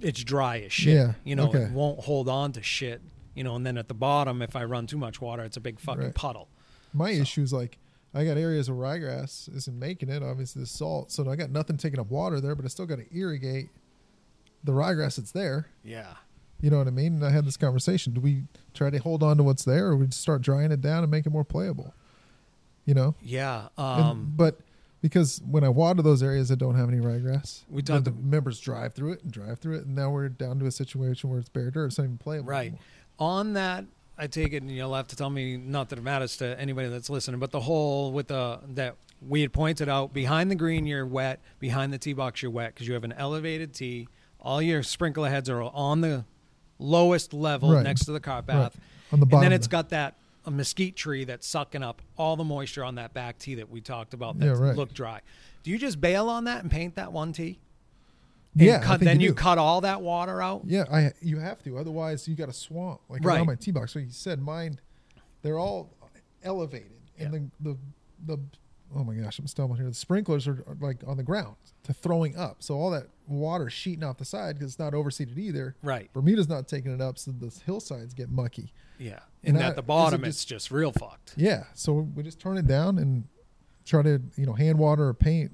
it's 0.00 0.22
dry 0.24 0.58
as 0.60 0.72
shit. 0.72 0.94
Yeah, 0.94 1.12
You 1.24 1.36
know, 1.36 1.48
okay. 1.48 1.62
it 1.62 1.70
won't 1.70 2.00
hold 2.00 2.28
on 2.28 2.52
to 2.52 2.62
shit. 2.62 3.00
You 3.34 3.44
know, 3.44 3.54
and 3.56 3.64
then 3.64 3.78
at 3.78 3.88
the 3.88 3.94
bottom, 3.94 4.42
if 4.42 4.54
I 4.56 4.64
run 4.64 4.86
too 4.86 4.98
much 4.98 5.20
water, 5.20 5.42
it's 5.44 5.56
a 5.56 5.60
big 5.60 5.78
fucking 5.80 6.02
Right. 6.02 6.14
puddle. 6.14 6.48
My 6.92 7.10
issue 7.10 7.42
is 7.42 7.52
like 7.52 7.78
I 8.14 8.24
got 8.24 8.36
areas 8.36 8.68
of 8.68 8.76
ryegrass 8.76 9.54
isn't 9.54 9.78
making 9.78 10.08
it. 10.08 10.22
Obviously, 10.22 10.60
the 10.62 10.66
salt, 10.66 11.10
so 11.12 11.28
I 11.30 11.36
got 11.36 11.50
nothing 11.50 11.76
taking 11.76 12.00
up 12.00 12.10
water 12.10 12.40
there, 12.40 12.54
but 12.54 12.64
I 12.64 12.68
still 12.68 12.86
got 12.86 12.98
to 12.98 13.06
irrigate 13.16 13.70
the 14.64 14.72
ryegrass 14.72 15.16
that's 15.16 15.32
there. 15.32 15.66
Yeah. 15.84 16.14
You 16.60 16.70
know 16.70 16.78
what 16.78 16.86
I 16.86 16.90
mean? 16.92 17.14
And 17.14 17.24
I 17.24 17.30
had 17.30 17.44
this 17.44 17.56
conversation. 17.56 18.12
Do 18.14 18.20
we 18.20 18.44
try 18.74 18.90
to 18.90 18.98
hold 18.98 19.22
on 19.22 19.36
to 19.38 19.42
what's 19.42 19.64
there, 19.64 19.88
or 19.88 19.96
we 19.96 20.06
just 20.06 20.20
start 20.20 20.42
drying 20.42 20.72
it 20.72 20.80
down 20.80 21.02
and 21.02 21.10
make 21.10 21.24
it 21.26 21.30
more 21.30 21.44
playable? 21.44 21.94
You 22.84 22.94
know, 22.94 23.14
Yeah. 23.22 23.68
And- 23.78 24.02
Um, 24.04 24.32
but 24.36 24.60
because 25.00 25.40
when 25.48 25.64
I 25.64 25.68
water 25.70 26.02
those 26.02 26.22
areas 26.22 26.48
that 26.50 26.56
don't 26.58 26.74
have 26.76 26.88
any 26.88 26.98
ryegrass, 26.98 27.62
We 27.70 27.82
talked 27.82 28.04
the 28.04 28.12
members 28.12 28.60
drive 28.60 28.92
through 28.94 29.12
it 29.12 29.22
and 29.22 29.32
drive 29.32 29.58
through 29.58 29.76
it, 29.76 29.86
and 29.86 29.94
now 29.94 30.10
we're 30.10 30.28
down 30.28 30.58
to 30.58 30.66
a 30.66 30.70
situation 30.70 31.30
where 31.30 31.38
it's 31.38 31.48
bare 31.48 31.70
dirt. 31.70 31.86
It's 31.86 31.98
not 31.98 32.04
even 32.04 32.18
playable. 32.18 32.48
Right. 32.48 32.60
anymore. 32.68 32.80
on 33.18 33.52
that, 33.52 33.84
I 34.18 34.26
take 34.26 34.52
it, 34.52 34.62
and 34.62 34.70
you'll 34.70 34.94
have 34.94 35.06
to 35.08 35.16
tell 35.16 35.30
me 35.30 35.56
not 35.56 35.88
that 35.90 35.98
it 35.98 36.02
matters 36.02 36.36
to 36.38 36.58
anybody 36.60 36.88
that's 36.88 37.08
listening, 37.08 37.38
but 37.40 37.52
the 37.52 37.60
hole 37.60 38.12
with 38.12 38.26
the 38.28 38.58
that 38.74 38.96
we 39.26 39.40
had 39.40 39.52
pointed 39.52 39.88
out 39.88 40.12
behind 40.12 40.50
the 40.50 40.54
green, 40.56 40.84
you're 40.86 41.06
wet. 41.06 41.40
Behind 41.60 41.92
the 41.92 41.98
tee 41.98 42.12
box, 42.12 42.42
you're 42.42 42.50
wet 42.50 42.74
because 42.74 42.86
you 42.88 42.94
have 42.94 43.04
an 43.04 43.12
elevated 43.12 43.72
tee. 43.72 44.08
All 44.40 44.60
your 44.60 44.82
sprinkler 44.82 45.30
heads 45.30 45.48
are 45.48 45.62
on 45.62 46.00
the 46.00 46.24
lowest 46.78 47.32
level 47.32 47.72
Right. 47.72 47.82
next 47.84 48.04
to 48.06 48.12
the 48.12 48.20
Right. 48.20 48.46
path. 48.46 48.78
On 49.12 49.20
the 49.20 49.26
bottom. 49.26 49.44
and 49.44 49.52
then 49.52 49.52
it's 49.52 49.66
got 49.68 49.90
that 49.90 50.16
a 50.46 50.50
mesquite 50.50 50.96
tree 50.96 51.24
that's 51.24 51.46
sucking 51.46 51.82
up 51.82 52.02
all 52.18 52.36
the 52.36 52.44
moisture 52.44 52.84
on 52.84 52.96
that 52.96 53.14
back 53.14 53.38
tee 53.38 53.54
that 53.54 53.70
we 53.70 53.80
talked 53.80 54.12
about 54.14 54.38
that 54.40 54.46
Yeah, 54.46 54.52
right. 54.52 54.76
look 54.76 54.92
dry. 54.92 55.20
Do 55.62 55.70
you 55.70 55.78
just 55.78 56.00
bail 56.00 56.28
on 56.28 56.44
that 56.44 56.62
and 56.62 56.70
paint 56.70 56.96
that 56.96 57.12
one 57.12 57.32
tee? 57.32 57.58
And 58.54 58.62
yeah. 58.62 58.80
Cut, 58.80 59.00
then 59.00 59.20
you, 59.20 59.28
do. 59.30 59.34
cut 59.34 59.56
all 59.58 59.80
that 59.82 60.00
water 60.02 60.42
out. 60.42 60.62
Yeah, 60.66 60.84
I 60.90 61.12
you 61.22 61.38
have 61.38 61.62
to. 61.64 61.78
Otherwise, 61.78 62.28
you 62.28 62.34
got 62.34 62.48
a 62.48 62.52
swamp 62.52 63.00
like 63.08 63.24
Right. 63.24 63.36
around 63.38 63.46
my 63.46 63.54
tee 63.54 63.70
box. 63.72 63.92
So 63.92 63.98
you 64.00 64.10
said, 64.10 64.40
mine, 64.42 64.78
they're 65.42 65.58
all 65.58 65.90
elevated, 66.42 66.92
and 67.18 67.32
Yeah. 67.34 67.40
the 67.60 67.70
the 68.26 68.36
the 68.36 68.42
oh 68.96 69.04
my 69.04 69.14
gosh, 69.14 69.38
I'm 69.38 69.46
stumbling 69.46 69.80
here. 69.80 69.88
The 69.88 69.94
sprinklers 69.94 70.46
are, 70.48 70.62
are 70.66 70.76
like 70.80 70.98
on 71.06 71.16
the 71.16 71.22
ground 71.22 71.56
to 71.84 71.92
throwing 71.92 72.36
up, 72.36 72.62
so 72.62 72.74
all 72.74 72.90
that 72.90 73.08
water 73.26 73.68
sheeting 73.70 74.04
off 74.04 74.18
the 74.18 74.24
side 74.24 74.54
because 74.56 74.72
it's 74.72 74.78
not 74.78 74.92
overseeded 74.92 75.36
either. 75.38 75.74
Right. 75.82 76.12
Bermuda's 76.12 76.48
not 76.48 76.68
taking 76.68 76.92
it 76.92 77.00
up, 77.00 77.18
so 77.18 77.30
the 77.32 77.52
hillsides 77.66 78.14
get 78.14 78.30
mucky. 78.30 78.72
Yeah. 78.98 79.20
And 79.42 79.56
And, 79.56 79.64
I- 79.64 79.68
at 79.68 79.76
the 79.76 79.80
is 79.80 79.84
it 79.84 79.86
bottom, 79.86 80.20
just- 80.22 80.28
it's 80.28 80.44
just 80.44 80.70
real 80.70 80.92
fucked. 80.92 81.34
Yeah, 81.36 81.64
so 81.74 81.92
we 82.14 82.22
just 82.22 82.38
turn 82.38 82.56
it 82.58 82.66
down 82.66 82.98
and 82.98 83.24
try 83.84 84.02
to 84.02 84.20
you 84.36 84.46
know 84.46 84.54
hand 84.54 84.78
water 84.78 85.08
or 85.08 85.14
paint 85.14 85.50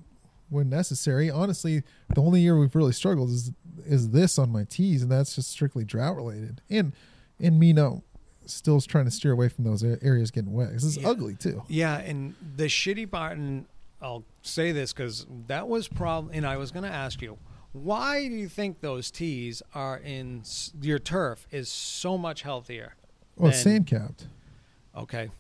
when 0.51 0.69
necessary. 0.69 1.31
Honestly, 1.31 1.83
the 2.15 2.21
only 2.21 2.41
year 2.41 2.59
we've 2.59 2.75
really 2.75 2.93
struggled 2.93 3.31
is 3.31 3.53
is 3.87 4.11
this 4.11 4.39
on 4.39 4.51
my 4.51 4.65
tees, 4.65 5.03
and 5.03 5.11
that's 5.11 5.35
just 5.35 5.51
strictly 5.51 5.85
drought 5.85 6.17
related. 6.17 6.61
And 6.69 6.93
and 7.41 7.59
me 7.59 7.73
now 7.73 8.03
still 8.53 8.81
trying 8.81 9.05
to 9.07 9.11
steer 9.11 9.33
away 9.33 9.49
from 9.49 9.65
those 9.65 9.83
areas 9.83 10.31
getting 10.31 10.53
wet 10.53 10.71
'cause 10.73 10.85
it's 10.85 10.97
Yeah. 10.97 11.09
ugly 11.09 11.35
too. 11.35 11.63
Yeah, 11.69 11.99
and 11.99 12.35
the 12.57 12.65
shitty 12.67 13.11
part, 13.11 13.37
and 13.39 13.67
I'll 14.03 14.25
say 14.43 14.73
this 14.73 14.93
because 14.93 15.27
that 15.47 15.69
was 15.69 15.89
problem. 15.89 16.33
And 16.35 16.47
I 16.47 16.57
was 16.57 16.71
going 16.71 16.85
to 16.85 16.91
ask 16.93 17.21
you, 17.23 17.39
why 17.73 18.27
do 18.29 18.35
you 18.35 18.49
think 18.49 18.81
those 18.81 19.11
tees 19.11 19.63
are 19.75 19.99
in 19.99 20.43
your 20.81 20.99
turf 20.99 21.47
is 21.51 21.69
so 21.69 22.17
much 22.19 22.43
healthier? 22.43 22.95
Well, 23.37 23.51
than- 23.53 23.61
sand 23.61 23.87
capped. 23.87 24.27
Okay, 24.97 25.31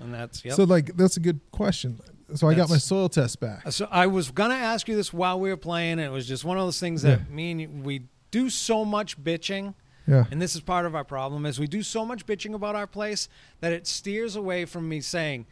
and 0.00 0.12
that's 0.12 0.44
yep. 0.44 0.54
So 0.54 0.64
like 0.64 0.96
that's 0.96 1.16
a 1.16 1.20
good 1.20 1.40
question. 1.52 1.98
So 2.34 2.46
I 2.48 2.54
got 2.54 2.68
my 2.68 2.76
soil 2.76 3.08
test 3.08 3.40
back. 3.40 3.72
So 3.72 3.88
I 3.90 4.06
was 4.06 4.30
gonna 4.30 4.54
ask 4.54 4.86
you 4.88 4.94
this 4.94 5.12
while 5.12 5.40
we 5.40 5.48
were 5.48 5.56
playing. 5.56 5.92
And 5.92 6.02
it 6.02 6.10
was 6.10 6.28
just 6.28 6.44
one 6.44 6.58
of 6.58 6.64
those 6.66 6.78
things 6.78 7.02
that 7.02 7.20
Yeah. 7.20 7.34
me 7.34 7.50
and 7.52 7.60
you, 7.60 7.68
we 7.70 8.02
do 8.30 8.50
so 8.50 8.84
much 8.84 9.20
bitching, 9.22 9.74
Yeah. 10.06 10.24
and 10.30 10.40
this 10.42 10.54
is 10.54 10.60
part 10.60 10.86
of 10.86 10.94
our 10.94 11.04
problem 11.04 11.46
is 11.46 11.58
we 11.60 11.66
do 11.66 11.82
so 11.82 12.04
much 12.04 12.26
bitching 12.26 12.54
about 12.54 12.74
our 12.74 12.86
place 12.86 13.28
that 13.60 13.72
it 13.72 13.86
steers 13.86 14.34
away 14.36 14.64
from 14.64 14.88
me 14.88 15.00
saying, 15.00 15.46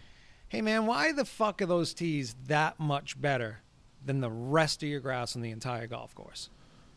"Hey 0.49 0.61
man, 0.63 0.87
why 0.87 1.13
the 1.13 1.25
fuck 1.25 1.61
are 1.63 1.67
those 1.67 1.95
tees 1.95 2.35
that 2.47 2.79
much 2.81 3.21
better 3.21 3.59
than 4.05 4.21
the 4.21 4.31
rest 4.31 4.83
of 4.83 4.89
your 4.89 5.01
grass 5.01 5.37
on 5.37 5.43
the 5.43 5.51
entire 5.51 5.87
golf 5.87 6.15
course?" 6.15 6.51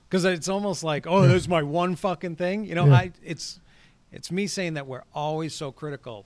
Because 0.09 0.25
it's 0.25 0.49
almost 0.49 0.83
like, 0.83 1.05
"Oh, 1.07 1.21
Yeah. 1.21 1.27
there's 1.29 1.47
my 1.47 1.61
one 1.63 1.95
fucking 1.95 2.35
thing." 2.35 2.65
You 2.65 2.75
know, 2.75 2.87
Yeah. 2.87 2.93
I 2.95 3.11
it's 3.23 3.59
it's 4.11 4.31
me 4.31 4.47
saying 4.47 4.73
that 4.73 4.87
we're 4.87 5.03
always 5.13 5.53
so 5.53 5.71
critical 5.71 6.25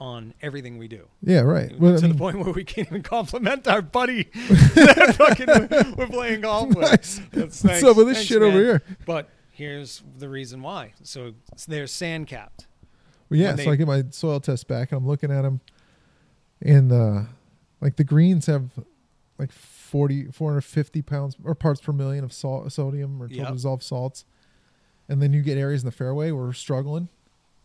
on 0.00 0.34
everything 0.42 0.76
we 0.76 0.88
do. 0.88 1.06
Yeah, 1.22 1.40
right. 1.40 1.78
Well, 1.78 1.94
I 1.94 1.96
to 1.98 2.02
mean, 2.02 2.12
the 2.12 2.18
point 2.18 2.38
where 2.40 2.52
we 2.52 2.64
can't 2.64 2.88
even 2.88 3.02
compliment 3.02 3.66
our 3.68 3.80
buddy 3.80 4.24
that 4.74 5.14
fucking 5.16 5.94
we're 5.96 6.08
playing 6.08 6.40
golf 6.40 6.68
with. 6.70 6.78
Nice. 6.90 7.20
That's- 7.32 7.62
What's 7.62 7.82
up 7.84 7.96
with 7.96 8.08
this 8.08 8.22
shit 8.22 8.42
over 8.42 8.58
here? 8.58 8.82
But 9.06 9.28
here's 9.54 10.02
the 10.18 10.28
reason 10.28 10.62
why. 10.62 10.92
So 11.02 11.34
they're 11.66 11.86
sand 11.86 12.26
capped. 12.26 12.66
Well, 13.30 13.40
yeah, 13.40 13.54
when 13.54 13.64
so 13.64 13.70
I 13.70 13.76
get 13.76 13.86
my 13.86 14.04
soil 14.10 14.40
test 14.40 14.68
back, 14.68 14.92
and 14.92 14.98
I'm 14.98 15.06
looking 15.06 15.30
at 15.30 15.42
them, 15.42 15.60
and 16.60 16.92
uh, 16.92 17.22
like 17.80 17.96
the 17.96 18.04
greens 18.04 18.46
have 18.46 18.70
like 19.38 19.50
40, 19.50 20.26
450 20.32 21.02
pounds 21.02 21.36
or 21.44 21.54
parts 21.54 21.80
per 21.80 21.92
million 21.92 22.24
of 22.24 22.32
salt, 22.32 22.70
sodium 22.72 23.22
or 23.22 23.28
total 23.28 23.44
Yep. 23.44 23.52
dissolved 23.54 23.82
salts, 23.82 24.24
and 25.08 25.22
then 25.22 25.32
you 25.32 25.42
get 25.42 25.56
areas 25.56 25.82
in 25.82 25.86
the 25.86 25.92
fairway 25.92 26.30
where 26.32 26.44
we're 26.44 26.52
struggling. 26.52 27.08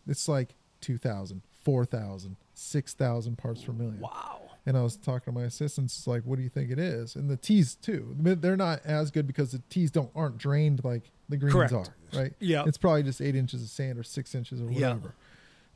It's 0.06 0.28
like 0.28 0.54
2,000, 0.80 1.42
4,000, 1.62 2.36
6,000 2.54 3.36
parts 3.38 3.62
per 3.62 3.72
million. 3.72 4.00
Wow. 4.00 4.40
And 4.66 4.76
I 4.76 4.82
was 4.82 4.96
talking 4.96 5.32
to 5.32 5.38
my 5.40 5.46
assistants, 5.46 6.06
like, 6.06 6.22
what 6.24 6.36
do 6.36 6.42
you 6.42 6.48
think 6.48 6.70
it 6.70 6.78
is? 6.78 7.16
And 7.16 7.30
the 7.30 7.36
tees 7.36 7.74
too. 7.74 8.14
They're 8.18 8.56
not 8.56 8.80
as 8.84 9.10
good 9.10 9.26
because 9.26 9.52
the 9.52 9.62
tees 9.70 9.90
don't 9.90 10.10
aren't 10.14 10.38
drained 10.38 10.84
like 10.84 11.10
the 11.30 11.36
greens 11.38 11.54
Correct. 11.54 11.72
are, 11.72 11.86
right? 12.12 12.32
Yeah. 12.40 12.64
It's 12.66 12.76
probably 12.76 13.02
just 13.04 13.20
eight 13.22 13.34
inches 13.36 13.62
of 13.62 13.68
sand 13.70 13.98
or 13.98 14.02
six 14.02 14.34
inches 14.34 14.60
or 14.60 14.64
Yeah. 14.70 14.88
whatever. 14.94 15.14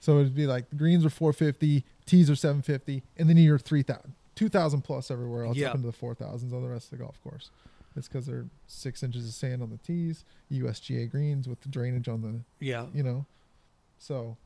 So 0.00 0.18
it'd 0.18 0.34
be 0.34 0.46
like 0.46 0.68
the 0.68 0.76
greens 0.76 1.04
are 1.04 1.10
450, 1.10 1.84
tees 2.04 2.28
are 2.28 2.36
750, 2.36 3.02
and 3.16 3.28
then 3.30 3.36
you're 3.38 3.58
3,000, 3.58 4.12
2,000 4.34 4.82
plus 4.82 5.10
everywhere 5.10 5.44
else 5.44 5.56
Yeah. 5.56 5.68
up 5.70 5.76
into 5.76 5.86
the 5.86 5.92
4,000s 5.96 6.52
on 6.52 6.62
the 6.62 6.68
rest 6.68 6.92
of 6.92 6.98
the 6.98 7.04
golf 7.04 7.18
course. 7.22 7.50
It's 7.96 8.08
because 8.08 8.26
they're 8.26 8.46
six 8.66 9.02
inches 9.02 9.26
of 9.26 9.32
sand 9.32 9.62
on 9.62 9.70
the 9.70 9.76
tees, 9.78 10.24
USGA 10.50 11.06
greens 11.08 11.48
with 11.48 11.60
the 11.62 11.68
drainage 11.68 12.08
on 12.08 12.20
the 12.22 12.40
Yeah. 12.58 12.88
you 12.92 13.02
know. 13.04 13.24
So 13.98 14.36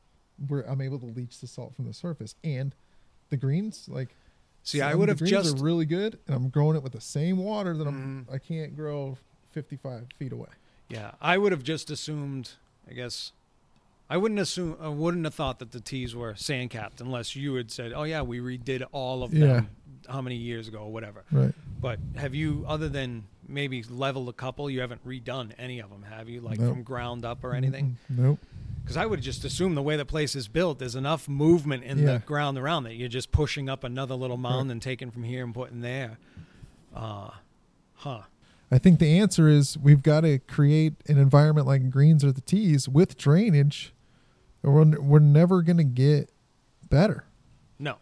we're 0.47 0.61
I'm 0.61 0.79
able 0.81 0.99
to 0.99 1.05
leach 1.07 1.39
the 1.39 1.47
salt 1.47 1.75
from 1.75 1.85
the 1.85 1.93
surface 1.93 2.35
and 2.43 2.73
the 3.29 3.35
greens 3.37 3.89
like 3.89 4.15
See, 4.63 4.81
I 4.81 4.93
would 4.93 5.09
have 5.09 5.23
just 5.23 5.57
are 5.59 5.63
really 5.63 5.85
good 5.85 6.19
and 6.27 6.35
I'm 6.35 6.49
growing 6.49 6.77
it 6.77 6.83
with 6.83 6.91
the 6.93 7.01
same 7.01 7.37
water 7.37 7.75
that 7.75 7.87
I'm 7.87 8.25
Mhm. 8.29 8.33
I 8.33 8.37
can't 8.37 8.75
grow 8.75 9.17
55 9.51 10.07
feet 10.17 10.31
away. 10.31 10.49
Yeah, 10.89 11.11
I 11.21 11.37
would 11.37 11.51
have 11.51 11.63
just 11.63 11.89
assumed. 11.89 12.51
I 12.89 12.93
guess 12.93 13.31
I 14.09 14.17
wouldn't 14.17 14.39
assume. 14.39 14.75
I 14.81 14.87
wouldn't 14.89 15.23
have 15.25 15.35
thought 15.35 15.59
that 15.59 15.71
the 15.71 15.79
tees 15.79 16.15
were 16.15 16.35
sand 16.35 16.71
capped 16.71 16.99
unless 16.99 17.35
you 17.35 17.53
had 17.55 17.71
said, 17.71 17.93
"Oh 17.93 18.03
yeah, 18.03 18.21
we 18.23 18.39
redid 18.39 18.83
all 18.91 19.21
of 19.23 19.31
them 19.31 19.69
how 20.07 20.21
many 20.21 20.35
years 20.35 20.67
ago 20.67 20.79
or 20.79 20.91
whatever." 20.91 21.23
Right. 21.31 21.53
But 21.79 21.99
have 22.17 22.33
you, 22.35 22.65
other 22.67 22.89
than 22.89 23.25
maybe 23.47 23.83
leveled 23.83 24.29
a 24.29 24.33
couple, 24.33 24.69
you 24.69 24.81
haven't 24.81 25.05
redone 25.07 25.51
any 25.57 25.79
of 25.79 25.89
them, 25.89 26.03
have 26.03 26.27
you? 26.27 26.41
Like 26.41 26.59
Nope. 26.59 26.73
from 26.73 26.83
ground 26.83 27.23
up 27.25 27.43
or 27.43 27.53
anything? 27.53 27.97
Nope. 28.09 28.39
Because 28.81 28.97
I 28.97 29.05
would 29.05 29.21
just 29.21 29.45
assume 29.45 29.75
the 29.75 29.81
way 29.83 29.95
the 29.95 30.05
place 30.05 30.35
is 30.35 30.47
built, 30.47 30.79
there's 30.79 30.95
enough 30.95 31.27
movement 31.29 31.83
in 31.83 31.99
Yeah. 31.99 32.13
the 32.13 32.19
ground 32.19 32.57
around 32.57 32.83
that 32.83 32.95
you're 32.95 33.07
just 33.07 33.31
pushing 33.31 33.69
up 33.69 33.83
another 33.83 34.15
little 34.15 34.37
mound 34.37 34.71
and 34.71 34.81
taking 34.81 35.09
from 35.11 35.23
here 35.23 35.43
and 35.43 35.53
putting 35.53 35.81
there. 35.81 36.17
Uh, 36.93 37.29
huh. 37.95 38.21
I 38.71 38.77
think 38.77 38.99
the 38.99 39.17
answer 39.19 39.47
is 39.47 39.77
we've 39.77 40.03
got 40.03 40.21
to 40.21 40.37
create 40.39 40.93
an 41.07 41.17
environment 41.17 41.65
like 41.67 41.89
greens 41.89 42.23
or 42.23 42.31
the 42.31 42.41
tees 42.41 42.87
with 42.87 43.17
drainage 43.17 43.93
or 44.63 44.73
we're, 44.73 44.99
we're 44.99 45.19
never 45.19 45.61
going 45.61 45.77
to 45.77 45.83
get 45.83 46.29
better. 46.89 47.25
No. 47.79 47.95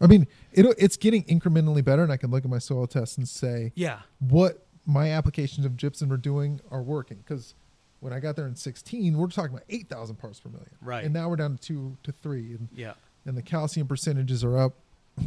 I 0.00 0.06
mean, 0.06 0.26
it 0.52 0.66
it's 0.78 0.96
getting 0.96 1.24
incrementally 1.24 1.84
better 1.84 2.02
and 2.02 2.12
I 2.12 2.16
can 2.16 2.30
look 2.30 2.44
at 2.44 2.50
my 2.50 2.58
soil 2.58 2.86
tests 2.86 3.16
and 3.18 3.28
say 3.28 3.72
Yeah. 3.74 4.00
what 4.20 4.66
my 4.86 5.10
applications 5.10 5.64
of 5.66 5.76
gypsum 5.76 6.12
are 6.12 6.16
doing 6.16 6.60
are 6.70 6.82
working 6.82 7.18
because 7.18 7.54
when 8.00 8.12
I 8.12 8.18
got 8.18 8.34
there 8.34 8.46
in 8.48 8.56
16, 8.56 9.16
we're 9.16 9.28
talking 9.28 9.52
about 9.52 9.64
8,000 9.68 10.16
parts 10.16 10.40
per 10.40 10.48
million. 10.48 10.70
Right. 10.80 11.04
And 11.04 11.14
now 11.14 11.28
we're 11.28 11.36
down 11.36 11.56
to 11.56 11.62
two 11.62 11.96
to 12.02 12.10
three, 12.10 12.52
and, 12.54 12.68
Yeah. 12.74 12.94
and 13.24 13.36
the 13.36 13.42
calcium 13.42 13.86
percentages 13.86 14.42
are 14.42 14.58
up, 14.58 14.74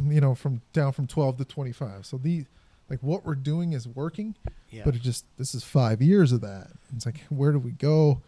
you 0.04 0.20
know, 0.20 0.34
from 0.34 0.60
down 0.74 0.92
from 0.92 1.06
12 1.06 1.38
to 1.38 1.44
25. 1.46 2.04
So 2.04 2.18
the 2.18 2.44
like 2.88 3.02
what 3.02 3.24
we're 3.24 3.34
doing 3.34 3.72
is 3.72 3.86
working, 3.88 4.34
Yeah. 4.70 4.82
but 4.84 4.94
it 4.94 5.02
just 5.02 5.24
this 5.38 5.54
is 5.54 5.64
five 5.64 6.00
years 6.02 6.32
of 6.32 6.40
that. 6.42 6.68
It's 6.94 7.06
like 7.06 7.20
where 7.28 7.52
do 7.52 7.58
we 7.58 7.72
go 7.72 8.20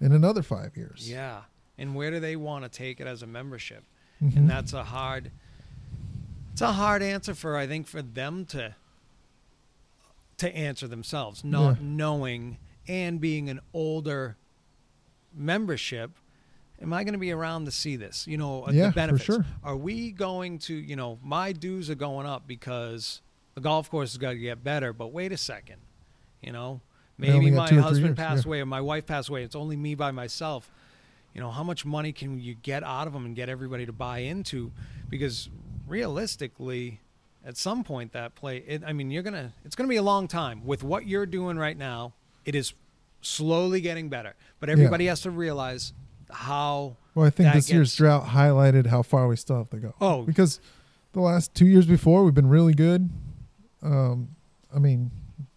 in 0.00 0.12
another 0.12 0.42
five 0.42 0.76
years? 0.76 1.08
Yeah. 1.10 1.42
And 1.78 1.94
where 1.94 2.10
do 2.10 2.20
they 2.20 2.36
want 2.36 2.64
to 2.64 2.68
take 2.70 3.00
it 3.00 3.06
as 3.06 3.22
a 3.22 3.26
membership? 3.26 3.84
Mhm. 4.22 4.36
And 4.36 4.50
that's 4.50 4.72
a 4.72 4.84
hard 4.84 5.30
it's 6.52 6.60
a 6.62 6.72
hard 6.72 7.02
answer 7.02 7.34
for 7.34 7.56
I 7.56 7.66
think 7.66 7.86
for 7.86 8.02
them 8.02 8.44
to 8.46 8.74
to 10.38 10.56
answer 10.56 10.88
themselves, 10.88 11.44
not 11.44 11.76
Yeah. 11.76 11.82
knowing 11.82 12.56
and 12.88 13.20
being 13.20 13.50
an 13.50 13.60
older 13.74 14.36
membership. 15.34 16.10
Am 16.80 16.94
I 16.94 17.04
going 17.04 17.12
to 17.12 17.18
be 17.18 17.30
around 17.30 17.66
to 17.66 17.70
see 17.70 17.96
this? 17.96 18.26
You 18.26 18.38
know, 18.38 18.66
uh, 18.66 18.70
Yeah, 18.72 18.86
the 18.86 18.92
benefits. 18.92 19.24
sure. 19.24 19.44
Are 19.62 19.76
we 19.76 20.10
going 20.12 20.58
to, 20.60 20.74
you 20.74 20.96
know, 20.96 21.18
my 21.22 21.52
dues 21.52 21.90
are 21.90 21.94
going 21.94 22.26
up 22.26 22.46
because 22.46 23.20
the 23.60 23.68
golf 23.68 23.90
course 23.90 24.12
has 24.12 24.18
got 24.18 24.30
to 24.30 24.38
get 24.38 24.64
better, 24.64 24.92
but 24.92 25.12
wait 25.12 25.32
a 25.32 25.36
second. 25.36 25.76
You 26.40 26.52
know, 26.52 26.80
maybe 27.18 27.50
my 27.50 27.66
two 27.68 27.76
or 27.76 27.78
three 27.78 27.82
husband 27.82 28.06
years, 28.06 28.16
passed 28.16 28.44
yeah. 28.44 28.48
away 28.48 28.60
or 28.60 28.66
my 28.66 28.80
wife 28.80 29.06
passed 29.06 29.28
away. 29.28 29.42
It's 29.42 29.56
only 29.56 29.76
me 29.76 29.94
by 29.94 30.10
myself 30.10 30.70
you 31.34 31.40
know 31.40 31.50
how 31.50 31.62
much 31.62 31.84
money 31.84 32.12
can 32.12 32.40
you 32.40 32.54
get 32.54 32.82
out 32.82 33.06
of 33.06 33.12
them 33.12 33.24
and 33.24 33.36
get 33.36 33.48
everybody 33.48 33.86
to 33.86 33.92
buy 33.92 34.18
into 34.18 34.72
because 35.08 35.48
realistically 35.86 37.00
at 37.44 37.56
some 37.56 37.84
point 37.84 38.12
that 38.12 38.34
play 38.34 38.58
it, 38.58 38.82
i 38.86 38.92
mean 38.92 39.10
you're 39.10 39.22
gonna 39.22 39.52
it's 39.64 39.76
gonna 39.76 39.88
be 39.88 39.96
a 39.96 40.02
long 40.02 40.28
time 40.28 40.64
with 40.64 40.82
what 40.82 41.06
you're 41.06 41.26
doing 41.26 41.56
right 41.56 41.76
now 41.76 42.12
it 42.44 42.54
is 42.54 42.74
slowly 43.22 43.80
getting 43.80 44.08
better 44.08 44.34
but 44.58 44.68
everybody 44.68 45.06
has 45.06 45.20
to 45.20 45.30
realize 45.30 45.92
how 46.32 46.96
Well, 47.14 47.26
I 47.26 47.30
think 47.30 47.52
this 47.52 47.70
year's 47.70 47.94
drought 47.94 48.28
highlighted 48.28 48.86
how 48.86 49.02
far 49.02 49.26
we 49.26 49.36
still 49.36 49.56
have 49.58 49.70
to 49.70 49.78
go. 49.78 49.94
Oh. 50.00 50.22
because 50.22 50.60
the 51.12 51.20
last 51.20 51.54
two 51.54 51.66
years 51.66 51.86
before 51.86 52.24
we've 52.24 52.34
been 52.34 52.48
really 52.48 52.74
good. 52.74 53.10
Um, 53.82 54.28
I 54.74 54.78
mean, 54.78 55.10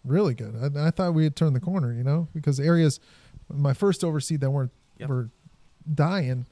really 0.04 0.34
good. 0.34 0.54
I, 0.76 0.86
I 0.88 0.90
thought 0.90 1.14
we 1.14 1.24
had 1.24 1.36
turned 1.36 1.54
the 1.54 1.60
corner, 1.60 1.92
you 1.92 2.02
know, 2.04 2.28
because 2.34 2.58
areas, 2.58 3.00
my 3.52 3.74
first 3.74 4.02
overseed 4.02 4.40
that 4.40 4.50
weren't 4.50 4.70
Yep. 4.98 5.08
were 5.08 5.28
dying, 5.92 6.46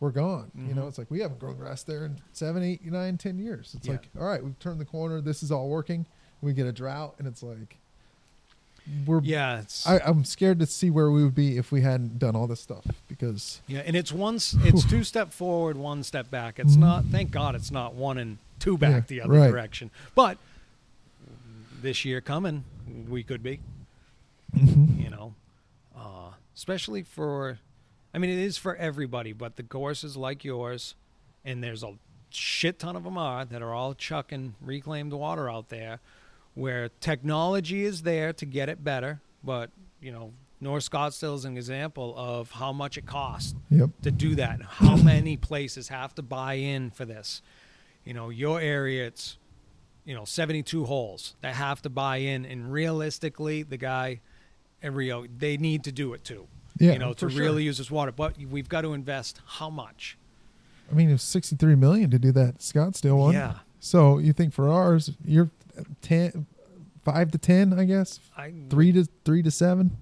were 0.00 0.10
gone. 0.10 0.50
You 0.56 0.74
know, 0.74 0.82
Mhm. 0.82 0.88
it's 0.88 0.98
like 0.98 1.10
we 1.10 1.20
haven't 1.20 1.38
grown 1.38 1.56
grass 1.56 1.82
there 1.84 2.04
in 2.04 2.16
seven, 2.32 2.62
eight, 2.62 2.84
nine, 2.84 3.16
ten 3.18 3.38
years. 3.38 3.74
It's 3.76 3.86
Yeah. 3.86 3.92
like, 3.92 4.08
all 4.18 4.26
right, 4.26 4.42
we've 4.42 4.58
turned 4.58 4.80
the 4.80 4.84
corner. 4.84 5.20
This 5.20 5.42
is 5.44 5.52
all 5.52 5.68
working. 5.68 6.06
We 6.40 6.52
get 6.52 6.66
a 6.66 6.72
drought, 6.72 7.14
and 7.18 7.28
it's 7.28 7.42
like 7.42 7.76
we're. 9.06 9.20
yeah 9.22 9.60
it's 9.60 9.86
I, 9.86 10.00
I'm 10.00 10.24
scared 10.24 10.58
to 10.58 10.66
see 10.66 10.90
where 10.90 11.08
we 11.08 11.22
would 11.22 11.36
be 11.36 11.56
if 11.56 11.70
we 11.70 11.82
hadn't 11.82 12.18
done 12.18 12.34
all 12.34 12.48
this 12.48 12.58
stuff 12.60 12.84
because 13.06 13.60
yeah 13.68 13.78
and 13.86 13.94
it's 13.94 14.10
one 14.10 14.34
it's 14.36 14.84
two 14.84 15.04
step 15.04 15.32
forward 15.32 15.76
one 15.76 16.02
step 16.02 16.32
back 16.32 16.58
it's 16.58 16.74
not 16.74 17.04
thank 17.04 17.30
god 17.30 17.54
it's 17.54 17.70
not 17.70 17.94
one 17.94 18.18
and 18.18 18.38
two 18.58 18.76
back 18.76 18.90
Yeah, 18.90 19.00
the 19.06 19.20
other 19.20 19.32
right. 19.34 19.50
direction 19.52 19.92
but 20.16 20.36
this 21.82 22.04
year 22.04 22.20
coming 22.20 22.64
we 23.08 23.22
could 23.22 23.42
be 23.42 23.60
Mhm. 24.56 25.02
you 25.02 25.10
know 25.10 25.34
uh, 25.96 26.30
especially 26.54 27.02
for 27.02 27.58
i 28.14 28.18
mean 28.18 28.30
it 28.30 28.38
is 28.38 28.58
for 28.58 28.76
everybody 28.76 29.32
but 29.32 29.56
the 29.56 29.62
courses 29.62 30.16
like 30.16 30.44
yours 30.44 30.94
and 31.44 31.62
there's 31.62 31.82
a 31.82 31.94
shit 32.30 32.78
ton 32.78 32.96
of 32.96 33.04
them 33.04 33.16
are 33.18 33.44
that 33.44 33.62
are 33.62 33.72
all 33.74 33.94
chucking 33.94 34.54
reclaimed 34.60 35.12
water 35.12 35.50
out 35.50 35.68
there 35.70 36.00
where 36.54 36.90
technology 37.00 37.84
is 37.84 38.02
there 38.02 38.32
to 38.34 38.44
get 38.46 38.68
it 38.68 38.84
better 38.84 39.20
but 39.42 39.70
you 40.00 40.12
know 40.12 40.32
north 40.60 40.88
scottsdale 40.88 41.34
is 41.34 41.44
an 41.44 41.56
example 41.56 42.14
of 42.16 42.50
how 42.52 42.72
much 42.72 42.96
it 42.98 43.06
costs 43.06 43.54
Yep. 43.70 43.90
to 44.02 44.10
do 44.10 44.34
that 44.36 44.60
how 44.62 44.96
many 44.96 45.36
places 45.38 45.88
have 45.88 46.14
to 46.16 46.22
buy 46.22 46.54
in 46.54 46.90
for 46.90 47.04
this 47.06 47.40
you 48.04 48.12
know 48.14 48.28
your 48.28 48.60
area 48.60 49.06
it's 49.06 49.38
you 50.04 50.14
know 50.14 50.24
72 50.24 50.84
holes 50.84 51.34
that 51.42 51.54
have 51.54 51.80
to 51.82 51.90
buy 51.90 52.16
in 52.18 52.44
and 52.44 52.72
realistically 52.72 53.62
the 53.62 53.76
guy 53.76 54.20
at 54.82 54.92
rio 54.92 55.26
they 55.38 55.56
need 55.56 55.84
to 55.84 55.92
do 55.92 56.12
it 56.14 56.24
too 56.24 56.46
Yeah, 56.78 56.92
you 56.94 56.98
know 56.98 57.12
to 57.14 57.30
sure. 57.30 57.40
really 57.40 57.62
use 57.64 57.78
this 57.78 57.90
water 57.90 58.12
but 58.12 58.36
we've 58.50 58.68
got 58.68 58.80
to 58.82 58.92
invest 58.94 59.40
how 59.46 59.70
much 59.70 60.18
I 60.90 60.94
mean, 60.94 61.08
it's 61.08 61.22
63 61.22 61.76
million 61.76 62.10
to 62.10 62.18
do 62.18 62.32
that 62.32 62.58
Scottsdale 62.58 63.16
one. 63.16 63.34
yeah 63.34 63.54
So 63.80 64.18
you 64.18 64.32
think 64.34 64.52
for 64.52 64.68
ours, 64.68 65.12
you're 65.24 65.48
10, 66.02 66.44
5 67.02 67.30
to 67.30 67.38
10, 67.38 67.72
I 67.78 67.84
guess? 67.84 68.20
i 68.36 68.52
3 68.68 68.92
to 68.92 69.06
3 69.24 69.42
to 69.42 69.50
7? 69.50 69.96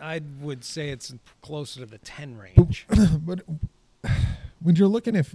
i 0.00 0.20
would 0.40 0.64
say 0.64 0.88
it's 0.88 1.12
closer 1.42 1.80
to 1.80 1.86
the 1.86 1.98
10 1.98 2.38
range 2.38 2.86
but 3.26 3.40
when 4.62 4.76
you're 4.76 4.88
looking 4.88 5.16
if 5.16 5.34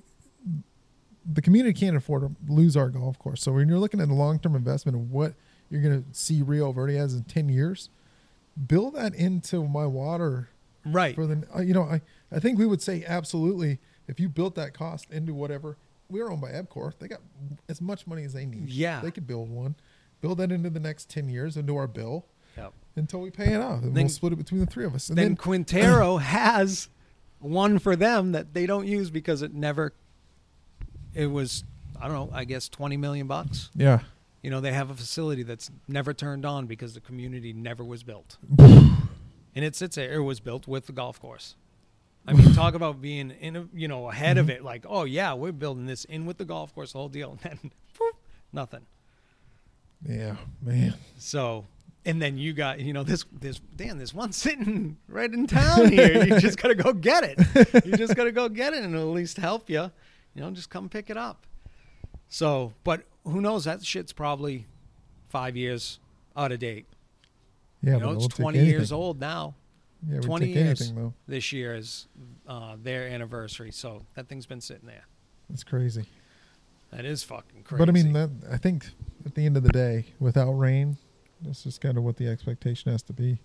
the 1.32 1.42
community 1.42 1.78
can't 1.78 1.96
afford 1.98 2.22
to 2.24 2.32
lose 2.54 2.78
our 2.78 2.90
golf 2.90 3.20
course. 3.20 3.42
So 3.42 3.52
when 3.52 3.68
you're 3.68 3.80
looking 3.80 4.00
at 4.00 4.08
the 4.08 4.14
long-term 4.14 4.56
investment 4.56 4.96
of 4.96 5.12
what 5.12 5.34
you're 5.70 5.82
going 5.82 6.04
to 6.04 6.18
see 6.18 6.42
Rio 6.42 6.72
Verde 6.72 6.98
as 6.98 7.14
in 7.14 7.24
10 7.24 7.50
years, 7.50 7.90
build 8.68 8.96
that 8.96 9.14
into 9.14 9.68
my 9.68 9.86
water 9.86 10.50
right 10.86 11.16
for 11.16 11.28
the 11.28 11.44
uh, 11.54 11.60
you 11.60 11.74
know 11.74 11.84
I 11.84 12.02
I 12.32 12.40
think 12.40 12.58
we 12.58 12.66
would 12.66 12.82
say 12.82 13.04
absolutely 13.06 13.78
if 14.08 14.20
you 14.22 14.30
built 14.30 14.56
that 14.56 14.74
cost 14.74 15.12
into 15.12 15.34
whatever 15.34 15.78
we're 16.10 16.32
owned 16.32 16.40
by 16.42 16.52
EPCOR 16.52 16.94
they 16.98 17.10
got 17.10 17.20
as 17.68 17.82
much 17.82 18.08
money 18.08 18.24
as 18.24 18.32
they 18.34 18.46
need 18.46 18.70
Yeah. 18.70 19.02
they 19.02 19.12
could 19.12 19.28
build 19.28 19.50
one 19.50 19.76
build 20.22 20.38
that 20.38 20.50
into 20.52 20.70
the 20.70 20.80
next 20.80 21.10
10 21.10 21.28
years 21.30 21.58
into 21.58 21.76
our 21.76 21.88
bill 21.88 22.26
Yep. 22.58 22.74
until 22.96 23.20
we 23.20 23.30
pay 23.30 23.54
it 23.54 23.62
off 23.62 23.84
and 23.84 23.94
Then- 23.96 24.06
we'll 24.06 24.10
split 24.10 24.32
it 24.34 24.38
between 24.38 24.62
the 24.62 24.66
three 24.66 24.86
of 24.86 24.96
us 24.96 25.10
and 25.10 25.18
then 25.18 25.26
then, 25.32 25.36
quintero 25.36 26.18
has 26.18 26.88
one 27.40 27.78
for 27.80 27.96
them 27.98 28.32
that 28.32 28.54
they 28.54 28.66
don't 28.66 28.88
use 28.88 29.10
because 29.12 29.42
it 29.42 29.54
never 29.54 29.94
it 31.18 31.28
was 31.28 31.64
I 32.00 32.08
don't 32.08 32.14
know, 32.14 32.30
I 32.32 32.46
guess 32.46 32.70
20 32.70 32.96
million 32.98 33.28
bucks. 33.28 33.70
Yeah. 33.76 34.00
You 34.44 34.52
know, 34.52 34.62
they 34.62 34.72
have 34.72 34.90
a 34.90 34.96
facility 34.96 35.44
that's 35.44 35.72
never 35.88 36.14
turned 36.14 36.46
on 36.46 36.68
because 36.68 36.94
the 36.94 37.00
community 37.00 37.54
never 37.54 37.84
was 37.84 38.04
built. 38.04 38.38
and 38.60 39.00
it 39.56 39.76
sits 39.76 39.96
there. 39.96 40.14
It 40.14 40.22
was 40.22 40.40
built 40.40 40.68
with 40.68 40.86
the 40.86 40.94
golf 40.94 41.20
course. 41.20 41.56
I 42.28 42.34
mean, 42.34 42.54
talk 42.54 42.74
about 42.74 43.02
being 43.02 43.32
in, 43.32 43.56
a, 43.56 43.68
you 43.74 43.88
know, 43.88 44.10
ahead 44.10 44.38
of 44.38 44.48
mm-hmm. 44.48 44.58
it. 44.58 44.64
Like, 44.64 44.86
oh 44.88 45.06
yeah, 45.06 45.34
we're 45.34 45.54
building 45.54 45.86
this 45.86 46.06
in 46.06 46.26
with 46.26 46.38
the 46.38 46.46
golf 46.46 46.76
course, 46.76 46.92
the 46.92 47.00
whole 47.00 47.10
deal. 47.10 47.32
And 47.32 47.40
then, 47.40 47.72
poof, 47.98 48.14
nothing. 48.54 48.86
Yeah, 50.08 50.36
man. 50.62 50.94
So, 51.18 51.66
and 52.06 52.22
then 52.22 52.38
you 52.38 52.54
got, 52.54 52.80
you 52.80 52.94
know, 52.94 53.04
this, 53.04 53.26
this, 53.32 53.60
Dan, 53.76 53.98
this 53.98 54.14
one 54.14 54.34
sitting 54.34 54.98
right 55.08 55.32
in 55.32 55.48
town 55.48 55.90
here. 55.90 56.26
You 56.26 56.40
just 56.40 56.62
got 56.62 56.68
to 56.68 56.76
go 56.76 56.94
get 56.94 57.24
it. 57.24 57.86
You 57.86 57.94
just 57.94 58.16
got 58.16 58.26
to 58.26 58.32
go 58.32 58.50
get 58.50 58.74
it 58.74 58.84
and 58.84 58.94
it'll 58.94 59.10
at 59.10 59.16
least 59.16 59.38
help 59.38 59.70
you. 59.70 59.90
You 60.38 60.44
know, 60.44 60.52
just 60.52 60.70
come 60.70 60.88
pick 60.88 61.10
it 61.10 61.18
up. 61.18 61.48
So, 62.30 62.74
but 62.84 63.02
who 63.24 63.42
knows? 63.42 63.64
That 63.64 63.84
shit's 63.84 64.14
probably 64.14 64.68
five 65.30 65.58
years 65.58 66.00
out 66.36 66.52
of 66.52 66.60
date. 66.60 66.86
Yeah, 67.82 67.96
you 67.96 68.00
know, 68.02 68.12
it's 68.12 68.28
20 68.28 68.64
years 68.64 68.92
old 68.92 69.20
now. 69.20 69.56
Yeah, 70.08 70.20
we 70.20 70.26
20 70.26 70.46
take 70.46 70.56
years. 70.56 70.82
anything. 70.82 71.14
This 71.28 71.52
year 71.52 71.74
is 71.76 72.08
uh, 72.48 72.76
their 72.82 73.08
anniversary. 73.08 73.72
So 73.72 74.06
that 74.14 74.28
thing's 74.30 74.46
been 74.46 74.62
sitting 74.62 74.86
there. 74.86 75.06
It's 75.52 75.64
crazy. 75.64 76.06
That 76.92 77.04
is 77.04 77.24
fucking 77.24 77.64
crazy. 77.64 77.80
But 77.80 77.90
I 77.90 77.92
mean, 77.92 78.14
that 78.14 78.30
I 78.52 78.58
think 78.58 78.86
at 79.26 79.34
the 79.34 79.44
end 79.44 79.58
of 79.58 79.64
the 79.64 79.70
day, 79.72 80.06
without 80.20 80.52
rain, 80.52 80.98
that's 81.42 81.64
just 81.64 81.82
kind 81.82 81.98
of 81.98 82.04
what 82.04 82.18
the 82.18 82.28
expectation 82.28 82.92
has 82.92 83.02
to 83.04 83.14
be. 83.14 83.40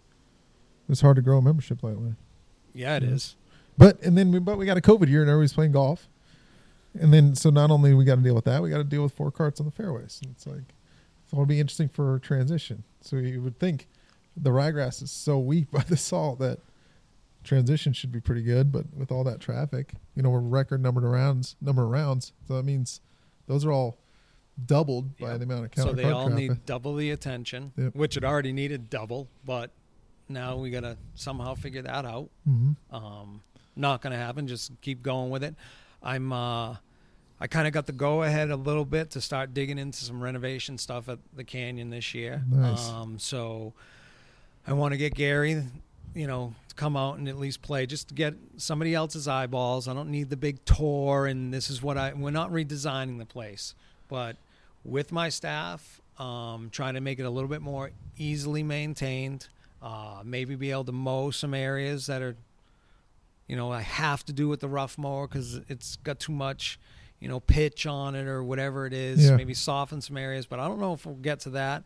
It's 0.91 1.01
hard 1.01 1.17
to 1.17 1.23
grow 1.23 1.39
a 1.39 1.43
membership 1.43 1.81
that 1.81 1.99
way. 1.99 2.13
yeah, 2.75 2.97
it 2.97 3.03
Mhm. 3.03 3.13
is. 3.15 3.37
But 3.79 4.03
and 4.03 4.19
then 4.19 4.31
we 4.31 4.41
but 4.41 4.59
we 4.59 4.67
got 4.67 4.77
a 4.77 4.83
COVID 4.83 5.09
year 5.09 5.23
and 5.23 5.31
everybody's 5.31 5.55
playing 5.55 5.73
golf. 5.73 6.07
And 6.99 7.13
then 7.13 7.35
so 7.35 7.51
not 7.51 7.71
only 7.71 7.95
we 7.95 8.05
got 8.05 8.17
to 8.17 8.21
deal 8.23 8.35
with 8.35 8.45
that, 8.45 8.63
we 8.63 8.71
got 8.71 8.79
to 8.79 8.85
deal 8.85 9.03
with 9.03 9.13
four 9.15 9.31
carts 9.31 9.61
on 9.61 9.67
the 9.67 9.73
fairways. 9.73 10.21
And 10.23 10.33
it's 10.35 10.47
like 10.47 10.75
it's 11.25 11.33
going 11.33 11.45
to 11.45 11.49
be 11.49 11.59
interesting 11.61 11.89
for 11.89 12.19
transition. 12.19 12.85
So 13.01 13.17
you 13.17 13.41
would 13.43 13.59
think 13.59 13.89
the 14.37 14.51
ryegrass 14.51 15.03
is 15.03 15.11
so 15.11 15.39
weak 15.39 15.71
by 15.73 15.83
the 15.83 15.97
salt 15.97 16.39
that 16.41 16.59
transition 17.45 17.93
should 17.93 18.13
be 18.13 18.21
pretty 18.21 18.43
good, 18.43 18.71
but 18.71 18.85
with 18.97 19.11
all 19.11 19.25
that 19.25 19.41
traffic, 19.41 19.95
you 20.15 20.23
know, 20.23 20.31
we're 20.31 20.39
record 20.41 20.83
number 20.83 21.05
of 21.05 21.11
rounds, 21.13 21.57
number 21.61 21.83
of 21.85 21.91
rounds. 21.91 22.33
So 22.47 22.55
that 22.57 22.63
means 22.65 23.01
those 23.47 23.65
are 23.65 23.73
all 23.73 23.99
doubled 24.67 25.17
by 25.19 25.37
the 25.39 25.45
amount 25.45 25.65
of 25.77 25.83
So 25.83 25.93
they 25.93 26.05
all 26.05 26.29
traffic. 26.29 26.51
need 26.51 26.67
double 26.67 26.95
the 26.95 27.11
attention, 27.11 27.73
Yep. 27.77 27.95
which 27.97 28.17
it 28.17 28.23
already 28.25 28.53
needed 28.53 28.91
double. 28.91 29.29
But 29.45 29.71
now 30.29 30.57
we 30.57 30.71
got 30.71 30.81
to 30.81 30.97
somehow 31.15 31.55
figure 31.55 31.83
that 31.83 32.05
out. 32.05 32.31
Mhm. 32.49 32.77
Um, 32.91 33.43
not 33.75 34.03
going 34.03 34.13
to 34.13 34.19
happen. 34.19 34.47
Just 34.47 34.71
keep 34.83 35.03
going 35.03 35.31
with 35.31 35.43
it. 35.43 35.55
I'm. 36.03 36.33
Uh, 36.33 36.77
I 37.41 37.49
kind 37.49 37.67
of 37.67 37.73
got 37.73 37.87
the 37.87 37.93
go 37.93 38.23
ahead 38.23 38.51
a 38.51 38.57
little 38.57 38.85
bit 38.85 39.11
to 39.11 39.21
start 39.21 39.53
digging 39.53 39.77
into 39.77 40.05
some 40.05 40.23
renovation 40.23 40.79
stuff 40.79 41.09
at 41.09 41.19
the 41.35 41.43
canyon 41.43 41.91
this 41.91 42.15
year. 42.15 42.41
Nice. 42.49 42.89
Um, 42.89 43.19
so 43.19 43.73
I 44.65 44.75
want 44.75 44.93
to 44.93 44.97
get 44.97 45.15
Gary, 45.15 45.61
you 46.15 46.27
know, 46.29 46.55
to 46.69 46.75
come 46.77 46.97
out 46.97 47.19
and 47.19 47.29
at 47.29 47.39
least 47.39 47.61
play, 47.61 47.85
just 47.85 48.09
to 48.09 48.15
get 48.15 48.35
somebody 48.59 48.95
else's 48.95 49.27
eyeballs. 49.27 49.89
I 49.89 49.93
don't 49.93 50.11
need 50.11 50.31
the 50.31 50.37
big 50.37 50.65
tour, 50.65 51.27
and 51.27 51.53
this 51.53 51.69
is 51.69 51.83
what 51.83 51.99
I. 51.99 52.13
We're 52.13 52.31
not 52.31 52.53
redesigning 52.53 53.19
the 53.19 53.27
place, 53.27 53.75
but 54.09 54.37
with 54.85 55.11
my 55.11 55.29
staff, 55.29 56.01
um, 56.19 56.69
trying 56.71 56.95
to 56.95 57.01
make 57.01 57.19
it 57.19 57.25
a 57.25 57.31
little 57.31 57.49
bit 57.49 57.61
more 57.61 57.91
easily 58.17 58.63
maintained. 58.63 59.49
Uh, 59.83 60.23
maybe 60.25 60.55
be 60.55 60.71
able 60.71 60.85
to 60.85 60.93
mow 60.93 61.33
some 61.33 61.55
areas 61.55 62.07
that 62.07 62.23
are, 62.23 62.37
you 63.53 63.59
know, 63.59 63.71
I 63.71 63.83
have 63.83 64.25
to 64.25 64.33
do 64.33 64.49
with 64.49 64.61
the 64.61 64.69
rough 64.69 64.97
mower 64.97 65.29
because 65.29 65.61
it's 65.69 65.97
got 65.97 66.19
too 66.19 66.33
much, 66.33 66.81
you 67.21 67.29
know, 67.29 67.39
pitch 67.39 67.87
on 67.87 68.15
it 68.15 68.27
or 68.27 68.43
whatever 68.43 68.87
it 68.87 68.95
is. 68.95 69.29
Yeah. 69.29 69.37
Maybe 69.37 69.53
soften 69.53 70.01
some 70.01 70.17
areas, 70.17 70.47
but 70.47 70.59
I 70.59 70.67
don't 70.69 70.81
know 70.81 70.95
if 70.95 71.05
we'll 71.05 71.17
get 71.17 71.41
to 71.41 71.51
that. 71.51 71.83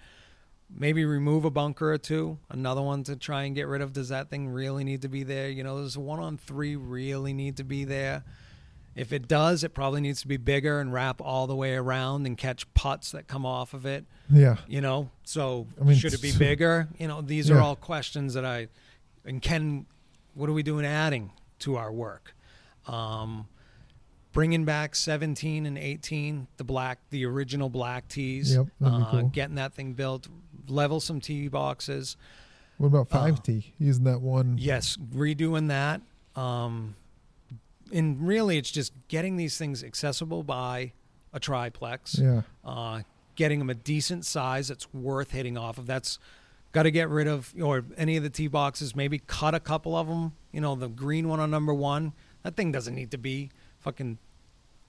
Maybe 0.70 1.04
remove 1.04 1.44
a 1.44 1.50
bunker 1.50 1.92
or 1.92 1.98
two. 1.98 2.38
Another 2.50 2.82
one 2.82 3.02
to 3.02 3.16
try 3.16 3.42
and 3.42 3.54
get 3.56 3.66
rid 3.66 3.82
of. 3.82 3.92
Does 3.92 4.10
that 4.10 4.30
thing 4.30 4.46
really 4.48 4.84
need 4.84 5.02
to 5.02 5.08
be 5.08 5.24
there? 5.24 5.48
You 5.48 5.64
know, 5.64 5.78
does 5.82 5.96
a 5.96 6.00
one 6.00 6.20
on 6.20 6.38
three 6.38 6.76
really 6.76 7.32
need 7.32 7.56
to 7.56 7.64
be 7.64 7.82
there? 7.82 8.22
If 8.94 9.12
it 9.12 9.26
does, 9.26 9.64
it 9.64 9.74
probably 9.74 10.00
needs 10.00 10.20
to 10.20 10.28
be 10.28 10.36
bigger 10.36 10.78
and 10.78 10.92
wrap 10.92 11.20
all 11.20 11.48
the 11.48 11.56
way 11.56 11.74
around 11.74 12.26
and 12.28 12.38
catch 12.38 12.72
putts 12.74 13.10
that 13.10 13.26
come 13.26 13.44
off 13.44 13.74
of 13.74 13.86
it. 13.86 14.04
Yeah. 14.30 14.58
You 14.68 14.82
know, 14.82 15.10
so 15.24 15.66
I 15.80 15.82
mean, 15.82 15.96
should 15.96 16.14
it 16.14 16.22
be 16.22 16.30
bigger? 16.38 16.86
You 16.96 17.08
know, 17.08 17.22
these 17.22 17.48
Yeah. 17.48 17.56
are 17.56 17.60
all 17.60 17.74
questions 17.74 18.34
that 18.34 18.44
I 18.44 18.68
and 19.24 19.42
can. 19.42 19.86
What 20.34 20.48
are 20.48 20.52
we 20.52 20.62
doing 20.62 20.86
adding 20.86 21.32
to 21.60 21.76
our 21.76 21.92
work? 21.92 22.34
Um, 22.86 23.48
bringing 24.32 24.64
back 24.64 24.94
17 24.94 25.66
and 25.66 25.78
18, 25.78 26.46
the 26.56 26.64
black, 26.64 26.98
the 27.10 27.24
original 27.24 27.68
black 27.68 28.08
tees. 28.08 28.54
Yep, 28.54 28.66
uh, 28.84 29.10
cool. 29.10 29.22
Getting 29.30 29.56
that 29.56 29.74
thing 29.74 29.94
built, 29.94 30.28
level 30.68 31.00
some 31.00 31.20
tee 31.20 31.48
boxes. 31.48 32.16
What 32.78 32.88
about 32.88 33.08
Uh, 33.10 33.26
5T? 33.32 33.72
Using 33.78 34.04
that 34.04 34.20
one. 34.20 34.56
Yes, 34.58 34.96
redoing 35.14 35.68
that. 35.68 36.02
Um, 36.34 36.94
and 37.92 38.20
really, 38.26 38.58
it's 38.58 38.70
just 38.70 38.92
getting 39.08 39.36
these 39.36 39.56
things 39.56 39.82
accessible 39.82 40.42
by 40.42 40.92
a 41.32 41.40
triplex 41.40 42.18
Yeah. 42.18 42.42
uh, 42.64 43.02
getting 43.34 43.58
them 43.58 43.70
a 43.70 43.74
decent 43.74 44.24
size 44.24 44.68
that's 44.68 44.92
worth 44.92 45.30
hitting 45.30 45.56
off 45.58 45.78
of. 45.78 45.86
That's 45.86 46.18
got 46.76 46.82
to 46.82 46.90
get 46.90 47.08
rid 47.08 47.26
of, 47.26 47.54
or 47.58 47.86
any 47.96 48.18
of 48.18 48.22
the 48.22 48.28
tee 48.28 48.48
boxes. 48.48 48.94
Maybe 48.94 49.18
cut 49.26 49.54
a 49.54 49.60
couple 49.60 49.96
of 49.96 50.08
them. 50.08 50.32
You 50.52 50.60
know, 50.60 50.74
the 50.74 50.88
green 50.88 51.26
one 51.26 51.40
on 51.40 51.50
number 51.50 51.72
one. 51.72 52.12
That 52.42 52.54
thing 52.54 52.70
doesn't 52.70 52.94
need 52.94 53.12
to 53.12 53.18
be 53.18 53.50
fucking 53.78 54.18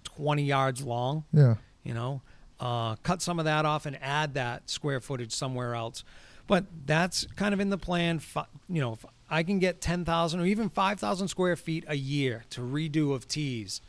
twenty 0.04 0.44
yards 0.44 0.84
long. 0.84 1.24
Yeah. 1.32 1.56
You 1.86 1.94
know, 1.94 2.22
uh, 2.60 2.98
cut 3.04 3.22
some 3.22 3.40
of 3.40 3.46
that 3.46 3.64
off 3.64 3.86
and 3.86 3.98
add 4.02 4.34
that 4.34 4.70
square 4.70 5.00
footage 5.00 5.32
somewhere 5.32 5.76
else. 5.76 6.04
But 6.46 6.66
that's 6.86 7.26
kind 7.38 7.54
of 7.54 7.62
in 7.62 7.70
the 7.70 7.78
plan. 7.78 8.20
You 8.68 8.82
know, 8.82 8.92
if 8.92 9.06
I 9.30 9.44
can 9.44 9.60
get 9.60 9.80
ten 9.80 10.04
thousand 10.04 10.42
or 10.42 10.46
even 10.46 10.68
five 10.68 11.00
thousand 11.00 11.30
square 11.30 11.56
feet 11.56 11.86
a 11.88 11.96
year 11.96 12.44
to 12.50 12.60
redo 12.60 13.14
of 13.14 13.30
tees. 13.30 13.80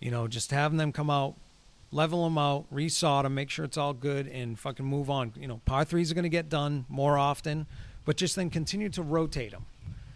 You 0.00 0.10
know, 0.10 0.26
just 0.26 0.50
having 0.50 0.78
them 0.78 0.90
come 0.90 1.08
out, 1.08 1.36
level 1.90 2.24
them 2.24 2.36
out, 2.38 2.66
resod 2.72 3.22
them, 3.22 3.34
make 3.34 3.50
sure 3.50 3.64
it's 3.64 3.76
all 3.78 3.94
good, 3.94 4.26
and 4.26 4.58
fucking 4.58 4.84
move 4.84 5.08
on. 5.08 5.32
You 5.36 5.48
know, 5.48 5.60
par 5.64 5.84
threes 5.84 6.10
are 6.10 6.14
going 6.14 6.24
to 6.24 6.28
get 6.28 6.48
done 6.48 6.84
more 6.88 7.16
often, 7.16 7.66
but 8.04 8.16
just 8.16 8.36
then 8.36 8.50
continue 8.50 8.88
to 8.90 9.02
rotate 9.02 9.52
them. 9.52 9.66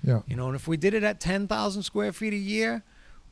Yeah. 0.05 0.21
You 0.27 0.37
know, 0.37 0.49
and 0.49 0.57
if 0.57 0.67
we 0.67 0.77
did 0.77 0.95
it 0.95 1.03
at 1.05 1.21
10,000 1.21 1.83
square 1.83 2.13
feet 2.13 2.33
a 2.33 2.37
year, 2.37 2.83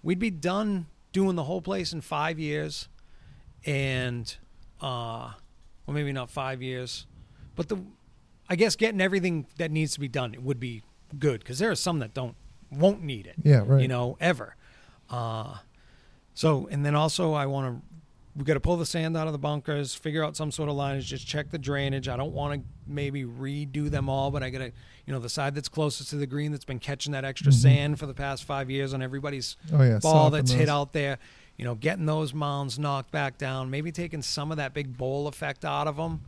we'd 0.03 0.18
be 0.18 0.30
done 0.30 0.86
doing 1.12 1.34
the 1.36 1.45
whole 1.45 1.61
place 1.61 1.93
in 1.93 2.01
five 2.01 2.38
years. 2.38 2.88
And, 3.66 4.34
uh, 4.80 5.32
well, 5.86 5.95
maybe 5.95 6.12
not 6.12 6.30
five 6.30 6.62
years, 6.62 7.07
but 7.57 7.68
the, 7.68 7.78
I 8.49 8.57
guess 8.57 8.76
getting 8.76 9.01
everything 9.01 9.47
that 9.59 9.70
needs 9.70 9.93
to 9.95 10.01
be 10.01 10.09
done 10.09 10.32
it 10.32 10.43
would 10.43 10.59
be 10.61 10.82
good 11.18 11.41
because 11.41 11.59
there 11.59 11.70
are 11.70 11.74
some 11.76 11.99
that 11.99 12.14
don't, 12.14 12.36
won't 12.70 13.03
need 13.03 13.26
it 13.26 13.34
Yeah. 13.43 13.62
Right. 13.66 13.82
you 13.82 13.88
know, 13.88 14.16
ever. 14.20 14.55
Uh, 15.11 15.57
so, 16.34 16.68
and 16.70 16.86
then 16.86 16.95
also 16.95 17.32
I 17.32 17.47
want 17.47 17.66
to, 17.74 17.82
we 18.36 18.44
got 18.44 18.54
to 18.54 18.60
pull 18.60 18.76
the 18.76 18.86
sand 18.86 19.16
out 19.16 19.26
of 19.26 19.32
the 19.32 19.38
bunkers, 19.38 19.94
figure 19.94 20.22
out 20.24 20.36
some 20.36 20.50
sort 20.52 20.68
of 20.68 20.76
lines, 20.76 21.04
just 21.04 21.26
check 21.26 21.50
the 21.50 21.58
drainage. 21.58 22.08
I 22.08 22.16
don't 22.16 22.32
want 22.32 22.60
to 22.60 22.66
maybe 22.86 23.24
redo 23.24 23.90
them 23.90 24.08
all, 24.08 24.30
but 24.30 24.42
I 24.42 24.50
got 24.50 24.58
to, 24.60 24.72
you 25.06 25.12
know, 25.12 25.18
the 25.18 25.28
side 25.28 25.54
that's 25.54 25.68
closest 25.68 26.10
to 26.10 26.16
the 26.16 26.26
green 26.26 26.52
that's 26.52 26.64
been 26.64 26.78
catching 26.78 27.12
that 27.12 27.24
extra 27.24 27.50
Mhm. 27.50 27.62
sand 27.62 27.98
for 27.98 28.06
the 28.06 28.14
past 28.14 28.44
five 28.44 28.70
years 28.70 28.94
on 28.94 29.02
everybody's 29.02 29.56
oh 29.72 29.82
yeah. 29.82 29.98
ball 29.98 30.30
that's 30.30 30.52
hit 30.52 30.68
out 30.68 30.92
there, 30.92 31.18
you 31.56 31.64
know, 31.64 31.74
getting 31.74 32.06
those 32.06 32.32
mounds 32.32 32.78
knocked 32.78 33.10
back 33.10 33.36
down, 33.36 33.68
maybe 33.68 33.90
taking 33.90 34.22
some 34.22 34.50
of 34.52 34.58
that 34.58 34.74
big 34.74 34.96
bowl 34.96 35.26
effect 35.26 35.64
out 35.64 35.88
of 35.88 35.96
them, 35.96 36.20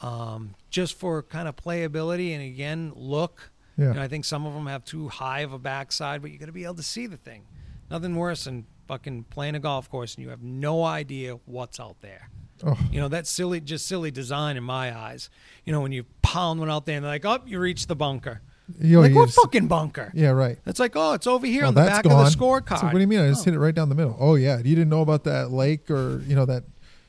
um, 0.00 0.54
just 0.70 0.98
for 0.98 1.22
kind 1.22 1.48
of 1.48 1.56
playability 1.56 2.32
and 2.32 2.42
again 2.42 2.92
look. 2.94 3.50
Yeah. 3.78 3.88
You 3.88 3.94
know, 3.94 4.02
I 4.02 4.08
think 4.08 4.24
some 4.26 4.44
of 4.44 4.52
them 4.52 4.66
have 4.66 4.84
too 4.84 5.08
high 5.08 5.40
of 5.40 5.52
a 5.54 5.58
backside, 5.58 6.20
but 6.20 6.30
you 6.30 6.38
got 6.38 6.46
to 6.46 6.52
be 6.52 6.64
able 6.64 6.74
to 6.74 6.82
see 6.82 7.06
the 7.06 7.16
thing. 7.16 7.42
Nothing 7.90 8.16
worse 8.16 8.44
than 8.44 8.66
fucking 8.88 9.24
playing 9.30 9.54
a 9.54 9.60
golf 9.60 9.90
course 9.90 10.14
and 10.14 10.24
you 10.24 10.30
have 10.30 10.42
no 10.42 10.84
idea 10.84 11.38
what's 11.46 11.78
out 11.80 12.00
there. 12.00 12.28
oh. 12.64 12.78
You 12.90 13.00
know, 13.00 13.08
that's 13.08 13.30
silly, 13.30 13.60
just 13.60 13.86
silly 13.86 14.10
design 14.10 14.56
in 14.56 14.64
my 14.64 14.96
eyes. 14.96 15.30
You 15.64 15.72
know, 15.72 15.80
when 15.80 15.92
you 15.92 16.04
pound 16.22 16.60
one 16.60 16.70
out 16.70 16.86
there 16.86 16.96
and 16.96 17.04
they're 17.04 17.12
like, 17.12 17.24
oh, 17.24 17.38
you 17.46 17.58
reach 17.58 17.86
the 17.86 17.96
bunker. 17.96 18.40
Know, 18.78 19.00
like, 19.00 19.14
what 19.14 19.28
fucking 19.30 19.66
bunker? 19.66 20.10
Yeah. 20.14 20.30
Right. 20.30 20.58
It's 20.66 20.78
like, 20.80 20.92
oh, 20.94 21.12
it's 21.14 21.26
over 21.26 21.46
here 21.46 21.64
Oh, 21.64 21.68
on 21.68 21.74
the 21.74 21.82
back 21.84 22.04
gone. 22.04 22.12
of 22.24 22.32
the 22.32 22.36
scorecard. 22.38 22.78
So 22.80 22.86
what 22.86 22.92
do 22.94 23.00
you 23.00 23.06
mean? 23.06 23.20
I 23.20 23.28
just 23.28 23.42
Oh. 23.42 23.44
hit 23.46 23.54
it 23.54 23.56
oh. 23.58 23.60
right 23.60 23.74
down 23.74 23.88
the 23.88 23.94
middle. 23.94 24.16
Oh 24.18 24.34
yeah, 24.36 24.58
you 24.58 24.74
didn't 24.76 24.88
know 24.88 25.02
about 25.02 25.24
that 25.24 25.50
lake 25.50 25.90
or 25.90 26.20
you 26.26 26.34
know 26.34 26.44
that 26.46 26.64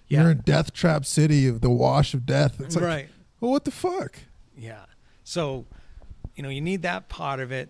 Yeah. 0.08 0.22
you're 0.24 0.32
in 0.32 0.42
Death 0.46 0.74
Trap 0.74 1.06
City 1.06 1.48
of 1.48 1.62
the 1.62 1.70
wash 1.70 2.14
of 2.14 2.26
death. 2.26 2.60
It's 2.60 2.76
like, 2.76 2.84
right. 2.86 3.08
well, 3.40 3.52
what 3.52 3.64
the 3.66 3.72
fuck? 3.72 4.18
Yeah. 4.58 4.86
So, 5.24 5.66
you 6.36 6.44
know, 6.44 6.50
you 6.50 6.60
need 6.62 6.82
that 6.82 7.08
part 7.08 7.40
of 7.40 7.52
it. 7.52 7.70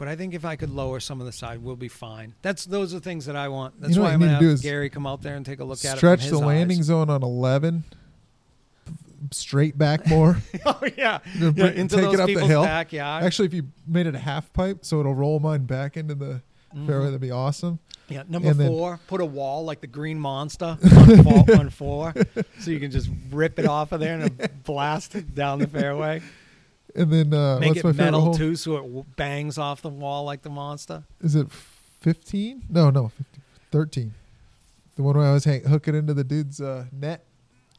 But 0.00 0.08
I 0.08 0.16
think 0.16 0.32
if 0.32 0.46
I 0.46 0.56
could 0.56 0.70
lower 0.70 0.98
some 0.98 1.20
of 1.20 1.26
the 1.26 1.32
side, 1.32 1.62
we'll 1.62 1.76
be 1.76 1.88
fine. 1.88 2.32
That's 2.40 2.64
those 2.64 2.94
are 2.94 3.00
things 3.00 3.26
that 3.26 3.36
I 3.36 3.48
want. 3.48 3.78
That's 3.82 3.96
know 3.96 4.00
why 4.00 4.08
what 4.08 4.14
I'm 4.14 4.20
you 4.22 4.26
gonna 4.28 4.32
need 4.32 4.38
to 4.38 4.44
do 4.44 4.48
have 4.48 4.54
is 4.54 4.62
Gary 4.62 4.88
come 4.88 5.06
out 5.06 5.20
there 5.20 5.36
and 5.36 5.44
take 5.44 5.60
a 5.60 5.64
look 5.64 5.84
at 5.84 5.92
it. 5.92 5.96
Stretch 5.98 6.26
the 6.28 6.38
landing 6.38 6.78
eyes. 6.78 6.86
zone 6.86 7.10
on 7.10 7.22
eleven. 7.22 7.84
Straight 9.30 9.76
back 9.76 10.06
more. 10.06 10.38
oh 10.64 10.80
yeah, 10.96 11.18
yeah 11.38 11.50
bring- 11.50 11.76
into 11.76 11.96
take 11.96 12.04
those 12.06 12.14
it 12.14 12.20
up 12.20 12.26
the 12.28 12.32
people's 12.32 12.48
hill. 12.48 12.62
backyard. 12.62 13.24
Actually, 13.24 13.44
if 13.44 13.52
you 13.52 13.64
made 13.86 14.06
it 14.06 14.14
a 14.14 14.18
half 14.18 14.50
pipe, 14.54 14.86
so 14.86 15.00
it'll 15.00 15.12
roll 15.12 15.38
mine 15.38 15.64
back 15.64 15.98
into 15.98 16.14
the 16.14 16.40
mm-hmm. 16.74 16.86
fairway. 16.86 17.04
That'd 17.04 17.20
be 17.20 17.30
awesome. 17.30 17.78
Yeah, 18.08 18.22
number 18.26 18.48
And 18.48 18.58
then- 18.58 18.68
four, 18.68 18.98
put 19.06 19.20
a 19.20 19.26
wall 19.26 19.66
like 19.66 19.82
the 19.82 19.86
Green 19.86 20.18
Monster 20.18 20.78
on, 20.96 21.22
four, 21.22 21.56
on 21.58 21.68
four, 21.68 22.14
so 22.58 22.70
you 22.70 22.80
can 22.80 22.90
just 22.90 23.10
rip 23.30 23.58
it 23.58 23.66
off 23.66 23.92
of 23.92 24.00
there 24.00 24.18
and 24.18 24.62
blast 24.64 25.14
it 25.14 25.34
down 25.34 25.58
the 25.58 25.66
fairway. 25.68 26.22
And 26.94 27.12
then 27.12 27.32
uh, 27.34 27.58
Make 27.60 27.76
what's 27.82 27.96
it 27.98 28.02
metal 28.02 28.34
too, 28.34 28.56
so 28.56 28.76
it 28.76 28.82
w- 28.82 29.04
bangs 29.16 29.58
off 29.58 29.82
the 29.82 29.88
wall 29.88 30.24
like 30.24 30.42
the 30.42 30.50
monster. 30.50 31.04
Is 31.20 31.34
it 31.36 31.46
15? 32.00 32.64
No, 32.68 32.90
no, 32.90 33.08
15, 33.08 33.42
13. 33.70 34.14
The 34.96 35.02
one 35.02 35.16
where 35.16 35.26
I 35.26 35.32
was 35.32 35.44
hang- 35.44 35.64
hooking 35.64 35.94
into 35.94 36.14
the 36.14 36.24
dude's 36.24 36.60
uh, 36.60 36.86
net. 36.92 37.24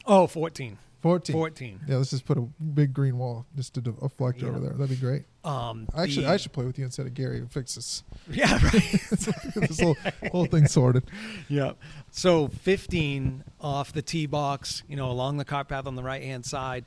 Oh, 0.05 0.27
14. 0.27 0.77
14. 1.01 1.33
14. 1.33 1.79
Yeah, 1.87 1.97
let's 1.97 2.11
just 2.11 2.25
put 2.25 2.37
a 2.37 2.41
big 2.41 2.93
green 2.93 3.17
wall 3.17 3.45
just 3.55 3.73
to 3.73 3.81
deflect 3.81 4.41
Yeah. 4.41 4.49
over 4.49 4.59
there. 4.59 4.69
That'd 4.73 4.89
be 4.89 4.95
great. 4.95 5.23
Um, 5.43 5.87
Actually, 5.97 6.25
the- 6.25 6.31
I 6.31 6.37
should 6.37 6.51
play 6.53 6.65
with 6.65 6.77
you 6.77 6.85
instead 6.85 7.07
of 7.07 7.13
Gary 7.15 7.39
and 7.39 7.51
fix 7.51 7.73
this, 7.75 8.03
Yeah, 8.31 8.53
right. 8.63 9.01
this 9.55 9.79
whole, 9.79 9.97
whole 10.31 10.45
thing 10.45 10.67
sorted. 10.67 11.03
yeah. 11.49 11.71
So 12.11 12.47
15 12.49 13.43
off 13.59 13.91
the 13.93 14.03
tee 14.03 14.27
box, 14.27 14.83
you 14.87 14.95
know, 14.95 15.09
along 15.09 15.37
the 15.37 15.45
cart 15.45 15.67
path 15.67 15.87
on 15.87 15.95
the 15.95 16.03
right 16.03 16.21
hand 16.21 16.45
side, 16.45 16.85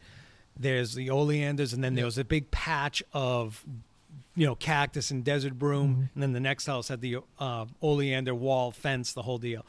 there's 0.58 0.94
the 0.94 1.10
oleanders, 1.10 1.72
and 1.72 1.82
then 1.82 1.94
there 1.94 2.04
was 2.04 2.18
a 2.18 2.24
big 2.24 2.50
patch 2.50 3.02
of, 3.12 3.64
you 4.36 4.46
know, 4.46 4.54
cactus 4.54 5.10
and 5.10 5.24
desert 5.24 5.58
broom, 5.58 5.94
Mhm. 5.96 6.08
and 6.14 6.22
then 6.22 6.32
the 6.32 6.40
next 6.40 6.66
house 6.66 6.88
had 6.88 7.00
the 7.00 7.18
uh, 7.38 7.66
oleander 7.82 8.34
wall 8.34 8.70
fence, 8.70 9.12
the 9.12 9.22
whole 9.22 9.38
deal. 9.38 9.64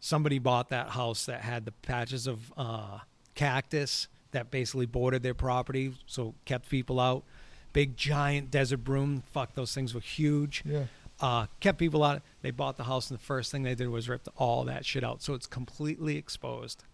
Somebody 0.00 0.38
bought 0.38 0.68
that 0.68 0.90
house 0.90 1.24
that 1.26 1.40
had 1.42 1.64
the 1.64 1.72
patches 1.72 2.26
of 2.26 2.52
uh, 2.56 2.98
cactus 3.34 4.08
that 4.32 4.50
basically 4.50 4.86
bordered 4.86 5.22
their 5.22 5.34
property, 5.34 5.94
so 6.06 6.34
kept 6.44 6.68
people 6.68 7.00
out. 7.00 7.24
Big 7.72 7.96
giant 7.96 8.50
desert 8.50 8.78
broom, 8.78 9.22
fuck, 9.32 9.54
those 9.54 9.72
things 9.74 9.94
were 9.94 10.00
huge 10.00 10.62
Yeah. 10.64 10.84
uh, 11.20 11.46
kept 11.60 11.78
people 11.78 12.04
out. 12.04 12.22
They 12.42 12.50
bought 12.50 12.76
the 12.76 12.84
house, 12.84 13.10
and 13.10 13.18
the 13.18 13.22
first 13.24 13.50
thing 13.50 13.62
they 13.62 13.74
did 13.74 13.88
was 13.88 14.08
ripped 14.08 14.28
all 14.36 14.64
that 14.64 14.84
shit 14.84 15.02
out. 15.04 15.22
So 15.22 15.34
it's 15.34 15.46
completely 15.46 16.16
exposed. 16.16 16.84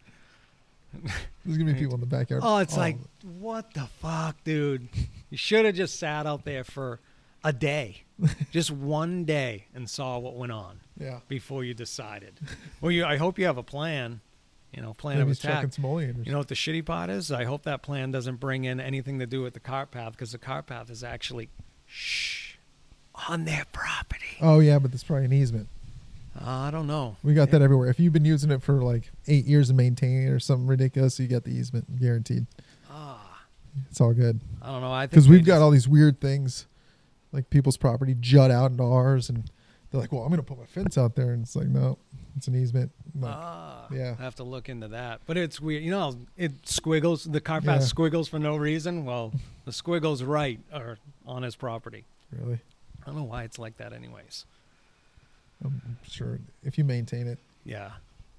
There's 1.45 1.57
going 1.57 1.69
to 1.69 1.75
be 1.75 1.79
people 1.79 1.95
in 1.95 2.01
the 2.01 2.07
backyard. 2.07 2.43
Oh, 2.45 2.59
it's 2.59 2.77
like, 2.77 2.97
it. 2.97 3.27
what 3.27 3.73
the 3.75 3.87
fuck, 4.01 4.43
dude? 4.45 4.89
You 5.31 5.37
should 5.37 5.65
have 5.65 5.75
just 5.75 5.99
sat 5.99 6.27
out 6.27 6.45
there 6.45 6.65
for 6.65 7.01
a 7.45 7.53
day, 7.53 8.05
just 8.51 8.71
one 8.71 9.25
day, 9.25 9.67
and 9.75 9.89
saw 9.89 10.19
what 10.19 10.35
went 10.35 10.53
on 10.53 10.81
yeah. 10.99 11.21
before 11.29 11.65
you 11.65 11.75
decided. 11.75 12.39
well, 12.81 12.91
you, 12.91 13.05
I 13.05 13.17
hope 13.17 13.39
you 13.39 13.47
have 13.47 13.59
a 13.59 13.63
plan. 13.63 14.21
You 14.73 14.83
know, 14.83 14.95
plan 14.95 15.19
Maybe 15.19 15.33
of 15.33 15.37
attack. 15.37 15.67
You 15.79 16.15
know 16.27 16.39
what 16.39 16.47
the 16.47 16.55
shitty 16.55 16.85
part 16.85 17.11
is? 17.11 17.33
I 17.33 17.43
hope 17.43 17.65
that 17.65 17.83
plan 17.83 18.13
doesn't 18.13 18.37
bring 18.37 18.65
in 18.65 18.79
anything 18.79 19.19
to 19.19 19.27
do 19.27 19.43
with 19.43 19.55
the 19.55 19.61
cart 19.61 19.91
path 19.91 20.13
because 20.13 20.31
the 20.31 20.39
cart 20.39 20.67
path 20.67 20.91
is 20.91 21.03
actually 21.03 21.49
shh 21.87 22.55
on 23.29 23.47
their 23.47 23.65
property. 23.73 24.37
oh, 24.41 24.61
yeah, 24.61 24.79
but 24.79 24.93
that's 24.93 25.03
probably 25.03 25.25
an 25.25 25.33
easement. 25.33 25.67
Uh, 26.39 26.45
I 26.49 26.71
don't 26.71 26.87
know. 26.87 27.17
We 27.23 27.35
got 27.35 27.51
that 27.51 27.61
everywhere. 27.63 27.89
If 27.91 27.99
you've 27.99 28.13
been 28.13 28.25
using 28.25 28.51
it 28.51 28.63
for 28.63 28.83
like 28.83 29.11
eight 29.27 29.45
years 29.47 29.69
and 29.71 29.77
maintaining 29.77 30.25
it 30.27 30.31
or 30.31 30.39
something 30.41 30.67
ridiculous, 30.67 31.19
you 31.19 31.27
get 31.27 31.45
the 31.45 31.51
easement 31.51 31.99
guaranteed. 32.01 32.47
Ah, 32.91 33.43
It's 33.91 34.01
all 34.01 34.13
good. 34.13 34.41
I 34.63 34.67
don't 34.69 34.81
know. 34.81 34.93
I 34.93 35.03
think 35.03 35.11
Because 35.13 35.29
we've 35.29 35.45
got 35.45 35.61
all 35.61 35.71
these 35.71 35.89
weird 35.89 36.21
things, 36.21 36.67
like 37.33 37.51
people's 37.51 37.77
property 37.77 38.15
jut 38.19 38.51
out 38.51 38.71
into 38.71 38.85
ours, 38.85 39.29
and 39.29 39.51
they're 39.91 40.01
like, 40.01 40.13
"Well, 40.13 40.23
I'm 40.23 40.29
going 40.29 40.39
to 40.41 40.47
put 40.47 40.59
my 40.59 40.67
fence 40.67 40.97
out 40.97 41.17
there," 41.17 41.33
and 41.33 41.43
it's 41.43 41.57
like, 41.57 41.67
"No, 41.67 41.99
it's 42.37 42.47
an 42.47 42.55
easement." 42.55 42.93
Like, 43.19 43.35
Ah, 43.35 43.87
yeah. 43.93 44.15
I 44.19 44.23
have 44.23 44.37
to 44.37 44.45
look 44.45 44.69
into 44.69 44.87
that. 44.89 45.21
But 45.27 45.37
it's 45.37 45.61
weird. 45.61 45.83
You 45.83 45.91
know, 45.91 46.17
it 46.37 46.53
squiggles. 46.65 47.25
The 47.25 47.41
car 47.41 47.61
path 47.61 47.81
Yeah. 47.81 47.87
squiggles 47.87 48.29
for 48.29 48.39
no 48.39 48.57
reason. 48.57 49.05
Well, 49.05 49.33
the 49.65 49.73
squiggles 49.73 50.23
right 50.23 50.61
are 50.73 50.99
on 51.27 51.43
his 51.43 51.57
property. 51.57 52.05
really? 52.31 52.61
I 53.03 53.07
don't 53.07 53.17
know 53.17 53.25
why 53.25 53.43
it's 53.43 53.59
like 53.59 53.79
that, 53.79 53.93
anyways. 53.93 54.45
I'm 55.65 55.99
sure 56.03 56.41
if 56.63 56.79
you 56.79 56.85
maintain 56.85 57.27
it, 57.27 57.39
Yeah. 57.65 57.93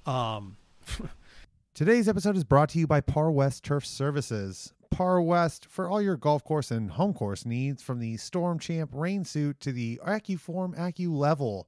Um. 0.05 0.57
Today's 1.73 2.09
episode 2.09 2.35
is 2.35 2.43
brought 2.43 2.69
to 2.69 2.79
you 2.79 2.87
by 2.87 2.99
Par 3.01 3.31
West 3.31 3.63
Turf 3.63 3.85
Services. 3.85 4.73
Par 4.89 5.21
West 5.21 5.65
for 5.67 5.87
all 5.87 6.01
your 6.01 6.17
golf 6.17 6.43
course 6.43 6.69
and 6.69 6.91
home 6.91 7.13
course 7.13 7.45
needs, 7.45 7.81
from 7.81 7.99
the 7.99 8.17
Storm 8.17 8.59
Champ 8.59 8.91
rain 8.93 9.23
suit 9.23 9.59
to 9.61 9.71
the 9.71 9.99
AccuForm 10.05 10.77
Accu 10.77 11.15
Level. 11.15 11.67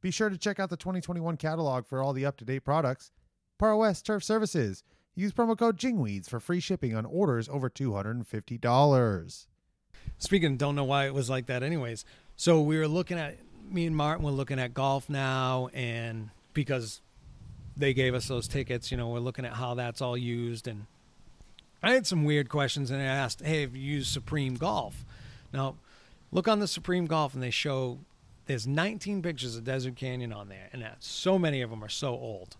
Be 0.00 0.10
sure 0.10 0.30
to 0.30 0.38
check 0.38 0.60
out 0.60 0.70
the 0.70 0.76
2021 0.76 1.36
catalog 1.36 1.84
for 1.84 2.02
all 2.02 2.12
the 2.12 2.24
up 2.24 2.36
to 2.38 2.44
date 2.44 2.60
products. 2.60 3.10
Par 3.58 3.76
West 3.76 4.06
Turf 4.06 4.22
Services. 4.22 4.84
Use 5.16 5.32
promo 5.32 5.58
code 5.58 5.76
JINGWEEDS 5.76 6.30
for 6.30 6.38
free 6.38 6.60
shipping 6.60 6.94
on 6.94 7.04
orders 7.04 7.48
over 7.48 7.68
$250. 7.68 9.46
Speaking, 10.18 10.56
don't 10.56 10.76
know 10.76 10.84
why 10.84 11.06
it 11.06 11.14
was 11.14 11.28
like 11.28 11.46
that, 11.46 11.62
anyways. 11.62 12.04
So 12.36 12.60
we 12.60 12.78
were 12.78 12.88
looking 12.88 13.18
at 13.18 13.36
me 13.70 13.86
and 13.86 13.96
Martin 13.96 14.24
were 14.24 14.30
looking 14.30 14.58
at 14.58 14.74
GolfNow, 14.74 15.70
and 15.74 16.30
because 16.54 17.00
they 17.76 17.94
gave 17.94 18.14
us 18.14 18.28
those 18.28 18.48
tickets, 18.48 18.90
you 18.90 18.96
know, 18.96 19.08
we're 19.08 19.20
looking 19.20 19.44
at 19.44 19.54
how 19.54 19.74
that's 19.74 20.00
all 20.02 20.16
used, 20.16 20.66
and 20.68 20.86
I 21.82 21.92
had 21.92 22.06
some 22.06 22.24
weird 22.24 22.48
questions, 22.48 22.90
and 22.90 23.00
I 23.00 23.04
asked, 23.06 23.40
"Hey, 23.42 23.62
have 23.62 23.74
you 23.74 23.82
used 23.96 24.12
Supreme 24.12 24.54
Golf?" 24.56 25.04
Now, 25.52 25.76
look 26.30 26.46
on 26.48 26.58
the 26.58 26.68
Supreme 26.68 27.06
Golf, 27.06 27.32
and 27.34 27.42
they 27.42 27.50
show 27.50 27.98
there's 28.46 28.66
19 28.66 29.22
pictures 29.22 29.56
of 29.56 29.64
Desert 29.64 29.96
Canyon 29.96 30.32
on 30.32 30.48
there, 30.48 30.68
and 30.72 30.84
so 30.98 31.38
many 31.38 31.62
of 31.62 31.70
them 31.70 31.82
are 31.82 31.88
so 31.88 32.10
old. 32.10 32.56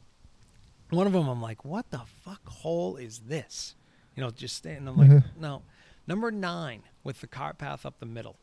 One 0.90 1.06
of 1.06 1.12
them, 1.12 1.28
I'm 1.28 1.42
like, 1.42 1.64
"What 1.64 1.90
the 1.90 2.00
fuck 2.24 2.48
hole 2.48 2.96
is 2.96 3.20
this?" 3.20 3.74
You 4.16 4.22
know, 4.22 4.30
just 4.30 4.56
standing. 4.56 4.88
I'm 4.88 4.96
like, 4.96 5.08
Mhm. 5.10 5.24
no. 5.38 5.62
Number 6.06 6.30
nine 6.30 6.82
with 7.04 7.20
the 7.20 7.26
cart 7.26 7.58
path 7.58 7.86
up 7.86 7.98
the 8.00 8.06
middle. 8.06 8.36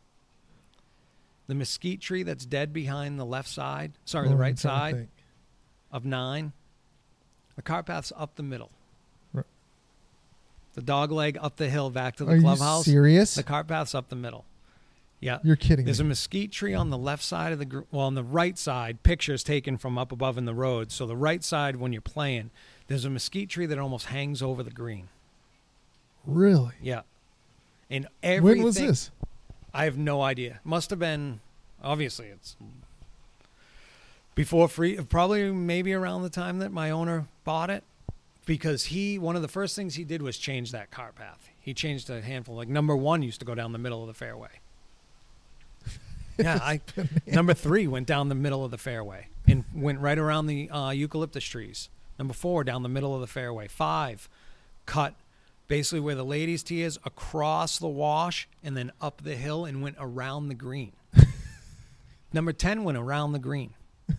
The 1.48 1.56
mesquite 1.56 2.02
tree 2.02 2.24
that's 2.24 2.45
dead 2.45 2.74
behind 2.74 3.18
the 3.20 3.26
left 3.26 3.48
side, 3.50 3.93
sorry, 4.06 4.28
Oh, 4.28 4.32
the 4.32 4.36
right 4.38 4.60
side 4.60 5.08
of 5.91 6.04
nine. 6.06 6.52
The 7.56 7.62
cart 7.62 7.86
path's 7.86 8.12
up 8.16 8.36
the 8.36 8.43
middle. 8.43 8.70
Right. 9.34 9.45
The 10.76 10.82
dog 10.82 11.12
leg 11.12 11.38
up 11.41 11.56
the 11.56 11.70
hill 11.70 11.89
back 11.89 12.18
to 12.18 12.26
the 12.26 12.32
Are 12.34 12.36
you 12.36 12.41
clubhouse. 12.41 12.86
serious? 12.86 13.36
The 13.36 13.43
cart 13.43 13.68
path's 13.68 13.95
up 13.95 14.10
the 14.10 14.16
middle. 14.16 14.43
Yeah. 15.20 15.39
You're 15.43 15.56
kidding 15.56 15.86
There's 15.86 16.00
a 16.00 16.04
mesquite 16.04 16.52
tree 16.52 16.76
on 16.76 16.89
the 16.91 16.98
left 16.98 17.24
side 17.24 17.52
of 17.54 17.58
the 17.60 17.66
gr- 17.66 17.82
well, 17.91 18.06
on 18.06 18.14
the 18.14 18.24
right 18.24 18.56
side. 18.58 19.02
Pictures 19.02 19.41
taken 19.43 19.78
from 19.78 19.98
up 19.98 20.12
above 20.12 20.38
in 20.38 20.45
the 20.45 20.54
road. 20.54 20.91
So 20.91 21.08
the 21.08 21.16
right 21.16 21.43
side, 21.43 21.78
when 21.78 21.91
you're 21.93 22.02
playing, 22.04 22.52
there's 22.88 23.06
a 23.06 23.10
mesquite 23.10 23.50
tree 23.50 23.66
that 23.66 23.80
almost 23.80 24.08
hangs 24.08 24.41
over 24.43 24.62
the 24.62 24.70
green. 24.70 25.08
really? 26.26 26.74
Yeah, 26.82 27.02
and 27.89 28.08
everything. 28.22 28.58
When 28.60 28.66
was 28.66 28.76
this? 28.76 29.12
I 29.78 29.84
have 29.84 29.96
no 29.96 30.24
idea. 30.24 30.60
Must 30.64 30.90
have 30.90 30.98
been 30.98 31.40
obviously 31.84 32.30
it's 32.30 32.56
before 34.34 34.68
free 34.68 34.98
probably 34.98 35.52
maybe 35.52 35.94
around 35.94 36.24
the 36.24 36.32
time 36.32 36.58
that 36.60 36.72
my 36.72 36.90
owner 36.90 37.28
bought 37.44 37.70
it 37.70 37.84
because 38.48 38.86
he 38.86 39.20
one 39.20 39.36
of 39.36 39.44
the 39.44 39.48
first 39.48 39.76
things 39.76 39.94
he 39.94 40.04
did 40.04 40.24
was 40.24 40.40
change 40.40 40.72
that 40.72 40.90
car 40.90 41.12
path. 41.12 41.48
He 41.60 41.76
changed 41.76 42.10
a 42.10 42.24
handful 42.24 42.56
like 42.56 42.68
number 42.68 42.96
1 42.96 43.22
used 43.22 43.40
to 43.42 43.46
go 43.46 43.54
down 43.54 43.72
the 43.72 43.78
middle 43.78 44.02
of 44.02 44.08
the 44.08 44.16
fairway. 44.16 44.50
Yeah, 46.40 46.60
I 46.62 46.82
number 47.26 47.56
3 47.56 47.88
went 47.88 48.06
down 48.08 48.30
the 48.30 48.36
middle 48.36 48.64
of 48.64 48.70
the 48.70 48.78
fairway 48.78 49.28
and 49.48 49.64
went 49.74 50.00
right 50.00 50.18
around 50.18 50.46
the 50.46 50.70
uh, 50.70 50.92
eucalyptus 50.92 51.44
trees. 51.44 51.90
Number 52.20 52.34
4 52.34 52.64
down 52.64 52.84
the 52.84 52.90
middle 52.90 53.14
of 53.16 53.22
the 53.22 53.28
fairway. 53.28 53.68
5 53.68 54.30
cut 54.86 55.16
basically 55.68 55.99
where 55.99 56.15
the 56.15 56.26
ladies' 56.26 56.63
tee 56.63 56.82
is 56.82 56.97
across 57.05 57.78
the 57.80 57.88
wash 57.88 58.47
and 58.63 58.76
then 58.78 58.91
up 59.01 59.22
the 59.24 59.36
hill 59.36 59.65
and 59.65 59.82
went 59.82 59.95
around 59.99 60.47
the 60.47 60.55
green. 60.55 60.93
Number 62.34 62.53
10 62.53 62.84
went 62.84 62.97
around 62.97 63.32
the 63.34 63.39
green. 63.39 63.74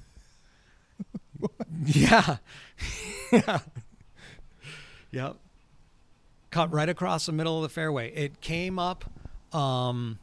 yeah. 1.86 2.36
yeah. 3.32 3.58
Yep. 5.10 5.36
Cut 6.50 6.72
right 6.72 6.88
across 6.88 7.26
the 7.26 7.32
middle 7.32 7.56
of 7.56 7.62
the 7.62 7.68
fairway. 7.68 8.12
It 8.12 8.40
came 8.40 8.78
up 8.78 9.04
um, 9.54 10.18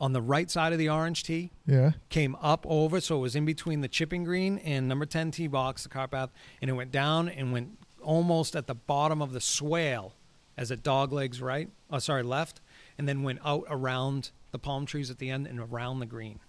on 0.00 0.12
the 0.12 0.22
right 0.22 0.50
side 0.50 0.72
of 0.72 0.78
the 0.78 0.88
orange 0.88 1.24
tee 1.24 1.50
Yeah. 1.66 1.92
came 2.08 2.36
up 2.40 2.64
over, 2.68 3.00
so 3.00 3.16
it 3.16 3.20
was 3.20 3.36
in 3.36 3.44
between 3.44 3.80
the 3.80 3.88
chipping 3.88 4.24
green 4.24 4.58
and 4.58 4.88
number 4.88 5.06
10 5.06 5.30
tee 5.30 5.46
box, 5.46 5.82
the 5.84 5.88
car 5.88 6.08
path, 6.08 6.30
and 6.60 6.68
it 6.70 6.74
went 6.74 6.90
down 6.92 7.28
and 7.28 7.52
went 7.52 7.78
almost 8.02 8.54
at 8.56 8.66
the 8.66 8.74
bottom 8.74 9.20
of 9.22 9.32
the 9.32 9.40
swale 9.40 10.14
as 10.58 10.72
it 10.72 10.82
dog 10.82 11.12
legs 11.12 11.40
right, 11.40 11.70
oh, 11.90 12.00
sorry, 12.00 12.24
left, 12.24 12.60
and 12.98 13.08
then 13.08 13.22
went 13.22 13.38
out 13.44 13.64
around 13.70 14.32
the 14.50 14.58
palm 14.58 14.84
trees 14.84 15.08
at 15.08 15.18
the 15.18 15.30
end 15.30 15.46
and 15.46 15.60
around 15.60 16.00
the 16.00 16.06
green. 16.06 16.40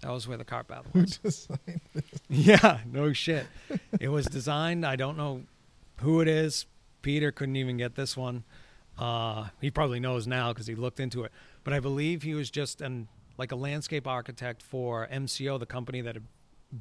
That 0.00 0.12
was 0.12 0.28
where 0.28 0.38
the 0.38 0.44
car 0.44 0.64
Who 0.92 1.00
was. 1.00 1.18
designed 1.22 1.80
this? 1.92 2.04
yeah, 2.28 2.78
no 2.90 3.12
shit. 3.12 3.46
It 4.00 4.08
was 4.08 4.26
designed, 4.26 4.86
I 4.86 4.94
don't 4.94 5.18
know 5.18 5.42
who 5.96 6.20
it 6.20 6.28
is. 6.28 6.66
Peter 7.02 7.32
couldn't 7.32 7.56
even 7.56 7.76
get 7.76 7.96
this 7.96 8.16
one. 8.16 8.44
Uh, 8.96 9.48
he 9.60 9.70
probably 9.70 9.98
knows 9.98 10.28
now 10.28 10.52
because 10.52 10.68
he 10.68 10.76
looked 10.76 11.00
into 11.00 11.24
it. 11.24 11.32
But 11.64 11.72
I 11.72 11.80
believe 11.80 12.22
he 12.22 12.34
was 12.34 12.50
just 12.50 12.80
an 12.80 13.08
like 13.36 13.52
a 13.52 13.56
landscape 13.56 14.06
architect 14.06 14.62
for 14.62 15.08
MCO, 15.12 15.60
the 15.60 15.66
company 15.66 16.00
that 16.00 16.16
had 16.16 16.24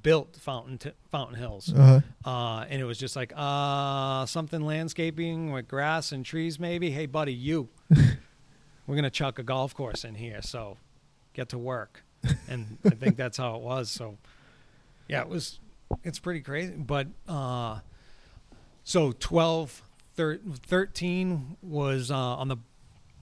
built 0.03 0.35
Fountain 0.37 0.77
T- 0.77 0.91
Fountain 1.11 1.37
Hills. 1.37 1.73
Uh-huh. 1.73 2.01
Uh, 2.25 2.65
and 2.69 2.81
it 2.81 2.85
was 2.85 2.97
just 2.97 3.15
like 3.15 3.31
uh, 3.35 4.25
something 4.25 4.61
landscaping 4.61 5.51
with 5.51 5.67
grass 5.67 6.11
and 6.11 6.25
trees, 6.25 6.59
maybe. 6.59 6.91
Hey, 6.91 7.05
buddy, 7.05 7.33
you. 7.33 7.69
We're 8.87 8.95
gonna 8.95 9.09
chuck 9.09 9.39
a 9.39 9.43
golf 9.43 9.73
course 9.73 10.03
in 10.03 10.15
here, 10.15 10.41
so 10.41 10.77
get 11.33 11.49
to 11.49 11.57
work. 11.57 12.03
and 12.49 12.77
I 12.85 12.91
think 12.91 13.17
that's 13.17 13.37
how 13.37 13.55
it 13.55 13.61
was. 13.61 13.89
So, 13.89 14.17
yeah, 15.07 15.21
it 15.21 15.29
was. 15.29 15.59
It's 16.03 16.19
pretty 16.19 16.41
crazy, 16.41 16.73
but 16.73 17.07
uh, 17.29 17.79
so 18.83 19.13
12, 19.13 19.81
thir- 20.15 20.39
13 20.67 21.57
was 21.61 22.11
uh, 22.11 22.15
on 22.15 22.49
the 22.49 22.57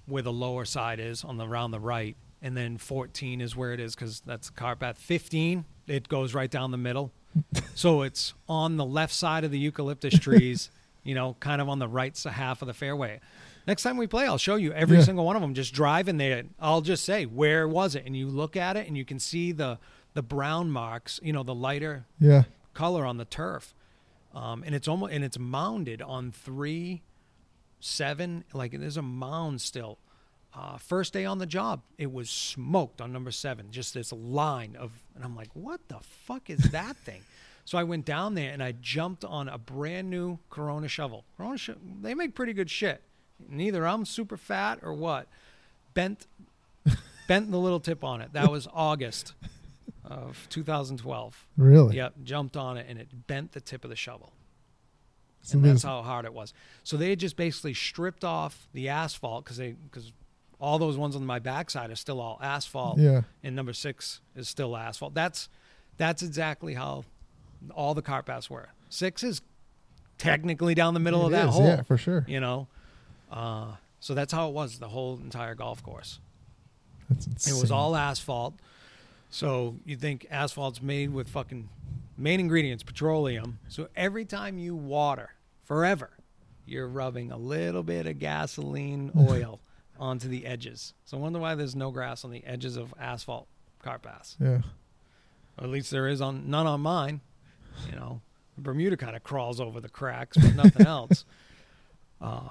where 0.07 0.23
the 0.23 0.33
lower 0.33 0.65
side 0.65 0.99
is 0.99 1.23
on 1.23 1.37
the 1.37 1.47
around 1.47 1.71
the 1.71 1.79
right, 1.79 2.15
and 2.41 2.55
then 2.55 2.77
fourteen 2.77 3.41
is 3.41 3.55
where 3.55 3.73
it 3.73 3.79
is 3.79 3.95
because 3.95 4.21
that's 4.25 4.49
the 4.49 4.53
car 4.55 4.75
path. 4.75 4.97
Fifteen, 4.97 5.65
it 5.87 6.07
goes 6.07 6.33
right 6.33 6.49
down 6.51 6.71
the 6.71 6.77
middle, 6.77 7.11
so 7.75 8.01
it's 8.01 8.33
on 8.47 8.77
the 8.77 8.85
left 8.85 9.13
side 9.13 9.43
of 9.43 9.51
the 9.51 9.59
eucalyptus 9.59 10.17
trees. 10.19 10.69
you 11.03 11.13
know, 11.13 11.35
kind 11.39 11.61
of 11.61 11.69
on 11.69 11.77
the 11.77 11.87
right 11.87 12.17
half 12.23 12.63
of 12.63 12.67
the 12.67 12.73
fairway. 12.73 13.19
Next 13.67 13.83
time 13.83 13.95
we 13.97 14.07
play, 14.07 14.25
I'll 14.25 14.39
show 14.39 14.55
you 14.55 14.73
every 14.73 14.97
Yeah. 14.97 15.03
single 15.03 15.23
one 15.25 15.35
of 15.35 15.41
them. 15.43 15.53
Just 15.53 15.71
drive 15.73 16.07
in 16.07 16.17
there. 16.17 16.43
I'll 16.59 16.81
just 16.81 17.03
say 17.05 17.25
where 17.25 17.67
was 17.67 17.93
it, 17.95 18.05
and 18.07 18.17
you 18.17 18.27
look 18.27 18.55
at 18.57 18.75
it, 18.75 18.87
and 18.87 18.97
you 18.97 19.05
can 19.05 19.19
see 19.19 19.51
the 19.51 19.77
the 20.13 20.23
brown 20.23 20.71
marks. 20.71 21.19
You 21.21 21.33
know, 21.33 21.43
the 21.43 21.53
lighter 21.55 22.05
Yeah. 22.19 22.43
color 22.73 23.05
on 23.05 23.17
the 23.17 23.25
turf, 23.25 23.73
um, 24.33 24.63
and 24.65 24.73
it's 24.73 24.87
almost 24.87 25.13
and 25.13 25.23
it's 25.23 25.37
mounded 25.37 26.01
on 26.01 26.31
three, 26.31 27.01
seven. 27.79 28.43
Like 28.53 28.71
there's 28.71 28.97
a 28.97 29.01
mound 29.01 29.61
still. 29.61 29.97
Uh, 30.57 30.77
first 30.77 31.11
day 31.11 31.25
on 31.25 31.37
the 31.37 31.45
job, 31.45 31.81
it 31.97 32.11
was 32.11 32.29
smoked 32.29 33.01
on 33.01 33.11
number 33.11 33.31
seven. 33.31 33.71
Just 33.71 33.93
this 33.93 34.13
line 34.13 34.77
of, 34.79 34.91
and 35.13 35.23
I'm 35.23 35.35
like, 35.35 35.49
what 35.53 35.81
the 35.89 35.97
fuck 35.99 36.49
is 36.49 36.71
that 36.71 36.95
thing? 36.97 37.21
So 37.67 37.79
I 37.79 37.83
went 37.83 38.05
down 38.05 38.35
there 38.35 38.51
and 38.51 38.61
I 38.61 38.75
jumped 38.79 39.25
on 39.25 39.49
a 39.49 39.57
brand 39.57 40.07
new 40.07 40.37
Corona 40.51 40.87
shovel. 40.87 41.25
Corona, 41.35 41.57
sho- 41.57 41.73
they 41.99 42.13
make 42.13 42.35
pretty 42.35 42.53
good 42.53 42.69
shit. 42.69 43.01
Neither 43.49 43.87
I'm 43.87 44.05
super 44.05 44.37
fat 44.37 44.81
or 44.83 44.93
what. 44.93 45.27
Bent, 45.95 46.27
bent 47.27 47.49
the 47.49 47.57
little 47.57 47.79
tip 47.79 48.03
on 48.03 48.21
it. 48.21 48.33
That 48.33 48.51
was 48.51 48.67
August 48.71 49.33
of 50.03 50.45
2012. 50.51 51.47
Really? 51.57 51.95
Yep, 51.95 52.13
jumped 52.23 52.55
on 52.55 52.77
it 52.77 52.85
and 52.87 52.99
it 52.99 53.07
bent 53.25 53.53
the 53.53 53.61
tip 53.61 53.83
of 53.83 53.89
the 53.89 53.95
shovel. 53.95 54.31
So 55.41 55.57
and 55.57 55.65
that's 55.65 55.81
how 55.81 56.03
hard 56.03 56.25
it 56.25 56.33
was. 56.35 56.53
So 56.83 56.97
they 56.97 57.09
had 57.09 57.19
just 57.19 57.35
basically 57.35 57.73
stripped 57.73 58.23
off 58.23 58.67
the 58.73 58.89
asphalt 58.89 59.43
because 59.43 59.57
they 59.57 59.71
because 59.71 60.11
all 60.59 60.79
those 60.79 60.97
ones 60.97 61.15
on 61.15 61.25
my 61.25 61.39
backside 61.39 61.89
are 61.91 61.95
still 61.95 62.19
all 62.21 62.39
asphalt, 62.41 62.97
Yeah. 62.97 63.21
and 63.43 63.55
number 63.55 63.73
six 63.73 64.21
is 64.35 64.47
still 64.47 64.75
asphalt. 64.77 65.13
That's 65.13 65.49
that's 65.97 66.21
exactly 66.21 66.73
how 66.73 67.05
all 67.73 67.93
the 67.93 68.01
car 68.01 68.21
paths 68.23 68.49
were. 68.49 68.69
Six 68.89 69.23
is 69.23 69.41
technically 70.17 70.75
down 70.75 70.93
the 70.93 70.99
middle 70.99 71.21
It 71.23 71.25
of 71.25 71.31
that 71.31 71.47
is, 71.49 71.53
hole, 71.55 71.65
Yeah, 71.67 71.81
for 71.83 71.97
sure. 71.97 72.25
you 72.27 72.39
know. 72.39 72.67
Uh, 73.31 73.75
so 73.99 74.13
that's 74.13 74.31
how 74.33 74.47
it 74.49 74.53
was 74.53 74.79
the 74.79 74.89
whole 74.89 75.15
entire 75.17 75.55
golf 75.55 75.81
course. 75.83 76.19
That's 77.09 77.47
It 77.47 77.59
was 77.59 77.71
all 77.71 77.95
asphalt. 77.95 78.53
So 79.29 79.75
you 79.85 79.95
think 79.97 80.25
asphalt's 80.31 80.81
made 80.81 81.11
with 81.11 81.27
fucking 81.29 81.69
main 82.17 82.39
ingredients, 82.39 82.83
petroleum. 82.83 83.59
So 83.67 83.89
every 83.95 84.25
time 84.25 84.57
you 84.57 84.75
water, 84.75 85.31
forever, 85.63 86.11
you're 86.65 86.87
rubbing 86.87 87.31
a 87.31 87.37
little 87.37 87.83
bit 87.83 88.05
of 88.07 88.19
gasoline 88.19 89.11
oil 89.17 89.59
onto 89.99 90.27
the 90.27 90.45
edges. 90.45 90.93
So 91.05 91.17
I 91.17 91.21
wonder 91.21 91.39
why 91.39 91.55
there's 91.55 91.75
no 91.75 91.91
grass 91.91 92.23
on 92.25 92.31
the 92.31 92.43
edges 92.45 92.75
of 92.77 92.93
asphalt 92.99 93.47
car 93.81 93.99
paths. 93.99 94.35
Yeah. 94.39 94.61
Or 95.57 95.63
at 95.63 95.69
least 95.69 95.91
there 95.91 96.07
is 96.07 96.21
on 96.21 96.49
none 96.49 96.67
on 96.67 96.81
mine. 96.81 97.21
You 97.89 97.95
know, 97.95 98.21
Bermuda 98.57 98.97
kind 98.97 99.15
of 99.15 99.23
crawls 99.23 99.59
over 99.59 99.79
the 99.79 99.89
cracks, 99.89 100.37
but 100.37 100.55
nothing 100.55 100.85
else. 100.87 101.25
Uh, 102.21 102.49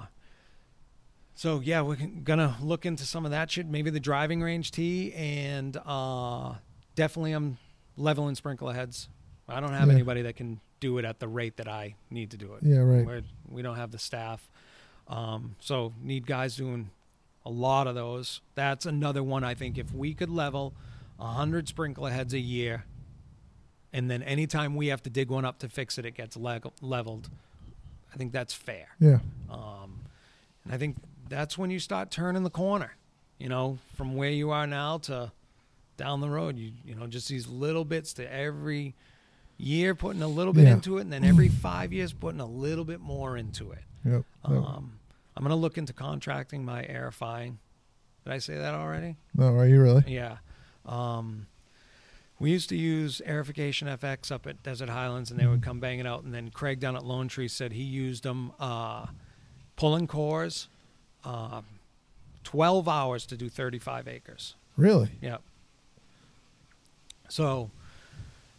so 1.35 1.61
yeah, 1.61 1.81
we're 1.83 1.97
gonna 1.97 2.57
look 2.63 2.87
into 2.87 3.05
some 3.05 3.25
of 3.25 3.31
that 3.33 3.51
shit. 3.51 3.67
Maybe 3.67 3.91
the 3.91 4.01
driving 4.01 4.41
range 4.43 4.71
tee, 4.71 5.13
and 5.15 5.77
uh, 5.85 6.55
definitely 6.95 7.33
I'm 7.33 7.59
leveling 7.97 8.35
sprinkler 8.37 8.73
heads. 8.73 9.09
I 9.49 9.61
don't 9.61 9.73
have 9.73 9.89
Yeah. 9.89 9.95
anybody 9.95 10.23
that 10.23 10.37
can 10.37 10.61
do 10.81 10.99
it 10.99 11.05
at 11.05 11.19
the 11.19 11.29
rate 11.29 11.57
that 11.57 11.69
I 11.69 11.95
need 12.11 12.31
to 12.33 12.37
do 12.37 12.55
it. 12.55 12.63
Yeah, 12.63 12.79
right. 12.79 13.05
We're, 13.05 13.23
we 13.49 13.63
don't 13.63 13.77
have 13.77 13.91
the 13.91 13.99
staff, 13.99 14.49
um, 15.09 15.57
so 15.61 15.93
need 16.01 16.27
guys 16.27 16.57
doing 16.57 16.91
a 17.47 17.51
lot 17.51 17.87
of 17.87 17.95
those. 17.95 18.41
That's 18.55 18.87
another 18.87 19.23
one 19.23 19.45
I 19.45 19.55
think. 19.55 19.79
If 19.79 19.93
we 19.93 20.15
could 20.15 20.31
level 20.31 20.75
hundred 21.19 21.69
sprinkler 21.69 22.11
heads 22.11 22.35
a 22.35 22.39
year, 22.39 22.85
and 23.93 24.11
then 24.11 24.23
anytime 24.23 24.75
we 24.77 24.89
have 24.89 25.03
to 25.05 25.11
dig 25.11 25.31
one 25.31 25.45
up 25.45 25.59
to 25.61 25.69
fix 25.69 25.97
it, 25.99 26.05
it 26.05 26.15
gets 26.15 26.37
leg- 26.37 26.67
leveled. 26.83 27.31
I 28.13 28.17
think 28.17 28.33
that's 28.33 28.53
fair. 28.53 28.89
Yeah. 29.01 29.19
Um, 29.51 30.01
and 30.65 30.73
I 30.75 30.77
think 30.79 30.97
that's 31.29 31.57
when 31.57 31.71
you 31.71 31.79
start 31.79 32.11
turning 32.11 32.43
the 32.43 32.51
corner, 32.51 32.97
you 33.39 33.49
know, 33.49 33.79
from 33.97 34.15
where 34.17 34.31
you 34.31 34.51
are 34.51 34.67
now 34.67 34.99
to 34.99 35.33
down 35.97 36.21
the 36.21 36.29
road. 36.31 36.57
You 36.59 36.73
you 36.85 36.95
know, 36.95 37.07
just 37.07 37.29
these 37.29 37.47
little 37.49 37.85
bits 37.85 38.13
to 38.15 38.33
every 38.33 38.95
year 39.57 39.95
putting 39.95 40.23
a 40.23 40.29
little 40.29 40.53
bit 40.53 40.65
Yeah. 40.65 40.73
into 40.75 40.99
it, 40.99 41.03
and 41.03 41.13
then 41.13 41.25
every 41.25 41.49
five 41.49 41.93
years 41.93 42.13
putting 42.13 42.41
a 42.41 42.47
little 42.47 42.85
bit 42.85 43.01
more 43.01 43.37
into 43.37 43.71
it. 43.73 43.85
Yep. 44.05 44.25
Yep. 44.49 44.63
Um, 44.63 44.99
I'm 45.37 45.43
gonna 45.43 45.57
look 45.57 45.79
into 45.79 45.93
contracting 45.93 46.65
my 46.65 46.83
airifying. 46.83 47.57
Did 48.25 48.33
I 48.33 48.39
say 48.39 48.57
that 48.57 48.75
already? 48.75 49.17
no, 49.35 49.55
are 49.55 49.67
you 49.67 49.81
really? 49.81 50.05
Yeah. 50.07 50.39
Um, 50.87 51.47
we 52.39 52.51
used 52.51 52.69
to 52.71 52.77
use 52.77 53.23
Airification 53.27 53.87
FX 53.99 54.33
up 54.33 54.47
at 54.47 54.63
Desert 54.63 54.89
Highlands, 54.89 55.31
and 55.31 55.39
they 55.39 55.47
would 55.47 55.63
come 55.63 55.79
banging 55.81 56.07
out. 56.07 56.25
And 56.25 56.35
then 56.35 56.51
Craig 56.51 56.81
down 56.81 56.97
at 56.97 57.05
Lone 57.05 57.29
Tree 57.29 57.49
said 57.49 57.73
he 57.73 57.83
used 57.83 58.25
them 58.25 58.53
uh, 58.59 59.07
pulling 59.77 60.07
cores, 60.07 60.69
uh, 61.25 61.63
12 62.43 62.89
hours 62.89 63.25
to 63.27 63.37
do 63.37 63.49
35 63.49 64.09
acres. 64.09 64.57
Really? 64.77 65.11
Yep. 65.21 65.43
So 67.29 67.71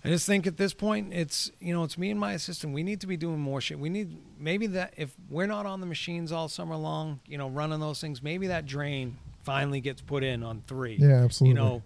I 0.06 0.10
just 0.10 0.26
think 0.26 0.46
at 0.48 0.58
this 0.58 0.74
point, 0.74 1.14
it's 1.14 1.52
you 1.60 1.74
know, 1.74 1.84
it's 1.84 1.98
me 1.98 2.12
and 2.12 2.20
my 2.20 2.34
assistant. 2.34 2.74
We 2.74 2.84
need 2.84 3.02
to 3.02 3.08
be 3.08 3.18
doing 3.18 3.40
more 3.40 3.60
shit. 3.62 3.80
We 3.80 3.90
need 3.90 4.18
maybe 4.40 4.68
that 4.68 4.94
if 4.98 5.14
we're 5.30 5.48
not 5.48 5.66
on 5.66 5.80
the 5.80 5.86
machines 5.88 6.32
all 6.32 6.48
summer 6.48 6.76
long, 6.76 7.20
you 7.28 7.38
know, 7.38 7.50
running 7.50 7.80
those 7.80 8.00
things, 8.02 8.22
maybe 8.22 8.48
that 8.48 8.66
drain 8.66 9.18
finally 9.44 9.82
gets 9.82 10.02
put 10.02 10.24
in 10.24 10.42
on 10.44 10.62
three 10.68 10.98
Yeah, 11.00 11.24
absolutely. 11.24 11.50
you 11.50 11.54
know, 11.66 11.84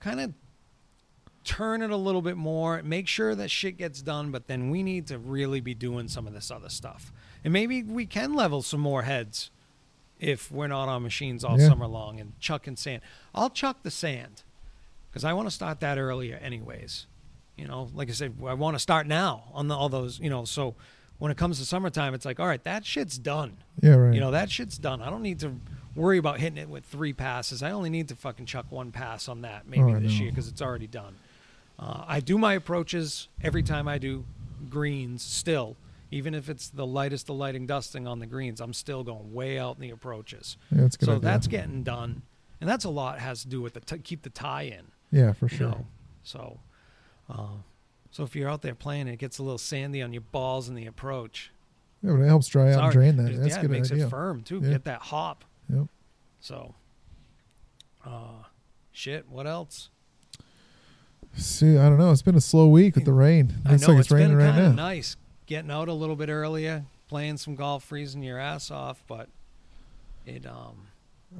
kind 0.00 0.20
of 0.20 0.32
turn 1.44 1.82
it 1.82 1.90
a 1.90 1.96
little 1.96 2.22
bit 2.22 2.36
more, 2.36 2.80
make 2.84 3.08
sure 3.08 3.34
that 3.34 3.50
shit 3.50 3.76
gets 3.76 4.00
done, 4.02 4.30
but 4.30 4.46
then 4.46 4.70
we 4.70 4.82
need 4.82 5.06
to 5.08 5.18
really 5.18 5.60
be 5.60 5.74
doing 5.74 6.06
some 6.06 6.26
of 6.26 6.32
this 6.32 6.50
other 6.50 6.68
stuff. 6.68 7.12
And 7.42 7.52
maybe 7.52 7.82
we 7.82 8.06
can 8.06 8.34
level 8.34 8.62
some 8.62 8.80
more 8.80 9.02
heads 9.02 9.50
if 10.20 10.52
we're 10.52 10.68
not 10.68 10.88
on 10.88 11.02
machines 11.02 11.42
all 11.42 11.58
Yeah. 11.58 11.66
summer 11.68 11.88
long 11.88 12.20
and 12.20 12.38
chucking 12.38 12.76
sand. 12.76 13.02
I'll 13.34 13.50
chuck 13.50 13.82
the 13.82 13.90
sand 13.90 14.44
because 15.10 15.24
I 15.24 15.32
want 15.32 15.48
to 15.48 15.50
start 15.50 15.80
that 15.80 15.98
earlier, 15.98 16.36
anyways. 16.36 17.06
You 17.56 17.68
know, 17.68 17.88
like 17.94 18.08
I 18.08 18.12
said, 18.12 18.34
I 18.46 18.54
want 18.54 18.74
to 18.74 18.78
start 18.78 19.06
now 19.06 19.44
on 19.52 19.68
the, 19.68 19.74
all 19.76 19.88
those, 19.88 20.18
you 20.18 20.30
know, 20.30 20.44
so 20.44 20.74
when 21.18 21.30
it 21.30 21.36
comes 21.36 21.58
to 21.58 21.64
summertime, 21.66 22.14
it's 22.14 22.24
like, 22.24 22.40
all 22.40 22.46
right, 22.46 22.62
that 22.64 22.84
shit's 22.84 23.18
done. 23.18 23.58
yeah, 23.82 23.94
right. 23.94 24.14
You 24.14 24.20
know, 24.20 24.30
that 24.30 24.50
shit's 24.50 24.78
done. 24.78 25.02
I 25.02 25.10
don't 25.10 25.22
need 25.22 25.40
to 25.40 25.54
worry 25.94 26.18
about 26.18 26.40
hitting 26.40 26.58
it 26.58 26.68
with 26.68 26.84
three 26.84 27.12
passes. 27.12 27.62
I 27.62 27.70
only 27.72 27.90
need 27.90 28.08
to 28.08 28.16
fucking 28.16 28.46
chuck 28.46 28.66
one 28.70 28.90
pass 28.90 29.28
on 29.28 29.42
that 29.42 29.68
maybe 29.68 29.82
Oh, 29.94 30.00
this 30.00 30.12
year 30.18 30.30
because 30.30 30.48
it's 30.48 30.62
already 30.62 30.86
done. 30.86 31.14
Uh, 31.78 32.04
I 32.06 32.20
do 32.20 32.38
my 32.38 32.54
approaches 32.54 33.28
every 33.42 33.62
time 33.62 33.86
I 33.86 33.98
do 33.98 34.24
greens 34.70 35.22
still. 35.22 35.76
Even 36.10 36.34
if 36.34 36.48
it's 36.50 36.68
the 36.68 36.86
lightest 36.86 37.30
of 37.30 37.36
lighting 37.36 37.66
dusting 37.66 38.06
on 38.06 38.18
the 38.18 38.26
greens, 38.26 38.60
I'm 38.60 38.74
still 38.74 39.02
going 39.02 39.32
way 39.32 39.58
out 39.58 39.76
in 39.76 39.82
the 39.82 39.90
approaches. 39.90 40.56
yeah, 40.70 40.82
that's 40.82 40.96
good. 40.96 41.06
So 41.06 41.12
idea. 41.12 41.20
that's 41.22 41.46
getting 41.46 41.82
done. 41.82 42.22
And 42.60 42.68
that's 42.68 42.84
a 42.84 42.90
lot 42.90 43.18
has 43.18 43.42
to 43.42 43.48
do 43.48 43.60
with 43.62 43.74
the 43.74 43.80
t- 43.80 43.98
keep 43.98 44.22
the 44.22 44.30
tie 44.30 44.62
in. 44.64 44.86
yeah, 45.10 45.32
for 45.32 45.46
You 45.46 45.56
sure. 45.56 45.68
know? 45.68 45.86
So, 46.22 46.58
uh, 47.32 47.46
so 48.10 48.22
if 48.24 48.36
you're 48.36 48.48
out 48.48 48.62
there 48.62 48.74
playing, 48.74 49.08
it 49.08 49.16
gets 49.16 49.38
a 49.38 49.42
little 49.42 49.58
sandy 49.58 50.02
on 50.02 50.12
your 50.12 50.22
balls 50.22 50.68
in 50.68 50.74
the 50.74 50.86
approach. 50.86 51.50
Yeah, 52.02 52.12
but 52.12 52.20
it 52.22 52.26
helps 52.26 52.48
dry 52.48 52.72
out 52.72 52.84
and 52.84 52.92
drain 52.92 53.16
that. 53.16 53.32
It- 53.32 53.40
That's 53.40 53.54
yeah, 53.56 53.62
good 53.62 53.70
it 53.70 53.74
makes 53.74 53.90
idea. 53.92 54.06
it 54.06 54.10
firm 54.10 54.42
too. 54.42 54.60
Yeah. 54.62 54.70
Get 54.70 54.84
that 54.84 55.00
hop. 55.02 55.44
Yep. 55.72 55.86
So, 56.40 56.74
uh, 58.04 58.42
shit. 58.90 59.28
What 59.30 59.46
else? 59.46 59.88
See, 61.34 61.78
I 61.78 61.88
don't 61.88 61.98
know. 61.98 62.10
It's 62.10 62.22
been 62.22 62.34
a 62.34 62.40
slow 62.40 62.68
week 62.68 62.94
with 62.94 63.04
the 63.06 63.12
rain. 63.12 63.54
I 63.64 63.70
Looks 63.72 63.82
know 63.82 63.88
like 63.88 63.98
it's 64.00 64.06
it's 64.06 64.10
raining 64.12 64.36
been 64.36 64.46
right 64.46 64.56
now. 64.56 64.72
nice 64.72 65.16
getting 65.46 65.70
out 65.70 65.88
a 65.88 65.92
little 65.94 66.16
bit 66.16 66.28
earlier, 66.28 66.84
playing 67.08 67.36
some 67.38 67.54
golf, 67.54 67.84
freezing 67.84 68.22
your 68.22 68.38
ass 68.38 68.70
off, 68.70 69.02
but 69.06 69.28
it 70.26 70.44
um 70.46 70.88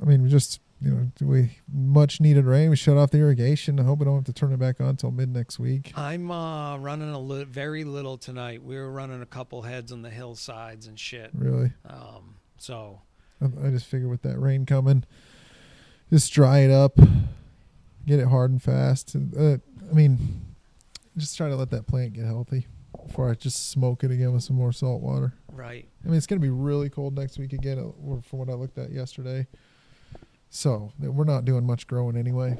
I 0.00 0.06
mean, 0.06 0.22
we 0.22 0.30
just 0.30 0.60
you 0.82 0.90
know, 0.90 1.08
we 1.20 1.58
much 1.72 2.20
needed 2.20 2.44
rain. 2.44 2.68
We 2.70 2.76
shut 2.76 2.96
off 2.96 3.10
the 3.10 3.18
irrigation. 3.18 3.78
I 3.78 3.84
hope 3.84 4.00
we 4.00 4.04
don't 4.04 4.16
have 4.16 4.24
to 4.24 4.32
turn 4.32 4.52
it 4.52 4.58
back 4.58 4.80
on 4.80 4.88
until 4.88 5.10
mid 5.10 5.28
next 5.28 5.58
week. 5.58 5.92
I'm 5.96 6.30
uh 6.30 6.76
running 6.78 7.10
a 7.10 7.20
li- 7.20 7.44
very 7.44 7.84
little 7.84 8.18
tonight. 8.18 8.62
We 8.62 8.76
were 8.76 8.90
running 8.90 9.22
a 9.22 9.26
couple 9.26 9.62
heads 9.62 9.92
on 9.92 10.02
the 10.02 10.10
hillsides 10.10 10.86
and 10.86 10.98
shit. 10.98 11.30
Really, 11.34 11.72
Um, 11.88 12.36
so 12.58 13.00
I, 13.40 13.46
I 13.66 13.70
just 13.70 13.86
figure 13.86 14.08
with 14.08 14.22
that 14.22 14.38
rain 14.38 14.66
coming, 14.66 15.04
just 16.10 16.32
dry 16.32 16.60
it 16.60 16.70
up, 16.70 16.96
get 18.06 18.18
it 18.18 18.26
hard 18.28 18.50
and 18.50 18.62
fast. 18.62 19.14
Uh, 19.16 19.58
I 19.88 19.94
mean, 19.94 20.42
just 21.16 21.36
try 21.36 21.48
to 21.48 21.56
let 21.56 21.70
that 21.70 21.86
plant 21.86 22.14
get 22.14 22.24
healthy 22.24 22.66
before 23.06 23.30
I 23.30 23.34
just 23.34 23.70
smoke 23.70 24.04
it 24.04 24.10
again 24.10 24.32
with 24.32 24.42
some 24.42 24.56
more 24.56 24.72
salt 24.72 25.02
water. 25.02 25.34
right. 25.52 25.86
I 26.04 26.08
mean, 26.08 26.16
it's 26.16 26.26
going 26.26 26.40
to 26.40 26.44
be 26.44 26.50
really 26.50 26.88
cold 26.88 27.16
next 27.16 27.38
week 27.38 27.52
again, 27.52 27.78
uh, 27.78 28.20
from 28.22 28.38
what 28.38 28.48
I 28.48 28.54
looked 28.54 28.78
at 28.78 28.90
yesterday. 28.90 29.46
So 30.54 30.92
we're 31.00 31.24
not 31.24 31.46
doing 31.46 31.64
much 31.66 31.86
growing 31.86 32.14
anyway. 32.16 32.58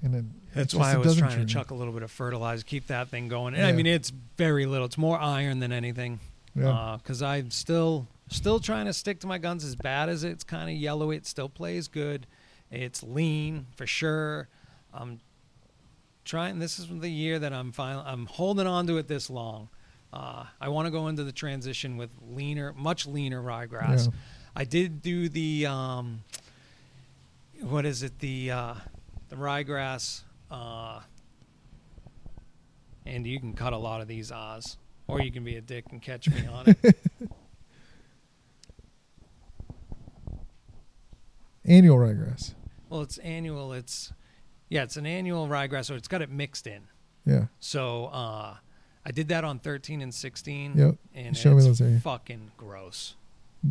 and 0.00 0.14
then 0.14 0.32
That's 0.54 0.72
it 0.72 0.78
why 0.78 0.92
just- 0.94 0.94
I 0.94 0.98
was 1.08 1.16
trying 1.16 1.40
to 1.40 1.44
chuck 1.44 1.72
a 1.72 1.74
little 1.74 1.92
bit 1.92 2.04
of 2.04 2.10
fertilizer, 2.10 2.64
keep 2.64 2.86
that 2.86 3.08
thing 3.08 3.26
going. 3.28 3.54
And 3.54 3.66
I 3.66 3.72
mean, 3.72 3.86
it's 3.86 4.10
very 4.38 4.64
little. 4.64 4.86
It's 4.86 4.96
more 4.96 5.18
iron 5.18 5.58
than 5.58 5.72
anything. 5.72 6.20
Yeah. 6.54 6.96
Because 7.02 7.20
I'm 7.20 7.50
still 7.50 8.06
still 8.28 8.60
trying 8.60 8.86
to 8.86 8.92
stick 8.92 9.18
to 9.20 9.26
my 9.26 9.38
guns. 9.38 9.64
As 9.64 9.74
bad 9.74 10.08
as 10.08 10.22
it's 10.24 10.44
kind 10.44 10.70
of 10.70 10.76
yellow, 10.76 11.10
it 11.10 11.26
still 11.26 11.48
plays 11.48 11.88
good. 11.88 12.26
It's 12.70 13.02
lean 13.02 13.66
for 13.74 13.86
sure. 13.88 14.48
I'm 14.94 15.18
trying. 16.24 16.60
This 16.60 16.78
is 16.78 16.86
the 16.88 17.10
year 17.10 17.40
that 17.40 17.52
I'm 17.52 17.72
finally. 17.72 18.04
I'm 18.06 18.26
holding 18.26 18.68
on 18.68 18.86
to 18.86 18.98
it 18.98 19.08
this 19.08 19.28
long. 19.30 19.68
Uh, 20.12 20.44
I 20.60 20.68
want 20.68 20.86
to 20.86 20.90
go 20.92 21.08
into 21.08 21.24
the 21.24 21.32
transition 21.32 21.96
with 21.96 22.10
leaner, 22.30 22.72
much 22.76 23.06
leaner 23.06 23.42
ryegrass. 23.42 24.06
Yeah. 24.06 24.12
I 24.56 24.64
did 24.64 25.02
do 25.02 25.28
the 25.28 25.66
um, 25.66 26.22
what 27.62 27.84
is 27.86 28.02
it? 28.02 28.18
The 28.18 28.50
uh, 28.50 28.74
the 29.28 29.36
ryegrass. 29.36 30.22
Uh, 30.50 31.00
and 33.06 33.26
you 33.26 33.38
can 33.40 33.54
cut 33.54 33.72
a 33.72 33.76
lot 33.78 34.00
of 34.00 34.08
these 34.08 34.30
Oz, 34.32 34.76
or 35.06 35.20
you 35.20 35.30
can 35.32 35.44
be 35.44 35.56
a 35.56 35.60
dick 35.60 35.86
and 35.90 36.02
catch 36.02 36.28
me 36.28 36.46
on 36.52 36.74
it. 36.82 36.98
Annual 41.64 41.96
ryegrass. 41.98 42.54
well, 42.88 43.02
it's 43.02 43.18
annual. 43.18 43.72
It's 43.72 44.12
yeah, 44.68 44.82
it's 44.82 44.96
an 44.96 45.06
annual 45.06 45.46
ryegrass, 45.48 45.86
so 45.86 45.94
it's 45.94 46.08
got 46.08 46.22
it 46.22 46.30
mixed 46.30 46.66
in. 46.66 46.82
Yeah. 47.26 47.46
So 47.58 48.06
uh, 48.06 48.56
I 49.04 49.10
did 49.12 49.28
that 49.28 49.44
on 49.44 49.58
13 49.58 50.00
and 50.00 50.12
16. 50.14 50.72
Yep. 50.76 50.94
And 51.14 51.36
Show 51.36 51.54
me 51.54 51.64
it's 51.66 51.78
those 51.78 52.02
fucking 52.02 52.52
gross. 52.56 53.14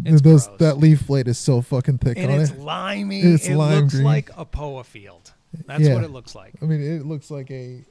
It's 0.05 0.21
Those 0.21 0.45
gross. 0.47 0.57
that 0.59 0.77
leaf 0.77 1.07
blade 1.07 1.27
is 1.27 1.37
so 1.39 1.61
fucking 1.61 1.97
thick 1.97 2.17
and 2.17 2.31
on 2.31 2.39
it's 2.41 2.51
it. 2.51 2.59
limey. 2.59 3.21
It's 3.21 3.47
it 3.47 3.55
lime 3.55 3.81
looks 3.81 3.93
green. 3.95 4.05
like 4.05 4.29
a 4.37 4.45
poa 4.45 4.83
field. 4.83 5.33
That's 5.65 5.81
Yeah. 5.81 5.95
what 5.95 6.03
it 6.03 6.11
looks 6.11 6.35
like. 6.35 6.53
I 6.61 6.65
mean, 6.65 6.81
it 6.81 7.05
looks 7.05 7.31
like 7.31 7.49
a 7.49 7.83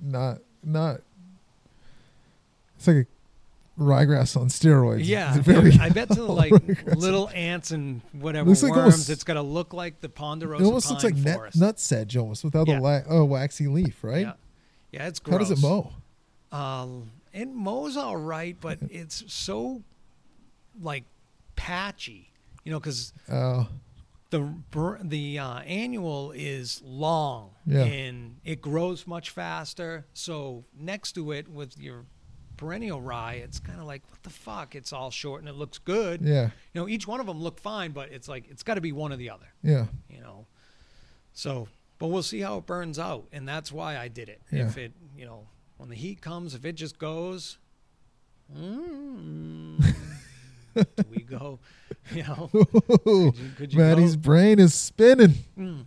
not 0.00 0.38
not. 0.64 1.00
It's 2.76 2.86
like 2.86 2.96
a 2.96 3.80
ryegrass 3.80 4.36
on 4.36 4.48
steroids. 4.48 5.02
Yeah, 5.04 5.38
very 5.40 5.72
I 5.78 5.90
bet 5.90 6.08
to 6.12 6.24
like 6.24 6.52
ryegrass. 6.52 6.96
little 6.96 7.28
ants 7.30 7.70
and 7.70 8.00
whatever 8.12 8.48
Looks 8.48 8.62
like 8.64 8.72
worms, 8.72 8.94
almost- 8.94 9.10
it's 9.10 9.24
got 9.24 9.34
to 9.34 9.42
look 9.42 9.72
like 9.72 10.00
the 10.00 10.08
ponderosa 10.08 10.62
It 10.64 10.66
almost 10.66 10.90
looks 10.90 11.04
like 11.04 11.14
nut, 11.16 11.34
forest. 11.36 11.56
nut 11.56 11.78
sedge 11.80 12.16
almost 12.16 12.42
without 12.44 12.66
Yeah. 12.66 12.76
the 12.76 12.80
la- 12.82 13.00
oh, 13.08 13.24
waxy 13.24 13.68
leaf, 13.68 14.02
right? 14.02 14.26
Yeah, 14.26 14.32
yeah, 14.92 15.06
it's 15.06 15.20
How 15.24 15.36
gross. 15.36 15.48
does 15.50 15.58
it 15.58 15.62
mow? 15.62 15.92
Um, 16.50 17.10
it 17.32 17.46
mows 17.46 17.96
all 17.96 18.16
right, 18.16 18.56
but 18.60 18.78
it's 18.90 19.22
so 19.32 19.82
like 20.80 21.04
patchy, 21.58 22.30
you 22.64 22.70
know, 22.72 22.78
because 22.80 23.12
Uh, 23.28 23.64
the 24.30 24.40
the 25.02 25.38
uh, 25.38 25.58
annual 25.60 26.32
is 26.32 26.80
long 26.82 27.50
Yeah. 27.66 27.84
and 27.84 28.36
it 28.44 28.60
grows 28.60 29.06
much 29.06 29.30
faster. 29.30 30.06
So 30.14 30.64
next 30.78 31.12
to 31.12 31.32
it 31.32 31.48
with 31.48 31.76
your 31.78 32.04
perennial 32.56 33.00
rye, 33.00 33.34
it's 33.34 33.58
kind 33.60 33.80
of 33.80 33.86
like 33.86 34.02
what 34.10 34.22
the 34.22 34.30
fuck? 34.30 34.74
It's 34.74 34.92
all 34.92 35.10
short 35.10 35.40
and 35.40 35.48
it 35.48 35.54
looks 35.54 35.78
good. 35.78 36.20
yeah, 36.22 36.50
You 36.74 36.80
know, 36.80 36.88
each 36.88 37.06
one 37.06 37.20
of 37.20 37.26
them 37.26 37.40
look 37.40 37.58
fine, 37.60 37.92
but 37.92 38.10
it's 38.12 38.28
like 38.28 38.48
it's 38.50 38.62
got 38.62 38.74
to 38.74 38.80
be 38.80 38.92
one 38.92 39.12
or 39.12 39.16
the 39.16 39.30
other. 39.30 39.48
yeah, 39.62 39.86
You 40.10 40.20
know, 40.20 40.46
so 41.32 41.68
but 41.98 42.08
we'll 42.08 42.22
see 42.22 42.40
how 42.40 42.58
it 42.58 42.66
burns 42.66 42.98
out, 42.98 43.26
and 43.32 43.48
that's 43.48 43.72
why 43.72 43.96
I 43.98 44.08
did 44.08 44.28
it. 44.28 44.40
Yeah. 44.52 44.66
If 44.68 44.76
it, 44.78 44.92
you 45.16 45.24
know, 45.26 45.48
when 45.78 45.88
the 45.88 45.96
heat 45.96 46.20
comes, 46.20 46.54
if 46.54 46.64
it 46.64 46.74
just 46.76 46.98
goes. 46.98 47.58
Mm, 48.56 49.84
do 50.84 51.04
we 51.10 51.22
go? 51.22 51.58
You 52.10 52.22
know, 52.22 52.48
could 52.50 52.66
you, 53.04 53.32
could 53.58 53.72
you 53.74 53.78
Maddie's 53.78 54.16
go? 54.16 54.22
brain 54.22 54.58
is 54.58 54.72
spinning. 54.72 55.34
Mm. 55.58 55.84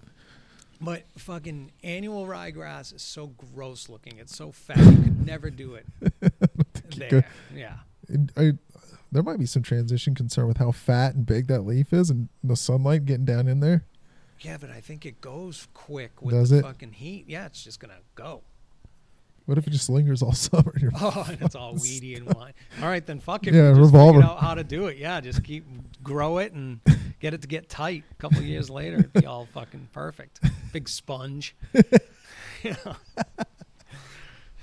But 0.79 1.03
fucking 1.17 1.71
annual 1.83 2.27
ryegrass 2.27 2.93
is 2.93 3.01
so 3.01 3.27
gross 3.27 3.89
looking. 3.89 4.19
It's 4.19 4.35
so 4.35 4.51
fat. 4.51 4.77
You 4.77 4.97
could 5.01 5.25
never 5.25 5.49
do 5.49 5.73
it. 5.75 5.85
there. 6.95 7.25
Yeah. 7.55 7.77
I, 8.37 8.51
there 9.11 9.23
might 9.23 9.39
be 9.39 9.47
some 9.47 9.63
transition 9.63 10.13
concern 10.13 10.47
with 10.47 10.57
how 10.57 10.71
fat 10.71 11.15
and 11.15 11.25
big 11.25 11.47
that 11.47 11.61
leaf 11.61 11.91
is, 11.91 12.11
and 12.11 12.29
the 12.43 12.55
sunlight 12.55 13.05
getting 13.05 13.25
down 13.25 13.47
in 13.47 13.59
there. 13.59 13.85
Yeah, 14.41 14.57
but 14.59 14.69
I 14.69 14.79
think 14.79 15.05
it 15.07 15.21
goes 15.21 15.67
quick 15.73 16.21
with 16.21 16.35
Does 16.35 16.49
the 16.51 16.59
it? 16.59 16.61
fucking 16.63 16.93
heat. 16.93 17.25
Yeah, 17.27 17.47
it's 17.47 17.63
just 17.63 17.79
gonna 17.79 17.99
go. 18.15 18.41
What 19.51 19.57
if 19.57 19.67
it 19.67 19.71
just 19.71 19.89
lingers 19.89 20.21
all 20.21 20.31
summer? 20.47 20.71
in 20.77 20.81
your- 20.83 20.91
Oh, 20.95 21.25
and 21.29 21.41
it's 21.41 21.55
all 21.55 21.73
weedy 21.73 22.15
and 22.15 22.25
wine. 22.33 22.53
All 22.81 22.87
right, 22.87 23.05
then 23.05 23.19
fuck 23.19 23.45
it. 23.47 23.53
Yeah, 23.53 23.71
just 23.71 23.81
revolver. 23.81 24.23
out 24.23 24.39
how 24.39 24.53
to 24.55 24.63
do 24.63 24.85
it. 24.87 24.97
Yeah, 24.97 25.19
just 25.19 25.43
keep 25.43 25.65
grow 26.01 26.37
it 26.37 26.53
and 26.53 26.79
get 27.19 27.33
it 27.33 27.41
to 27.41 27.49
get 27.49 27.67
tight. 27.67 28.05
A 28.11 28.15
couple 28.15 28.41
years 28.41 28.69
later, 28.79 28.99
it'd 28.99 29.11
be 29.11 29.25
all 29.25 29.45
fucking 29.53 29.89
perfect. 29.91 30.39
Big 30.71 30.87
sponge. 30.87 31.53
you 32.63 32.75
know. 32.85 32.95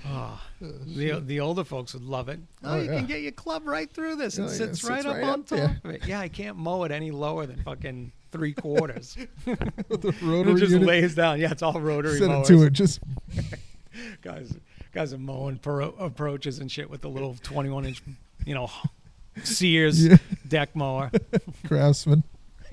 Oh, 0.08 0.40
the 0.62 1.20
the 1.22 1.40
older 1.40 1.64
folks 1.64 1.92
would 1.92 2.02
love 2.04 2.30
it. 2.30 2.40
Oh, 2.64 2.72
Oh, 2.74 2.80
you 2.80 2.90
yeah. 2.90 2.96
can 2.96 3.06
get 3.06 3.20
your 3.20 3.32
club 3.32 3.66
right 3.66 3.92
through 3.92 4.16
this. 4.16 4.38
It 4.38 4.42
Oh, 4.42 4.44
yeah, 4.46 4.50
it 4.52 4.54
sits 4.56 4.80
sits 4.80 4.84
right 4.90 5.04
up 5.04 5.16
right 5.16 5.24
on 5.24 5.42
top 5.42 5.58
there. 5.58 5.80
of 5.84 5.90
it. 5.90 6.06
Yeah, 6.06 6.20
I 6.20 6.28
can't 6.28 6.56
mow 6.56 6.84
it 6.84 6.92
any 6.92 7.10
lower 7.10 7.44
than 7.44 7.62
fucking 7.62 8.12
three 8.32 8.52
quarters. 8.54 9.18
the 9.44 9.52
it 9.92 10.56
just 10.56 10.72
unit. 10.72 10.82
lays 10.88 11.14
down. 11.14 11.40
Yeah, 11.40 11.50
it's 11.50 11.62
all 11.62 11.78
rotary 11.78 12.18
Set 12.18 12.30
it 12.30 12.44
to 12.46 12.62
it. 12.62 12.72
Just 12.72 13.00
guys 14.22 14.56
guys 14.92 15.12
are 15.12 15.18
mowing 15.18 15.58
pro- 15.58 15.90
approaches 15.98 16.58
and 16.58 16.70
shit 16.70 16.88
with 16.90 17.00
the 17.02 17.08
little 17.08 17.36
21 17.42 17.84
inch 17.86 18.02
you 18.46 18.54
know 18.54 18.70
sears 19.42 20.04
Yeah. 20.08 20.16
deck 20.46 20.74
mower 20.74 21.10
craftsman. 21.66 22.24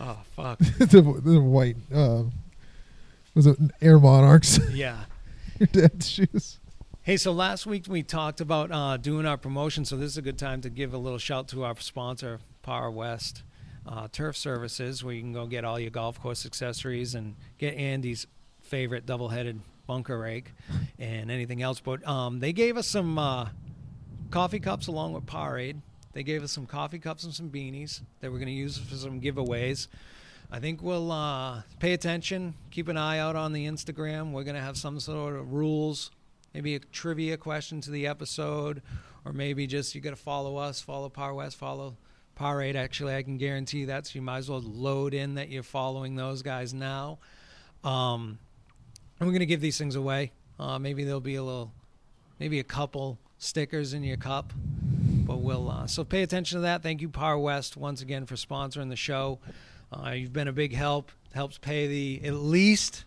oh 0.00 0.18
fuck 0.36 0.58
the, 0.58 1.20
the 1.24 1.40
white. 1.40 1.76
Uh, 1.92 2.24
was 3.34 3.46
it 3.46 3.58
Air 3.80 3.98
Monarchs? 3.98 4.58
yeah 4.72 5.04
your 5.58 5.66
dad's 5.66 6.08
shoes. 6.08 6.58
hey 7.02 7.16
so 7.16 7.32
last 7.32 7.66
week 7.66 7.86
we 7.88 8.02
talked 8.02 8.40
about 8.40 8.70
uh, 8.70 8.96
doing 8.96 9.26
our 9.26 9.36
promotion 9.36 9.84
so 9.84 9.96
this 9.96 10.10
is 10.12 10.16
a 10.18 10.22
good 10.22 10.38
time 10.38 10.60
to 10.60 10.70
give 10.70 10.94
a 10.94 10.98
little 10.98 11.18
shout 11.18 11.48
to 11.48 11.64
our 11.64 11.76
sponsor 11.80 12.38
power 12.62 12.90
west 12.90 13.42
uh, 13.86 14.06
turf 14.12 14.36
services 14.36 15.02
where 15.02 15.14
you 15.14 15.20
can 15.20 15.32
go 15.32 15.46
get 15.46 15.64
all 15.64 15.80
your 15.80 15.90
golf 15.90 16.20
course 16.20 16.44
accessories 16.46 17.14
and 17.14 17.34
get 17.58 17.74
andy's 17.74 18.26
favorite 18.62 19.06
double-headed 19.06 19.60
bunker 19.88 20.18
rake 20.18 20.52
and 21.00 21.32
anything 21.32 21.60
else 21.62 21.80
but 21.80 22.06
um, 22.06 22.38
they 22.38 22.52
gave 22.52 22.76
us 22.76 22.86
some 22.86 23.18
uh, 23.18 23.48
coffee 24.30 24.60
cups 24.60 24.86
along 24.86 25.14
with 25.14 25.26
Parade. 25.26 25.80
They 26.12 26.22
gave 26.22 26.42
us 26.42 26.52
some 26.52 26.66
coffee 26.66 26.98
cups 26.98 27.24
and 27.24 27.32
some 27.32 27.50
beanies 27.50 28.00
that 28.20 28.30
we're 28.30 28.38
going 28.38 28.48
to 28.48 28.52
use 28.54 28.78
for 28.78 28.94
some 28.94 29.20
giveaways. 29.20 29.88
I 30.50 30.60
think 30.60 30.82
we'll 30.82 31.12
uh, 31.12 31.62
pay 31.78 31.92
attention, 31.92 32.54
keep 32.70 32.88
an 32.88 32.96
eye 32.96 33.18
out 33.18 33.36
on 33.36 33.52
the 33.52 33.66
Instagram. 33.66 34.32
We're 34.32 34.44
going 34.44 34.56
to 34.56 34.62
have 34.62 34.76
some 34.76 34.98
sort 34.98 35.36
of 35.36 35.52
rules, 35.52 36.10
maybe 36.54 36.74
a 36.74 36.78
trivia 36.78 37.36
question 37.36 37.80
to 37.82 37.90
the 37.90 38.06
episode, 38.06 38.82
or 39.24 39.32
maybe 39.32 39.66
just 39.66 39.94
you 39.94 40.00
got 40.00 40.10
to 40.10 40.16
follow 40.16 40.56
us, 40.56 40.80
follow 40.80 41.08
Power 41.08 41.34
West, 41.34 41.56
follow 41.56 41.96
Powerade. 42.38 42.76
Actually, 42.76 43.14
I 43.14 43.22
can 43.22 43.36
guarantee 43.36 43.84
that, 43.86 44.06
so 44.06 44.12
you 44.14 44.22
might 44.22 44.38
as 44.38 44.50
well 44.50 44.62
load 44.62 45.12
in 45.12 45.34
that 45.34 45.50
you're 45.50 45.62
following 45.62 46.16
those 46.16 46.42
guys 46.42 46.72
now. 46.72 47.18
Um, 47.84 48.38
and 49.18 49.26
we're 49.26 49.32
going 49.32 49.40
to 49.40 49.46
give 49.46 49.60
these 49.60 49.78
things 49.78 49.96
away. 49.96 50.32
Uh, 50.58 50.78
maybe 50.78 51.04
there'll 51.04 51.20
be 51.20 51.36
a 51.36 51.42
little, 51.42 51.72
maybe 52.38 52.58
a 52.58 52.64
couple 52.64 53.18
stickers 53.38 53.92
in 53.94 54.02
your 54.02 54.16
cup. 54.16 54.52
But 55.26 55.38
we'll 55.38 55.70
uh, 55.70 55.86
so 55.86 56.04
pay 56.04 56.22
attention 56.22 56.56
to 56.58 56.62
that. 56.62 56.82
Thank 56.82 57.02
you, 57.02 57.08
Power 57.08 57.38
West, 57.38 57.76
once 57.76 58.00
again 58.00 58.26
for 58.26 58.34
sponsoring 58.34 58.88
the 58.88 58.96
show. 58.96 59.38
Uh, 59.92 60.10
you've 60.10 60.32
been 60.32 60.48
a 60.48 60.52
big 60.52 60.74
help. 60.74 61.12
Helps 61.34 61.58
pay 61.58 61.86
the 61.86 62.20
at 62.24 62.34
least 62.34 63.04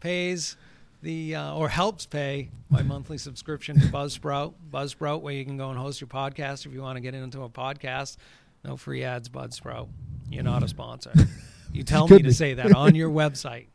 pays 0.00 0.56
the 1.02 1.34
uh, 1.34 1.54
or 1.54 1.68
helps 1.68 2.06
pay 2.06 2.48
my 2.70 2.82
monthly 2.82 3.18
subscription 3.18 3.78
to 3.78 3.86
Buzzsprout. 3.88 4.54
Buzzsprout, 4.72 5.20
where 5.20 5.34
you 5.34 5.44
can 5.44 5.58
go 5.58 5.68
and 5.68 5.78
host 5.78 6.00
your 6.00 6.08
podcast 6.08 6.64
if 6.64 6.72
you 6.72 6.80
want 6.80 6.96
to 6.96 7.00
get 7.00 7.14
into 7.14 7.42
a 7.42 7.48
podcast. 7.50 8.16
No 8.64 8.76
free 8.76 9.04
ads, 9.04 9.28
Buzzsprout. 9.28 9.88
You're 10.30 10.44
not 10.44 10.62
a 10.62 10.68
sponsor. 10.68 11.12
You 11.70 11.82
tell 11.82 12.08
me 12.08 12.16
to 12.16 12.24
be. 12.24 12.30
say 12.30 12.54
that 12.54 12.74
on 12.74 12.94
your 12.94 13.10
website. 13.10 13.66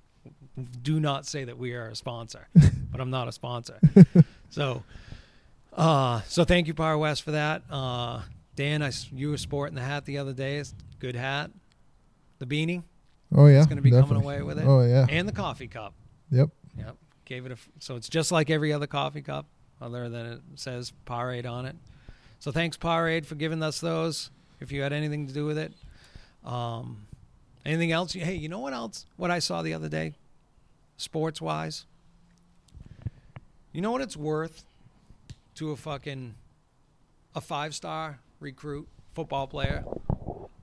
Do 0.83 0.99
not 0.99 1.25
say 1.25 1.43
that 1.45 1.57
we 1.57 1.73
are 1.73 1.87
a 1.87 1.95
sponsor, 1.95 2.47
but 2.91 3.01
I'm 3.01 3.09
not 3.09 3.27
a 3.27 3.31
sponsor. 3.31 3.79
So, 4.51 4.83
uh, 5.75 6.21
so 6.27 6.43
thank 6.43 6.67
you, 6.67 6.73
Power 6.75 6.97
West, 6.97 7.23
for 7.23 7.31
that. 7.31 7.63
Uh, 7.69 8.21
Dan, 8.55 8.83
I, 8.83 8.91
you 9.11 9.31
were 9.31 9.37
sporting 9.37 9.75
the 9.75 9.81
hat 9.81 10.05
the 10.05 10.19
other 10.19 10.33
day. 10.33 10.57
It's 10.57 10.71
a 10.71 11.01
good 11.01 11.15
hat. 11.15 11.49
The 12.39 12.45
beanie, 12.45 12.83
Oh 13.35 13.47
yeah, 13.47 13.57
it's 13.57 13.65
going 13.67 13.77
to 13.77 13.81
be 13.81 13.89
definitely. 13.89 14.15
coming 14.15 14.23
away 14.23 14.41
with 14.43 14.59
it. 14.59 14.65
Oh 14.67 14.81
yeah. 14.85 15.07
And 15.09 15.27
the 15.27 15.31
coffee 15.31 15.67
cup. 15.67 15.93
Yep. 16.29 16.49
Yep. 16.77 16.95
Gave 17.25 17.45
it 17.47 17.51
a. 17.51 17.53
f- 17.53 17.69
So 17.79 17.95
it's 17.95 18.09
just 18.09 18.31
like 18.31 18.49
every 18.51 18.71
other 18.73 18.85
coffee 18.85 19.21
cup, 19.23 19.47
other 19.81 20.07
than 20.09 20.25
it 20.27 20.41
says 20.55 20.91
Parade 21.05 21.45
on 21.47 21.65
it. 21.65 21.75
So 22.39 22.51
thanks, 22.51 22.77
Parade 22.77 23.25
for 23.25 23.35
giving 23.35 23.63
us 23.63 23.79
those. 23.79 24.29
If 24.59 24.71
you 24.71 24.81
had 24.83 24.93
anything 24.93 25.25
to 25.27 25.33
do 25.33 25.45
with 25.45 25.57
it. 25.57 25.73
Um, 26.45 27.07
anything 27.65 27.91
else? 27.91 28.13
Hey, 28.13 28.35
you 28.35 28.49
know 28.49 28.59
what 28.59 28.73
else? 28.73 29.05
What 29.17 29.31
I 29.31 29.39
saw 29.39 29.61
the 29.63 29.73
other 29.73 29.89
day, 29.89 30.13
sports 30.97 31.41
wise. 31.41 31.85
You 33.71 33.81
know 33.81 33.91
what 33.91 34.01
it's 34.01 34.17
worth 34.17 34.63
to 35.55 35.71
a 35.71 35.75
fucking 35.75 36.35
a 37.35 37.41
five 37.41 37.73
star 37.73 38.19
recruit 38.39 38.87
football 39.13 39.47
player 39.47 39.83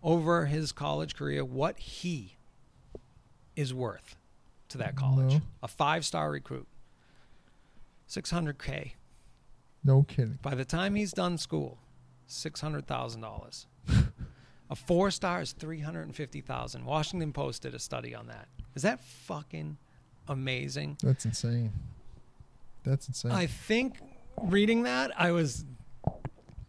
over 0.03 0.47
his 0.47 0.73
college 0.73 1.17
career? 1.17 1.45
What 1.45 1.79
he 1.79 2.37
is 3.57 3.75
worth. 3.75 4.17
to 4.69 4.79
that 4.79 4.95
college. 4.95 5.35
No. 5.35 5.41
A 5.65 5.69
five 5.69 6.05
star 6.05 6.31
recruit. 6.31 6.69
600K. 8.09 8.93
No 9.85 10.03
kidding. 10.05 10.39
By 10.43 10.55
the 10.55 10.65
time 10.65 10.95
he's 10.95 11.13
done 11.13 11.39
school, 11.39 11.79
$600,000. 12.29 13.67
a 14.71 14.77
four 14.77 15.11
star 15.11 15.41
is 15.41 15.53
350000 15.53 16.85
Washington 16.85 17.33
Post 17.33 17.63
did 17.63 17.75
a 17.75 17.79
study 17.79 18.15
on 18.15 18.29
that. 18.29 18.49
Is 18.75 18.83
that 18.83 19.03
fucking 19.03 19.79
amazing? 20.31 20.97
That's 21.03 21.27
insane. 21.27 21.73
That's 22.85 23.09
insane. 23.09 23.33
I 23.33 23.47
think 23.47 23.99
reading 24.43 24.85
that, 24.85 25.11
I 25.21 25.33
was. 25.33 25.67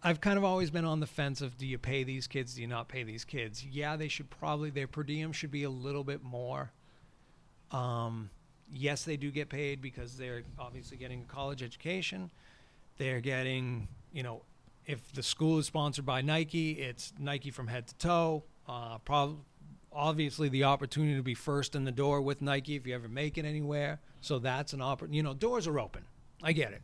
I've 0.03 0.19
kind 0.19 0.37
of 0.37 0.43
always 0.43 0.71
been 0.71 0.83
on 0.83 0.99
the 0.99 1.05
fence 1.05 1.41
of 1.41 1.59
do 1.59 1.67
you 1.67 1.77
pay 1.77 2.03
these 2.03 2.25
kids, 2.25 2.55
do 2.55 2.61
you 2.61 2.67
not 2.67 2.89
pay 2.89 3.03
these 3.03 3.23
kids? 3.23 3.63
Yeah, 3.63 3.95
they 3.95 4.07
should 4.07 4.31
probably, 4.31 4.71
their 4.71 4.87
per 4.87 5.03
diem 5.03 5.31
should 5.31 5.51
be 5.51 5.61
a 5.61 5.69
little 5.69 6.03
bit 6.03 6.23
more. 6.23 6.71
Um, 7.69 8.31
yes, 8.73 9.03
they 9.03 9.15
do 9.15 9.29
get 9.29 9.49
paid 9.49 9.79
because 9.79 10.17
they're 10.17 10.41
obviously 10.57 10.97
getting 10.97 11.21
a 11.21 11.31
college 11.31 11.61
education. 11.61 12.31
They're 12.97 13.21
getting, 13.21 13.89
you 14.11 14.23
know, 14.23 14.41
if 14.87 15.13
the 15.13 15.21
school 15.21 15.59
is 15.59 15.67
sponsored 15.67 16.05
by 16.05 16.21
Nike, 16.21 16.71
it's 16.71 17.13
Nike 17.19 17.51
from 17.51 17.67
head 17.67 17.85
to 17.87 17.95
toe. 17.97 18.43
Uh, 18.67 18.97
prob- 18.99 19.43
obviously, 19.93 20.49
the 20.49 20.63
opportunity 20.63 21.15
to 21.15 21.23
be 21.23 21.33
first 21.33 21.75
in 21.75 21.83
the 21.83 21.91
door 21.91 22.21
with 22.21 22.41
Nike 22.41 22.75
if 22.75 22.85
you 22.87 22.95
ever 22.95 23.07
make 23.07 23.37
it 23.37 23.45
anywhere. 23.45 23.99
So 24.21 24.39
that's 24.39 24.73
an 24.73 24.81
opportunity. 24.81 25.17
You 25.17 25.23
know, 25.23 25.33
doors 25.33 25.67
are 25.67 25.79
open. 25.79 26.03
I 26.43 26.53
get 26.53 26.71
it. 26.73 26.81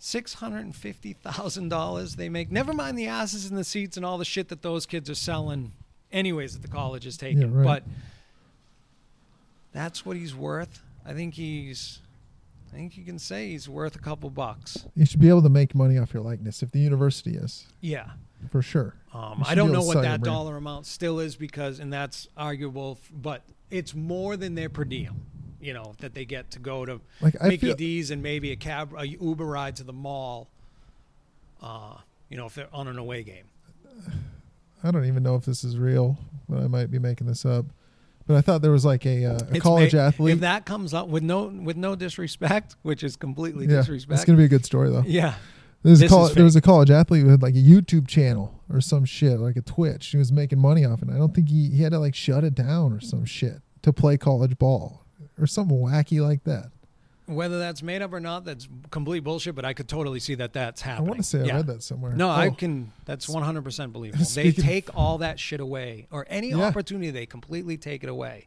Six 0.00 0.34
hundred 0.34 0.60
and 0.60 0.76
fifty 0.76 1.12
thousand 1.12 1.70
dollars 1.70 2.16
they 2.16 2.28
make. 2.28 2.52
Never 2.52 2.72
mind 2.72 2.96
the 2.96 3.08
asses 3.08 3.50
in 3.50 3.56
the 3.56 3.64
seats 3.64 3.96
and 3.96 4.06
all 4.06 4.16
the 4.18 4.24
shit 4.24 4.48
that 4.48 4.62
those 4.62 4.86
kids 4.86 5.10
are 5.10 5.14
selling, 5.16 5.72
anyways, 6.12 6.52
that 6.54 6.62
the 6.62 6.68
college 6.68 7.04
is 7.06 7.16
taking. 7.16 7.40
Yeah, 7.40 7.48
right. 7.50 7.64
But 7.64 7.82
that's 9.72 10.06
what 10.06 10.16
he's 10.16 10.34
worth. 10.34 10.80
I 11.04 11.12
think 11.14 11.34
he's. 11.34 11.98
I 12.72 12.76
think 12.76 12.96
you 12.98 13.04
can 13.04 13.18
say 13.18 13.48
he's 13.48 13.66
worth 13.68 13.96
a 13.96 13.98
couple 13.98 14.28
bucks. 14.28 14.86
you 14.94 15.06
should 15.06 15.20
be 15.20 15.30
able 15.30 15.40
to 15.42 15.48
make 15.48 15.74
money 15.74 15.96
off 15.98 16.12
your 16.12 16.22
likeness 16.22 16.62
if 16.62 16.70
the 16.70 16.78
university 16.80 17.34
is, 17.34 17.66
Yeah. 17.80 18.10
For 18.50 18.62
sure. 18.62 18.94
Um, 19.12 19.42
I 19.46 19.54
don't 19.54 19.72
know 19.72 19.82
what 19.82 20.02
that 20.02 20.22
dollar 20.22 20.56
amount 20.56 20.86
still 20.86 21.18
is 21.20 21.36
because, 21.36 21.80
and 21.80 21.92
that's 21.92 22.28
arguable, 22.36 22.98
but 23.12 23.42
it's 23.70 23.94
more 23.94 24.36
than 24.36 24.54
their 24.54 24.68
per 24.68 24.84
diem. 24.84 25.22
You 25.60 25.72
know 25.72 25.94
that 25.98 26.14
they 26.14 26.24
get 26.24 26.52
to 26.52 26.60
go 26.60 26.86
to 26.86 27.00
Like 27.20 27.34
I 27.40 27.48
Mickey 27.48 27.66
feel, 27.68 27.76
D's 27.76 28.12
and 28.12 28.22
maybe 28.22 28.52
a 28.52 28.56
cab, 28.56 28.94
a 28.96 29.08
Uber 29.08 29.44
ride 29.44 29.74
to 29.76 29.84
the 29.84 29.92
mall. 29.92 30.48
Uh, 31.60 31.94
you 32.28 32.36
know, 32.36 32.46
if 32.46 32.54
they're 32.54 32.68
on 32.72 32.86
an 32.86 32.96
away 32.96 33.24
game. 33.24 33.46
I 34.84 34.92
don't 34.92 35.06
even 35.06 35.24
know 35.24 35.34
if 35.34 35.44
this 35.44 35.64
is 35.64 35.76
real, 35.76 36.16
but 36.48 36.60
I 36.60 36.68
might 36.68 36.92
be 36.92 37.00
making 37.00 37.26
this 37.26 37.44
up. 37.44 37.66
But 38.28 38.36
I 38.36 38.40
thought 38.42 38.60
there 38.62 38.70
was 38.70 38.84
like 38.84 39.06
a, 39.06 39.24
uh, 39.24 39.38
a 39.52 39.58
college 39.58 39.94
athlete. 39.94 40.34
If 40.34 40.40
that 40.40 40.66
comes 40.66 40.92
up 40.92 41.08
with 41.08 41.22
no 41.22 41.46
with 41.46 41.78
no 41.78 41.96
disrespect, 41.96 42.76
which 42.82 43.02
is 43.02 43.16
completely 43.16 43.66
yeah, 43.66 43.78
disrespect. 43.78 44.18
it's 44.18 44.24
gonna 44.26 44.38
be 44.38 44.44
a 44.44 44.48
good 44.48 44.66
story 44.66 44.90
though. 44.90 45.02
yeah, 45.06 45.34
There's 45.82 46.00
a 46.00 46.04
This 46.04 46.10
col- 46.12 46.26
is 46.26 46.34
there 46.34 46.44
was 46.44 46.56
a 46.56 46.60
college 46.60 46.90
athlete 46.90 47.22
who 47.22 47.28
had 47.28 47.42
like 47.42 47.54
a 47.54 47.58
YouTube 47.58 48.08
channel 48.08 48.60
or 48.72 48.80
some 48.80 49.04
shit, 49.04 49.38
like 49.38 49.56
a 49.56 49.62
Twitch. 49.62 50.08
He 50.08 50.16
was 50.16 50.32
making 50.32 50.58
money 50.58 50.84
off 50.84 51.02
it. 51.02 51.08
I 51.10 51.16
don't 51.16 51.34
think 51.34 51.48
he, 51.48 51.70
he 51.70 51.82
had 51.82 51.92
to 51.92 51.98
like 51.98 52.14
shut 52.14 52.44
it 52.44 52.54
down 52.54 52.92
or 52.92 53.00
some 53.00 53.24
shit 53.24 53.60
to 53.82 53.92
play 53.92 54.16
college 54.18 54.58
ball 54.58 55.04
or 55.40 55.46
something 55.46 55.78
wacky 55.78 56.20
like 56.20 56.42
that. 56.44 56.70
whether 57.26 57.58
that's 57.58 57.82
made 57.82 58.02
up 58.02 58.12
or 58.12 58.18
not, 58.20 58.44
that's 58.44 58.66
complete 58.90 59.20
bullshit. 59.20 59.54
But 59.54 59.64
I 59.64 59.72
could 59.72 59.86
totally 59.88 60.18
see 60.18 60.34
that 60.36 60.52
that's 60.52 60.80
happening. 60.82 61.06
I 61.06 61.10
want 61.10 61.20
to 61.20 61.24
say 61.26 61.40
I 61.42 61.44
Yeah. 61.44 61.56
read 61.56 61.66
that 61.68 61.82
somewhere. 61.84 62.12
No, 62.12 62.28
I 62.28 62.48
Oh, 62.48 62.50
can. 62.52 62.90
That's 63.04 63.28
one 63.28 63.42
hundred 63.44 63.62
percent 63.64 63.92
believable. 63.92 64.24
They 64.34 64.50
take 64.50 64.88
all 64.96 65.18
that 65.18 65.38
shit 65.38 65.60
away, 65.60 66.08
or 66.10 66.26
any 66.28 66.50
Yeah. 66.50 66.62
opportunity, 66.66 67.10
they 67.10 67.26
completely 67.26 67.76
take 67.76 68.02
it 68.02 68.08
away. 68.10 68.46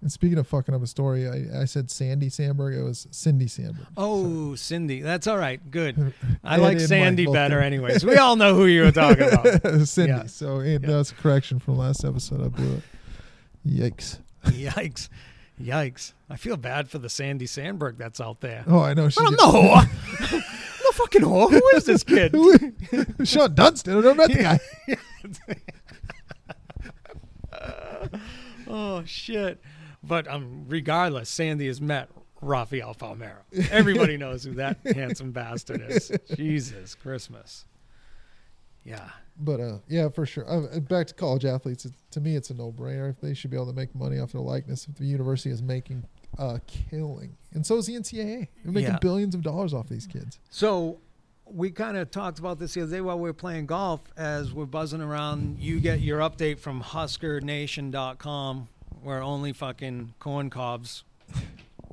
And 0.00 0.12
speaking 0.12 0.38
of 0.38 0.46
fucking 0.46 0.72
up 0.74 0.82
a 0.82 0.86
story, 0.86 1.26
I, 1.28 1.62
I 1.62 1.64
said 1.64 1.90
Sandy 1.90 2.28
Sandberg. 2.28 2.76
It 2.76 2.82
was 2.82 3.08
Cindy 3.10 3.48
Sandberg. 3.48 3.86
Oh, 3.96 4.54
Cindy, 4.54 5.00
that's 5.00 5.26
all 5.26 5.36
right. 5.38 5.60
Good. 5.72 6.14
I 6.44 6.56
like 6.56 6.72
and 6.74 6.80
Mike 6.82 6.88
Sandy 6.88 7.24
both 7.26 7.34
better, 7.34 7.60
anyways. 7.60 8.04
We 8.04 8.16
all 8.18 8.36
know 8.36 8.54
who 8.54 8.66
you 8.66 8.82
were 8.82 8.92
talking 8.92 9.26
about. 9.32 9.86
Cindy. 9.88 10.12
Yeah. 10.12 10.26
So 10.26 10.60
it, 10.60 10.82
Yeah. 10.82 10.88
that 10.88 10.96
was 10.98 11.10
a 11.10 11.14
correction 11.16 11.58
from 11.58 11.78
last 11.78 12.04
episode. 12.04 12.44
I 12.44 12.48
blew 12.48 12.74
it. 12.76 12.82
Yikes. 13.66 14.18
Yikes! 14.44 15.08
Yikes! 15.60 16.12
I 16.30 16.36
feel 16.36 16.56
bad 16.56 16.88
for 16.88 16.98
the 16.98 17.08
Sandy 17.10 17.46
Sandberg 17.46 17.98
that's 17.98 18.20
out 18.20 18.40
there. 18.40 18.62
Oh, 18.68 18.78
I 18.80 18.94
know. 18.94 19.08
She 19.08 19.18
I 19.20 19.24
don't 19.24 19.36
know. 19.54 19.80
no 20.32 20.90
fucking 20.92 21.22
whore. 21.22 21.50
Who 21.50 21.60
is 21.76 21.84
this 21.86 22.04
kid? 22.04 22.32
Sean 23.24 23.52
Dunstan. 23.52 23.94
I 23.98 24.00
never 24.00 24.14
met 24.14 24.30
the 24.30 24.42
guy. 24.42 24.60
Oh 28.68 29.02
shit! 29.06 29.60
But 30.02 30.28
um, 30.28 30.64
regardless, 30.68 31.28
Sandy 31.28 31.66
has 31.66 31.80
met 31.80 32.08
Rafael 32.40 32.94
Palmeiro. 32.94 33.38
Everybody 33.70 34.16
knows 34.18 34.44
who 34.44 34.54
that 34.54 34.78
handsome 34.94 35.32
bastard 35.32 35.82
is. 35.88 36.12
Jesus 36.36 36.94
Christmas. 36.94 37.64
Yeah. 38.84 39.08
But 39.40 39.60
uh, 39.60 39.78
yeah, 39.88 40.08
for 40.08 40.24
sure. 40.26 40.48
Uh, 40.48 40.78
back 40.80 41.06
to 41.08 41.14
college 41.14 41.44
athletes. 41.44 41.84
It, 41.84 41.92
to 42.12 42.20
me, 42.20 42.36
it's 42.36 42.50
a 42.50 42.54
no-brainer. 42.54 43.10
If 43.10 43.20
they 43.20 43.34
should 43.34 43.50
be 43.50 43.56
able 43.56 43.66
to 43.66 43.72
make 43.72 43.94
money 43.94 44.18
off 44.18 44.32
their 44.32 44.40
likeness, 44.40 44.86
if 44.88 44.96
the 44.96 45.04
university 45.04 45.50
is 45.50 45.62
making 45.62 46.04
a 46.38 46.60
killing, 46.66 47.36
and 47.52 47.64
so 47.66 47.76
is 47.76 47.86
the 47.86 47.94
NCAA. 47.94 48.48
They're 48.64 48.72
making 48.72 48.90
Yeah. 48.92 48.98
billions 49.00 49.34
of 49.34 49.42
dollars 49.42 49.74
off 49.74 49.88
these 49.88 50.06
kids. 50.06 50.38
So 50.50 50.98
we 51.44 51.70
kind 51.70 51.96
of 51.96 52.10
talked 52.10 52.38
about 52.38 52.58
this 52.58 52.74
the 52.74 52.82
other 52.82 52.90
day 52.92 53.00
while 53.00 53.18
we 53.18 53.28
were 53.28 53.32
playing 53.34 53.66
golf. 53.66 54.00
As 54.16 54.52
we're 54.52 54.64
buzzing 54.66 55.00
around, 55.00 55.58
you 55.60 55.80
get 55.80 56.00
your 56.00 56.20
update 56.20 56.58
from 56.58 56.82
HuskerNation.com, 56.82 58.68
where 59.02 59.22
only 59.22 59.52
fucking 59.52 60.14
corn 60.18 60.50
cobs 60.50 61.04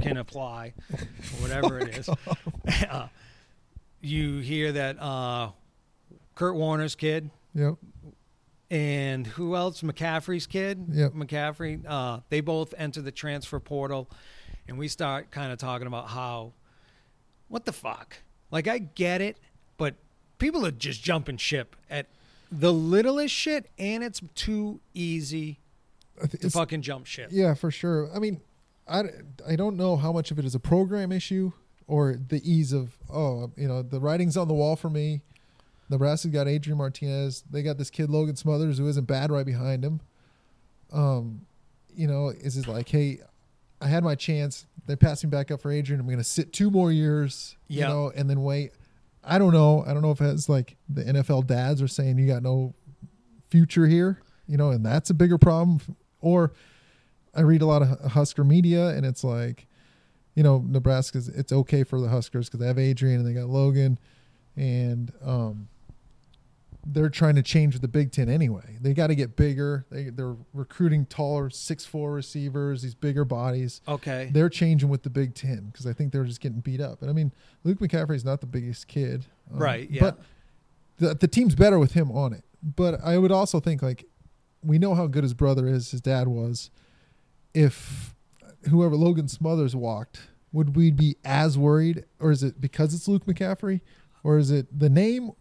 can 0.01 0.17
apply, 0.17 0.73
or 0.91 0.97
whatever 1.41 1.79
it 1.79 1.97
is. 1.97 2.09
Uh, 2.89 3.07
you 4.01 4.39
hear 4.39 4.71
that 4.73 5.01
uh, 5.01 5.49
Kurt 6.35 6.55
Warner's 6.55 6.95
kid 6.95 7.29
Yep. 7.53 7.75
and 8.69 9.25
who 9.27 9.55
else? 9.55 9.81
McCaffrey's 9.81 10.45
kid. 10.47 10.85
Yep. 10.91 11.13
McCaffrey. 11.13 11.83
Uh, 11.87 12.19
they 12.29 12.41
both 12.41 12.73
enter 12.77 13.01
the 13.01 13.11
transfer 13.11 13.59
portal, 13.59 14.09
and 14.67 14.77
we 14.77 14.87
start 14.87 15.31
kind 15.31 15.51
of 15.51 15.57
talking 15.59 15.87
about 15.87 16.09
how, 16.09 16.53
what 17.47 17.65
the 17.65 17.71
fuck? 17.73 18.17
Like 18.51 18.67
I 18.67 18.79
get 18.79 19.21
it, 19.21 19.37
but 19.77 19.95
people 20.39 20.65
are 20.65 20.71
just 20.71 21.03
jumping 21.03 21.37
ship 21.37 21.75
at 21.89 22.07
the 22.51 22.73
littlest 22.73 23.33
shit, 23.33 23.69
and 23.77 24.03
it's 24.03 24.21
too 24.35 24.79
easy 24.93 25.59
to 26.39 26.49
fucking 26.49 26.81
jump 26.81 27.05
ship. 27.05 27.29
Yeah, 27.31 27.53
for 27.53 27.71
sure. 27.71 28.09
I 28.15 28.19
mean, 28.19 28.41
I, 28.87 29.03
I 29.47 29.55
don't 29.55 29.75
know 29.77 29.95
how 29.97 30.11
much 30.11 30.31
of 30.31 30.39
it 30.39 30.45
is 30.45 30.55
a 30.55 30.59
program 30.59 31.11
issue 31.11 31.51
or 31.87 32.15
the 32.15 32.41
ease 32.49 32.73
of, 32.73 32.97
oh, 33.11 33.51
you 33.55 33.67
know, 33.67 33.81
the 33.81 33.99
writing's 33.99 34.37
on 34.37 34.47
the 34.47 34.53
wall 34.53 34.75
for 34.75 34.89
me. 34.89 35.21
Nebraska's 35.89 36.31
got 36.31 36.47
Adrian 36.47 36.77
Martinez. 36.77 37.43
They 37.49 37.61
got 37.61 37.77
this 37.77 37.89
kid, 37.91 38.09
Logan 38.09 38.35
Smothers, 38.35 38.77
who 38.79 38.87
isn't 38.87 39.05
bad 39.05 39.31
right 39.31 39.45
behind 39.45 39.83
him. 39.85 40.01
Um, 40.91 41.45
you 41.95 42.07
know, 42.07 42.29
is 42.29 42.57
it 42.57 42.67
like, 42.67 42.89
hey, 42.89 43.19
I 43.81 43.87
had 43.87 44.03
my 44.03 44.15
chance. 44.15 44.65
They 44.87 44.95
passed 44.95 45.23
me 45.23 45.29
back 45.29 45.51
up 45.51 45.61
for 45.61 45.71
Adrian. 45.71 45.99
I'm 45.99 46.07
going 46.07 46.17
to 46.17 46.23
sit 46.23 46.53
two 46.53 46.71
more 46.71 46.91
years, 46.91 47.57
Yeah. 47.67 47.87
you 47.87 47.93
know, 47.93 48.11
and 48.15 48.29
then 48.29 48.41
wait. 48.43 48.71
I 49.23 49.37
don't 49.39 49.53
know. 49.53 49.83
I 49.85 49.93
don't 49.93 50.01
know 50.03 50.11
if 50.11 50.21
it's 50.21 50.47
like 50.49 50.75
the 50.87 51.03
NFL 51.03 51.47
dads 51.47 51.81
are 51.81 51.87
saying 51.87 52.17
you 52.19 52.27
got 52.27 52.43
no 52.43 52.73
future 53.49 53.87
here, 53.87 54.21
you 54.47 54.57
know, 54.57 54.69
and 54.71 54.85
that's 54.85 55.09
a 55.09 55.13
bigger 55.15 55.37
problem. 55.37 55.79
Or 56.21 56.53
I 57.35 57.41
read 57.41 57.61
a 57.61 57.65
lot 57.65 57.81
of 57.81 58.11
Husker 58.11 58.43
media, 58.43 58.89
and 58.89 59.05
it's 59.05 59.23
like, 59.23 59.67
you 60.35 60.43
know, 60.43 60.63
Nebraska's. 60.65 61.27
It's 61.27 61.51
okay 61.51 61.83
for 61.83 61.99
the 61.99 62.09
Huskers 62.09 62.47
because 62.47 62.59
they 62.59 62.67
have 62.67 62.79
Adrian 62.79 63.19
and 63.19 63.27
they 63.27 63.33
got 63.33 63.49
Logan, 63.49 63.99
and 64.55 65.11
um, 65.23 65.67
they're 66.85 67.09
trying 67.09 67.35
to 67.35 67.41
change 67.41 67.73
with 67.73 67.81
the 67.81 67.87
Big 67.87 68.11
Ten 68.11 68.29
anyway. 68.29 68.77
They 68.79 68.93
got 68.93 69.07
to 69.07 69.15
get 69.15 69.35
bigger. 69.35 69.85
They 69.89 70.09
they're 70.09 70.35
recruiting 70.53 71.05
taller, 71.05 71.49
six 71.49 71.85
four 71.85 72.11
receivers, 72.11 72.81
these 72.83 72.95
bigger 72.95 73.25
bodies. 73.25 73.81
Okay. 73.87 74.29
They're 74.31 74.49
changing 74.49 74.89
with 74.89 75.03
the 75.03 75.09
Big 75.09 75.33
Ten 75.33 75.69
because 75.71 75.87
I 75.87 75.93
think 75.93 76.11
they're 76.11 76.25
just 76.25 76.41
getting 76.41 76.59
beat 76.59 76.81
up. 76.81 77.01
And 77.01 77.09
I 77.09 77.13
mean, 77.13 77.31
Luke 77.63 77.79
McCaffrey's 77.79 78.25
not 78.25 78.41
the 78.41 78.47
biggest 78.47 78.87
kid, 78.87 79.25
um, 79.51 79.59
Right, 79.59 79.89
yeah. 79.89 80.01
But 80.01 80.19
the 80.97 81.15
the 81.15 81.27
team's 81.27 81.55
better 81.55 81.79
with 81.79 81.93
him 81.93 82.11
on 82.11 82.33
it. 82.33 82.43
But 82.61 82.99
I 83.03 83.17
would 83.17 83.31
also 83.31 83.59
think 83.59 83.81
like 83.81 84.05
we 84.65 84.79
know 84.79 84.95
how 84.95 85.07
good 85.07 85.23
his 85.23 85.33
brother 85.33 85.67
is, 85.67 85.91
his 85.91 86.01
dad 86.01 86.27
was. 86.27 86.69
If 87.53 88.15
whoever 88.69 88.95
Logan 88.95 89.27
Smothers 89.27 89.75
walked, 89.75 90.21
would 90.51 90.75
we 90.75 90.91
be 90.91 91.17
as 91.23 91.57
worried, 91.57 92.05
or 92.19 92.31
is 92.31 92.43
it 92.43 92.59
because 92.59 92.93
it's 92.93 93.07
Luke 93.07 93.25
McCaffrey, 93.25 93.81
or 94.23 94.37
is 94.37 94.51
it 94.51 94.67
the 94.77 94.89
name, 94.89 95.31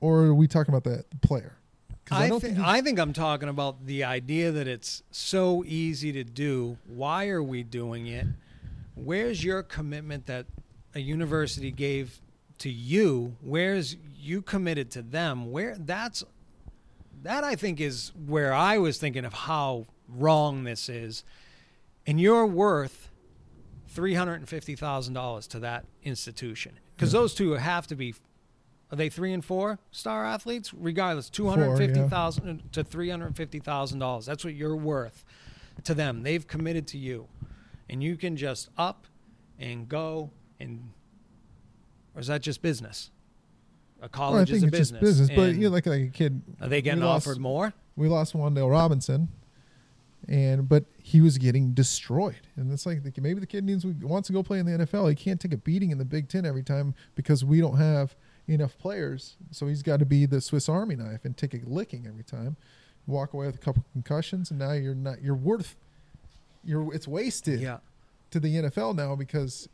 or 0.00 0.24
are 0.24 0.34
we 0.34 0.46
talking 0.46 0.74
about 0.74 0.84
the, 0.84 1.04
the 1.10 1.26
player? 1.26 1.56
I, 2.10 2.28
don't 2.28 2.40
thi- 2.40 2.48
think 2.48 2.58
I 2.58 2.80
think 2.80 2.98
I'm 2.98 3.12
talking 3.12 3.48
about 3.48 3.86
the 3.86 4.04
idea 4.04 4.52
that 4.52 4.68
it's 4.68 5.02
so 5.10 5.64
easy 5.64 6.12
to 6.12 6.24
do. 6.24 6.76
Why 6.86 7.28
are 7.28 7.42
we 7.42 7.62
doing 7.62 8.06
it? 8.06 8.26
Where's 8.94 9.42
your 9.42 9.62
commitment 9.62 10.26
that 10.26 10.46
a 10.94 11.00
university 11.00 11.70
gave 11.70 12.20
to 12.58 12.70
you? 12.70 13.36
Where's 13.40 13.96
you 14.16 14.42
committed 14.42 14.90
to 14.92 15.02
them? 15.02 15.50
Where 15.50 15.76
that's 15.78 16.22
that 17.22 17.44
I 17.44 17.54
think 17.56 17.80
is 17.80 18.12
where 18.26 18.52
I 18.52 18.78
was 18.78 18.98
thinking 18.98 19.24
of 19.24 19.32
how 19.32 19.86
wrong 20.08 20.64
this 20.64 20.88
is. 20.88 21.24
and 22.06 22.20
you're 22.20 22.46
worth 22.46 23.08
three 23.88 24.14
hundred 24.14 24.34
and 24.36 24.48
fifty 24.48 24.74
thousand 24.74 25.14
dollars 25.14 25.46
to 25.48 25.58
that 25.60 25.84
institution 26.02 26.78
because 26.96 27.12
those 27.12 27.34
two 27.34 27.52
have 27.52 27.86
to 27.88 27.96
be. 27.96 28.14
Are 28.90 28.96
they 28.96 29.08
three 29.08 29.32
and 29.32 29.42
four 29.44 29.78
star 29.90 30.26
athletes? 30.26 30.74
Regardless, 30.74 31.30
two 31.30 31.48
hundred 31.48 31.76
fifty 31.78 32.00
thousand 32.08 32.72
to 32.72 32.84
three 32.84 33.08
hundred 33.08 33.36
fifty 33.36 33.58
thousand 33.58 34.00
dollars. 34.00 34.26
That's 34.26 34.44
what 34.44 34.54
you're 34.54 34.76
worth 34.76 35.24
to 35.84 35.94
them. 35.94 36.22
They've 36.22 36.46
committed 36.46 36.86
to 36.88 36.98
you, 36.98 37.28
and 37.88 38.02
you 38.02 38.16
can 38.16 38.36
just 38.36 38.68
up 38.76 39.06
and 39.58 39.88
go 39.88 40.30
and. 40.60 40.90
Or 42.14 42.20
is 42.20 42.26
that 42.26 42.42
just 42.42 42.60
business? 42.60 43.10
A 44.02 44.08
Well, 44.18 44.36
I 44.36 44.44
think 44.44 44.56
is 44.56 44.62
a 44.64 44.66
it's 44.66 44.78
business. 44.78 45.00
just 45.00 45.00
business, 45.20 45.30
but 45.36 45.54
you 45.54 45.68
know, 45.68 45.70
like 45.70 45.86
like 45.86 46.02
a 46.02 46.08
kid. 46.08 46.42
are 46.60 46.68
they 46.68 46.82
getting 46.82 47.00
we 47.00 47.06
lost- 47.06 47.26
offered 47.26 47.38
more? 47.40 47.72
We 47.96 48.08
lost 48.08 48.34
Wan'Dale 48.34 48.70
Robinson, 48.70 49.28
and 50.28 50.68
but 50.68 50.84
he 51.02 51.20
was 51.20 51.38
getting 51.38 51.72
destroyed, 51.72 52.40
and 52.56 52.72
it's 52.72 52.86
like 52.86 53.02
the- 53.02 53.20
maybe 53.20 53.40
the 53.40 53.46
kid 53.46 53.64
needs 53.64 53.84
wants 53.84 54.26
to 54.28 54.32
go 54.32 54.42
play 54.42 54.58
in 54.58 54.66
the 54.66 54.72
NFL. 54.72 55.08
He 55.08 55.14
can't 55.14 55.40
take 55.40 55.52
a 55.52 55.56
beating 55.56 55.90
in 55.90 55.98
the 55.98 56.04
Big 56.04 56.28
Ten 56.28 56.44
every 56.44 56.62
time 56.62 56.94
because 57.14 57.44
we 57.44 57.60
don't 57.60 57.76
have 57.76 58.14
enough 58.48 58.76
players. 58.78 59.36
So 59.50 59.66
he's 59.66 59.82
got 59.82 59.98
to 59.98 60.04
be 60.04 60.26
the 60.26 60.40
Swiss 60.40 60.68
Army 60.68 60.96
knife 60.96 61.24
and 61.24 61.36
take 61.36 61.54
a 61.54 61.60
licking 61.66 62.06
every 62.06 62.24
time. 62.24 62.56
Walk 63.06 63.32
away 63.34 63.46
with 63.46 63.56
a 63.56 63.58
couple 63.58 63.84
concussions, 63.92 64.50
and 64.50 64.58
now 64.58 64.72
you're 64.72 64.94
not. 64.94 65.22
You're 65.22 65.34
worth. 65.34 65.76
You're 66.64 66.92
it's 66.94 67.08
wasted 67.08 67.60
Yeah. 67.60 67.78
to 68.30 68.38
the 68.40 68.56
NFL 68.56 68.94
now 68.94 69.16
because 69.16 69.68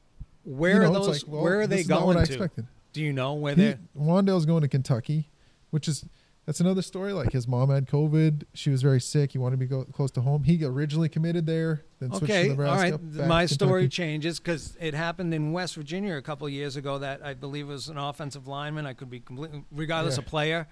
Where 0.45 0.75
you 0.75 0.81
know, 0.81 0.91
are 0.91 0.93
those? 0.95 1.09
like, 1.25 1.33
well, 1.33 1.43
where 1.43 1.61
are 1.61 1.67
they 1.67 1.81
is 1.81 1.89
not 1.89 2.07
what 2.07 2.15
going 2.15 2.23
I 2.23 2.47
to? 2.47 2.67
Do 2.99 3.05
you 3.05 3.13
know 3.13 3.35
where 3.35 3.55
He, 3.55 3.63
they're? 3.63 3.79
Wan'Dale's 3.97 4.45
going 4.45 4.63
to 4.63 4.69
Kentucky, 4.69 5.31
which 5.71 5.87
is 5.87 6.05
that's 6.47 6.59
another 6.59 6.83
story. 6.83 7.13
Like 7.13 7.31
his 7.31 7.47
mom 7.47 7.71
had 7.71 7.87
COVID, 7.87 8.43
she 8.55 8.71
was 8.71 8.83
very 8.83 9.01
sick. 9.01 9.31
He 9.31 9.39
wanted 9.39 9.53
to 9.53 9.59
be 9.59 9.67
go, 9.67 9.85
close 9.85 10.11
to 10.13 10.21
home. 10.21 10.43
He 10.43 10.65
originally 10.65 11.09
committed 11.09 11.47
there, 11.47 11.85
then 12.01 12.11
switched 12.11 12.25
Okay, 12.25 12.43
to 12.45 12.49
Nebraska. 12.51 12.97
right. 12.97 13.17
back 13.19 13.29
My 13.29 13.47
story 13.47 13.83
Kentucky. 13.83 13.89
changes 13.91 14.41
because 14.41 14.77
it 14.81 14.95
happened 14.95 15.33
in 15.33 15.53
West 15.53 15.77
Virginia 15.77 16.17
a 16.17 16.23
couple 16.23 16.45
of 16.49 16.53
years 16.53 16.75
ago. 16.75 16.99
That 16.99 17.25
I 17.25 17.35
believe 17.35 17.69
was 17.69 17.87
an 17.89 17.99
offensive 17.99 18.49
lineman. 18.49 18.85
I 18.85 18.95
could 18.95 19.11
be 19.11 19.21
completely, 19.21 19.63
regardless 19.71 20.17
Yeah. 20.17 20.23
of 20.23 20.27
player, 20.27 20.67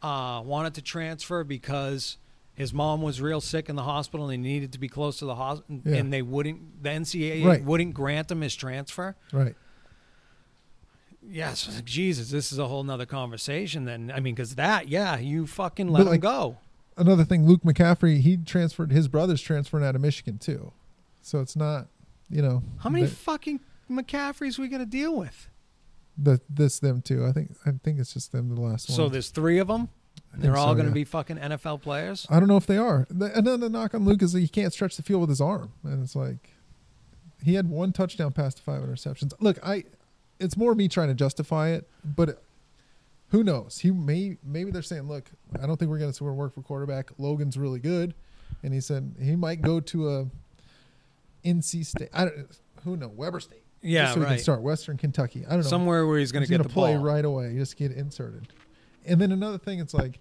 uh, 0.00 0.40
wanted 0.46 0.72
to 0.76 0.80
transfer 0.82 1.44
because 1.44 2.16
his 2.54 2.72
mom 2.72 3.02
was 3.02 3.20
real 3.20 3.42
sick 3.42 3.68
in 3.68 3.76
the 3.76 3.82
hospital 3.82 4.30
and 4.30 4.42
he 4.46 4.50
needed 4.50 4.72
to 4.72 4.78
be 4.78 4.88
close 4.88 5.18
to 5.18 5.26
the 5.26 5.34
hospital, 5.34 5.82
Yeah. 5.84 5.96
and 5.96 6.10
they 6.10 6.22
wouldn't. 6.22 6.82
The 6.82 6.88
NCAA 6.88 7.44
Right. 7.44 7.62
wouldn't 7.62 7.92
grant 7.92 8.30
him 8.30 8.40
his 8.40 8.54
transfer. 8.54 9.14
Right. 9.30 9.54
Yes, 11.28 11.82
Jesus, 11.84 12.30
this 12.30 12.52
is 12.52 12.58
a 12.58 12.68
whole 12.68 12.84
nother 12.84 13.06
conversation. 13.06 13.84
Then 13.84 14.12
I 14.14 14.20
mean, 14.20 14.34
because 14.34 14.54
that, 14.54 14.88
yeah, 14.88 15.18
you 15.18 15.46
fucking 15.46 15.88
let 15.88 16.02
him 16.02 16.08
like, 16.08 16.20
go. 16.20 16.58
Another 16.96 17.24
thing, 17.24 17.46
Luke 17.46 17.62
McCaffrey, 17.62 18.20
he 18.20 18.36
transferred. 18.36 18.92
His 18.92 19.08
brother's 19.08 19.42
transferring 19.42 19.84
out 19.84 19.94
of 19.94 20.00
Michigan 20.00 20.38
too, 20.38 20.72
so 21.20 21.40
it's 21.40 21.56
not, 21.56 21.88
you 22.30 22.40
know, 22.40 22.62
How 22.78 22.90
many 22.90 23.06
fucking 23.06 23.60
McCaffreys 23.90 24.58
we 24.58 24.68
gonna 24.68 24.86
deal 24.86 25.16
with? 25.16 25.48
the, 26.18 26.40
this 26.48 26.78
them 26.78 27.02
too. 27.02 27.24
I 27.24 27.32
think 27.32 27.56
I 27.64 27.72
think 27.82 27.98
it's 27.98 28.14
just 28.14 28.32
them 28.32 28.54
the 28.54 28.60
last 28.60 28.88
one. 28.88 28.96
So 28.96 29.08
there's 29.08 29.30
three 29.30 29.58
of 29.58 29.68
them. 29.68 29.88
They're 30.34 30.56
all 30.56 30.68
so, 30.68 30.74
going 30.74 30.86
to 30.86 30.90
yeah. 30.90 30.94
be 30.94 31.04
fucking 31.04 31.36
NFL 31.36 31.82
players. 31.82 32.26
I 32.28 32.38
don't 32.40 32.48
know 32.48 32.56
if 32.56 32.66
they 32.66 32.76
are. 32.76 33.06
The, 33.10 33.36
another 33.38 33.68
knock 33.68 33.94
on 33.94 34.04
Luke 34.04 34.22
is 34.22 34.32
that 34.32 34.40
he 34.40 34.48
can't 34.48 34.72
stretch 34.72 34.96
the 34.96 35.02
field 35.02 35.22
with 35.22 35.30
his 35.30 35.40
arm, 35.40 35.72
and 35.82 36.02
it's 36.02 36.16
like 36.16 36.50
he 37.42 37.54
had 37.54 37.68
one 37.70 37.92
touchdown 37.92 38.32
pass 38.32 38.54
to 38.54 38.62
five 38.62 38.82
interceptions. 38.82 39.32
Look, 39.40 39.58
I 39.66 39.84
it's 40.38 40.56
more 40.56 40.74
me 40.74 40.88
trying 40.88 41.08
to 41.08 41.14
justify 41.14 41.70
it, 41.70 41.88
but 42.04 42.42
who 43.30 43.42
knows? 43.42 43.78
He 43.78 43.90
may 43.90 44.36
maybe 44.44 44.70
they're 44.70 44.82
saying, 44.82 45.08
look, 45.08 45.30
I 45.60 45.66
don't 45.66 45.76
think 45.76 45.90
we're 45.90 45.98
going 45.98 46.12
to 46.12 46.24
work 46.24 46.54
for 46.54 46.62
quarterback. 46.62 47.10
Logan's 47.18 47.56
really 47.56 47.80
good, 47.80 48.14
and 48.62 48.72
he 48.72 48.80
said 48.80 49.14
he 49.20 49.36
might 49.36 49.62
go 49.62 49.80
to 49.80 50.10
a 50.10 50.26
NC 51.44 51.86
State. 51.86 52.08
I 52.12 52.24
don't. 52.26 52.46
Who 52.84 52.96
know? 52.96 53.08
Weber 53.08 53.40
State. 53.40 53.62
Yeah, 53.82 54.08
so 54.08 54.20
he 54.20 54.20
right. 54.20 54.28
can 54.30 54.38
start 54.38 54.62
Western 54.62 54.96
Kentucky. 54.96 55.44
I 55.46 55.50
don't 55.50 55.60
know 55.60 55.68
Somewhere 55.68 56.06
where 56.06 56.18
he's 56.18 56.32
going 56.32 56.42
to 56.42 56.48
get 56.48 56.56
gonna 56.56 56.68
the 56.68 56.72
play 56.74 56.94
ball. 56.94 57.04
right 57.04 57.24
away. 57.24 57.54
Just 57.56 57.76
get 57.76 57.92
inserted. 57.92 58.48
And 59.04 59.20
then 59.20 59.30
another 59.30 59.58
thing, 59.58 59.78
it's 59.78 59.94
like 59.94 60.18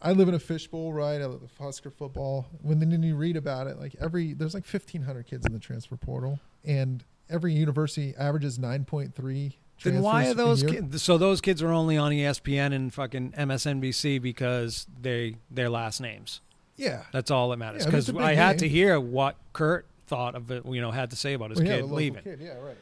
I 0.00 0.12
live 0.12 0.28
in 0.28 0.34
a 0.34 0.38
fishbowl, 0.38 0.92
right? 0.92 1.20
I 1.20 1.26
live 1.26 1.42
with 1.42 1.56
Husker 1.58 1.90
football. 1.90 2.46
When 2.62 2.78
then 2.78 3.02
you 3.02 3.16
read 3.16 3.36
about 3.36 3.66
it, 3.66 3.78
like 3.80 3.96
every 4.00 4.34
there's 4.34 4.54
like 4.54 4.66
1,500 4.66 5.26
kids 5.26 5.46
in 5.46 5.52
the 5.52 5.58
transfer 5.58 5.96
portal, 5.96 6.38
and 6.64 7.04
every 7.30 7.52
university 7.52 8.14
averages 8.18 8.58
9.3. 8.58 9.52
Then 9.84 10.02
why 10.02 10.26
are 10.28 10.34
those 10.34 10.62
kids? 10.62 11.02
So 11.02 11.18
those 11.18 11.40
kids 11.40 11.62
are 11.62 11.70
only 11.72 11.96
on 11.96 12.10
ESPN 12.12 12.74
and 12.74 12.92
fucking 12.92 13.32
MSNBC 13.32 14.20
because 14.20 14.86
they 15.00 15.36
their 15.50 15.70
last 15.70 16.00
names. 16.00 16.40
Yeah, 16.76 17.02
That's 17.12 17.30
all 17.30 17.50
that 17.50 17.56
matters. 17.58 17.82
Yeah, 17.82 17.88
I 17.88 17.90
mean, 17.90 18.00
Because 18.00 18.08
a 18.08 18.18
I 18.18 18.34
had 18.34 18.58
to 18.60 18.68
hear 18.68 19.00
what 19.00 19.36
Kurt 19.52 19.86
thought 20.06 20.34
of 20.36 20.50
it. 20.52 20.64
You 20.66 20.80
know, 20.80 20.90
had 20.92 21.10
to 21.10 21.16
say 21.16 21.32
about 21.34 21.50
his 21.50 21.58
Well, 21.58 21.66
kid 21.68 21.82
local 21.82 21.96
leaving. 21.96 22.22
kid, 22.22 22.40
yeah, 22.40 22.54
right. 22.58 22.76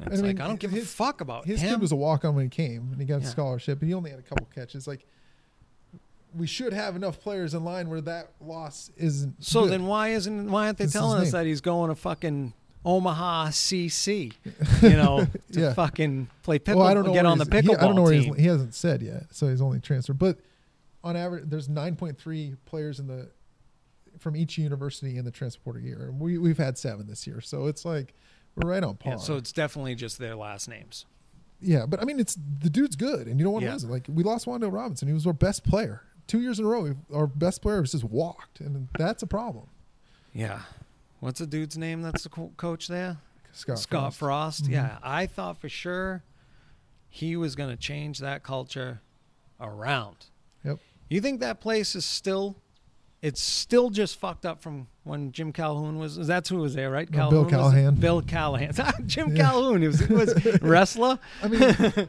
And 0.00 0.08
It's 0.12 0.20
I 0.20 0.26
like 0.26 0.36
mean, 0.36 0.42
I 0.42 0.46
don't 0.48 0.58
give 0.60 0.74
a 0.74 0.80
fuck 0.82 1.20
about 1.20 1.46
His 1.46 1.60
him. 1.60 1.70
kid 1.74 1.80
was 1.80 1.90
a 1.92 1.96
walk 1.96 2.24
on 2.24 2.34
when 2.34 2.44
he 2.44 2.48
came, 2.50 2.88
and 2.92 3.00
he 3.00 3.06
got 3.06 3.22
Yeah. 3.22 3.28
a 3.28 3.30
scholarship, 3.30 3.78
but 3.78 3.86
he 3.88 3.94
only 3.94 4.10
had 4.10 4.18
a 4.18 4.22
couple 4.22 4.46
catches. 4.54 4.86
Like 4.86 5.06
we 6.34 6.46
should 6.46 6.72
have 6.72 6.96
enough 6.96 7.20
players 7.20 7.54
in 7.54 7.64
line 7.64 7.88
where 7.88 8.00
that 8.02 8.30
loss 8.40 8.90
isn't. 8.96 9.42
so 9.42 9.62
good. 9.62 9.72
then 9.72 9.86
why 9.86 10.08
isn't 10.08 10.50
why 10.50 10.66
aren't 10.66 10.78
they 10.78 10.84
is 10.84 10.92
telling 10.92 11.22
us 11.22 11.32
that 11.32 11.46
he's 11.46 11.60
going 11.60 11.88
to 11.88 11.94
fucking 11.94 12.52
Omaha 12.86 13.48
CC? 13.48 14.32
You 14.82 14.90
know, 14.90 15.26
to 15.52 15.60
Yeah. 15.60 15.74
fucking 15.74 16.28
play 16.42 16.58
pickle, 16.58 16.80
well, 16.80 16.88
I 16.88 16.94
don't 16.94 17.04
know 17.06 17.12
get 17.12 17.24
where 17.24 17.32
on 17.32 17.38
the 17.38 17.44
pickleball 17.46 17.62
he, 17.70 17.74
I 17.76 17.80
don't 17.80 17.96
know 17.96 18.02
where 18.02 18.12
team. 18.12 18.34
he's, 18.34 18.42
he 18.42 18.46
hasn't 18.46 18.74
said 18.74 19.02
yet, 19.02 19.24
so 19.34 19.48
he's 19.48 19.60
only 19.60 19.80
transferred. 19.80 20.18
But 20.18 20.38
on 21.04 21.16
average, 21.16 21.44
there's 21.46 21.68
9.3 21.68 22.56
players 22.64 22.98
in 23.00 23.06
the 23.08 23.28
from 24.18 24.34
each 24.36 24.56
university 24.56 25.18
in 25.18 25.24
the 25.26 25.30
transporter 25.30 25.78
year. 25.78 26.04
And 26.08 26.18
we 26.20 26.38
we've 26.38 26.56
had 26.58 26.78
seven 26.78 27.06
this 27.06 27.26
year, 27.26 27.40
so 27.42 27.66
it's 27.66 27.84
like 27.84 28.14
we're 28.54 28.70
right 28.70 28.82
on 28.82 28.96
par. 28.96 29.12
Yeah, 29.14 29.18
so 29.18 29.36
it's 29.36 29.52
definitely 29.52 29.94
just 29.94 30.18
their 30.18 30.34
last 30.36 30.68
names. 30.68 31.04
Yeah, 31.60 31.86
but 31.86 32.00
I 32.00 32.04
mean, 32.04 32.18
it's 32.20 32.36
the 32.60 32.70
dude's 32.70 32.96
good, 32.96 33.26
and 33.28 33.38
you 33.40 33.44
don't 33.44 33.52
want 33.52 33.62
to 33.62 33.66
Yeah. 33.66 33.72
lose 33.74 33.84
it. 33.84 33.90
Like 33.90 34.06
we 34.08 34.22
lost 34.22 34.46
Wan'Dale 34.46 34.72
Robinson; 34.72 35.08
he 35.08 35.14
was 35.14 35.26
our 35.26 35.32
best 35.32 35.64
player 35.64 36.02
two 36.26 36.40
years 36.40 36.58
in 36.58 36.64
a 36.64 36.68
row. 36.68 36.82
we 36.82 36.92
our 37.14 37.26
best 37.26 37.62
player 37.62 37.80
was 37.80 37.92
just 37.92 38.04
walked, 38.04 38.60
and 38.60 38.88
that's 38.98 39.22
a 39.22 39.26
problem. 39.26 39.66
Yeah. 40.34 40.60
What's 41.20 41.38
the 41.40 41.46
dude's 41.46 41.76
name 41.78 42.02
that's 42.02 42.22
the 42.24 42.28
co- 42.28 42.52
coach 42.56 42.88
there? 42.88 43.18
Scott, 43.52 43.78
Scott 43.78 44.14
Frost. 44.14 44.60
Frost. 44.60 44.64
Mhm. 44.66 44.72
Yeah, 44.72 44.98
I 45.02 45.26
thought 45.26 45.58
for 45.58 45.68
sure 45.68 46.22
he 47.08 47.36
was 47.36 47.54
going 47.56 47.70
to 47.70 47.76
change 47.76 48.18
that 48.18 48.42
culture 48.42 49.00
around. 49.60 50.16
Yep. 50.64 50.78
You 51.08 51.20
think 51.22 51.40
that 51.40 51.60
place 51.60 51.94
is 51.94 52.04
still 52.04 52.56
it's 53.22 53.40
still 53.40 53.88
just 53.88 54.18
fucked 54.18 54.44
up 54.44 54.60
from 54.60 54.88
when 55.04 55.32
Jim 55.32 55.50
Calhoun 55.52 55.98
was 55.98 56.16
that's 56.26 56.50
who 56.50 56.58
was 56.58 56.74
there, 56.74 56.90
right? 56.90 57.10
No, 57.10 57.30
Bill 57.30 57.44
Callahan. 57.46 57.94
Bill 57.94 58.20
Callahan. 58.20 58.72
Jim 59.06 59.34
Yeah. 59.34 59.42
Calhoun 59.44 59.80
he 59.80 59.88
was, 59.88 60.00
he 60.00 60.12
was 60.12 60.34
wrestler. 60.62 61.18
I 61.42 61.48
mean, 61.48 62.08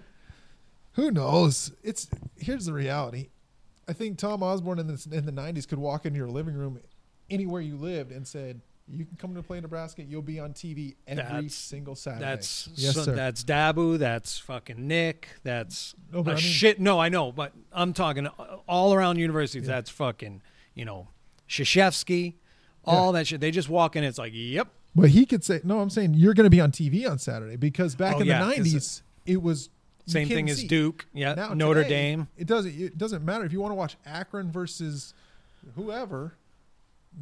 who 0.93 1.11
knows? 1.11 1.71
It's 1.83 2.09
here's 2.35 2.65
the 2.65 2.73
reality. 2.73 3.29
I 3.87 3.93
think 3.93 4.17
Tom 4.17 4.43
Osborne 4.43 4.79
in 4.79 4.87
the 4.87 5.07
in 5.13 5.25
the 5.25 5.31
'90s 5.31 5.65
could 5.65 5.79
walk 5.79 6.05
into 6.05 6.17
your 6.17 6.27
living 6.27 6.55
room, 6.55 6.79
anywhere 7.29 7.61
you 7.61 7.77
lived, 7.77 8.11
and 8.11 8.27
said, 8.27 8.59
"You 8.89 9.05
can 9.05 9.17
come 9.17 9.35
to 9.35 9.43
play 9.43 9.59
Nebraska. 9.59 10.03
You'll 10.03 10.21
be 10.21 10.39
on 10.39 10.53
TV 10.53 10.95
every 11.07 11.23
That's- 11.23 11.55
single 11.55 11.95
Saturday." 11.95 12.23
That's 12.25 12.69
yes, 12.75 12.95
so, 12.95 13.03
sir. 13.03 13.15
that's 13.15 13.43
Dabo, 13.43 13.97
that's 13.97 14.37
fucking 14.39 14.87
Nick, 14.87 15.29
that's 15.43 15.93
No, 16.11 16.23
but 16.23 16.31
a 16.31 16.33
I 16.33 16.35
mean- 16.37 16.43
shit. 16.43 16.79
No, 16.79 16.99
I 16.99 17.09
know, 17.09 17.31
but 17.31 17.53
I'm 17.73 17.93
talking 17.93 18.27
all 18.67 18.93
around 18.93 19.17
universities. 19.17 19.63
Yeah. 19.67 19.75
That's 19.75 19.89
fucking, 19.89 20.41
you 20.73 20.85
know, 20.85 21.07
Krzyzewski, 21.49 22.35
all 22.85 23.11
that 23.13 23.27
shit. 23.27 23.41
They 23.41 23.51
just 23.51 23.69
walk 23.69 23.95
in. 23.95 24.03
It's 24.03 24.17
like, 24.17 24.31
yep, 24.35 24.67
but 24.95 25.09
he 25.09 25.25
could 25.25 25.43
say, 25.43 25.59
"No, 25.63 25.79
I'm 25.79 25.89
saying 25.89 26.13
you're 26.13 26.33
going 26.33 26.45
to 26.45 26.49
be 26.49 26.61
on 26.61 26.71
TV 26.71 27.05
on 27.09 27.19
Saturday 27.19 27.55
because 27.55 27.95
back 27.95 28.15
Oh, 28.15 28.19
in 28.19 28.27
yeah, 28.27 28.39
the 28.45 28.55
'cause 28.55 28.57
'90s 28.73 29.01
it 29.25 29.41
was 29.41 29.69
same 30.05 30.27
thing 30.29 30.45
couldn't 30.47 30.63
as. 30.63 30.63
Duke. 30.63 31.05
Yeah, 31.13 31.33
Now, 31.33 31.53
Notre 31.53 31.83
today, 31.83 32.11
Dame. 32.11 32.27
It 32.37 32.47
doesn't. 32.47 32.73
It 32.79 32.97
doesn't 32.97 33.25
matter 33.25 33.43
if 33.43 33.51
you 33.51 33.59
want 33.59 33.71
to 33.71 33.75
watch 33.75 33.97
Akron 34.05 34.49
versus 34.51 35.13
whoever. 35.75 36.35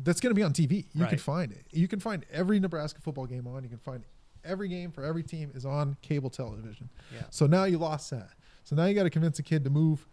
That's 0.03 0.19
going 0.19 0.31
to 0.31 0.35
be 0.35 0.43
on 0.43 0.53
TV. 0.53 0.85
You 0.93 1.05
can 1.05 1.17
find 1.17 1.51
it. 1.51 1.65
You 1.71 1.87
can 1.87 1.99
find 1.99 2.25
every 2.31 2.59
Nebraska 2.59 2.99
football 3.01 3.25
game 3.25 3.47
on. 3.47 3.63
You 3.63 3.69
can 3.69 3.77
find 3.79 4.03
every 4.43 4.67
game 4.67 4.91
for 4.91 5.03
every 5.03 5.23
team 5.23 5.51
is 5.55 5.65
on 5.65 5.97
cable 6.01 6.29
television. 6.29 6.89
Yeah. 7.13 7.23
So 7.29 7.47
now 7.47 7.63
you 7.63 7.77
lost 7.77 8.09
that. 8.11 8.29
So 8.63 8.75
now 8.75 8.85
you 8.85 8.93
got 8.93 9.03
to 9.03 9.09
convince 9.09 9.39
a 9.39 9.43
kid 9.43 9.63
to 9.63 9.69
move 9.69 10.05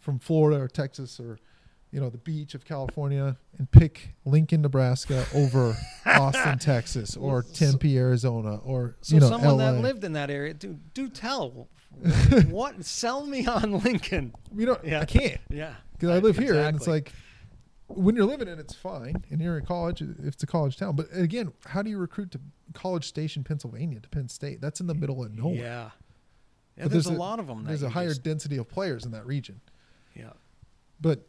from 0.00 0.18
Florida 0.18 0.60
or 0.60 0.68
Texas 0.68 1.18
or 1.20 1.38
you 1.92 2.00
know 2.00 2.10
the 2.10 2.18
beach 2.18 2.54
of 2.54 2.64
California 2.64 3.36
and 3.58 3.70
pick 3.70 4.14
Lincoln, 4.24 4.62
Nebraska 4.62 5.24
over 5.34 5.76
Austin, 6.06 6.58
Texas 6.58 7.16
or 7.16 7.42
Tempe, 7.42 7.96
Arizona 7.96 8.56
or 8.64 8.96
So 9.00 9.14
you 9.14 9.20
know 9.20 9.28
someone 9.28 9.56
LA. 9.58 9.72
that 9.72 9.80
lived 9.80 10.04
in 10.04 10.12
that 10.14 10.30
area, 10.30 10.54
do 10.54 10.78
do 10.94 11.08
tell. 11.08 11.68
what 12.50 12.84
sell 12.84 13.24
me 13.24 13.46
on 13.46 13.80
Lincoln? 13.80 14.34
you 14.54 14.66
know 14.66 14.78
Yeah. 14.84 15.00
I 15.00 15.04
can't. 15.06 15.40
Yeah, 15.48 15.74
because 15.92 16.10
I 16.10 16.18
live 16.18 16.36
here, 16.36 16.54
and 16.54 16.76
it's 16.76 16.86
like 16.86 17.12
when 17.88 18.16
you're 18.16 18.24
living 18.26 18.48
in, 18.48 18.54
it, 18.54 18.60
it's 18.60 18.74
fine, 18.74 19.22
and 19.30 19.40
you're 19.40 19.58
in 19.58 19.64
college, 19.64 20.02
if 20.02 20.34
it's 20.34 20.42
a 20.42 20.46
college 20.46 20.76
town. 20.76 20.96
But 20.96 21.06
again, 21.12 21.52
how 21.66 21.82
do 21.82 21.90
you 21.90 21.98
recruit 21.98 22.30
to 22.32 22.40
College 22.74 23.06
Station, 23.06 23.44
Pennsylvania, 23.44 24.00
to 24.00 24.08
Penn 24.08 24.28
State? 24.28 24.60
That's 24.60 24.80
in 24.80 24.86
the 24.86 24.94
middle 24.94 25.24
of 25.24 25.32
nowhere. 25.36 25.54
yeah. 25.56 25.90
Yeah, 26.76 26.84
But 26.84 26.92
there's, 26.92 27.06
a, 27.06 27.12
lot 27.12 27.38
of 27.38 27.46
them. 27.46 27.64
There's 27.64 27.82
a 27.82 27.88
higher 27.88 28.12
density 28.12 28.58
of 28.58 28.68
players 28.68 29.06
in 29.06 29.12
that 29.12 29.24
region. 29.24 29.60
yeah. 30.14 30.32
But 31.00 31.20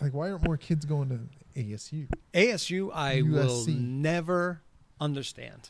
Like, 0.00 0.14
why 0.14 0.30
aren't 0.30 0.44
more 0.44 0.56
kids 0.56 0.86
going 0.86 1.08
to 1.10 1.60
ASU? 1.60 2.08
ASU, 2.32 2.90
I 2.94 3.20
will 3.20 3.66
never 3.68 4.62
understand 4.98 5.68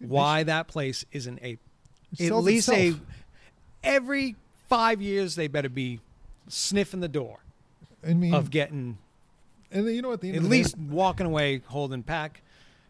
Dude, 0.00 0.08
why 0.08 0.44
that 0.44 0.66
place 0.66 1.04
isn't 1.12 1.40
a 1.42 1.58
It 2.18 2.30
at 2.32 2.36
least 2.36 2.68
itself. 2.70 3.00
a 3.84 3.86
every 3.86 4.36
five 4.68 5.02
years 5.02 5.34
they 5.34 5.48
better 5.48 5.68
be 5.68 6.00
sniffing 6.48 7.00
the 7.00 7.08
door 7.08 7.41
I 8.06 8.14
mean, 8.14 8.34
of 8.34 8.50
getting 8.50 8.98
and 9.70 9.86
then, 9.86 9.94
you 9.94 10.02
know, 10.02 10.12
at 10.12 10.20
the 10.20 10.28
end 10.28 10.36
at 10.36 10.42
of 10.42 10.50
the 10.50 10.56
day, 10.56 10.58
least 10.58 10.76
walking 10.78 11.26
away 11.26 11.62
holding 11.66 12.02
pack, 12.02 12.42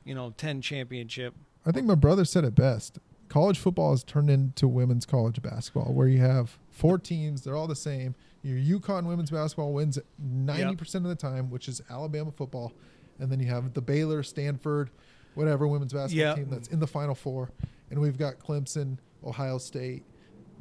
you 0.05 0.15
know, 0.15 0.33
ten 0.37 0.61
championship. 0.61 1.35
I 1.65 1.71
think 1.73 1.87
my 1.87 1.95
brother 1.95 2.25
said 2.25 2.45
it 2.45 2.55
best. 2.55 2.99
College 3.29 3.59
football 3.59 3.93
has 3.93 4.03
turned 4.05 4.29
into 4.29 4.67
women's 4.69 5.07
college 5.07 5.41
basketball, 5.41 5.93
where 5.95 6.09
you 6.09 6.19
have 6.19 6.59
four 6.71 6.99
teams. 6.99 7.43
They're 7.43 7.57
all 7.57 7.67
the 7.69 7.77
same. 7.77 8.15
Your 8.43 8.81
UConn 8.81 9.05
women's 9.07 9.31
basketball 9.31 9.73
wins 9.73 9.99
ninety 10.19 10.77
percent 10.77 11.05
of 11.05 11.09
the 11.09 11.15
time, 11.17 11.49
which 11.51 11.69
is 11.69 11.81
Alabama 11.89 12.31
football, 12.33 12.73
and 13.21 13.31
then 13.31 13.39
you 13.41 13.47
have 13.47 13.73
the 13.75 13.81
Baylor, 13.81 14.23
Stanford, 14.23 14.91
whatever 15.35 15.67
women's 15.69 15.93
basketball 15.93 16.27
Yeah. 16.27 16.35
team 16.35 16.49
that's 16.51 16.69
in 16.69 16.81
the 16.81 16.87
Final 16.87 17.15
Four, 17.15 17.51
and 17.91 18.01
we've 18.01 18.19
got 18.19 18.39
Clemson, 18.41 18.99
Ohio 19.25 19.59
State, 19.59 20.03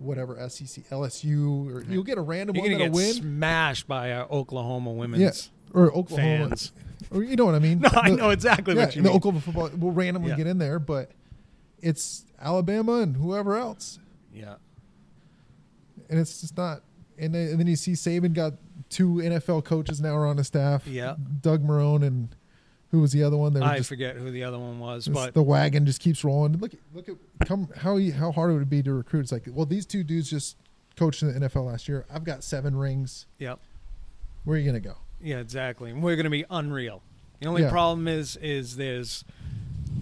whatever 0.02 0.36
SEC, 0.50 0.84
LSU, 0.90 1.74
or 1.74 1.84
you'll 1.92 2.04
get 2.04 2.18
a 2.18 2.22
random 2.22 2.56
You're 2.56 2.64
one 2.64 2.72
that'll 2.74 2.88
get 2.88 2.94
win. 2.96 3.14
smashed 3.14 3.88
by 3.88 4.12
our 4.14 4.30
Oklahoma 4.32 4.92
women's 4.92 5.50
or 5.74 5.92
Oklahoma, 5.96 6.50
fans. 6.50 6.72
or 7.12 7.24
you 7.24 7.36
know 7.36 7.46
what 7.46 7.56
I 7.56 7.60
mean. 7.60 7.80
No, 7.82 7.90
I 7.94 8.10
know 8.10 8.30
exactly 8.32 8.76
yeah, 8.76 8.86
what 8.86 8.96
you 8.96 9.02
the 9.02 9.08
mean. 9.10 9.18
Oklahoma 9.18 9.42
football 9.42 9.70
will 9.78 9.92
randomly 9.92 10.30
Yeah. 10.32 10.38
get 10.38 10.48
in 10.48 10.58
there, 10.58 10.80
but 10.80 11.12
it's 11.82 12.26
Alabama 12.40 13.00
and 13.02 13.16
whoever 13.18 13.56
else, 13.56 14.00
yeah, 14.34 14.56
and 16.10 16.20
it's 16.20 16.42
just 16.42 16.58
not. 16.58 16.82
And 17.18 17.36
then, 17.36 17.50
and 17.50 17.60
then 17.60 17.68
you 17.68 17.76
see 17.76 17.92
Saban 17.94 18.34
got 18.34 18.54
two 18.90 19.16
NFL 19.16 19.64
coaches 19.64 20.02
now 20.02 20.16
are 20.16 20.26
on 20.26 20.38
his 20.38 20.48
staff. 20.48 20.88
Yeah. 20.88 21.16
Doug 21.42 21.64
Marrone 21.64 22.04
and 22.04 22.36
who 22.92 23.00
was 23.02 23.12
the 23.12 23.24
other 23.24 23.38
one? 23.38 23.54
They 23.54 23.60
were 23.60 23.66
I 23.66 23.78
just, 23.78 23.90
forget 23.90 24.16
who 24.18 24.30
the 24.32 24.44
other 24.44 24.60
one 24.60 24.80
was, 24.80 25.08
but 25.08 25.34
the 25.34 25.42
wagon 25.44 25.86
just 25.86 26.00
keeps 26.02 26.24
rolling. 26.24 26.58
Look, 26.58 26.74
look 26.94 27.10
at 27.10 27.16
come 27.48 27.68
how 27.78 28.00
how 28.12 28.32
hard 28.32 28.52
it 28.52 28.54
would 28.56 28.70
be 28.70 28.84
to 28.84 28.94
recruit. 28.94 29.22
It's 29.22 29.32
like, 29.32 29.44
well, 29.48 29.66
these 29.66 29.86
two 29.86 30.04
dudes 30.04 30.30
just 30.30 30.58
coached 30.98 31.24
in 31.24 31.34
the 31.34 31.48
NFL 31.50 31.66
last 31.66 31.88
year. 31.88 32.06
I've 32.14 32.24
got 32.24 32.44
seven 32.44 32.76
rings. 32.76 33.26
yep. 33.40 33.60
Where 34.44 34.56
are 34.56 34.60
you 34.60 34.66
gonna 34.66 34.80
go? 34.80 34.96
Yeah, 35.24 35.38
exactly. 35.38 35.92
And 35.92 36.02
we're 36.02 36.16
going 36.16 36.24
to 36.24 36.32
be 36.32 36.46
unreal. 36.50 37.04
The 37.42 37.48
only 37.48 37.62
Yeah. 37.62 37.70
problem 37.70 38.08
is, 38.08 38.38
is 38.38 38.76
there's, 38.76 39.24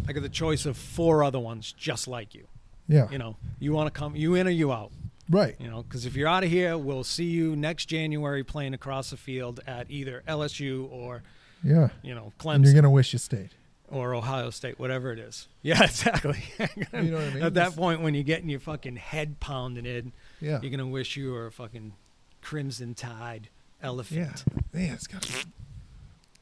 I 0.08 0.14
got 0.14 0.24
the 0.24 0.30
choice 0.30 0.66
of 0.66 0.78
four 0.78 1.26
other 1.26 1.40
ones 1.40 1.74
just 1.74 2.08
like 2.08 2.34
you. 2.34 2.48
Yeah, 2.88 3.10
You 3.12 3.18
know, 3.18 3.36
you 3.60 3.74
want 3.74 3.94
to 3.94 4.00
come, 4.00 4.16
you 4.16 4.36
in 4.36 4.48
or 4.48 4.52
you 4.52 4.72
out. 4.72 4.92
right. 5.30 5.56
You 5.60 5.70
know, 5.70 5.84
because 5.84 6.06
if 6.06 6.16
you're 6.16 6.30
out 6.30 6.46
of 6.46 6.50
here, 6.50 6.78
we'll 6.78 7.04
see 7.04 7.26
you 7.26 7.54
next 7.58 7.88
January 7.88 8.46
playing 8.46 8.74
across 8.74 9.10
the 9.10 9.18
field 9.18 9.60
at 9.68 9.92
either 9.92 10.24
LSU 10.26 10.90
or 10.90 11.22
Yeah, 11.64 11.90
you 12.02 12.16
know 12.16 12.32
and 12.46 12.64
you're 12.66 12.74
gonna 12.74 12.90
wish 12.90 13.12
you 13.14 13.20
stayed. 13.20 13.50
or 13.90 14.14
Ohio 14.16 14.50
State, 14.50 14.80
whatever 14.80 15.12
it 15.12 15.20
is. 15.20 15.48
Yeah, 15.62 15.84
exactly. 15.84 16.42
You 16.94 17.12
know 17.12 17.18
what 17.18 17.26
I 17.28 17.34
mean? 17.34 17.44
At 17.44 17.54
that 17.56 17.76
point, 17.76 18.02
when 18.02 18.14
you're 18.14 18.24
getting 18.24 18.50
your 18.50 18.60
fucking 18.62 18.96
head 18.96 19.40
pounded 19.42 19.86
in, 19.86 20.14
Yeah, 20.40 20.60
you're 20.62 20.72
gonna 20.72 20.88
wish 20.88 21.18
you 21.18 21.32
were 21.32 21.48
a 21.48 21.52
fucking 21.52 21.94
crimson 22.42 22.94
tide 22.96 23.50
elephant. 23.84 24.20
yeah. 24.46 24.54
Man, 24.74 24.94
it's 24.94 25.08
got 25.08 25.22
to 25.24 25.46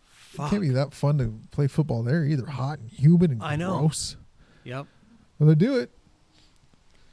Fuck. 0.09 0.49
can't 0.51 0.61
be 0.61 0.69
that 0.69 0.93
fun 0.93 1.17
to 1.17 1.33
play 1.51 1.67
football 1.67 2.03
there 2.03 2.23
either. 2.23 2.45
Hot 2.45 2.77
and 2.79 2.89
humid 2.91 3.31
and 3.31 3.41
I 3.41 3.55
know. 3.55 3.79
gross. 3.79 4.17
Yep. 4.65 4.85
Well, 5.39 5.49
they 5.49 5.55
do 5.55 5.77
it, 5.79 5.89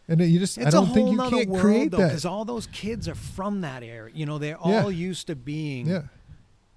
and 0.09 0.20
you 0.20 0.39
just. 0.39 0.59
It's 0.59 0.66
I 0.66 0.70
don't 0.70 0.93
think 0.93 1.10
you 1.10 1.16
can't 1.18 1.48
world 1.48 1.62
create 1.62 1.90
though, 1.90 1.98
that. 1.98 2.09
because 2.09 2.24
all 2.26 2.44
those 2.44 2.66
kids 2.68 3.09
are 3.09 3.14
from 3.14 3.62
that 3.62 3.82
area. 3.82 4.12
You 4.14 4.26
know, 4.26 4.39
they're 4.39 4.59
Yeah. 4.64 4.82
all 4.82 4.90
used 4.90 5.28
to 5.28 5.36
being. 5.36 5.86
yeah, 5.86 6.02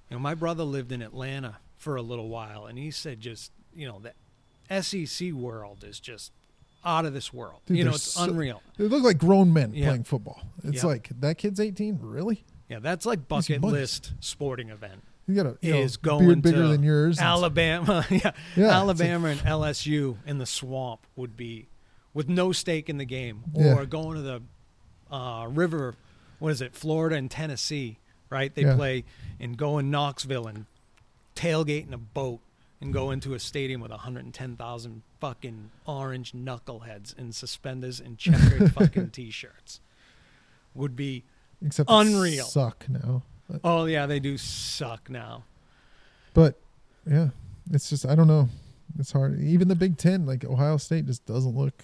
You 0.09 0.15
know, 0.15 0.19
my 0.19 0.34
brother 0.35 0.63
lived 0.63 0.91
in 0.91 1.01
Atlanta 1.01 1.57
for 1.75 1.95
a 1.95 2.01
little 2.01 2.29
while, 2.29 2.65
and 2.65 2.77
he 2.77 2.91
said 2.91 3.19
just 3.19 3.51
you 3.73 3.88
know 3.88 3.99
the 3.99 4.13
SEC 4.81 5.31
world 5.31 5.84
is 5.84 5.99
just 5.99 6.31
out 6.85 7.05
of 7.05 7.13
this 7.13 7.34
world. 7.34 7.61
Dude, 7.65 7.77
you 7.77 7.84
know, 7.84 7.91
it's 7.91 8.03
so- 8.03 8.23
unreal. 8.23 8.61
they 8.77 8.85
look 8.85 9.03
like 9.03 9.17
grown 9.17 9.51
men 9.53 9.73
Yeah. 9.73 9.88
playing 9.88 10.03
football. 10.03 10.41
It's 10.63 10.84
Yeah. 10.84 10.88
like 10.89 11.09
that 11.19 11.38
kid's 11.38 11.59
eighteen. 11.59 11.99
Really? 12.01 12.43
Yeah, 12.69 12.79
that's 12.79 13.05
like 13.05 13.27
bucket 13.27 13.61
list 13.61 14.13
sporting 14.19 14.69
event. 14.69 15.03
You 15.27 15.35
got 15.35 15.45
a 15.45 15.57
you 15.61 15.73
know, 15.73 15.79
is 15.81 15.97
going 15.97 16.39
bigger 16.41 16.61
to 16.63 16.67
than 16.69 16.84
yours. 16.84 17.19
Alabama, 17.19 18.05
yeah, 18.09 18.31
Yeah, 18.55 18.69
Alabama 18.69 19.27
and 19.29 19.39
LSU 19.41 20.17
in 20.25 20.38
the 20.38 20.45
swamp 20.45 21.05
would 21.17 21.35
be 21.35 21.67
with 22.13 22.29
no 22.29 22.51
stake 22.53 22.89
in 22.89 22.97
the 22.97 23.05
game, 23.05 23.43
or 23.53 23.85
going 23.85 24.15
to 24.15 24.21
the 24.21 24.41
uh, 25.13 25.47
river. 25.47 25.95
What 26.39 26.51
is 26.51 26.61
it? 26.61 26.73
Florida 26.75 27.15
and 27.17 27.29
Tennessee, 27.31 27.99
right? 28.29 28.53
They 28.53 28.63
Yeah. 28.63 28.75
play 28.75 29.03
and 29.39 29.57
go 29.57 29.77
in 29.77 29.89
Knoxville 29.91 30.47
and 30.47 30.65
tailgate 31.35 31.87
in 31.87 31.93
a 31.93 31.97
boat 31.97 32.39
and 32.81 32.93
go 32.93 33.09
into 33.11 33.33
a 33.33 33.39
stadium 33.39 33.81
with 33.81 33.91
110,000 33.91 35.01
fucking 35.19 35.71
orange 35.85 36.31
knuckleheads 36.33 37.17
in 37.17 37.31
suspenders 37.31 37.99
and 37.99 38.17
checkered 38.17 38.71
fucking 38.73 39.09
t-shirts. 39.11 39.79
Would 40.75 40.95
be 40.95 41.23
except 41.65 41.89
they 41.89 41.95
unreal. 41.95 42.45
Suck 42.45 42.85
now, 42.87 43.23
but, 43.49 43.61
oh 43.63 43.85
yeah, 43.85 44.05
they 44.05 44.19
do 44.19 44.37
suck 44.37 45.09
now. 45.09 45.43
but 46.35 46.59
yeah, 47.09 47.29
it's 47.71 47.89
just 47.89 48.05
I 48.05 48.13
don't 48.13 48.27
know. 48.27 48.49
It's 48.99 49.11
hard. 49.11 49.39
Even 49.39 49.67
the 49.67 49.75
Big 49.75 49.97
Ten, 49.97 50.25
like 50.27 50.45
Ohio 50.45 50.77
State, 50.77 51.05
just 51.07 51.25
doesn't 51.25 51.55
look 51.55 51.83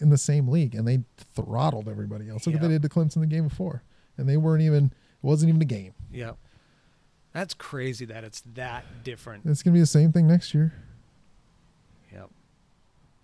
in 0.00 0.10
the 0.10 0.18
same 0.18 0.48
league, 0.48 0.74
and 0.74 0.86
they 0.86 1.04
throttled 1.34 1.88
everybody 1.88 2.28
else. 2.28 2.46
Look 2.46 2.54
what 2.54 2.62
they 2.62 2.68
did 2.68 2.82
to 2.82 2.88
Clemson 2.88 3.20
the 3.20 3.26
game 3.26 3.46
before, 3.48 3.82
and 4.18 4.28
they 4.28 4.36
weren't 4.36 4.62
even. 4.62 4.92
Wasn't 5.24 5.48
even 5.48 5.62
a 5.62 5.64
game. 5.64 5.94
Yep. 6.12 6.36
That's 7.32 7.54
crazy 7.54 8.04
that 8.04 8.24
it's 8.24 8.42
that 8.54 8.84
different. 9.04 9.46
It's 9.46 9.62
gonna 9.62 9.72
be 9.74 9.80
the 9.80 9.86
same 9.86 10.12
thing 10.12 10.26
next 10.26 10.52
year. 10.54 10.74
Yep. 12.12 12.28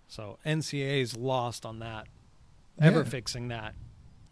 So 0.07 0.37
NCAA's 0.45 1.15
lost 1.15 1.65
on 1.65 1.79
that, 1.79 2.07
ever 2.79 2.99
Yeah. 2.99 3.05
fixing 3.05 3.49
that 3.49 3.75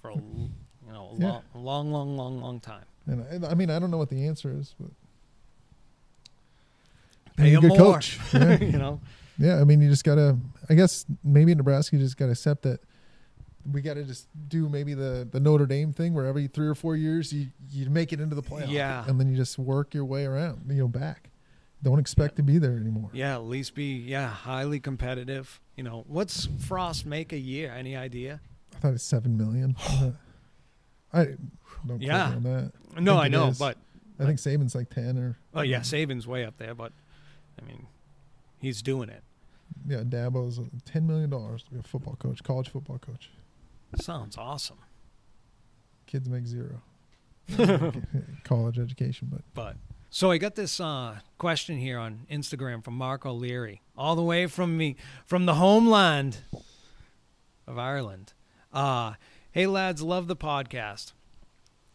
for 0.01 0.09
a 0.09 0.15
you 0.15 0.49
know 0.91 1.11
a 1.15 1.19
Yeah. 1.19 1.41
long, 1.53 1.91
long, 1.91 1.91
long, 1.91 2.17
long, 2.17 2.41
long 2.41 2.59
time. 2.59 2.85
And 3.05 3.45
I, 3.45 3.51
I 3.51 3.53
mean, 3.53 3.69
I 3.69 3.77
don't 3.79 3.91
know 3.91 3.97
what 3.97 4.09
the 4.09 4.25
answer 4.25 4.51
is, 4.51 4.73
but 4.79 4.89
Pay 7.37 7.49
a 7.55 7.61
them 7.61 7.69
good 7.69 7.77
more. 7.79 7.93
coach. 7.93 8.19
Yeah. 8.33 8.59
you 8.59 8.77
know. 8.77 8.99
yeah, 9.37 9.61
I 9.61 9.63
mean, 9.63 9.79
you 9.81 9.89
just 9.89 10.03
gotta. 10.03 10.37
I 10.69 10.73
guess 10.73 11.05
maybe 11.23 11.51
in 11.51 11.57
Nebraska, 11.59 11.95
you 11.95 12.01
just 12.03 12.17
gotta 12.17 12.31
accept 12.31 12.63
that 12.63 12.79
we 13.71 13.81
gotta 13.81 14.03
just 14.03 14.27
do 14.49 14.67
maybe 14.69 14.93
the 14.93 15.27
the 15.31 15.39
Notre 15.39 15.65
Dame 15.65 15.93
thing, 15.93 16.13
where 16.13 16.25
every 16.25 16.47
three 16.47 16.67
or 16.67 16.75
four 16.75 16.95
years 16.95 17.31
you 17.33 17.47
you 17.71 17.89
make 17.89 18.11
it 18.13 18.19
into 18.19 18.35
the 18.35 18.43
playoff, 18.43 18.69
Yeah. 18.69 19.05
and 19.07 19.19
then 19.19 19.29
you 19.29 19.35
just 19.37 19.57
work 19.59 19.93
your 19.93 20.05
way 20.05 20.25
around, 20.25 20.65
you 20.69 20.75
know, 20.75 20.87
back. 20.87 21.29
Don't 21.81 21.99
expect 21.99 22.35
to 22.35 22.43
be 22.43 22.57
there 22.57 22.75
anymore. 22.75 23.09
Yeah, 23.13 23.35
at 23.35 23.43
least 23.43 23.73
be 23.75 23.93
yeah 23.97 24.27
highly 24.27 24.79
competitive. 24.79 25.59
You 25.77 25.83
know, 25.83 26.03
what's 26.07 26.47
Frost 26.67 27.05
make 27.05 27.31
a 27.31 27.37
year? 27.39 27.71
Any 27.73 27.95
idea? 27.95 28.41
I 28.75 28.79
thought 28.79 28.93
it's 28.93 29.03
seven 29.03 29.37
million. 29.37 29.75
I 31.13 31.25
don't 31.87 32.01
Yeah. 32.01 32.27
on 32.33 32.43
that. 32.43 32.71
No, 32.99 33.13
think 33.13 33.23
I 33.25 33.27
know, 33.29 33.47
is. 33.47 33.59
but 33.59 33.77
I 34.19 34.25
think 34.25 34.39
Saban's 34.39 34.75
like 34.75 34.89
ten 34.89 35.17
or 35.17 35.37
oh 35.53 35.61
yeah, 35.61 35.79
Saban's 35.79 36.27
way 36.27 36.45
up 36.45 36.57
there. 36.57 36.75
But 36.75 36.91
I 37.61 37.65
mean, 37.65 37.87
he's 38.59 38.81
doing 38.81 39.09
it. 39.09 39.23
yeah, 39.87 40.01
Dabo's 40.03 40.59
uh, 40.59 40.63
ten 40.85 41.07
million 41.07 41.29
dollars 41.29 41.63
to 41.63 41.71
be 41.71 41.79
a 41.79 41.83
football 41.83 42.15
coach, 42.19 42.43
college 42.43 42.69
football 42.69 42.97
coach. 42.99 43.29
Sounds 43.95 44.37
awesome. 44.37 44.79
Kids 46.05 46.29
make 46.29 46.45
zero. 46.45 46.81
college 48.43 48.79
education, 48.79 49.29
but 49.31 49.41
But 49.53 49.75
so 50.09 50.31
I 50.31 50.37
got 50.37 50.55
this 50.55 50.79
uh, 50.79 51.19
question 51.37 51.77
here 51.77 51.99
on 51.99 52.25
Instagram 52.31 52.83
from 52.83 52.95
Mark 52.95 53.25
O'Leary, 53.25 53.81
all 53.97 54.15
the 54.15 54.23
way 54.23 54.47
from 54.47 54.77
me 54.77 54.95
from 55.25 55.45
the 55.45 55.55
homeland 55.55 56.39
of 57.67 57.77
Ireland. 57.77 58.33
Uh, 58.73 59.13
hey 59.51 59.67
lads, 59.67 60.01
love 60.01 60.27
the 60.27 60.35
podcast. 60.35 61.13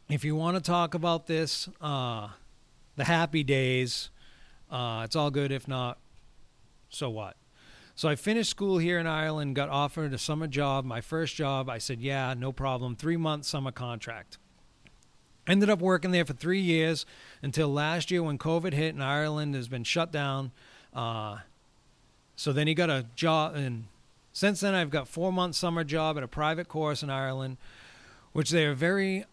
If 0.08 0.24
you 0.24 0.36
want 0.36 0.56
to 0.56 0.62
talk 0.62 0.94
about 0.94 1.26
this, 1.26 1.68
uh, 1.80 2.28
the 2.96 3.04
happy 3.04 3.42
days, 3.42 4.10
uh, 4.70 5.02
it's 5.04 5.16
all 5.16 5.30
good. 5.30 5.50
If 5.50 5.66
not, 5.66 5.98
so 6.88 7.10
what? 7.10 7.36
So 7.96 8.08
I 8.08 8.16
finished 8.16 8.50
school 8.50 8.78
here 8.78 8.98
in 8.98 9.06
Ireland, 9.06 9.54
got 9.54 9.68
offered 9.68 10.12
a 10.12 10.18
summer 10.18 10.48
job, 10.48 10.84
my 10.84 11.00
first 11.00 11.36
job. 11.36 11.70
I 11.70 11.78
said, 11.78 12.00
yeah, 12.00 12.34
no 12.36 12.50
problem. 12.52 12.96
Three 12.96 13.16
month 13.16 13.44
summer 13.44 13.70
contract. 13.70 14.38
Ended 15.46 15.70
up 15.70 15.80
working 15.80 16.10
there 16.10 16.24
for 16.24 16.32
three 16.32 16.60
years 16.60 17.06
until 17.42 17.68
last 17.68 18.10
year 18.10 18.22
when 18.22 18.38
COVID 18.38 18.72
hit 18.72 18.94
and 18.94 19.04
Ireland 19.04 19.54
has 19.54 19.68
been 19.68 19.84
shut 19.84 20.10
down. 20.10 20.50
Uh, 20.92 21.38
so 22.34 22.52
then 22.52 22.66
he 22.66 22.74
got 22.74 22.90
a 22.90 23.06
job, 23.14 23.54
and 23.54 23.84
since 24.32 24.60
then 24.60 24.74
I've 24.74 24.90
got 24.90 25.06
four 25.06 25.32
month 25.32 25.54
summer 25.54 25.84
job 25.84 26.16
at 26.16 26.22
a 26.22 26.28
private 26.28 26.66
course 26.66 27.02
in 27.02 27.10
Ireland, 27.10 27.58
which 28.32 28.50
they 28.50 28.64
are 28.64 28.74
very 28.74 29.24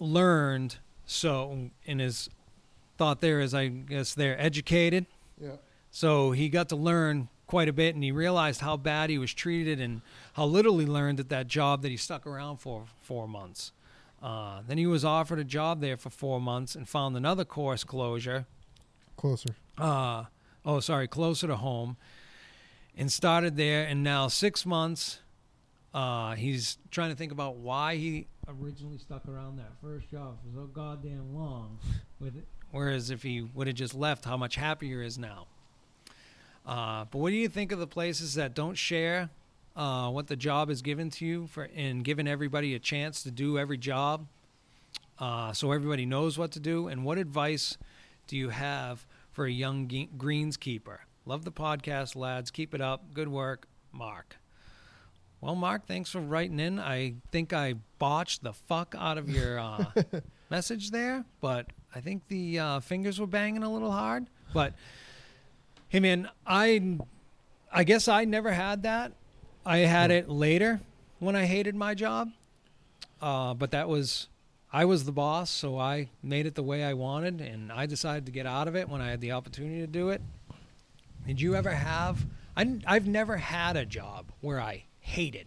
learned. 0.00 0.78
So 1.04 1.70
in 1.84 1.98
his 2.00 2.28
thought 2.96 3.20
there 3.20 3.38
is, 3.38 3.54
I 3.54 3.68
guess 3.68 4.14
they're 4.14 4.40
educated. 4.40 5.06
yeah, 5.40 5.56
So 5.90 6.32
he 6.32 6.48
got 6.48 6.68
to 6.70 6.76
learn 6.76 7.28
quite 7.46 7.68
a 7.68 7.72
bit, 7.72 7.94
and 7.94 8.02
he 8.02 8.12
realized 8.12 8.60
how 8.60 8.76
bad 8.76 9.10
he 9.10 9.18
was 9.18 9.32
treated 9.32 9.80
and 9.80 10.02
how 10.34 10.44
little 10.44 10.78
he 10.78 10.86
learned 10.86 11.20
at 11.20 11.28
that 11.28 11.46
job 11.46 11.82
that 11.82 11.90
he 11.90 11.96
stuck 11.96 12.26
around 12.26 12.58
for 12.58 12.84
four 13.00 13.28
months. 13.28 13.72
Uh, 14.22 14.60
then 14.66 14.78
he 14.78 14.86
was 14.86 15.04
offered 15.04 15.38
a 15.38 15.44
job 15.44 15.80
there 15.80 15.96
for 15.96 16.10
four 16.10 16.40
months 16.40 16.74
and 16.74 16.88
found 16.88 17.16
another 17.16 17.44
course 17.44 17.84
closure. 17.84 18.46
Closer. 19.16 19.54
Uh, 19.78 20.24
oh, 20.64 20.80
sorry, 20.80 21.06
closer 21.06 21.46
to 21.46 21.56
home, 21.56 21.96
and 22.96 23.12
started 23.12 23.56
there. 23.56 23.84
And 23.84 24.02
now 24.02 24.28
six 24.28 24.66
months, 24.66 25.20
uh, 25.94 26.34
he's 26.34 26.78
trying 26.90 27.10
to 27.10 27.16
think 27.16 27.32
about 27.32 27.56
why 27.56 27.96
he 27.96 28.26
originally 28.48 28.98
stuck 28.98 29.28
around 29.28 29.56
that 29.58 29.72
first 29.80 30.10
job 30.10 30.38
for 30.42 30.60
so 30.60 30.66
goddamn 30.66 31.34
long. 31.34 31.78
With 32.20 32.36
it. 32.36 32.46
Whereas 32.70 33.10
if 33.10 33.22
he 33.22 33.42
would 33.42 33.66
have 33.66 33.76
just 33.76 33.94
left, 33.94 34.24
how 34.24 34.36
much 34.36 34.56
happier 34.56 35.00
he 35.00 35.06
is 35.06 35.18
now. 35.18 35.46
Uh, 36.66 37.04
but 37.10 37.18
what 37.18 37.30
do 37.30 37.36
you 37.36 37.48
think 37.48 37.70
of 37.70 37.78
the 37.78 37.86
places 37.86 38.34
that 38.34 38.54
don't 38.54 38.74
share 38.74 39.30
uh, 39.76 40.10
what 40.10 40.26
the 40.26 40.36
job 40.36 40.68
is 40.68 40.82
given 40.82 41.10
to 41.10 41.24
you 41.24 41.46
for 41.46 41.68
and 41.76 42.02
giving 42.02 42.26
everybody 42.26 42.74
a 42.74 42.78
chance 42.78 43.22
to 43.22 43.30
do 43.30 43.58
every 43.58 43.78
job, 43.78 44.26
uh, 45.18 45.52
so 45.52 45.70
everybody 45.70 46.04
knows 46.04 46.36
what 46.36 46.50
to 46.52 46.60
do? 46.60 46.88
And 46.88 47.04
what 47.04 47.18
advice 47.18 47.78
do 48.26 48.36
you 48.36 48.48
have 48.48 49.06
for 49.30 49.46
a 49.46 49.50
young 49.50 49.86
ge- 49.86 50.08
greenskeeper? 50.16 50.98
Love 51.24 51.44
the 51.44 51.52
podcast, 51.52 52.16
lads. 52.16 52.50
Keep 52.50 52.74
it 52.74 52.80
up. 52.80 53.14
Good 53.14 53.28
work, 53.28 53.68
Mark. 53.92 54.36
Well, 55.40 55.54
Mark, 55.54 55.86
thanks 55.86 56.10
for 56.10 56.20
writing 56.20 56.58
in. 56.58 56.80
I 56.80 57.14
think 57.30 57.52
I 57.52 57.74
botched 57.98 58.42
the 58.42 58.52
fuck 58.52 58.94
out 58.98 59.18
of 59.18 59.28
your 59.28 59.60
uh, 59.60 59.84
message 60.50 60.90
there, 60.90 61.24
but 61.40 61.66
I 61.94 62.00
think 62.00 62.26
the 62.28 62.58
uh, 62.58 62.80
fingers 62.80 63.20
were 63.20 63.26
banging 63.26 63.62
a 63.62 63.72
little 63.72 63.92
hard. 63.92 64.26
But 64.54 64.74
hey, 65.88 66.00
man, 66.00 66.28
I 66.46 66.98
I 67.72 67.84
guess 67.84 68.08
I 68.08 68.24
never 68.24 68.52
had 68.52 68.82
that. 68.84 69.12
I 69.64 69.78
had 69.78 70.10
it 70.10 70.28
later 70.28 70.80
when 71.18 71.34
I 71.34 71.46
hated 71.46 71.74
my 71.74 71.94
job, 71.94 72.30
uh, 73.20 73.54
but 73.54 73.70
that 73.72 73.88
was 73.88 74.28
I 74.72 74.84
was 74.84 75.04
the 75.04 75.12
boss, 75.12 75.50
so 75.50 75.78
I 75.78 76.08
made 76.22 76.46
it 76.46 76.54
the 76.54 76.62
way 76.62 76.84
I 76.84 76.92
wanted, 76.92 77.40
and 77.40 77.72
I 77.72 77.86
decided 77.86 78.26
to 78.26 78.32
get 78.32 78.46
out 78.46 78.68
of 78.68 78.76
it 78.76 78.88
when 78.88 79.00
I 79.00 79.10
had 79.10 79.20
the 79.20 79.32
opportunity 79.32 79.80
to 79.80 79.86
do 79.86 80.10
it. 80.10 80.20
Did 81.26 81.40
you 81.40 81.56
ever 81.56 81.70
have? 81.70 82.24
I, 82.56 82.78
I've 82.86 83.06
never 83.06 83.36
had 83.36 83.76
a 83.76 83.84
job 83.84 84.26
where 84.40 84.60
I 84.60 84.84
hated. 85.00 85.46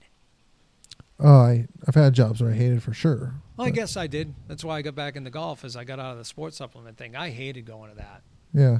Oh, 1.20 1.42
I 1.42 1.68
I've 1.88 1.96
had 1.96 2.14
jobs 2.14 2.42
where 2.42 2.52
I 2.52 2.56
hated 2.56 2.82
for 2.84 2.94
sure. 2.94 3.34
Well, 3.58 3.68
I 3.68 3.72
guess 3.72 3.98
I 3.98 4.08
did. 4.08 4.34
That's 4.48 4.64
why 4.64 4.78
I 4.78 4.82
got 4.82 4.96
back 4.96 5.16
into 5.16 5.30
golf, 5.30 5.66
as 5.66 5.76
I 5.76 5.84
got 5.84 6.00
out 6.00 6.14
of 6.14 6.18
the 6.18 6.26
sports 6.26 6.58
supplement 6.58 6.98
thing. 6.98 7.16
I 7.16 7.30
hated 7.30 7.66
going 7.66 7.90
to 7.90 7.98
that, 7.98 8.22
Yeah. 8.54 8.80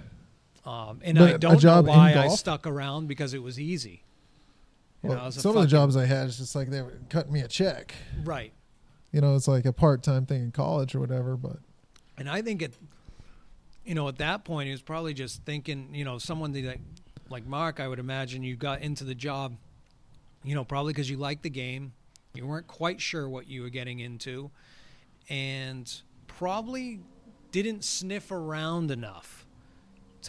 Um, 0.66 1.00
and 1.04 1.18
But 1.18 1.34
I 1.34 1.38
don't 1.38 1.64
know 1.64 1.82
why 1.82 2.14
I 2.14 2.28
stuck 2.30 2.68
around 2.68 3.08
because 3.08 3.34
it 3.34 3.42
was 3.42 3.60
easy. 3.60 4.04
You 5.02 5.10
Well, 5.10 5.18
know, 5.18 5.26
was 5.26 5.36
some 5.36 5.56
of 5.56 5.62
the 5.62 5.68
jobs 5.68 5.96
I 5.96 6.06
had 6.06 6.28
it's 6.28 6.38
just 6.38 6.56
like 6.56 6.70
they 6.70 6.82
were 6.82 7.00
cutting 7.10 7.32
me 7.32 7.40
a 7.42 7.48
check. 7.48 7.94
right? 8.24 8.52
You 9.12 9.22
know, 9.22 9.36
it's 9.36 9.48
like 9.48 9.66
a 9.66 9.74
part 9.74 10.04
time 10.04 10.26
thing 10.26 10.44
in 10.44 10.52
college 10.52 10.94
or 10.94 11.00
whatever. 11.00 11.38
But 11.38 11.58
And 12.18 12.30
I 12.30 12.42
think 12.42 12.62
it, 12.62 12.74
you 13.86 13.96
know, 13.96 14.08
at 14.08 14.18
that 14.18 14.44
point, 14.44 14.68
he 14.68 14.72
was 14.72 14.82
probably 14.82 15.14
just 15.14 15.44
thinking, 15.44 15.90
you 15.94 16.04
know, 16.06 16.18
someone 16.18 16.54
like, 16.54 16.82
like 17.30 17.46
Mark, 17.46 17.80
I 17.80 17.88
would 17.88 18.00
imagine 18.00 18.44
you 18.44 18.56
got 18.56 18.82
into 18.82 19.04
the 19.04 19.16
job, 19.16 19.56
you 20.44 20.54
know, 20.54 20.64
probably 20.64 20.94
because 20.94 21.10
you 21.10 21.18
liked 21.18 21.44
the 21.44 21.50
game. 21.50 21.94
You 22.36 22.46
weren't 22.46 22.68
quite 22.68 23.02
sure 23.02 23.28
what 23.28 23.48
you 23.48 23.64
were 23.64 23.70
getting 23.70 24.00
into, 24.00 24.52
and 25.30 25.92
probably 26.28 27.00
didn't 27.52 27.84
sniff 27.84 28.32
around 28.32 28.92
enough 28.92 29.39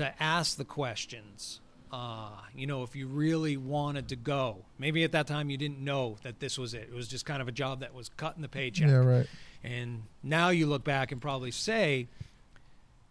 to 0.00 0.22
ask 0.22 0.56
the 0.56 0.64
questions. 0.64 1.60
Uh, 1.92 2.30
you 2.54 2.66
know, 2.66 2.82
if 2.82 2.94
you 2.94 3.06
really 3.06 3.56
wanted 3.56 4.08
to 4.08 4.16
go, 4.16 4.58
maybe 4.78 5.02
at 5.02 5.12
that 5.12 5.26
time 5.26 5.50
you 5.50 5.56
didn't 5.56 5.80
know 5.80 6.16
that 6.22 6.38
this 6.38 6.56
was 6.58 6.72
it. 6.74 6.88
It 6.90 6.94
was 6.94 7.08
just 7.08 7.26
kind 7.26 7.42
of 7.42 7.48
a 7.48 7.52
job 7.52 7.80
that 7.80 7.94
was 7.94 8.10
cutting 8.16 8.42
the 8.42 8.48
paycheck. 8.48 8.88
yeah, 8.88 8.96
right. 8.96 9.26
And 9.64 10.04
now 10.22 10.50
you 10.50 10.66
look 10.66 10.84
back 10.84 11.10
and 11.12 11.20
probably 11.20 11.50
say 11.50 12.06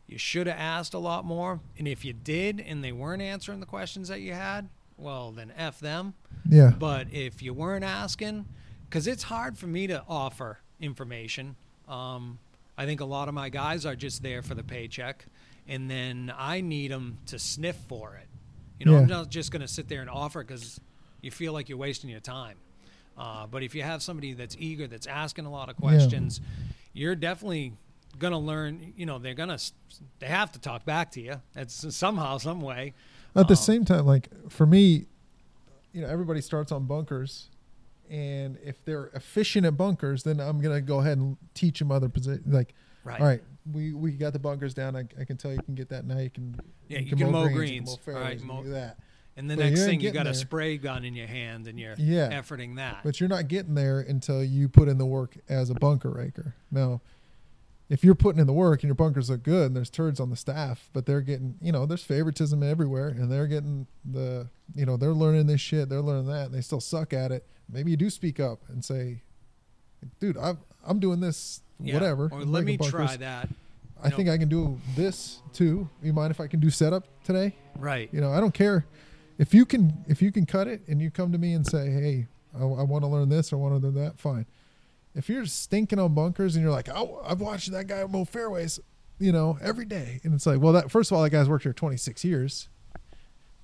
you 0.07 0.17
should 0.17 0.47
have 0.47 0.57
asked 0.57 0.93
a 0.93 0.99
lot 0.99 1.25
more. 1.25 1.59
And 1.77 1.87
if 1.87 2.05
you 2.05 2.13
did 2.13 2.59
and 2.59 2.83
they 2.83 2.91
weren't 2.91 3.21
answering 3.21 3.59
the 3.59 3.65
questions 3.65 4.07
that 4.07 4.21
you 4.21 4.33
had, 4.33 4.69
well, 4.97 5.31
then 5.31 5.51
F 5.57 5.79
them. 5.79 6.13
Yeah. 6.49 6.71
But 6.77 7.07
if 7.11 7.41
you 7.41 7.53
weren't 7.53 7.85
asking, 7.85 8.45
because 8.89 9.07
it's 9.07 9.23
hard 9.23 9.57
for 9.57 9.67
me 9.67 9.87
to 9.87 10.03
offer 10.07 10.59
information. 10.79 11.55
Um, 11.87 12.39
I 12.77 12.85
think 12.85 13.01
a 13.01 13.05
lot 13.05 13.27
of 13.27 13.33
my 13.33 13.49
guys 13.49 13.85
are 13.85 13.95
just 13.95 14.23
there 14.23 14.41
for 14.41 14.55
the 14.55 14.63
paycheck, 14.63 15.25
and 15.69 15.89
then 15.89 16.33
I 16.37 16.59
need 16.59 16.91
them 16.91 17.19
to 17.27 17.39
sniff 17.39 17.77
for 17.87 18.15
it. 18.15 18.27
You 18.79 18.85
know, 18.85 18.97
I'm 18.97 19.07
not 19.07 19.29
just 19.29 19.51
going 19.51 19.61
to 19.61 19.67
sit 19.67 19.87
there 19.87 20.01
and 20.01 20.09
offer 20.09 20.43
because 20.43 20.79
you 21.21 21.31
feel 21.31 21.53
like 21.53 21.69
you're 21.69 21.77
wasting 21.77 22.09
your 22.09 22.19
time. 22.19 22.57
Uh, 23.17 23.45
but 23.47 23.61
if 23.63 23.75
you 23.75 23.83
have 23.83 24.01
somebody 24.01 24.33
that's 24.33 24.55
eager, 24.59 24.87
that's 24.87 25.05
asking 25.07 25.45
a 25.45 25.51
lot 25.51 25.69
of 25.69 25.75
questions, 25.77 26.39
you're 26.93 27.15
definitely 27.15 27.73
going 28.17 28.31
to 28.31 28.39
learn. 28.39 28.93
You 28.95 29.05
know, 29.05 29.19
they're 29.19 29.33
going 29.33 29.49
to, 29.49 29.61
they 30.19 30.27
have 30.27 30.51
to 30.53 30.59
talk 30.59 30.85
back 30.85 31.11
to 31.11 31.21
you. 31.21 31.35
It's 31.55 31.93
somehow, 31.95 32.37
some 32.37 32.61
way. 32.61 32.93
At 33.35 33.47
the 33.47 33.53
Um, 33.53 33.57
same 33.57 33.85
time, 33.85 34.05
like 34.05 34.29
for 34.49 34.65
me, 34.65 35.05
you 35.91 36.01
know, 36.01 36.07
everybody 36.07 36.39
starts 36.41 36.71
on 36.71 36.85
bunkers, 36.85 37.49
and 38.09 38.57
if 38.63 38.83
they're 38.85 39.07
efficient 39.13 39.65
at 39.65 39.75
bunkers, 39.77 40.23
then 40.23 40.39
I'm 40.39 40.61
gonna 40.61 40.81
go 40.81 40.99
ahead 40.99 41.17
and 41.17 41.35
teach 41.53 41.79
them 41.79 41.91
other 41.91 42.09
positions. 42.09 42.51
Like, 42.51 42.73
Right. 43.03 43.19
all 43.19 43.27
right, 43.27 43.43
we 43.71 43.93
we 43.93 44.11
got 44.11 44.33
the 44.33 44.39
bunkers 44.39 44.73
down. 44.73 44.95
I, 44.95 45.05
I 45.19 45.25
can 45.25 45.37
tell 45.37 45.51
you 45.51 45.59
can 45.61 45.75
get 45.75 45.89
that 45.89 46.05
now. 46.05 46.17
You 46.19 46.29
can 46.29 46.55
Yeah, 46.87 46.99
you 46.99 47.15
can 47.15 47.31
mow 47.31 47.43
you 47.43 47.47
can 47.49 47.57
greens. 47.57 47.97
mow 48.05 48.13
All 48.13 48.19
right, 48.19 48.37
can 48.37 48.47
mow- 48.47 48.63
do 48.63 48.69
that. 48.71 48.97
And 49.37 49.49
the 49.49 49.55
But 49.55 49.63
next 49.67 49.79
you 49.79 49.85
thing, 49.85 50.01
you 50.01 50.11
got 50.11 50.27
a 50.27 50.33
spray 50.33 50.77
gun 50.77 51.05
in 51.05 51.15
your 51.15 51.27
hand 51.27 51.67
and 51.67 51.79
you're 51.79 51.95
Yeah. 51.97 52.29
efforting 52.31 52.75
that. 52.75 52.99
But 53.03 53.19
you're 53.21 53.29
not 53.29 53.47
getting 53.47 53.73
there 53.73 54.01
until 54.01 54.43
you 54.43 54.67
put 54.67 54.89
in 54.89 54.97
the 54.97 55.05
work 55.05 55.37
as 55.47 55.69
a 55.69 55.75
bunker 55.75 56.09
raker. 56.09 56.55
Now, 56.71 56.99
if 57.87 58.03
you're 58.03 58.15
putting 58.15 58.41
in 58.41 58.47
the 58.47 58.53
work 58.53 58.83
and 58.83 58.89
your 58.89 58.95
bunkers 58.95 59.29
look 59.29 59.41
good 59.43 59.67
and 59.67 59.75
there's 59.75 59.89
turds 59.89 60.19
on 60.19 60.29
the 60.29 60.35
staff, 60.35 60.89
but 60.91 61.05
they're 61.05 61.21
getting, 61.21 61.55
you 61.61 61.71
know, 61.71 61.85
there's 61.85 62.03
favoritism 62.03 62.61
everywhere 62.61 63.07
and 63.07 63.31
they're 63.31 63.47
getting 63.47 63.87
the, 64.03 64.49
you 64.75 64.85
know, 64.85 64.97
they're 64.97 65.13
learning 65.13 65.47
this 65.47 65.61
shit, 65.61 65.87
they're 65.89 66.01
learning 66.01 66.27
that, 66.27 66.47
and 66.47 66.53
they 66.53 66.61
still 66.61 66.81
suck 66.81 67.13
at 67.13 67.31
it. 67.31 67.47
Maybe 67.71 67.91
you 67.91 67.97
do 67.97 68.09
speak 68.09 68.39
up 68.41 68.59
and 68.67 68.83
say, 68.83 69.21
dude, 70.19 70.37
I'm, 70.37 70.57
I'm 70.83 70.99
doing 70.99 71.19
this, 71.21 71.61
Yeah. 71.79 71.93
whatever. 71.93 72.29
Or 72.31 72.41
I'm 72.41 72.51
let 72.51 72.63
me 72.63 72.77
try 72.77 73.17
that. 73.17 73.49
I 74.01 74.09
think 74.09 74.29
I 74.29 74.37
can 74.37 74.47
do 74.47 74.79
this 74.95 75.41
too. 75.53 75.89
You 76.01 76.13
mind 76.13 76.31
if 76.31 76.39
I 76.39 76.47
can 76.47 76.59
do 76.59 76.69
setup 76.69 77.05
today? 77.23 77.55
Right. 77.77 78.09
You 78.13 78.21
know, 78.21 78.31
I 78.31 78.39
don't 78.39 78.53
care 78.53 78.85
if 79.37 79.53
you 79.53 79.65
can 79.65 80.05
if 80.07 80.21
you 80.21 80.31
can 80.31 80.45
cut 80.45 80.67
it 80.67 80.81
and 80.87 81.01
you 81.01 81.11
come 81.11 81.31
to 81.31 81.37
me 81.37 81.53
and 81.53 81.65
say, 81.65 81.89
"Hey, 81.89 82.27
I, 82.55 82.61
I 82.61 82.83
want 82.83 83.03
to 83.03 83.07
learn 83.07 83.29
this, 83.29 83.51
I 83.51 83.55
want 83.57 83.79
to 83.79 83.87
learn 83.87 83.95
that." 83.95 84.19
Fine. 84.19 84.45
If 85.15 85.27
you're 85.27 85.45
stinking 85.45 85.99
on 85.99 86.13
bunkers 86.13 86.55
and 86.55 86.63
you're 86.63 86.71
like, 86.71 86.87
"Oh, 86.89 87.21
I've 87.25 87.41
watched 87.41 87.71
that 87.71 87.87
guy 87.87 88.05
mow 88.05 88.25
fairways," 88.25 88.79
you 89.19 89.31
know, 89.31 89.57
every 89.61 89.85
day, 89.85 90.21
and 90.23 90.33
it's 90.33 90.45
like, 90.45 90.61
well, 90.61 90.73
that 90.73 90.91
first 90.91 91.11
of 91.11 91.17
all, 91.17 91.23
that 91.23 91.31
guy's 91.31 91.49
worked 91.49 91.63
here 91.63 91.73
26 91.73 92.23
years, 92.23 92.69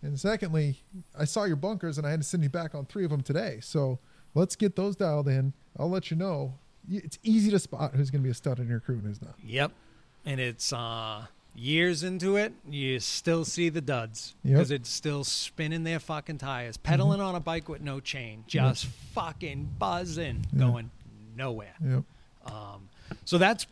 and 0.01 0.19
secondly, 0.19 0.83
I 1.17 1.25
saw 1.25 1.45
your 1.45 1.55
bunkers 1.55 1.97
and 1.97 2.05
I 2.05 2.11
had 2.11 2.19
to 2.21 2.27
send 2.27 2.43
you 2.43 2.49
back 2.49 2.75
on 2.75 2.85
three 2.85 3.05
of 3.05 3.11
them 3.11 3.21
today. 3.21 3.59
So 3.61 3.99
let's 4.33 4.55
get 4.55 4.75
those 4.75 4.95
dialed 4.95 5.27
in. 5.27 5.53
I'll 5.79 5.89
let 5.89 6.11
you 6.11 6.17
know. 6.17 6.55
It's 6.89 7.17
easy 7.23 7.51
to 7.51 7.59
spot 7.59 7.93
who's 7.95 8.09
going 8.11 8.21
to 8.21 8.23
be 8.23 8.31
a 8.31 8.33
stud 8.35 8.59
in 8.59 8.67
your 8.67 8.79
crew 8.79 8.95
and 8.95 9.05
who's 9.05 9.21
not. 9.21 9.35
Yep. 9.43 9.71
And 10.25 10.39
it's 10.39 10.73
uh, 10.73 11.25
years 11.55 12.03
into 12.03 12.35
it, 12.35 12.53
you 12.69 12.99
still 12.99 13.45
see 13.45 13.69
the 13.69 13.81
duds 13.81 14.35
Yep. 14.43 14.53
because 14.53 14.71
it's 14.71 14.89
still 14.89 15.23
spinning 15.23 15.83
their 15.83 15.99
fucking 15.99 16.37
tires, 16.39 16.77
pedaling 16.77 17.21
on 17.21 17.35
a 17.35 17.39
bike 17.39 17.69
with 17.69 17.81
no 17.81 17.99
chain, 17.99 18.43
just 18.47 18.85
fucking 18.85 19.69
buzzing, 19.79 20.45
Yeah. 20.53 20.59
going 20.59 20.91
nowhere. 21.35 21.75
Yep. 21.83 22.03
Um, 22.45 22.89
so 23.23 23.37
that's 23.37 23.67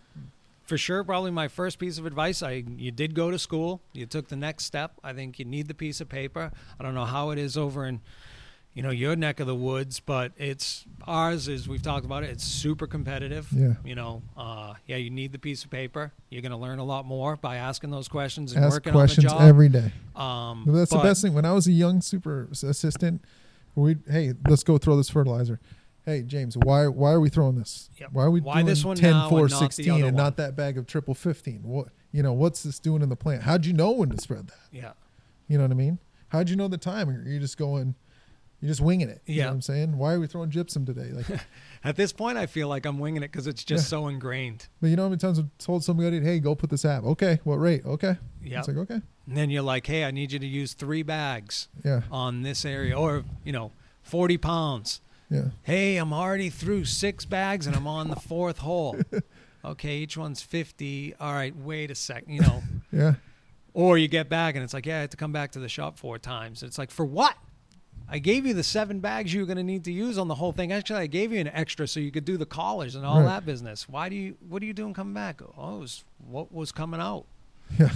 for 0.65 0.77
sure 0.77 1.03
probably 1.03 1.31
my 1.31 1.47
first 1.47 1.77
piece 1.79 1.97
of 1.97 2.05
advice. 2.05 2.41
I 2.41 2.63
you 2.77 2.91
did 2.91 3.13
go 3.15 3.29
to 3.31 3.37
school, 3.39 3.81
you 3.93 4.05
took 4.05 4.29
the 4.29 4.35
next 4.35 4.65
step. 4.65 4.93
I 5.03 5.13
think 5.13 5.37
you 5.39 5.45
need 5.45 5.67
the 5.67 5.73
piece 5.73 5.99
of 6.01 6.07
paper. 6.09 6.51
I 6.79 6.83
don't 6.83 6.95
know 6.95 7.05
how 7.05 7.31
it 7.31 7.37
is 7.39 7.57
over 7.57 7.85
in 7.85 7.99
you 8.73 8.81
know 8.83 8.89
your 8.89 9.15
neck 9.15 9.39
of 9.39 9.47
the 9.47 9.55
woods, 9.55 9.99
but 9.99 10.31
it's 10.37 10.85
ours 11.05 11.47
is 11.47 11.67
we've 11.67 11.81
talked 11.81 12.05
about 12.05 12.23
it. 12.23 12.29
It's 12.31 12.43
super 12.43 12.87
competitive. 12.87 13.47
Yeah. 13.51 13.73
You 13.85 13.95
know, 13.95 14.21
uh, 14.35 14.73
yeah, 14.87 14.95
you 14.97 15.09
need 15.09 15.31
the 15.31 15.39
piece 15.39 15.63
of 15.63 15.69
paper. 15.69 16.11
You're 16.29 16.41
going 16.41 16.51
to 16.51 16.57
learn 16.57 16.79
a 16.79 16.83
lot 16.83 17.05
more 17.05 17.35
by 17.35 17.57
asking 17.57 17.91
those 17.91 18.07
questions 18.07 18.53
and 18.53 18.63
Ask 18.65 18.73
working 18.75 18.93
questions 18.93 19.25
on 19.27 19.37
the 19.37 19.39
job. 19.43 19.49
every 19.49 19.69
day. 19.69 19.91
um, 20.15 20.63
But 20.65 20.71
that's 20.73 20.91
the 20.91 20.97
best 20.99 21.21
thing. 21.21 21.33
When 21.33 21.45
I 21.45 21.51
was 21.51 21.67
a 21.67 21.71
young 21.71 22.01
super 22.01 22.47
assistant, 22.51 23.23
we 23.75 23.97
hey, 24.09 24.33
let's 24.47 24.63
go 24.63 24.77
throw 24.77 24.95
this 24.97 25.09
fertilizer. 25.09 25.59
Hey 26.05 26.21
James, 26.23 26.57
why 26.57 26.87
why 26.87 27.11
are 27.11 27.19
we 27.21 27.29
throwing 27.29 27.57
this? 27.57 27.89
Yep. 27.97 28.09
Why 28.11 28.23
are 28.23 28.31
we 28.31 28.41
Why 28.41 28.55
doing 28.55 28.65
this 28.65 28.83
one 28.83 28.97
10 28.97 29.11
now 29.11 29.29
4 29.29 29.39
and 29.39 29.49
not 29.51 29.59
the 29.59 29.65
16 29.65 29.91
other 29.91 30.05
and 30.07 30.15
one? 30.17 30.23
not 30.23 30.37
that 30.37 30.55
bag 30.55 30.77
of 30.77 30.85
triple 30.85 31.13
15? 31.13 31.61
What 31.63 31.87
you 32.11 32.21
know, 32.23 32.33
what's 32.33 32.63
this 32.63 32.77
doing 32.79 33.01
in 33.01 33.09
the 33.09 33.15
plant? 33.15 33.43
How'd 33.43 33.65
you 33.65 33.73
know 33.73 33.91
when 33.91 34.09
to 34.09 34.17
spread 34.21 34.47
that? 34.47 34.57
Yeah. 34.71 34.91
You 35.47 35.57
know 35.57 35.63
what 35.63 35.71
I 35.71 35.75
mean? 35.75 35.99
How'd 36.27 36.49
you 36.49 36.55
know 36.55 36.67
the 36.67 36.77
timing? 36.77 37.23
You're 37.25 37.39
just 37.39 37.57
going 37.57 37.95
you're 38.63 38.69
just 38.69 38.81
winging 38.81 39.09
it. 39.09 39.21
You 39.25 39.35
Yeah. 39.35 39.43
know 39.43 39.49
what 39.49 39.53
I'm 39.55 39.61
saying? 39.61 39.97
Why 39.97 40.13
are 40.13 40.19
we 40.19 40.27
throwing 40.27 40.49
gypsum 40.49 40.85
today? 40.85 41.09
Like 41.11 41.25
At 41.83 41.97
this 41.97 42.13
point, 42.13 42.37
I 42.37 42.45
feel 42.45 42.69
like 42.69 42.85
I'm 42.85 42.97
winging 42.97 43.23
it 43.23 43.31
because 43.31 43.45
it's 43.45 43.63
just 43.65 43.83
Yeah. 43.85 43.87
so 43.89 44.07
ingrained. 44.07 44.67
but 44.79 44.87
you 44.89 44.95
know 44.95 45.03
how 45.03 45.09
many 45.09 45.19
times 45.19 45.37
I've 45.37 45.49
told 45.57 45.83
somebody, 45.83 46.21
hey, 46.21 46.39
go 46.39 46.55
put 46.55 46.69
this 46.69 46.85
app. 46.85 47.03
Okay, 47.03 47.39
what 47.43 47.55
rate? 47.57 47.85
Okay. 47.85 48.15
Yeah. 48.41 48.59
It's 48.59 48.69
like, 48.69 48.77
okay. 48.77 49.01
And 49.27 49.37
then 49.37 49.49
you're 49.49 49.61
like, 49.63 49.85
hey, 49.87 50.05
I 50.05 50.11
need 50.11 50.31
you 50.31 50.39
to 50.39 50.47
use 50.47 50.73
three 50.73 51.03
bags 51.03 51.67
Yeah. 51.83 52.03
on 52.09 52.41
this 52.43 52.63
area, 52.63 52.97
or 52.97 53.25
you 53.43 53.51
know, 53.51 53.71
40 54.01 54.37
pounds. 54.37 55.01
Yeah. 55.29 55.49
Hey, 55.63 55.97
I'm 55.97 56.13
already 56.13 56.49
through 56.49 56.85
six 56.85 57.25
bags 57.25 57.67
and 57.67 57.75
I'm 57.75 57.87
on 57.87 58.09
the 58.09 58.15
fourth 58.15 58.59
hole. 58.59 58.95
Okay, 59.65 59.99
each 59.99 60.17
one's 60.17 60.41
50. 60.41 61.15
All 61.21 61.31
right, 61.31 61.55
wait 61.55 61.89
a 61.89 61.95
second, 61.95 62.33
you 62.33 62.41
know. 62.41 62.61
Yeah. 62.91 63.13
or 63.73 63.97
you 63.97 64.09
get 64.09 64.27
back 64.27 64.55
and 64.55 64.63
it's 64.63 64.73
like, 64.73 64.85
yeah, 64.85 64.97
I 64.97 65.01
had 65.01 65.11
to 65.11 65.17
come 65.17 65.31
back 65.31 65.51
to 65.53 65.59
the 65.59 65.69
shop 65.69 65.97
four 65.97 66.19
times. 66.19 66.63
It's 66.63 66.77
like, 66.77 66.91
for 66.91 67.05
what? 67.05 67.35
I 68.09 68.19
gave 68.19 68.45
you 68.45 68.53
the 68.53 68.63
seven 68.63 68.99
bags 68.99 69.33
you 69.33 69.39
were 69.41 69.45
going 69.47 69.57
to 69.57 69.63
need 69.63 69.83
to 69.85 69.91
use 69.91 70.17
on 70.17 70.27
the 70.27 70.35
whole 70.35 70.51
thing. 70.51 70.71
Actually, 70.71 70.99
I 70.99 71.07
gave 71.07 71.31
you 71.31 71.39
an 71.39 71.47
extra 71.47 71.87
so 71.87 71.99
you 71.99 72.11
could 72.11 72.25
do 72.25 72.37
the 72.37 72.45
collars 72.45 72.95
and 72.95 73.05
all 73.05 73.19
Right. 73.21 73.25
that 73.25 73.45
business. 73.45 73.87
Why 73.89 74.09
do 74.09 74.15
you? 74.15 74.35
What 74.47 74.61
are 74.61 74.65
you 74.65 74.73
doing 74.73 74.93
coming 74.93 75.13
back? 75.13 75.41
Oh, 75.57 75.77
it 75.77 75.79
was 75.79 76.03
what 76.27 76.51
was 76.53 76.71
coming 76.71 76.99
out. 76.99 77.25
Yeah. 77.79 77.89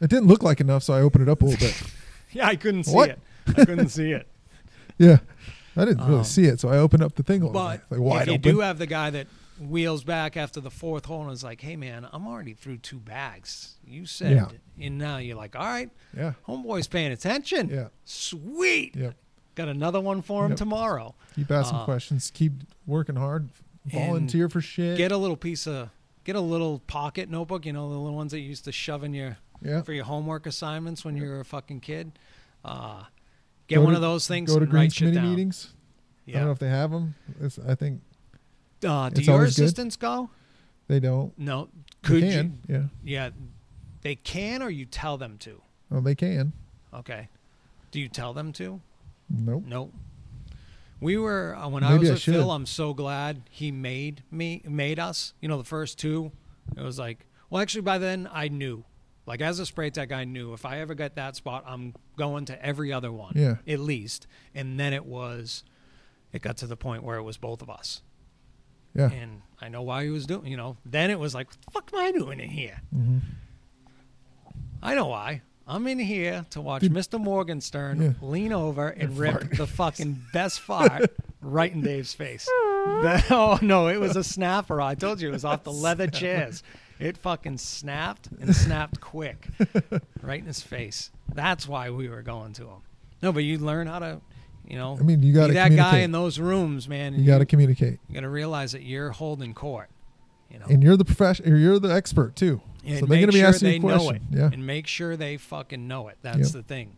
It 0.00 0.10
didn't 0.10 0.26
look 0.28 0.42
like 0.42 0.60
enough, 0.60 0.82
so 0.82 0.92
I 0.92 1.00
opened 1.00 1.22
it 1.22 1.30
up 1.30 1.40
a 1.42 1.44
little 1.46 1.66
bit. 1.66 1.82
Yeah, 2.32 2.48
I 2.48 2.56
couldn't 2.56 2.84
see 2.84 2.94
What? 2.94 3.10
it. 3.10 3.18
I 3.56 3.64
couldn't 3.64 3.88
see 3.90 4.10
it. 4.12 4.26
Yeah. 4.98 5.18
I 5.76 5.84
didn't 5.84 6.04
really 6.06 6.18
Um, 6.18 6.24
see 6.24 6.44
it, 6.44 6.60
so 6.60 6.68
I 6.68 6.76
opened 6.78 7.02
up 7.02 7.14
the 7.16 7.22
thing 7.24 7.42
a 7.42 7.46
little 7.46 7.52
But 7.60 7.88
bit. 7.90 7.98
Like 7.98 8.00
wide 8.00 8.22
if 8.22 8.26
you 8.28 8.34
open. 8.34 8.52
do 8.52 8.60
have 8.60 8.78
the 8.78 8.86
guy 8.86 9.10
that 9.10 9.26
wheels 9.60 10.04
back 10.04 10.36
after 10.36 10.60
the 10.60 10.70
fourth 10.70 11.04
hole 11.06 11.22
and 11.22 11.32
is 11.32 11.42
like, 11.44 11.60
"Hey, 11.60 11.74
man, 11.76 12.06
I'm 12.12 12.26
already 12.28 12.54
through 12.54 12.78
two 12.78 12.98
bags. 12.98 13.74
You 13.86 14.04
said," 14.06 14.32
Yeah. 14.32 14.84
and 14.86 14.98
now 14.98 15.18
you're 15.18 15.36
like, 15.36 15.54
"All 15.56 15.64
right, 15.66 15.90
yeah. 16.16 16.34
homeboy's 16.46 16.86
paying 16.88 17.10
attention. 17.12 17.70
Yeah. 17.70 17.88
Sweet. 18.04 18.94
Yep. 18.96 19.14
Got 19.54 19.68
another 19.68 20.00
one 20.00 20.20
for 20.22 20.44
him 20.44 20.52
Yep. 20.52 20.58
tomorrow. 20.58 21.14
Keep 21.36 21.50
asking 21.50 21.78
Uh, 21.78 21.84
questions. 21.84 22.30
Keep 22.34 22.52
working 22.86 23.16
hard. 23.16 23.48
Volunteer 23.86 24.48
for 24.48 24.60
shit. 24.60 24.96
Get 24.96 25.12
a 25.12 25.16
little 25.16 25.36
piece 25.36 25.66
of, 25.66 25.90
get 26.24 26.36
a 26.36 26.40
little 26.40 26.80
pocket 26.80 27.28
notebook. 27.30 27.66
You 27.66 27.72
know, 27.72 27.88
the 27.90 27.96
little 27.98 28.16
ones 28.16 28.32
that 28.32 28.40
you 28.40 28.48
used 28.48 28.64
to 28.64 28.72
shove 28.72 29.04
in 29.04 29.12
your 29.14 29.36
yeah. 29.62 29.82
for 29.82 29.92
your 29.92 30.04
homework 30.04 30.46
assignments 30.46 31.04
when 31.04 31.16
you 31.16 31.24
were 31.28 31.40
a 31.40 31.44
fucking 31.44 31.80
kid. 31.80 32.12
Uh, 32.64 33.04
get 33.68 33.76
Go 33.76 33.82
one 33.82 33.90
to- 33.92 33.96
of 33.96 34.02
those 34.02 34.26
things. 34.26 34.50
Go 34.52 34.58
to 34.58 34.66
write 34.66 34.94
committee 34.94 35.20
meetings. 35.20 35.72
I 36.26 36.32
don't 36.32 36.44
know 36.46 36.50
if 36.52 36.58
they 36.58 36.70
have 36.70 36.90
them. 36.90 37.14
It's, 37.40 37.58
I 37.58 37.74
think 37.74 38.00
Uh, 38.82 39.10
do 39.10 39.22
your 39.22 39.34
always 39.34 39.54
good. 39.56 39.64
assistants 39.64 39.96
go? 39.96 40.30
they 40.88 40.98
don't. 41.00 41.38
No. 41.38 41.68
They 42.02 42.08
Could 42.08 42.22
can. 42.22 42.58
Yeah. 42.68 42.76
you? 42.76 42.90
Yeah. 43.04 43.30
They 44.02 44.14
can, 44.16 44.62
or 44.62 44.68
you 44.70 44.84
tell 44.86 45.16
them 45.18 45.38
to. 45.38 45.62
Oh, 45.90 46.00
they 46.00 46.14
can. 46.14 46.52
Okay. 46.92 47.28
Do 47.90 48.00
you 48.00 48.08
tell 48.08 48.32
them 48.34 48.52
to? 48.54 48.80
Nope. 49.28 49.64
Nope. 49.66 49.94
We 51.00 51.16
were 51.18 51.54
uh, 51.56 51.68
when 51.68 51.82
I 51.84 51.96
was 51.98 52.08
I 52.08 52.12
with 52.14 52.22
Phil. 52.22 52.50
I'm 52.50 52.66
so 52.66 52.94
glad 52.94 53.42
he 53.50 53.70
made 53.72 54.22
me 54.30 54.62
made 54.66 54.98
us. 54.98 55.34
You 55.40 55.48
know, 55.48 55.58
the 55.58 55.64
first 55.64 55.98
two, 55.98 56.32
it 56.76 56.82
was 56.82 56.98
like, 56.98 57.26
well, 57.50 57.60
actually, 57.60 57.82
by 57.82 57.98
then 57.98 58.28
I 58.32 58.48
knew. 58.48 58.84
Like 59.26 59.40
as 59.40 59.58
a 59.58 59.66
spray 59.66 59.88
tech, 59.90 60.12
I 60.12 60.24
knew 60.24 60.52
if 60.52 60.64
I 60.66 60.80
ever 60.80 60.94
get 60.94 61.16
that 61.16 61.34
spot, 61.36 61.64
I'm 61.66 61.94
going 62.16 62.44
to 62.46 62.64
every 62.64 62.92
other 62.92 63.10
one, 63.10 63.32
Yeah. 63.34 63.56
at 63.66 63.80
least. 63.80 64.26
And 64.54 64.78
then 64.78 64.92
it 64.92 65.06
was, 65.06 65.64
it 66.32 66.42
got 66.42 66.58
to 66.58 66.66
the 66.66 66.76
point 66.76 67.02
where 67.02 67.16
it 67.16 67.22
was 67.22 67.38
both 67.38 67.62
of 67.62 67.70
us, 67.70 68.02
Yeah. 68.94 69.10
and 69.10 69.40
I 69.62 69.68
know 69.70 69.80
why 69.80 70.04
he 70.04 70.10
was 70.10 70.26
doing. 70.26 70.46
You 70.46 70.58
know, 70.58 70.76
then 70.84 71.10
it 71.10 71.18
was 71.18 71.34
like, 71.34 71.48
what 71.48 71.56
the 71.64 71.70
fuck 71.70 71.90
am 71.94 72.00
I 72.06 72.12
doing 72.12 72.38
in 72.38 72.50
here? 72.50 72.82
hmm 72.92 73.18
I 74.82 74.94
know 74.94 75.06
why. 75.06 75.40
I'm 75.66 75.86
in 75.86 75.98
here 75.98 76.44
to 76.50 76.60
watch 76.60 76.82
Mr. 76.82 77.18
Morgenstern 77.20 78.00
Yeah. 78.02 78.12
lean 78.20 78.52
over 78.52 78.88
and, 78.88 79.02
And 79.10 79.18
rip 79.18 79.56
the 79.56 79.66
fucking 79.66 80.22
best 80.32 80.60
fart 80.60 81.10
right 81.40 81.72
in 81.72 81.80
Dave's 81.80 82.12
face. 82.12 82.44
That- 82.46 83.26
oh 83.30 83.58
no, 83.62 83.88
it 83.88 83.98
was 83.98 84.16
a 84.16 84.24
snapper. 84.24 84.80
I 84.80 84.94
told 84.94 85.20
you 85.20 85.28
it 85.28 85.32
was 85.32 85.44
off 85.44 85.64
the 85.64 85.72
leather 85.86 86.06
chairs. 86.06 86.62
It 87.00 87.16
fucking 87.16 87.58
snapped 87.58 88.28
and 88.40 88.54
snapped 88.54 89.00
quick, 89.00 89.48
right 90.22 90.38
in 90.38 90.46
his 90.46 90.60
face. 90.62 91.10
That's 91.34 91.66
why 91.66 91.90
we 91.90 92.08
were 92.08 92.22
going 92.22 92.52
to 92.54 92.62
him. 92.68 92.82
No, 93.22 93.32
but 93.32 93.42
you 93.42 93.58
learn 93.58 93.86
how 93.88 93.98
to, 93.98 94.20
you 94.68 94.76
know, 94.76 94.96
I 94.98 95.02
mean, 95.02 95.22
you 95.22 95.32
got 95.32 95.48
be 95.48 95.54
that 95.54 95.74
guy 95.74 95.98
in 96.00 96.12
those 96.12 96.38
rooms, 96.38 96.88
man. 96.88 97.14
you 97.18 97.24
got 97.26 97.38
to 97.38 97.46
communicate, 97.46 97.98
you 98.08 98.14
got 98.14 98.20
to 98.20 98.28
realize 98.28 98.72
that 98.72 98.82
you're 98.82 99.10
holding 99.10 99.54
court. 99.54 99.88
You 100.50 100.60
know, 100.60 100.66
and 100.68 100.82
you're 100.84 100.96
the 100.96 101.04
professional. 101.04 101.58
You're 101.58 101.80
the 101.80 101.92
expert 101.92 102.36
too. 102.36 102.60
And 102.86 102.98
so 103.00 103.06
they're 103.06 103.18
make 103.18 103.20
going 103.20 103.26
to 103.26 103.32
be 103.32 103.38
sure 103.40 103.48
asking 103.48 103.68
they 103.68 103.78
know 103.78 104.04
question. 104.06 104.26
it, 104.32 104.36
Yeah. 104.38 104.50
and 104.52 104.66
make 104.66 104.86
sure 104.86 105.16
they 105.16 105.36
fucking 105.36 105.86
know 105.88 106.08
it. 106.08 106.18
That's 106.22 106.38
Yep. 106.38 106.48
the 106.52 106.62
thing. 106.62 106.96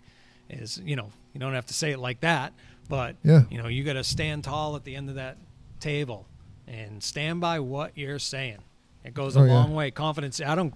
Is 0.48 0.80
you 0.84 0.96
know 0.96 1.10
you 1.32 1.40
don't 1.40 1.54
have 1.54 1.66
to 1.66 1.74
say 1.74 1.90
it 1.92 1.98
like 1.98 2.20
that, 2.20 2.52
but 2.88 3.16
Yeah. 3.24 3.42
you 3.50 3.58
know 3.58 3.68
you 3.68 3.82
got 3.84 3.94
to 3.94 4.04
stand 4.04 4.44
tall 4.44 4.76
at 4.76 4.84
the 4.84 4.94
end 4.94 5.08
of 5.08 5.16
that 5.16 5.38
table 5.80 6.26
and 6.68 7.02
stand 7.02 7.40
by 7.40 7.60
what 7.60 7.92
you're 7.96 8.18
saying. 8.18 8.58
It 9.04 9.14
goes 9.14 9.36
oh, 9.36 9.40
a 9.40 9.42
Oh, 9.44 9.46
yeah. 9.46 9.52
long 9.54 9.74
way. 9.74 9.90
Confidence. 9.90 10.40
I 10.40 10.54
don't. 10.54 10.74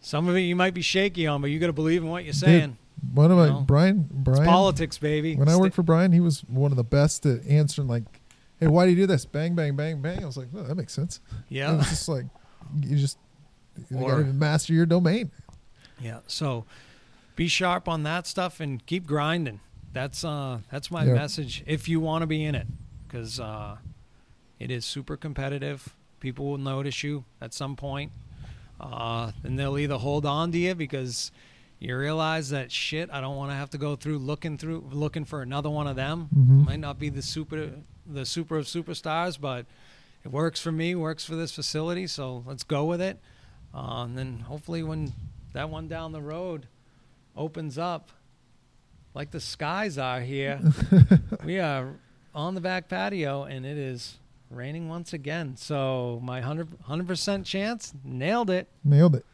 Some 0.00 0.28
of 0.28 0.36
it 0.36 0.40
you 0.40 0.54
might 0.56 0.74
be 0.74 0.82
shaky 0.82 1.26
on, 1.26 1.40
but 1.40 1.50
you 1.50 1.58
got 1.58 1.66
to 1.68 1.72
believe 1.72 2.02
in 2.02 2.08
what 2.08 2.24
you're 2.24 2.32
saying. 2.34 2.76
One 3.12 3.30
of 3.30 3.36
my 3.36 3.48
No. 3.48 3.60
Brian 3.62 4.06
It's 4.10 4.12
Brian 4.12 4.44
politics, 4.46 4.98
baby. 4.98 5.36
when 5.36 5.48
I 5.48 5.56
worked 5.56 5.74
for 5.74 5.82
Brian, 5.82 6.12
he 6.12 6.20
was 6.20 6.40
one 6.48 6.70
of 6.70 6.76
the 6.76 6.84
best 6.84 7.26
at 7.26 7.46
answering 7.46 7.88
like, 7.88 8.04
"Hey, 8.58 8.66
why 8.68 8.84
do 8.86 8.90
you 8.90 8.96
do 8.96 9.06
this?" 9.06 9.26
Bang, 9.26 9.54
bang, 9.54 9.76
bang, 9.76 10.00
bang. 10.00 10.22
I 10.22 10.26
was 10.26 10.36
like, 10.36 10.48
oh, 10.54 10.62
"That 10.62 10.76
makes 10.76 10.92
sense." 10.94 11.20
Yeah, 11.48 11.78
it's 11.78 11.90
just 11.90 12.08
like 12.08 12.24
you 12.82 12.96
just 12.96 13.18
you 13.90 13.98
Or- 13.98 14.22
got 14.22 14.26
to 14.28 14.32
master 14.32 14.72
your 14.72 14.86
domain. 14.86 15.30
Yeah. 16.00 16.20
So 16.26 16.64
be 17.36 17.48
sharp 17.48 17.88
on 17.88 18.02
that 18.04 18.26
stuff 18.26 18.60
and 18.60 18.84
keep 18.86 19.06
grinding. 19.06 19.60
That's 19.92 20.24
uh 20.24 20.60
that's 20.70 20.90
my 20.90 21.04
Yeah. 21.06 21.14
message 21.14 21.62
if 21.66 21.88
you 21.88 22.00
want 22.00 22.22
to 22.22 22.26
be 22.26 22.44
in 22.44 22.54
it 22.54 22.66
cuz 23.08 23.40
uh 23.40 23.76
it 24.58 24.70
is 24.70 24.84
super 24.84 25.16
competitive. 25.16 25.94
People 26.20 26.46
will 26.50 26.58
notice 26.58 27.02
you 27.02 27.24
at 27.40 27.54
some 27.54 27.76
point. 27.76 28.12
Uh 28.78 29.32
and 29.42 29.58
they'll 29.58 29.78
either 29.78 29.96
hold 29.96 30.26
on 30.26 30.52
to 30.52 30.58
you 30.58 30.74
because 30.74 31.30
you 31.78 31.96
realize 31.96 32.50
that 32.50 32.70
shit, 32.72 33.10
I 33.10 33.20
don't 33.20 33.36
want 33.36 33.50
to 33.50 33.54
have 33.54 33.70
to 33.70 33.78
go 33.78 33.96
through 33.96 34.18
looking 34.18 34.58
through 34.58 34.88
looking 34.92 35.24
for 35.24 35.40
another 35.42 35.70
one 35.70 35.86
of 35.86 35.96
them. 35.96 36.28
Mhm. 36.34 36.66
Might 36.66 36.80
not 36.80 36.98
be 36.98 37.08
the 37.08 37.22
super 37.22 37.70
the 38.06 38.26
super 38.26 38.58
of 38.58 38.66
superstars, 38.66 39.40
but 39.40 39.64
it 40.24 40.30
works 40.30 40.60
for 40.60 40.72
me, 40.72 40.94
works 40.94 41.24
for 41.24 41.36
this 41.36 41.52
facility, 41.52 42.06
so 42.06 42.44
let's 42.46 42.64
go 42.64 42.84
with 42.84 43.00
it. 43.00 43.18
Uh, 43.76 44.04
and 44.04 44.16
then 44.16 44.38
hopefully 44.40 44.82
when 44.82 45.12
that 45.52 45.68
one 45.68 45.86
down 45.86 46.12
the 46.12 46.20
road 46.20 46.66
opens 47.36 47.76
up, 47.76 48.10
like 49.12 49.30
the 49.30 49.40
skies 49.40 49.98
are 49.98 50.20
here, 50.20 50.58
we 51.44 51.58
are 51.58 51.94
on 52.34 52.54
the 52.54 52.60
back 52.60 52.88
patio 52.88 53.44
and 53.44 53.66
it 53.66 53.76
is 53.76 54.18
raining 54.50 54.88
once 54.88 55.12
again. 55.12 55.56
So 55.58 56.20
my 56.22 56.40
100 56.40 57.06
percent 57.06 57.44
chance 57.44 57.92
nailed 58.02 58.48
it. 58.48 58.66
Nailed 58.82 59.14
it. 59.14 59.26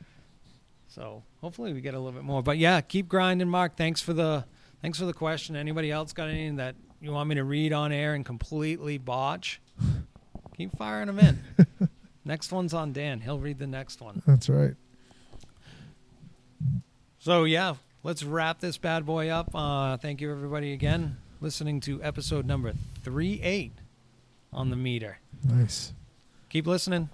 So 0.88 1.22
hopefully 1.40 1.72
we 1.72 1.80
get 1.80 1.94
a 1.94 1.98
little 1.98 2.12
bit 2.12 2.24
more. 2.24 2.42
But 2.42 2.58
yeah, 2.58 2.80
keep 2.80 3.08
grinding, 3.08 3.48
Mark. 3.48 3.76
Thanks 3.76 4.00
for 4.00 4.12
the 4.12 4.44
thanks 4.82 4.98
for 4.98 5.04
the 5.04 5.14
question. 5.14 5.54
Anybody 5.54 5.92
else 5.92 6.12
got 6.12 6.28
anything 6.28 6.56
that 6.56 6.74
you 7.00 7.12
want 7.12 7.28
me 7.28 7.36
to 7.36 7.44
read 7.44 7.72
on 7.72 7.92
air 7.92 8.14
and 8.14 8.26
completely 8.26 8.98
botch? 8.98 9.60
Keep 10.56 10.76
firing 10.76 11.06
them 11.06 11.18
in. 11.18 11.88
Next 12.24 12.52
one's 12.52 12.72
on 12.72 12.92
Dan. 12.92 13.20
He'll 13.20 13.38
read 13.38 13.58
the 13.58 13.66
next 13.66 14.00
one. 14.00 14.22
That's 14.26 14.48
right. 14.48 14.74
So 17.18 17.44
yeah, 17.44 17.74
let's 18.02 18.22
wrap 18.22 18.60
this 18.60 18.78
bad 18.78 19.04
boy 19.06 19.28
up. 19.28 19.54
Uh, 19.54 19.96
thank 19.96 20.20
you 20.20 20.30
everybody 20.30 20.72
again 20.72 21.16
listening 21.40 21.80
to 21.80 22.00
episode 22.02 22.46
number 22.46 22.72
three 23.02 23.40
eight 23.42 23.72
on 24.52 24.70
the 24.70 24.76
meter. 24.76 25.18
Nice. 25.44 25.92
Keep 26.48 26.66
listening. 26.66 27.08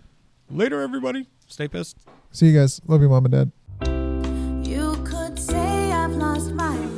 Later, 0.51 0.83
everybody. 0.83 1.27
Stay 1.47 1.69
pissed. 1.69 1.97
See 2.31 2.49
you 2.49 2.59
guys. 2.59 2.81
Love 2.87 3.01
you, 3.01 3.09
mom 3.09 3.27
and 3.27 3.33
dad. 3.33 3.53
You 4.69 4.97
could 5.05 5.39
say 5.39 5.93
I've 5.93 6.13
lost 6.13 6.53
my. 6.53 6.98